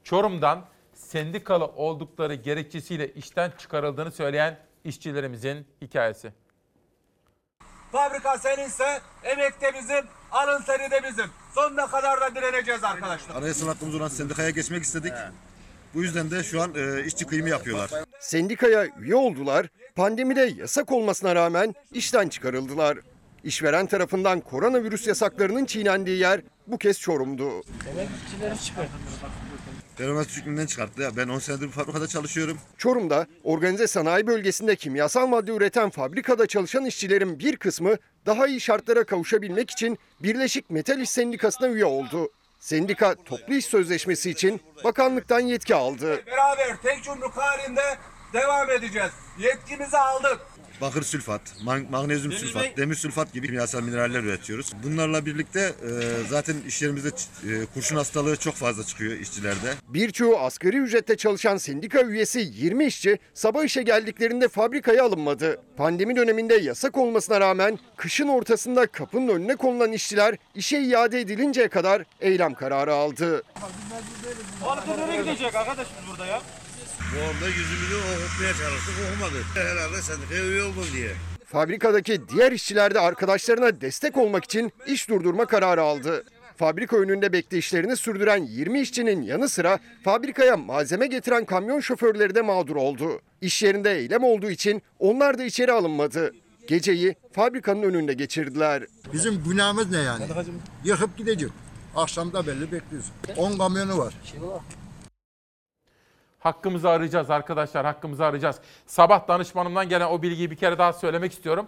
Çorum'dan 0.05 0.64
sendikalı 0.99 1.65
oldukları 1.65 2.35
gerekçesiyle 2.35 3.12
işten 3.15 3.53
çıkarıldığını 3.59 4.12
söyleyen 4.12 4.59
işçilerimizin 4.85 5.66
hikayesi. 5.83 6.33
Fabrika 7.93 8.39
seninse, 8.39 9.01
emek 9.25 9.61
de 9.61 9.75
bizim, 9.75 10.05
alın 10.31 10.62
seni 10.66 10.91
de 10.91 11.03
bizim. 11.11 11.27
Sonuna 11.55 11.87
kadar 11.87 12.20
da 12.20 12.35
direneceğiz 12.35 12.85
arkadaşlar. 12.85 13.35
Anayasal 13.35 13.66
hakkımız 13.66 13.95
olan 13.95 14.09
sendikaya 14.09 14.51
geçmek 14.51 14.83
istedik. 14.83 15.12
Bu 15.95 16.03
yüzden 16.03 16.31
de 16.31 16.43
şu 16.43 16.62
an 16.62 16.75
e, 16.75 17.05
işçi 17.05 17.27
kıyımı 17.27 17.49
yapıyorlar. 17.49 17.91
Sendikaya 18.20 18.87
üye 19.01 19.15
oldular, 19.15 19.66
pandemide 19.97 20.41
yasak 20.41 20.93
olmasına 20.93 21.35
rağmen 21.35 21.75
işten 21.93 22.29
çıkarıldılar. 22.29 22.99
İşveren 23.45 23.87
tarafından 23.87 24.41
koronavirüs 24.41 25.07
yasaklarının 25.07 25.65
çiğnendiği 25.65 26.19
yer 26.19 26.41
bu 26.66 26.79
kez 26.79 27.01
Çorum'du. 27.01 27.51
Emekçileri 27.91 28.65
çıkarttı. 28.65 28.91
Terörist 29.99 30.37
hükmünden 30.37 30.66
çıkarttı. 30.66 31.03
Ya. 31.03 31.16
Ben 31.16 31.29
10 31.29 31.39
senedir 31.39 31.66
bu 31.66 31.70
fabrikada 31.70 32.07
çalışıyorum. 32.07 32.59
Çorum'da 32.79 33.27
organize 33.45 33.87
sanayi 33.87 34.27
bölgesinde 34.27 34.77
kimyasal 34.77 35.27
madde 35.27 35.53
üreten 35.53 35.91
fabrikada 35.91 36.47
çalışan 36.47 36.85
işçilerin 36.85 37.39
bir 37.39 37.57
kısmı 37.57 37.97
daha 38.27 38.47
iyi 38.47 38.61
şartlara 38.61 39.05
kavuşabilmek 39.05 39.70
için 39.70 39.99
Birleşik 40.20 40.70
Metal 40.70 41.01
İş 41.01 41.11
Sendikası'na 41.11 41.69
üye 41.69 41.85
oldu. 41.85 42.31
Sendika 42.61 43.15
toplu 43.15 43.55
iş 43.55 43.65
sözleşmesi 43.65 44.31
için 44.31 44.61
bakanlıktan 44.85 45.41
yetki 45.41 45.75
aldı. 45.75 46.27
Beraber 46.27 46.77
tek 46.83 47.07
yumruk 47.07 47.37
halinde 47.37 47.99
devam 48.33 48.70
edeceğiz. 48.70 49.11
Yetkimizi 49.39 49.99
aldık. 49.99 50.41
Bakır 50.81 51.03
sülfat, 51.03 51.41
mag- 51.65 51.91
magnezyum 51.91 52.33
sülfat, 52.33 52.77
demir 52.77 52.95
sülfat 52.95 53.33
gibi 53.33 53.47
kimyasal 53.47 53.83
mineraller 53.83 54.21
üretiyoruz. 54.21 54.73
Bunlarla 54.85 55.27
birlikte 55.27 55.61
e, 55.61 55.91
zaten 56.29 56.57
işlerimizde 56.69 57.09
e, 57.09 57.67
kurşun 57.75 57.97
hastalığı 57.97 58.37
çok 58.37 58.55
fazla 58.55 58.85
çıkıyor 58.85 59.13
işçilerde. 59.13 59.75
Birçoğu 59.89 60.39
asgari 60.39 60.77
ücretle 60.77 61.17
çalışan 61.17 61.57
sendika 61.57 62.03
üyesi 62.03 62.51
20 62.55 62.85
işçi 62.87 63.19
sabah 63.35 63.65
işe 63.65 63.83
geldiklerinde 63.83 64.49
fabrikaya 64.49 65.05
alınmadı. 65.05 65.63
Pandemi 65.77 66.17
döneminde 66.17 66.55
yasak 66.55 66.97
olmasına 66.99 67.41
rağmen 67.41 67.79
kışın 67.97 68.29
ortasında 68.29 68.87
kapının 68.87 69.29
önüne 69.29 69.57
konulan 69.57 69.93
işçiler 69.93 70.37
işe 70.55 70.81
iade 70.81 71.21
edilinceye 71.21 71.69
kadar 71.69 72.03
eylem 72.21 72.55
kararı 72.55 72.93
aldı. 72.95 73.43
Balıklı 74.65 74.99
nereye 75.07 75.23
gidecek 75.23 75.55
arkadaş 75.55 75.87
biz 76.03 76.11
burada 76.11 76.27
ya? 76.27 76.43
Bu 77.14 77.20
anda 77.28 77.48
yüzümüzü 77.48 77.97
okutmaya 77.97 78.52
çalıştık 78.55 78.94
okumadı. 79.12 79.43
Herhalde 79.55 80.02
sendikaya 80.02 80.44
üye 80.44 80.62
oldum 80.62 80.85
diye. 80.94 81.10
Fabrikadaki 81.44 82.28
diğer 82.28 82.52
işçiler 82.52 82.94
de 82.94 83.01
arkadaşlarına 83.01 83.80
destek 83.80 84.16
olmak 84.16 84.44
için 84.44 84.72
iş 84.86 85.09
durdurma 85.09 85.47
kararı 85.47 85.82
aldı. 85.82 86.24
Fabrika 86.56 86.97
önünde 86.97 87.32
bekleyişlerini 87.32 87.97
sürdüren 87.97 88.44
20 88.44 88.80
işçinin 88.80 89.22
yanı 89.22 89.48
sıra 89.48 89.78
fabrikaya 90.05 90.56
malzeme 90.56 91.06
getiren 91.06 91.44
kamyon 91.44 91.80
şoförleri 91.80 92.35
de 92.35 92.43
mağdur 92.43 92.76
oldu. 92.76 93.20
İş 93.40 93.62
yerinde 93.62 93.93
eylem 93.98 94.24
olduğu 94.24 94.51
için 94.51 94.82
onlar 94.98 95.39
da 95.39 95.44
içeri 95.44 95.72
alınmadı. 95.72 96.35
Geceyi 96.68 97.14
fabrikanın 97.32 97.82
önünde 97.82 98.14
geçirdiler. 98.14 98.82
Bizim 99.12 99.44
günahımız 99.44 99.90
ne 99.90 99.98
yani? 99.98 100.24
Yıkıp 100.85 101.16
gidecek. 101.18 101.51
Akşamda 101.97 102.47
belli 102.47 102.72
bekliyoruz. 102.72 103.10
10 103.36 103.59
kamyonu 103.59 103.98
var. 103.98 104.14
Hakkımızı 106.49 106.91
arayacağız 106.91 107.31
arkadaşlar, 107.31 107.87
hakkımızı 107.87 108.25
arayacağız. 108.25 108.61
Sabah 108.87 109.29
danışmanımdan 109.29 109.89
gelen 109.89 110.07
o 110.07 110.23
bilgiyi 110.23 110.51
bir 110.51 110.57
kere 110.57 110.79
daha 110.79 110.93
söylemek 110.93 111.33
istiyorum. 111.33 111.66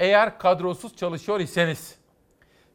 Eğer 0.00 0.38
kadrosuz 0.38 0.96
çalışıyor 0.96 1.40
iseniz, 1.40 1.94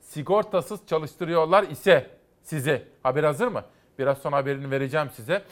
sigortasız 0.01 0.79
çalıştırıyorlar 0.87 1.63
ise 1.63 2.09
sizi, 2.43 2.87
haber 3.03 3.23
hazır 3.23 3.47
mı? 3.47 3.63
Biraz 3.99 4.17
sonra 4.17 4.35
haberini 4.37 4.71
vereceğim 4.71 5.09
size. 5.15 5.43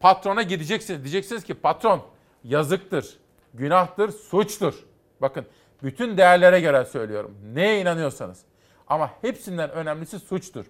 Patrona 0.00 0.42
gideceksiniz, 0.42 1.04
diyeceksiniz 1.04 1.44
ki 1.44 1.54
patron 1.54 2.02
yazıktır, 2.44 3.18
günahtır, 3.54 4.10
suçtur. 4.10 4.74
Bakın 5.20 5.46
bütün 5.82 6.16
değerlere 6.16 6.60
göre 6.60 6.84
söylüyorum. 6.84 7.36
Neye 7.54 7.80
inanıyorsanız. 7.80 8.42
Ama 8.86 9.10
hepsinden 9.20 9.70
önemlisi 9.70 10.18
suçtur. 10.18 10.64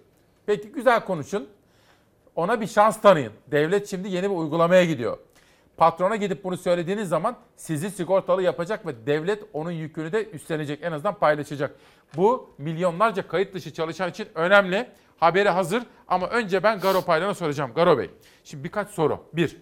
Peki 0.45 0.71
güzel 0.71 1.05
konuşun. 1.05 1.49
Ona 2.35 2.61
bir 2.61 2.67
şans 2.67 3.01
tanıyın. 3.01 3.33
Devlet 3.51 3.89
şimdi 3.89 4.09
yeni 4.09 4.29
bir 4.29 4.35
uygulamaya 4.35 4.85
gidiyor. 4.85 5.17
Patrona 5.77 6.15
gidip 6.15 6.43
bunu 6.43 6.57
söylediğiniz 6.57 7.09
zaman 7.09 7.35
sizi 7.55 7.91
sigortalı 7.91 8.43
yapacak 8.43 8.87
ve 8.87 9.05
devlet 9.05 9.43
onun 9.53 9.71
yükünü 9.71 10.11
de 10.11 10.29
üstlenecek. 10.29 10.79
En 10.83 10.91
azından 10.91 11.13
paylaşacak. 11.13 11.75
Bu 12.15 12.49
milyonlarca 12.57 13.27
kayıt 13.27 13.53
dışı 13.53 13.73
çalışan 13.73 14.09
için 14.09 14.27
önemli. 14.35 14.87
Haberi 15.17 15.49
hazır 15.49 15.83
ama 16.07 16.27
önce 16.27 16.63
ben 16.63 16.79
Garo 16.79 17.01
Paylan'a 17.01 17.33
soracağım. 17.33 17.71
Garo 17.75 17.97
Bey, 17.97 18.09
şimdi 18.43 18.63
birkaç 18.63 18.89
soru. 18.89 19.19
Bir, 19.33 19.57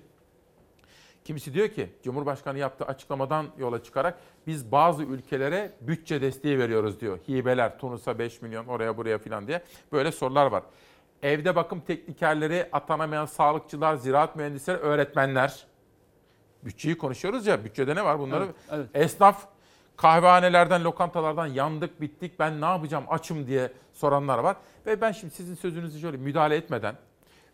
kimisi 1.26 1.54
diyor 1.54 1.68
ki 1.68 1.90
Cumhurbaşkanı 2.04 2.60
yaptığı 2.60 2.86
açıklamadan 2.86 3.46
yola 3.58 3.84
çıkarak 3.84 4.20
biz 4.48 4.72
bazı 4.72 5.04
ülkelere 5.04 5.72
bütçe 5.82 6.22
desteği 6.22 6.60
veriyoruz 6.60 7.00
diyor. 7.00 7.20
Hibeler, 7.30 7.80
Tunus'a 7.80 8.20
5 8.20 8.42
milyon, 8.42 8.66
oraya 8.66 8.98
buraya 8.98 9.18
filan 9.18 9.48
diye 9.48 9.64
böyle 9.92 10.12
sorular 10.12 10.46
var. 10.46 10.64
Evde 11.24 11.56
bakım 11.56 11.82
teknikerleri, 11.82 12.70
atanamayan 12.72 13.26
sağlıkçılar, 13.26 13.96
ziraat 13.96 14.36
mühendisleri, 14.36 14.78
öğretmenler. 14.78 15.66
Bütçeyi 16.66 16.98
konuşuyoruz 16.98 17.48
ya, 17.48 17.66
bütçede 17.66 17.96
ne 17.96 18.06
var 18.06 18.20
bunları? 18.20 18.48
Evet, 18.72 18.88
Esnaf, 18.94 19.48
kahvehanelerden, 19.98 20.84
lokantalardan 20.84 21.48
yandık, 21.48 22.02
bittik, 22.02 22.40
ben 22.40 22.62
ne 22.62 22.66
yapacağım, 22.66 23.04
açım 23.10 23.48
diye 23.48 23.72
soranlar 23.94 24.38
var. 24.38 24.58
Ve 24.86 25.02
ben 25.02 25.12
şimdi 25.12 25.34
sizin 25.34 25.56
sözünüzü 25.56 26.00
şöyle 26.00 26.18
müdahale 26.18 26.56
etmeden 26.56 26.96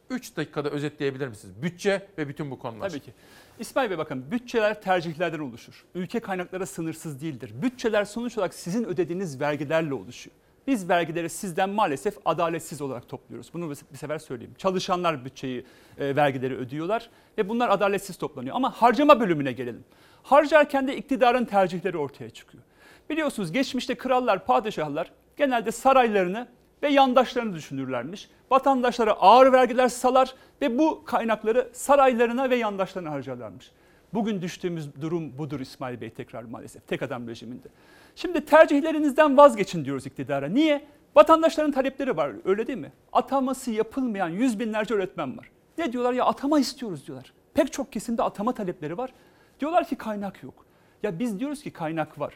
3 0.09 0.37
dakikada 0.37 0.69
özetleyebilir 0.69 1.27
misiniz? 1.27 1.61
Bütçe 1.61 2.07
ve 2.17 2.27
bütün 2.27 2.51
bu 2.51 2.59
konular. 2.59 2.89
Tabii 2.89 2.99
ki. 2.99 3.13
İsmail 3.59 3.89
Bey 3.89 3.97
bakın 3.97 4.31
bütçeler 4.31 4.81
tercihlerden 4.81 5.39
oluşur. 5.39 5.85
Ülke 5.95 6.19
kaynakları 6.19 6.65
sınırsız 6.65 7.21
değildir. 7.21 7.51
Bütçeler 7.61 8.05
sonuç 8.05 8.37
olarak 8.37 8.53
sizin 8.53 8.83
ödediğiniz 8.83 9.41
vergilerle 9.41 9.93
oluşuyor. 9.93 10.35
Biz 10.69 10.89
vergileri 10.89 11.29
sizden 11.29 11.69
maalesef 11.69 12.17
adaletsiz 12.25 12.81
olarak 12.81 13.09
topluyoruz. 13.09 13.53
Bunu 13.53 13.69
bir 13.69 13.97
sefer 13.97 14.17
söyleyeyim. 14.17 14.53
Çalışanlar 14.57 15.25
bütçeyi, 15.25 15.65
e, 15.97 16.15
vergileri 16.15 16.57
ödüyorlar 16.57 17.09
ve 17.37 17.49
bunlar 17.49 17.69
adaletsiz 17.69 18.17
toplanıyor. 18.17 18.55
Ama 18.55 18.71
harcama 18.71 19.19
bölümüne 19.19 19.51
gelelim. 19.51 19.83
Harcarken 20.23 20.87
de 20.87 20.97
iktidarın 20.97 21.45
tercihleri 21.45 21.97
ortaya 21.97 22.29
çıkıyor. 22.29 22.63
Biliyorsunuz 23.09 23.51
geçmişte 23.51 23.95
krallar, 23.95 24.45
padişahlar 24.45 25.11
genelde 25.37 25.71
saraylarını 25.71 26.47
ve 26.83 26.89
yandaşlarını 26.89 27.55
düşünürlermiş. 27.55 28.29
Vatandaşlara 28.51 29.13
ağır 29.13 29.51
vergiler 29.51 29.87
salar 29.87 30.35
ve 30.61 30.77
bu 30.77 31.05
kaynakları 31.05 31.69
saraylarına 31.73 32.49
ve 32.49 32.55
yandaşlarına 32.55 33.11
harcarlarmış. 33.11 33.71
Bugün 34.13 34.41
düştüğümüz 34.41 35.01
durum 35.01 35.37
budur 35.37 35.59
İsmail 35.59 36.01
Bey 36.01 36.09
tekrar 36.09 36.43
maalesef 36.43 36.87
tek 36.87 37.01
adam 37.01 37.27
rejiminde. 37.27 37.67
Şimdi 38.15 38.45
tercihlerinizden 38.45 39.37
vazgeçin 39.37 39.85
diyoruz 39.85 40.05
iktidara. 40.05 40.47
Niye? 40.47 40.85
Vatandaşların 41.15 41.71
talepleri 41.71 42.17
var 42.17 42.31
öyle 42.45 42.67
değil 42.67 42.79
mi? 42.79 42.91
Ataması 43.13 43.71
yapılmayan 43.71 44.29
yüz 44.29 44.59
binlerce 44.59 44.93
öğretmen 44.93 45.37
var. 45.37 45.51
Ne 45.77 45.93
diyorlar 45.93 46.13
ya 46.13 46.25
atama 46.25 46.59
istiyoruz 46.59 47.07
diyorlar. 47.07 47.33
Pek 47.53 47.73
çok 47.73 47.91
kesimde 47.91 48.23
atama 48.23 48.53
talepleri 48.53 48.97
var. 48.97 49.13
Diyorlar 49.59 49.87
ki 49.87 49.95
kaynak 49.95 50.43
yok. 50.43 50.65
Ya 51.03 51.19
biz 51.19 51.39
diyoruz 51.39 51.63
ki 51.63 51.71
kaynak 51.71 52.19
var. 52.19 52.33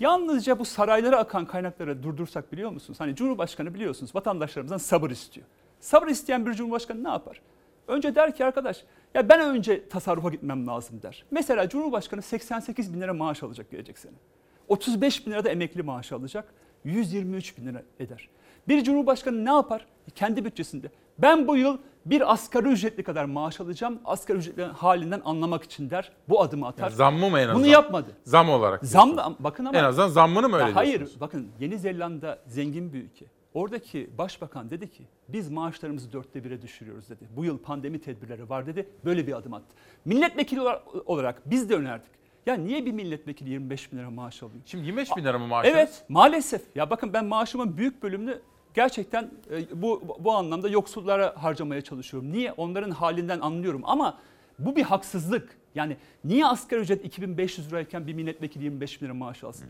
Yalnızca 0.00 0.58
bu 0.58 0.64
saraylara 0.64 1.18
akan 1.18 1.46
kaynakları 1.46 2.02
durdursak 2.02 2.52
biliyor 2.52 2.70
musunuz? 2.70 3.00
Hani 3.00 3.14
Cumhurbaşkanı 3.14 3.74
biliyorsunuz 3.74 4.14
vatandaşlarımızdan 4.14 4.78
sabır 4.78 5.10
istiyor. 5.10 5.46
Sabır 5.80 6.06
isteyen 6.08 6.46
bir 6.46 6.54
Cumhurbaşkanı 6.54 7.04
ne 7.04 7.08
yapar? 7.08 7.40
Önce 7.88 8.14
der 8.14 8.36
ki 8.36 8.44
arkadaş 8.44 8.84
ya 9.14 9.28
ben 9.28 9.40
önce 9.40 9.88
tasarrufa 9.88 10.28
gitmem 10.28 10.66
lazım 10.66 11.02
der. 11.02 11.24
Mesela 11.30 11.68
Cumhurbaşkanı 11.68 12.22
88 12.22 12.94
bin 12.94 13.00
lira 13.00 13.14
maaş 13.14 13.42
alacak 13.42 13.70
gelecek 13.70 13.98
sene. 13.98 14.14
35 14.68 15.26
bin 15.26 15.32
lira 15.32 15.44
da 15.44 15.48
emekli 15.50 15.82
maaşı 15.82 16.14
alacak. 16.14 16.54
123 16.84 17.58
bin 17.58 17.66
lira 17.66 17.82
eder. 18.00 18.28
Bir 18.68 18.84
Cumhurbaşkanı 18.84 19.44
ne 19.44 19.50
yapar? 19.52 19.86
Kendi 20.14 20.44
bütçesinde. 20.44 20.90
Ben 21.18 21.48
bu 21.48 21.56
yıl 21.56 21.78
bir 22.06 22.32
asgari 22.32 22.68
ücretli 22.68 23.02
kadar 23.02 23.24
maaş 23.24 23.60
alacağım. 23.60 23.98
Asgari 24.04 24.38
ücretli 24.38 24.62
halinden 24.64 25.22
anlamak 25.24 25.62
için 25.62 25.90
der. 25.90 26.12
Bu 26.28 26.42
adımı 26.42 26.66
atar. 26.66 26.84
Yani 26.84 26.94
zammı 26.96 27.30
mı 27.30 27.38
en 27.38 27.42
azından? 27.42 27.58
Bunu 27.58 27.66
yapmadı. 27.66 28.10
Zam 28.24 28.50
olarak. 28.50 28.84
Zam 28.84 29.12
diyorsun. 29.12 29.36
bakın 29.38 29.64
ama. 29.64 29.78
En 29.78 29.84
azından 29.84 30.08
zammını 30.08 30.48
mı 30.48 30.56
öyle 30.56 30.68
Ya 30.68 30.76
Hayır 30.76 31.10
bakın 31.20 31.48
Yeni 31.60 31.78
Zelanda 31.78 32.38
zengin 32.46 32.92
bir 32.92 32.98
ülke. 33.02 33.26
Oradaki 33.54 34.10
başbakan 34.18 34.70
dedi 34.70 34.90
ki 34.90 35.02
biz 35.28 35.50
maaşlarımızı 35.50 36.12
dörtte 36.12 36.44
bire 36.44 36.62
düşürüyoruz 36.62 37.10
dedi. 37.10 37.28
Bu 37.36 37.44
yıl 37.44 37.58
pandemi 37.58 38.00
tedbirleri 38.00 38.48
var 38.48 38.66
dedi. 38.66 38.88
Böyle 39.04 39.26
bir 39.26 39.36
adım 39.36 39.54
attı. 39.54 39.74
Milletvekili 40.04 40.60
olarak 41.06 41.42
biz 41.50 41.70
de 41.70 41.74
önerdik. 41.74 42.10
Ya 42.46 42.54
niye 42.54 42.86
bir 42.86 42.92
milletvekili 42.92 43.50
25 43.50 43.92
bin 43.92 43.98
lira 43.98 44.10
maaş 44.10 44.42
alıyor? 44.42 44.62
Şimdi 44.66 44.84
25 44.86 45.16
bin 45.16 45.24
lira 45.24 45.38
mı 45.38 45.46
maaşınız? 45.46 45.76
Evet 45.76 46.04
maalesef. 46.08 46.62
Ya 46.74 46.90
bakın 46.90 47.12
ben 47.12 47.24
maaşımın 47.24 47.76
büyük 47.76 48.02
bölümünü 48.02 48.40
gerçekten 48.74 49.30
e, 49.50 49.82
bu 49.82 50.16
bu 50.18 50.32
anlamda 50.32 50.68
yoksullara 50.68 51.34
harcamaya 51.42 51.80
çalışıyorum. 51.80 52.32
Niye? 52.32 52.52
Onların 52.52 52.90
halinden 52.90 53.40
anlıyorum 53.40 53.82
ama 53.84 54.18
bu 54.58 54.76
bir 54.76 54.82
haksızlık. 54.82 55.56
Yani 55.74 55.96
niye 56.24 56.46
asgari 56.46 56.80
ücret 56.80 57.04
2500 57.04 57.68
lirayken 57.72 58.06
bir 58.06 58.14
milletvekili 58.14 58.64
25 58.64 59.00
bin 59.02 59.06
lira 59.06 59.14
maaş 59.14 59.44
alsın? 59.44 59.68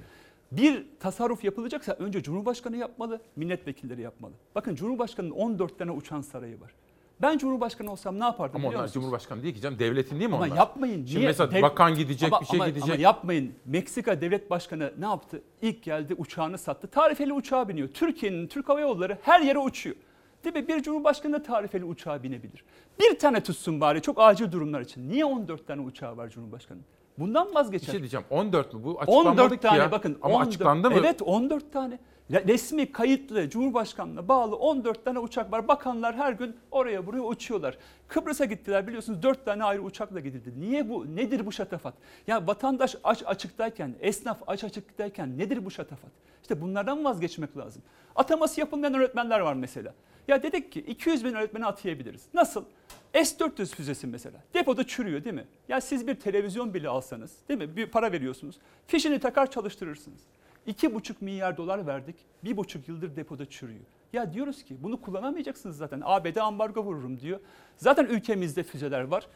Bir 0.53 0.87
tasarruf 1.01 1.45
yapılacaksa 1.45 1.93
önce 1.93 2.23
Cumhurbaşkanı 2.23 2.77
yapmalı, 2.77 3.21
milletvekilleri 3.37 4.01
yapmalı. 4.01 4.33
Bakın 4.55 4.75
Cumhurbaşkanı'nın 4.75 5.33
14 5.33 5.79
tane 5.79 5.91
uçan 5.91 6.21
sarayı 6.21 6.61
var. 6.61 6.73
Ben 7.23 7.39
Cumhurbaşkanı 7.39 7.93
olsam 7.93 8.21
ne 8.21 8.25
yapardım 8.25 8.57
Ama 8.57 8.63
biliyor 8.63 8.73
onlar 8.75 8.83
musunuz? 8.83 8.95
Cumhurbaşkanı 9.05 9.43
değil 9.43 9.55
ki 9.55 9.61
canım 9.61 9.79
devletin 9.79 10.19
değil 10.19 10.31
mi 10.31 10.37
Ama 10.37 10.45
onlar? 10.47 10.57
yapmayın. 10.57 11.07
Şimdi 11.07 11.19
Niye? 11.19 11.27
mesela 11.29 11.51
Dev- 11.53 11.63
bakan 11.63 11.95
gidecek 11.95 12.33
ama, 12.33 12.41
bir 12.41 12.47
şey 12.47 12.61
ama, 12.61 12.69
gidecek. 12.69 12.89
Ama 12.95 13.03
yapmayın. 13.03 13.55
Meksika 13.67 14.21
devlet 14.21 14.51
başkanı 14.51 14.93
ne 14.99 15.05
yaptı? 15.05 15.43
İlk 15.63 15.83
geldi 15.83 16.15
uçağını 16.19 16.59
sattı. 16.59 16.87
Tarifeli 16.89 17.33
uçağa 17.33 17.69
biniyor. 17.69 17.89
Türkiye'nin 17.89 18.47
Türk 18.47 18.69
Hava 18.69 18.81
Yolları 18.81 19.19
her 19.23 19.41
yere 19.41 19.59
uçuyor. 19.59 19.97
Değil 20.45 20.57
mi? 20.57 20.69
Bir 20.69 20.83
cumhurbaşkanı 20.83 21.33
da 21.33 21.43
tarifeli 21.43 21.85
uçağa 21.85 22.23
binebilir. 22.23 22.65
Bir 23.01 23.19
tane 23.19 23.43
tutsun 23.43 23.81
bari 23.81 24.03
çok 24.03 24.21
acil 24.21 24.53
durumlar 24.53 24.81
için. 24.81 25.09
Niye 25.09 25.25
14 25.25 25.67
tane 25.67 25.81
uçağı 25.81 26.17
var 26.17 26.29
Cumhurbaşkanı? 26.31 26.79
Bundan 27.19 27.49
Bir 27.49 27.55
vazgeçer. 27.55 27.93
şey 27.93 28.01
diyeceğim 28.01 28.27
14 28.31 28.75
mü? 28.75 28.85
Bu 28.85 29.01
açıklanmadı 29.01 29.31
14 29.43 29.53
ki 29.53 29.61
tane 29.61 29.79
ya. 29.79 29.91
bakın. 29.91 30.19
Ama 30.23 30.35
14 30.35 30.49
açıklandı 30.49 30.91
mı? 30.91 30.97
Evet 30.99 31.23
14 31.23 31.73
tane. 31.73 31.99
Resmi 32.31 32.93
kayıtlı 32.93 33.51
Cumhurbaşkanlığına 33.51 34.29
bağlı 34.29 34.57
14 34.57 35.05
tane 35.05 35.19
uçak 35.19 35.53
var. 35.53 35.69
Bakanlar 35.69 36.17
her 36.17 36.33
gün 36.33 36.57
oraya 36.71 37.07
buraya 37.07 37.21
uçuyorlar. 37.23 37.79
Kıbrıs'a 38.09 38.45
gittiler 38.45 38.87
biliyorsunuz 38.87 39.23
4 39.23 39.45
tane 39.45 39.65
ayrı 39.65 39.83
uçakla 39.83 40.21
gidildi. 40.21 40.61
Niye 40.61 40.89
bu? 40.89 41.17
Nedir 41.17 41.47
bu 41.47 41.53
şatafat? 41.53 41.95
Ya 42.27 42.47
vatandaş 42.47 42.97
aç 43.05 43.23
açıktayken, 43.27 43.95
esnaf 44.01 44.39
aç 44.47 44.65
açıktayken 44.65 45.39
nedir 45.39 45.65
bu 45.65 45.71
şatafat? 45.71 46.11
İşte 46.43 46.61
bunlardan 46.61 47.05
vazgeçmek 47.05 47.57
lazım. 47.57 47.83
Ataması 48.17 48.61
yapılmayan 48.61 48.95
öğretmenler 48.95 49.41
var 49.41 49.55
mesela. 49.55 49.95
Ya 50.29 50.43
dedik 50.43 50.73
ki 50.73 50.81
200 50.81 51.25
bin 51.25 51.35
öğretmeni 51.35 51.67
atayabiliriz. 51.67 52.23
Nasıl? 52.35 52.65
S-400 53.13 53.67
füzesi 53.67 54.07
mesela. 54.07 54.39
Depoda 54.55 54.87
çürüyor 54.87 55.25
değil 55.25 55.35
mi? 55.35 55.45
Ya 55.69 55.81
siz 55.81 56.07
bir 56.07 56.15
televizyon 56.15 56.75
bile 56.75 56.89
alsanız 56.89 57.37
değil 57.49 57.61
mi? 57.61 57.77
Bir 57.77 57.87
para 57.87 58.13
veriyorsunuz. 58.13 58.59
Fişini 58.87 59.19
takar 59.19 59.51
çalıştırırsınız. 59.51 60.21
2,5 60.67 61.15
milyar 61.21 61.57
dolar 61.57 61.87
verdik. 61.87 62.17
1,5 62.45 62.79
yıldır 62.87 63.17
depoda 63.17 63.47
çürüyor. 63.47 63.85
Ya 64.13 64.33
diyoruz 64.33 64.65
ki 64.65 64.77
bunu 64.83 65.01
kullanamayacaksınız 65.01 65.77
zaten. 65.77 66.03
ABD 66.05 66.37
ambargo 66.37 66.83
vururum 66.83 67.21
diyor. 67.21 67.41
Zaten 67.77 68.05
ülkemizde 68.05 68.63
füzeler 68.63 69.03
var. 69.03 69.27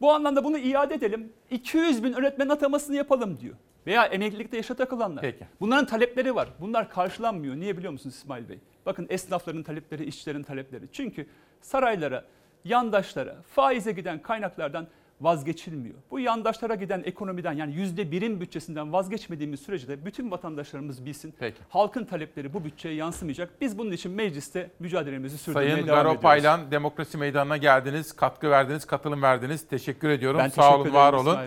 Bu 0.00 0.12
anlamda 0.12 0.44
bunu 0.44 0.58
iade 0.58 0.94
edelim. 0.94 1.32
200 1.50 2.04
bin 2.04 2.12
öğretmen 2.12 2.48
atamasını 2.48 2.96
yapalım 2.96 3.40
diyor. 3.40 3.54
Veya 3.86 4.04
emeklilikte 4.04 4.56
yaşa 4.56 4.74
takılanlar. 4.74 5.22
Peki. 5.22 5.46
Bunların 5.60 5.86
talepleri 5.86 6.34
var. 6.34 6.48
Bunlar 6.60 6.90
karşılanmıyor. 6.90 7.56
Niye 7.56 7.76
biliyor 7.76 7.92
musunuz 7.92 8.14
İsmail 8.14 8.48
Bey? 8.48 8.58
Bakın 8.86 9.06
esnafların 9.10 9.62
talepleri, 9.62 10.04
işçilerin 10.04 10.42
talepleri. 10.42 10.84
Çünkü 10.92 11.26
saraylara, 11.60 12.24
yandaşlara, 12.64 13.42
faize 13.42 13.92
giden 13.92 14.22
kaynaklardan 14.22 14.86
vazgeçilmiyor. 15.20 15.94
Bu 16.10 16.20
yandaşlara 16.20 16.74
giden 16.74 17.02
ekonomiden 17.06 17.52
yani 17.52 17.74
yüzde 17.74 18.10
birin 18.10 18.40
bütçesinden 18.40 18.92
vazgeçmediğimiz 18.92 19.60
sürece 19.60 19.88
de 19.88 20.04
bütün 20.04 20.30
vatandaşlarımız 20.30 21.04
bilsin. 21.04 21.34
Peki. 21.38 21.58
Halkın 21.68 22.04
talepleri 22.04 22.54
bu 22.54 22.64
bütçeye 22.64 22.94
yansımayacak. 22.94 23.60
Biz 23.60 23.78
bunun 23.78 23.92
için 23.92 24.12
mecliste 24.12 24.70
mücadelemizi 24.78 25.38
sürdürmeye 25.38 25.72
Sayın 25.72 25.86
devam 25.86 26.00
ediyoruz. 26.00 26.22
Paylan 26.22 26.70
Demokrasi 26.70 27.18
Meydanı'na 27.18 27.56
geldiniz, 27.56 28.12
katkı 28.12 28.50
verdiniz, 28.50 28.84
katılım 28.84 29.22
verdiniz. 29.22 29.66
Teşekkür 29.68 30.08
ediyorum. 30.08 30.40
Ben 30.40 30.48
Sağ 30.48 30.62
teşekkür 30.62 30.90
olun, 30.90 30.94
var 30.94 31.12
olun. 31.12 31.38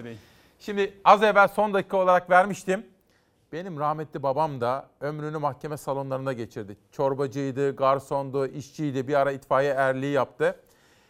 Şimdi 0.59 0.93
az 1.05 1.23
evvel 1.23 1.47
son 1.47 1.73
dakika 1.73 1.97
olarak 1.97 2.29
vermiştim. 2.29 2.85
Benim 3.53 3.79
rahmetli 3.79 4.23
babam 4.23 4.61
da 4.61 4.89
ömrünü 5.01 5.37
mahkeme 5.37 5.77
salonlarında 5.77 6.33
geçirdi. 6.33 6.77
Çorbacıydı, 6.91 7.75
garsondu, 7.75 8.47
işçiydi. 8.47 9.07
Bir 9.07 9.13
ara 9.13 9.31
itfaiye 9.31 9.71
erliği 9.71 10.11
yaptı. 10.11 10.55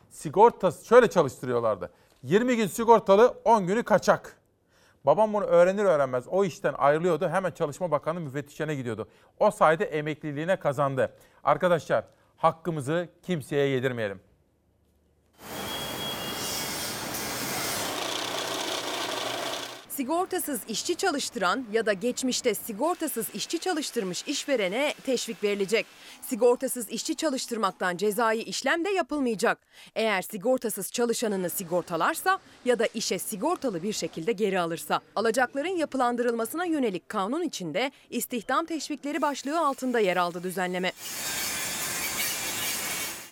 Sigortası 0.10 0.86
şöyle 0.86 1.10
çalıştırıyorlardı. 1.10 1.92
20 2.24 2.58
gün 2.58 2.68
sigortalı, 2.68 3.38
10 3.46 3.68
günü 3.68 3.84
kaçak. 3.84 4.40
Babam 5.06 5.34
bunu 5.34 5.44
öğrenir 5.44 5.84
öğrenmez 5.84 6.28
o 6.28 6.46
işten 6.46 6.74
ayrılıyordu. 6.78 7.30
Hemen 7.30 7.52
Çalışma 7.52 7.92
Bakanı 7.92 8.20
müfettişine 8.20 8.76
gidiyordu. 8.76 9.08
O 9.40 9.52
sayede 9.52 9.86
emekliliğine 9.86 10.56
kazandı. 10.56 11.14
Arkadaşlar 11.44 12.06
hakkımızı 12.38 13.10
kimseye 13.24 13.68
yedirmeyelim. 13.68 14.22
Sigortasız 20.00 20.60
işçi 20.68 20.96
çalıştıran 20.96 21.66
ya 21.72 21.86
da 21.86 21.94
geçmişte 21.94 22.54
sigortasız 22.54 23.26
işçi 23.34 23.60
çalıştırmış 23.60 24.24
işverene 24.28 24.94
teşvik 25.06 25.44
verilecek. 25.44 25.86
Sigortasız 26.22 26.90
işçi 26.90 27.16
çalıştırmaktan 27.16 27.98
cezai 27.98 28.42
işlem 28.42 28.86
de 28.86 28.90
yapılmayacak. 28.90 29.58
Eğer 29.96 30.22
sigortasız 30.22 30.92
çalışanını 30.92 31.50
sigortalarsa 31.50 32.40
ya 32.66 32.80
da 32.80 32.86
işe 32.94 33.20
sigortalı 33.20 33.84
bir 33.84 33.94
şekilde 33.94 34.32
geri 34.32 34.60
alırsa. 34.60 35.00
Alacakların 35.16 35.78
yapılandırılmasına 35.78 36.66
yönelik 36.66 37.10
kanun 37.10 37.44
içinde 37.44 37.92
istihdam 38.10 38.66
teşvikleri 38.66 39.22
başlığı 39.22 39.60
altında 39.60 40.00
yer 40.00 40.18
aldı 40.18 40.44
düzenleme. 40.44 40.92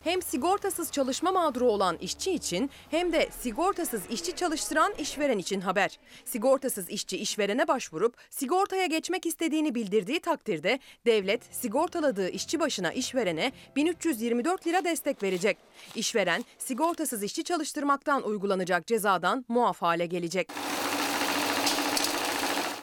Hem 0.07 0.21
sigortasız 0.21 0.91
çalışma 0.91 1.31
mağduru 1.31 1.65
olan 1.65 1.97
işçi 1.97 2.31
için 2.31 2.69
hem 2.91 3.13
de 3.13 3.29
sigortasız 3.39 4.01
işçi 4.09 4.35
çalıştıran 4.35 4.93
işveren 4.99 5.37
için 5.37 5.61
haber. 5.61 5.99
Sigortasız 6.25 6.89
işçi 6.89 7.17
işverene 7.17 7.67
başvurup 7.67 8.15
sigortaya 8.29 8.85
geçmek 8.85 9.25
istediğini 9.25 9.75
bildirdiği 9.75 10.19
takdirde 10.19 10.79
devlet 11.05 11.55
sigortaladığı 11.55 12.29
işçi 12.29 12.59
başına 12.59 12.91
işverene 12.91 13.51
1324 13.75 14.67
lira 14.67 14.85
destek 14.85 15.23
verecek. 15.23 15.57
İşveren 15.95 16.45
sigortasız 16.57 17.23
işçi 17.23 17.43
çalıştırmaktan 17.43 18.23
uygulanacak 18.23 18.87
cezadan 18.87 19.45
muaf 19.47 19.81
hale 19.81 20.05
gelecek. 20.05 20.49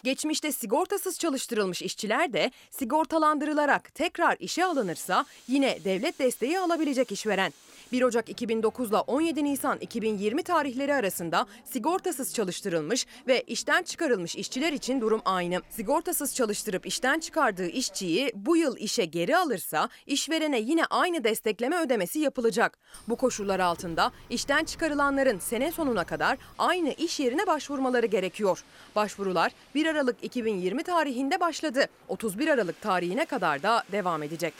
Geçmişte 0.04 0.52
sigortasız 0.52 1.18
çalıştırılmış 1.18 1.82
işçiler 1.82 2.32
de 2.32 2.50
sigortalandırılarak 2.70 3.94
tekrar 3.94 4.36
işe 4.40 4.64
alınırsa 4.64 5.24
yine 5.48 5.84
devlet 5.84 6.18
desteği 6.18 6.58
alabilecek 6.58 7.12
işveren. 7.12 7.52
1 7.92 8.02
Ocak 8.02 8.28
2009 8.28 8.90
ile 8.90 8.96
17 8.96 9.44
Nisan 9.44 9.78
2020 9.78 10.42
tarihleri 10.42 10.94
arasında 10.94 11.46
sigortasız 11.64 12.34
çalıştırılmış 12.34 13.06
ve 13.26 13.42
işten 13.42 13.82
çıkarılmış 13.82 14.36
işçiler 14.36 14.72
için 14.72 15.00
durum 15.00 15.22
aynı. 15.24 15.60
Sigortasız 15.70 16.34
çalıştırıp 16.34 16.86
işten 16.86 17.20
çıkardığı 17.20 17.66
işçiyi 17.66 18.32
bu 18.34 18.56
yıl 18.56 18.76
işe 18.76 19.04
geri 19.04 19.36
alırsa 19.36 19.88
işverene 20.06 20.60
yine 20.60 20.84
aynı 20.84 21.24
destekleme 21.24 21.76
ödemesi 21.76 22.18
yapılacak. 22.18 22.78
Bu 23.08 23.16
koşullar 23.16 23.60
altında 23.60 24.12
işten 24.30 24.64
çıkarılanların 24.64 25.38
sene 25.38 25.72
sonuna 25.72 26.04
kadar 26.04 26.38
aynı 26.58 26.90
iş 26.90 27.20
yerine 27.20 27.46
başvurmaları 27.46 28.06
gerekiyor. 28.06 28.64
Başvurular 28.96 29.52
1 29.74 29.86
Aralık 29.86 30.16
2020 30.22 30.82
tarihinde 30.82 31.40
başladı. 31.40 31.86
31 32.08 32.48
Aralık 32.48 32.80
tarihine 32.80 33.24
kadar 33.24 33.62
da 33.62 33.82
devam 33.92 34.22
edecek. 34.22 34.54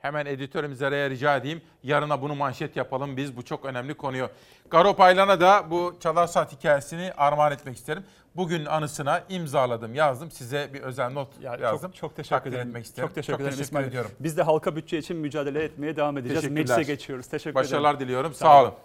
Hemen 0.00 0.26
editörümüze 0.26 0.86
araya 0.86 1.10
rica 1.10 1.36
edeyim. 1.36 1.62
Yarına 1.82 2.22
bunu 2.22 2.34
manşet 2.34 2.76
yapalım 2.76 3.16
biz. 3.16 3.36
Bu 3.36 3.44
çok 3.44 3.64
önemli 3.64 3.94
konuyu. 3.94 4.28
Garo 4.70 4.96
Paylan'a 4.96 5.40
da 5.40 5.70
bu 5.70 5.96
Çalar 6.00 6.26
Saat 6.26 6.52
hikayesini 6.52 7.12
armağan 7.16 7.52
etmek 7.52 7.76
isterim. 7.76 8.04
Bugün 8.36 8.64
anısına 8.66 9.22
imzaladım, 9.28 9.94
yazdım. 9.94 10.30
Size 10.30 10.70
bir 10.74 10.80
özel 10.80 11.10
not 11.10 11.28
yazdım. 11.42 11.90
Çok, 11.90 11.96
çok 11.96 12.16
teşekkür 12.16 12.36
Takdir 12.36 12.50
ederim. 12.52 12.68
etmek 12.68 12.84
isterim. 12.84 13.08
Çok 13.08 13.14
teşekkür 13.14 13.44
ederim 13.44 13.60
İsmail 13.60 13.82
Bey. 13.82 13.88
ediyorum. 13.88 14.10
Biz 14.20 14.36
de 14.36 14.42
halka 14.42 14.76
bütçe 14.76 14.98
için 14.98 15.16
mücadele 15.16 15.64
etmeye 15.64 15.96
devam 15.96 16.18
edeceğiz. 16.18 16.48
Meclise 16.48 16.82
geçiyoruz. 16.82 17.26
Teşekkür 17.26 17.54
Başarılar 17.54 17.90
ederim. 17.94 18.06
diliyorum. 18.06 18.34
Sağ 18.34 18.38
Sağ 18.46 18.60
olun. 18.60 18.68
olun. 18.68 18.78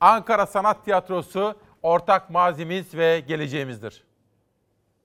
Ankara 0.00 0.46
Sanat 0.46 0.84
Tiyatrosu 0.84 1.54
ortak 1.82 2.30
mazimiz 2.30 2.94
ve 2.94 3.20
geleceğimizdir. 3.20 4.04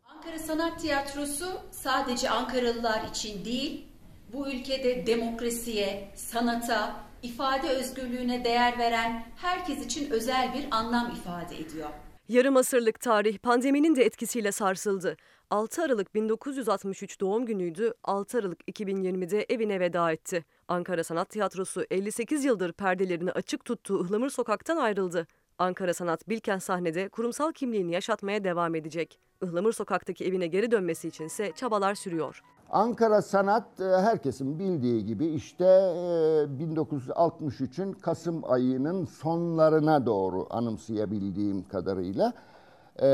Ankara 0.06 0.40
Sanat 0.40 0.80
Tiyatrosu 0.82 1.46
sadece 1.72 2.30
Ankaralılar 2.30 3.04
için 3.04 3.46
değil, 3.46 3.88
bu 4.34 4.52
ülkede 4.52 5.08
demokrasiye, 5.08 6.12
sanata, 6.16 6.96
ifade 7.22 7.70
özgürlüğüne 7.70 8.46
değer 8.46 8.78
veren 8.78 9.26
herkes 9.36 9.86
için 9.86 10.12
özel 10.12 10.54
bir 10.54 10.66
anlam 10.72 11.12
ifade 11.12 11.56
ediyor. 11.56 11.90
Yarım 12.30 12.58
asırlık 12.58 13.00
tarih 13.00 13.38
pandeminin 13.38 13.96
de 13.96 14.06
etkisiyle 14.06 14.52
sarsıldı. 14.52 15.18
6 15.50 15.84
Aralık 15.84 16.16
1963 16.16 17.22
doğum 17.22 17.46
günüydü. 17.46 17.94
6 18.04 18.38
Aralık 18.38 18.62
2020'de 18.62 19.46
evine 19.50 19.80
veda 19.80 20.12
etti. 20.12 20.46
Ankara 20.68 21.04
Sanat 21.04 21.30
Tiyatrosu 21.30 21.86
58 21.92 22.46
yıldır 22.46 22.74
perdelerini 22.74 23.32
açık 23.32 23.66
tuttuğu 23.66 24.06
Ihlamur 24.06 24.30
Sokak'tan 24.30 24.78
ayrıldı. 24.78 25.28
Ankara 25.58 25.94
Sanat 25.94 26.30
Bilkent 26.30 26.64
sahnede 26.64 27.10
kurumsal 27.10 27.52
kimliğini 27.52 27.94
yaşatmaya 27.94 28.44
devam 28.44 28.76
edecek. 28.76 29.20
Ihlamur 29.44 29.74
Sokak'taki 29.74 30.26
evine 30.26 30.48
geri 30.48 30.72
dönmesi 30.72 31.08
içinse 31.08 31.52
çabalar 31.56 31.96
sürüyor. 31.96 32.42
Ankara 32.74 33.22
Sanat 33.22 33.80
e, 33.80 33.84
herkesin 33.84 34.60
bildiği 34.60 35.06
gibi 35.06 35.26
işte 35.26 35.64
e, 35.64 35.68
1963'ün 36.64 37.94
Kasım 37.94 38.52
ayının 38.52 39.06
sonlarına 39.06 40.06
doğru 40.06 40.48
anımsayabildiğim 40.50 41.64
kadarıyla 41.64 42.34
e, 43.00 43.06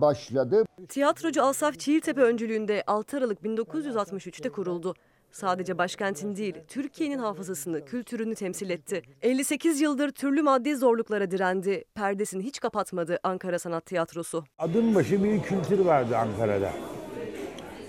başladı. 0.00 0.64
Tiyatrocu 0.88 1.42
Asaf 1.42 1.78
Çiğiltepe 1.78 2.20
öncülüğünde 2.20 2.82
6 2.86 3.16
Aralık 3.16 3.40
1963'te 3.42 4.48
kuruldu. 4.48 4.94
Sadece 5.32 5.78
başkentin 5.78 6.36
değil, 6.36 6.54
Türkiye'nin 6.68 7.18
hafızasını, 7.18 7.84
kültürünü 7.84 8.34
temsil 8.34 8.70
etti. 8.70 9.02
58 9.22 9.80
yıldır 9.80 10.10
türlü 10.10 10.42
maddi 10.42 10.76
zorluklara 10.76 11.30
direndi. 11.30 11.84
Perdesini 11.94 12.42
hiç 12.42 12.60
kapatmadı 12.60 13.18
Ankara 13.22 13.58
Sanat 13.58 13.86
Tiyatrosu. 13.86 14.44
Adım 14.58 14.94
başı 14.94 15.24
bir 15.24 15.42
kültür 15.42 15.78
vardı 15.78 16.16
Ankara'da. 16.16 16.70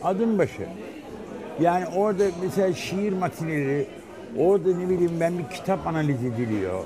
Adım 0.03 0.37
başı. 0.37 0.67
Yani 1.61 1.85
orada 1.87 2.23
mesela 2.43 2.73
şiir 2.73 3.13
matineleri, 3.13 3.87
orada 4.37 4.77
ne 4.77 4.89
bileyim 4.89 5.19
ben 5.19 5.37
bir 5.37 5.55
kitap 5.55 5.87
analiz 5.87 6.25
ediliyor. 6.25 6.83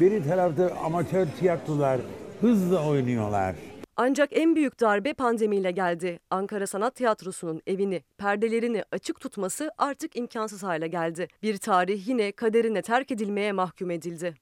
Bir 0.00 0.24
tarafta 0.24 0.70
amatör 0.84 1.26
tiyatrolar 1.40 2.00
hızla 2.40 2.88
oynuyorlar. 2.88 3.54
Ancak 3.96 4.28
en 4.32 4.56
büyük 4.56 4.80
darbe 4.80 5.12
pandemiyle 5.12 5.70
geldi. 5.70 6.18
Ankara 6.30 6.66
Sanat 6.66 6.94
Tiyatrosu'nun 6.94 7.62
evini, 7.66 8.02
perdelerini 8.18 8.84
açık 8.92 9.20
tutması 9.20 9.70
artık 9.78 10.16
imkansız 10.16 10.62
hale 10.62 10.88
geldi. 10.88 11.28
Bir 11.42 11.56
tarih 11.56 12.08
yine 12.08 12.32
kaderine 12.32 12.82
terk 12.82 13.10
edilmeye 13.10 13.52
mahkum 13.52 13.90
edildi. 13.90 14.34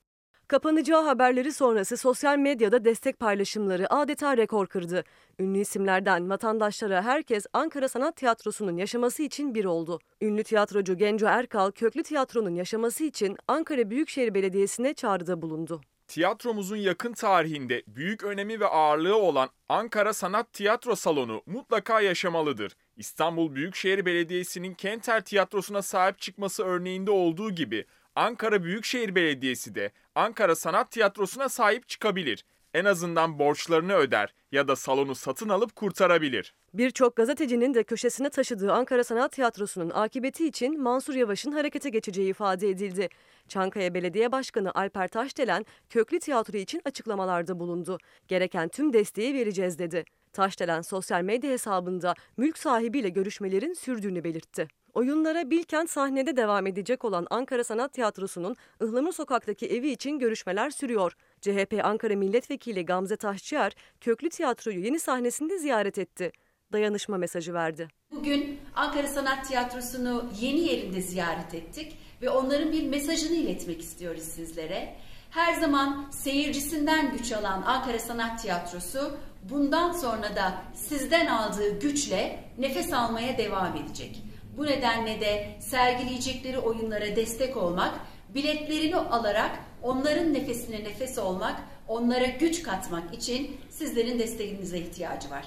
Kapanacağı 0.49 1.03
haberleri 1.03 1.53
sonrası 1.53 1.97
sosyal 1.97 2.39
medyada 2.39 2.85
destek 2.85 3.19
paylaşımları 3.19 3.95
adeta 3.95 4.37
rekor 4.37 4.67
kırdı. 4.67 5.05
Ünlü 5.39 5.59
isimlerden 5.59 6.31
vatandaşlara 6.31 7.03
herkes 7.03 7.47
Ankara 7.53 7.89
Sanat 7.89 8.17
Tiyatrosu'nun 8.17 8.77
yaşaması 8.77 9.23
için 9.23 9.55
bir 9.55 9.65
oldu. 9.65 9.99
Ünlü 10.23 10.45
tiyatrocu 10.45 10.97
Genco 10.97 11.27
Erkal, 11.27 11.71
Köklü 11.71 12.03
Tiyatro'nun 12.03 12.55
yaşaması 12.55 13.05
için 13.05 13.37
Ankara 13.49 13.91
Büyükşehir 13.91 14.35
Belediyesi'ne 14.35 14.95
çağrıda 14.95 15.43
bulundu. 15.43 15.81
Tiyatromuzun 16.09 16.77
yakın 16.77 17.13
tarihinde 17.13 17.83
büyük 17.87 18.25
önemi 18.25 18.61
ve 18.61 18.67
ağırlığı 18.67 19.17
olan 19.17 19.49
Ankara 19.69 20.13
Sanat 20.13 20.53
Tiyatro 20.53 20.97
Salonu 20.97 21.43
mutlaka 21.47 22.01
yaşamalıdır. 22.01 22.73
İstanbul 22.97 23.55
Büyükşehir 23.55 24.07
Belediyesi'nin 24.07 24.75
Kenter 24.75 25.21
Tiyatrosu'na 25.21 25.83
sahip 25.83 26.19
çıkması 26.19 26.65
örneğinde 26.65 27.11
olduğu 27.11 27.51
gibi 27.51 27.85
Ankara 28.17 28.65
Büyükşehir 28.65 29.15
Belediyesi 29.15 29.75
de 29.75 29.91
Ankara 30.15 30.57
Sanat 30.57 30.91
Tiyatrosu'na 30.91 31.49
sahip 31.49 31.89
çıkabilir. 31.89 32.45
En 32.75 32.85
azından 32.85 33.39
borçlarını 33.39 33.95
öder 33.95 34.35
ya 34.53 34.69
da 34.69 34.77
salonu 34.77 35.15
satın 35.15 35.49
alıp 35.49 35.77
kurtarabilir. 35.77 36.55
Birçok 36.75 37.17
gazetecinin 37.17 37.75
de 37.75 37.85
köşesine 37.85 38.31
taşıdığı 38.31 38.73
Ankara 38.73 39.05
Sanat 39.05 39.33
Tiyatrosu'nun 39.33 39.91
akıbeti 39.91 40.47
için 40.47 40.83
Mansur 40.83 41.15
Yavaş'ın 41.15 41.53
harekete 41.53 41.91
geçeceği 41.91 42.31
ifade 42.31 42.69
edildi. 42.69 43.09
Çankaya 43.49 43.95
Belediye 43.95 44.33
Başkanı 44.33 44.75
Alper 44.75 45.09
Taşdelen 45.09 45.67
köklü 45.91 46.19
tiyatro 46.21 46.59
için 46.59 46.81
açıklamalarda 46.85 47.61
bulundu. 47.61 47.99
Gereken 48.29 48.69
tüm 48.69 48.93
desteği 48.93 49.35
vereceğiz 49.35 49.79
dedi. 49.79 50.05
Taşdelen 50.33 50.83
sosyal 50.83 51.23
medya 51.23 51.51
hesabında 51.51 52.15
mülk 52.37 52.59
sahibiyle 52.59 53.09
görüşmelerin 53.09 53.75
sürdüğünü 53.75 54.25
belirtti. 54.25 54.69
Oyunlara 54.95 55.51
Bilkent 55.51 55.91
sahnede 55.91 56.37
devam 56.37 56.67
edecek 56.67 57.05
olan 57.05 57.27
Ankara 57.31 57.65
Sanat 57.65 57.93
Tiyatrosu'nun 57.93 58.57
Ihlamur 58.83 59.13
Sokak'taki 59.13 59.67
evi 59.67 59.91
için 59.91 60.19
görüşmeler 60.19 60.71
sürüyor. 60.71 61.17
CHP 61.41 61.81
Ankara 61.85 62.17
Milletvekili 62.17 62.87
Gamze 62.87 63.17
Taşçıyer, 63.17 63.73
Köklü 64.01 64.31
Tiyatro'yu 64.31 64.81
yeni 64.81 65.01
sahnesinde 65.01 65.59
ziyaret 65.59 65.99
etti. 65.99 66.33
Dayanışma 66.73 67.17
mesajı 67.17 67.55
verdi. 67.55 67.89
Bugün 68.11 68.59
Ankara 68.75 69.07
Sanat 69.09 69.49
Tiyatrosu'nu 69.49 70.25
yeni 70.41 70.61
yerinde 70.61 71.01
ziyaret 71.01 71.55
ettik 71.55 71.97
ve 72.23 72.31
onların 72.31 72.73
bir 72.73 72.89
mesajını 72.89 73.37
iletmek 73.37 73.81
istiyoruz 73.81 74.23
sizlere. 74.23 74.97
Her 75.31 75.55
zaman 75.55 76.11
seyircisinden 76.11 77.13
güç 77.13 77.33
alan 77.33 77.63
Ankara 77.63 77.99
Sanat 77.99 78.43
Tiyatrosu 78.43 79.17
bundan 79.51 79.93
sonra 79.93 80.37
da 80.37 80.63
sizden 80.75 81.27
aldığı 81.27 81.81
güçle 81.81 82.45
nefes 82.59 82.93
almaya 82.93 83.39
devam 83.39 83.77
edecek. 83.77 84.23
Bu 84.57 84.67
nedenle 84.67 85.21
de 85.21 85.57
sergileyecekleri 85.61 86.59
oyunlara 86.59 87.17
destek 87.17 87.57
olmak, 87.57 87.95
biletlerini 88.29 88.97
alarak 88.97 89.51
onların 89.83 90.35
nefesine 90.35 90.85
nefes 90.85 91.19
olmak, 91.19 91.61
onlara 91.89 92.27
güç 92.27 92.63
katmak 92.63 93.15
için 93.15 93.61
sizlerin 93.71 94.19
desteğinize 94.19 94.79
ihtiyacı 94.79 95.31
var. 95.31 95.45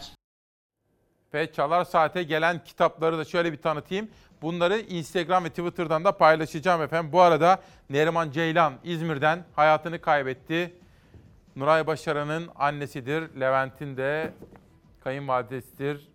Ve 1.33 1.51
Çalar 1.51 1.85
Saat'e 1.85 2.23
gelen 2.23 2.63
kitapları 2.63 3.17
da 3.17 3.25
şöyle 3.25 3.51
bir 3.51 3.61
tanıtayım. 3.61 4.09
Bunları 4.41 4.79
Instagram 4.79 5.43
ve 5.43 5.49
Twitter'dan 5.49 6.05
da 6.05 6.11
paylaşacağım 6.11 6.81
efendim. 6.81 7.11
Bu 7.11 7.21
arada 7.21 7.61
Neriman 7.89 8.31
Ceylan 8.31 8.73
İzmir'den 8.83 9.45
hayatını 9.55 10.01
kaybetti. 10.01 10.73
Nuray 11.55 11.87
Başaran'ın 11.87 12.49
annesidir. 12.55 13.39
Levent'in 13.39 13.97
de 13.97 14.33
kayınvalidesidir. 15.03 16.07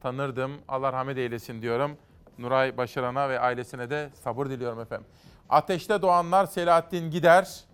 Tanırdım. 0.00 0.52
Allah 0.68 0.92
rahmet 0.92 1.18
eylesin 1.18 1.62
diyorum. 1.62 1.96
Nuray 2.40 2.76
Başaran'a 2.76 3.28
ve 3.28 3.40
ailesine 3.40 3.90
de 3.90 4.10
sabır 4.24 4.46
diliyorum 4.50 4.80
efendim. 4.80 5.06
Ateşte 5.48 6.02
doğanlar 6.02 6.46
Selahattin 6.46 7.10
Gider 7.10 7.64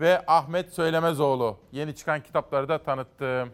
ve 0.00 0.24
Ahmet 0.26 0.72
Söylemezoğlu. 0.72 1.58
Yeni 1.72 1.94
çıkan 1.94 2.22
kitapları 2.22 2.68
da 2.68 2.82
tanıttım. 2.82 3.52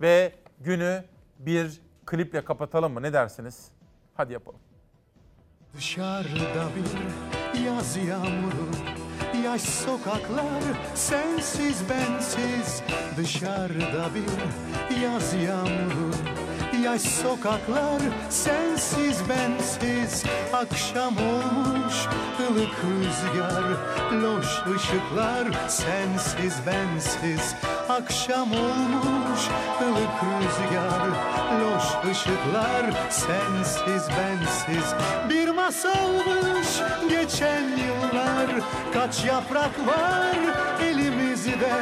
Ve 0.00 0.32
günü 0.60 1.04
bir 1.38 1.80
kliple 2.06 2.44
kapatalım 2.44 2.92
mı? 2.92 3.02
Ne 3.02 3.12
dersiniz? 3.12 3.68
Hadi 4.16 4.32
yapalım. 4.32 4.60
Dışarıda 5.76 6.68
bir 6.76 7.60
yaz 7.60 7.96
yağmuru 7.96 8.70
Yaş 9.44 9.60
sokaklar 9.60 10.62
sensiz 10.94 11.90
bensiz 11.90 12.82
Dışarıda 13.16 14.08
bir 14.14 15.02
yaz 15.02 15.34
yağmuru 15.34 16.33
Yaş 16.84 17.02
sokaklar 17.02 18.00
sensiz 18.30 19.28
bensiz. 19.28 20.24
Akşam 20.52 21.14
olmuş 21.16 21.94
ılık 22.50 22.74
rüzgar 22.84 23.64
Loş 24.22 24.46
ışıklar 24.76 25.68
sensiz 25.68 26.54
bensiz. 26.66 27.54
Akşam 27.88 28.52
olmuş 28.52 29.40
ılık 29.82 30.18
rüzgar 30.24 31.08
Loş 31.60 32.10
ışıklar 32.10 33.10
sensiz 33.10 34.08
bensiz. 34.08 34.94
Bir 35.30 35.48
masalmış 35.48 36.68
geçen 37.10 37.62
yıllar 37.62 38.50
Kaç 38.94 39.24
yaprak 39.24 39.86
var 39.86 40.36
elimizde? 40.82 41.72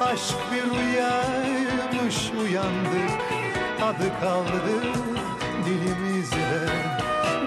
Aşk 0.00 0.36
bir 0.52 0.78
rüyaymış 0.78 2.30
uyandık 2.40 3.37
Adı 3.82 4.20
kaldı 4.20 4.82
dilimizde. 5.64 6.68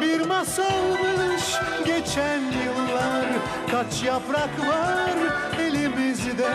Bir 0.01 0.27
masalmış 0.27 1.55
geçen 1.85 2.39
yıllar 2.39 3.25
Kaç 3.71 4.03
yaprak 4.03 4.67
var 4.67 5.15
elimizde. 5.59 6.49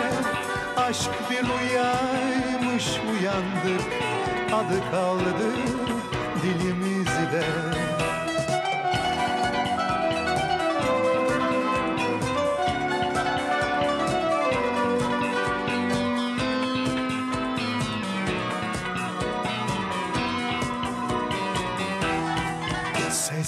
Aşk 0.76 1.10
bir 1.30 1.36
rüyaymış 1.36 2.84
uyandık 2.86 3.86
Adı 4.52 4.90
kaldı 4.90 5.52
dilimizde 6.42 7.75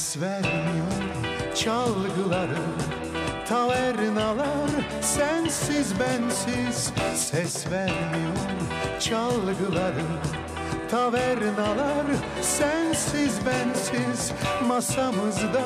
Ses 0.09 0.21
vermiyor 0.23 1.55
çalgıları 1.55 2.59
Tavernalar 3.49 4.71
sensiz 5.03 5.93
bensiz. 6.01 6.93
Ses 7.15 7.71
vermiyor 7.71 8.37
çalgıları 9.01 10.05
Tavernalar 10.91 12.07
sensiz 12.43 13.47
bensiz. 13.47 14.33
Masamızda 14.67 15.65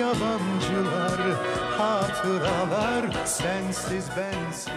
yabancılar 0.00 1.20
Hatıralar 1.78 3.24
sensiz 3.24 4.04
bensiz 4.16 4.72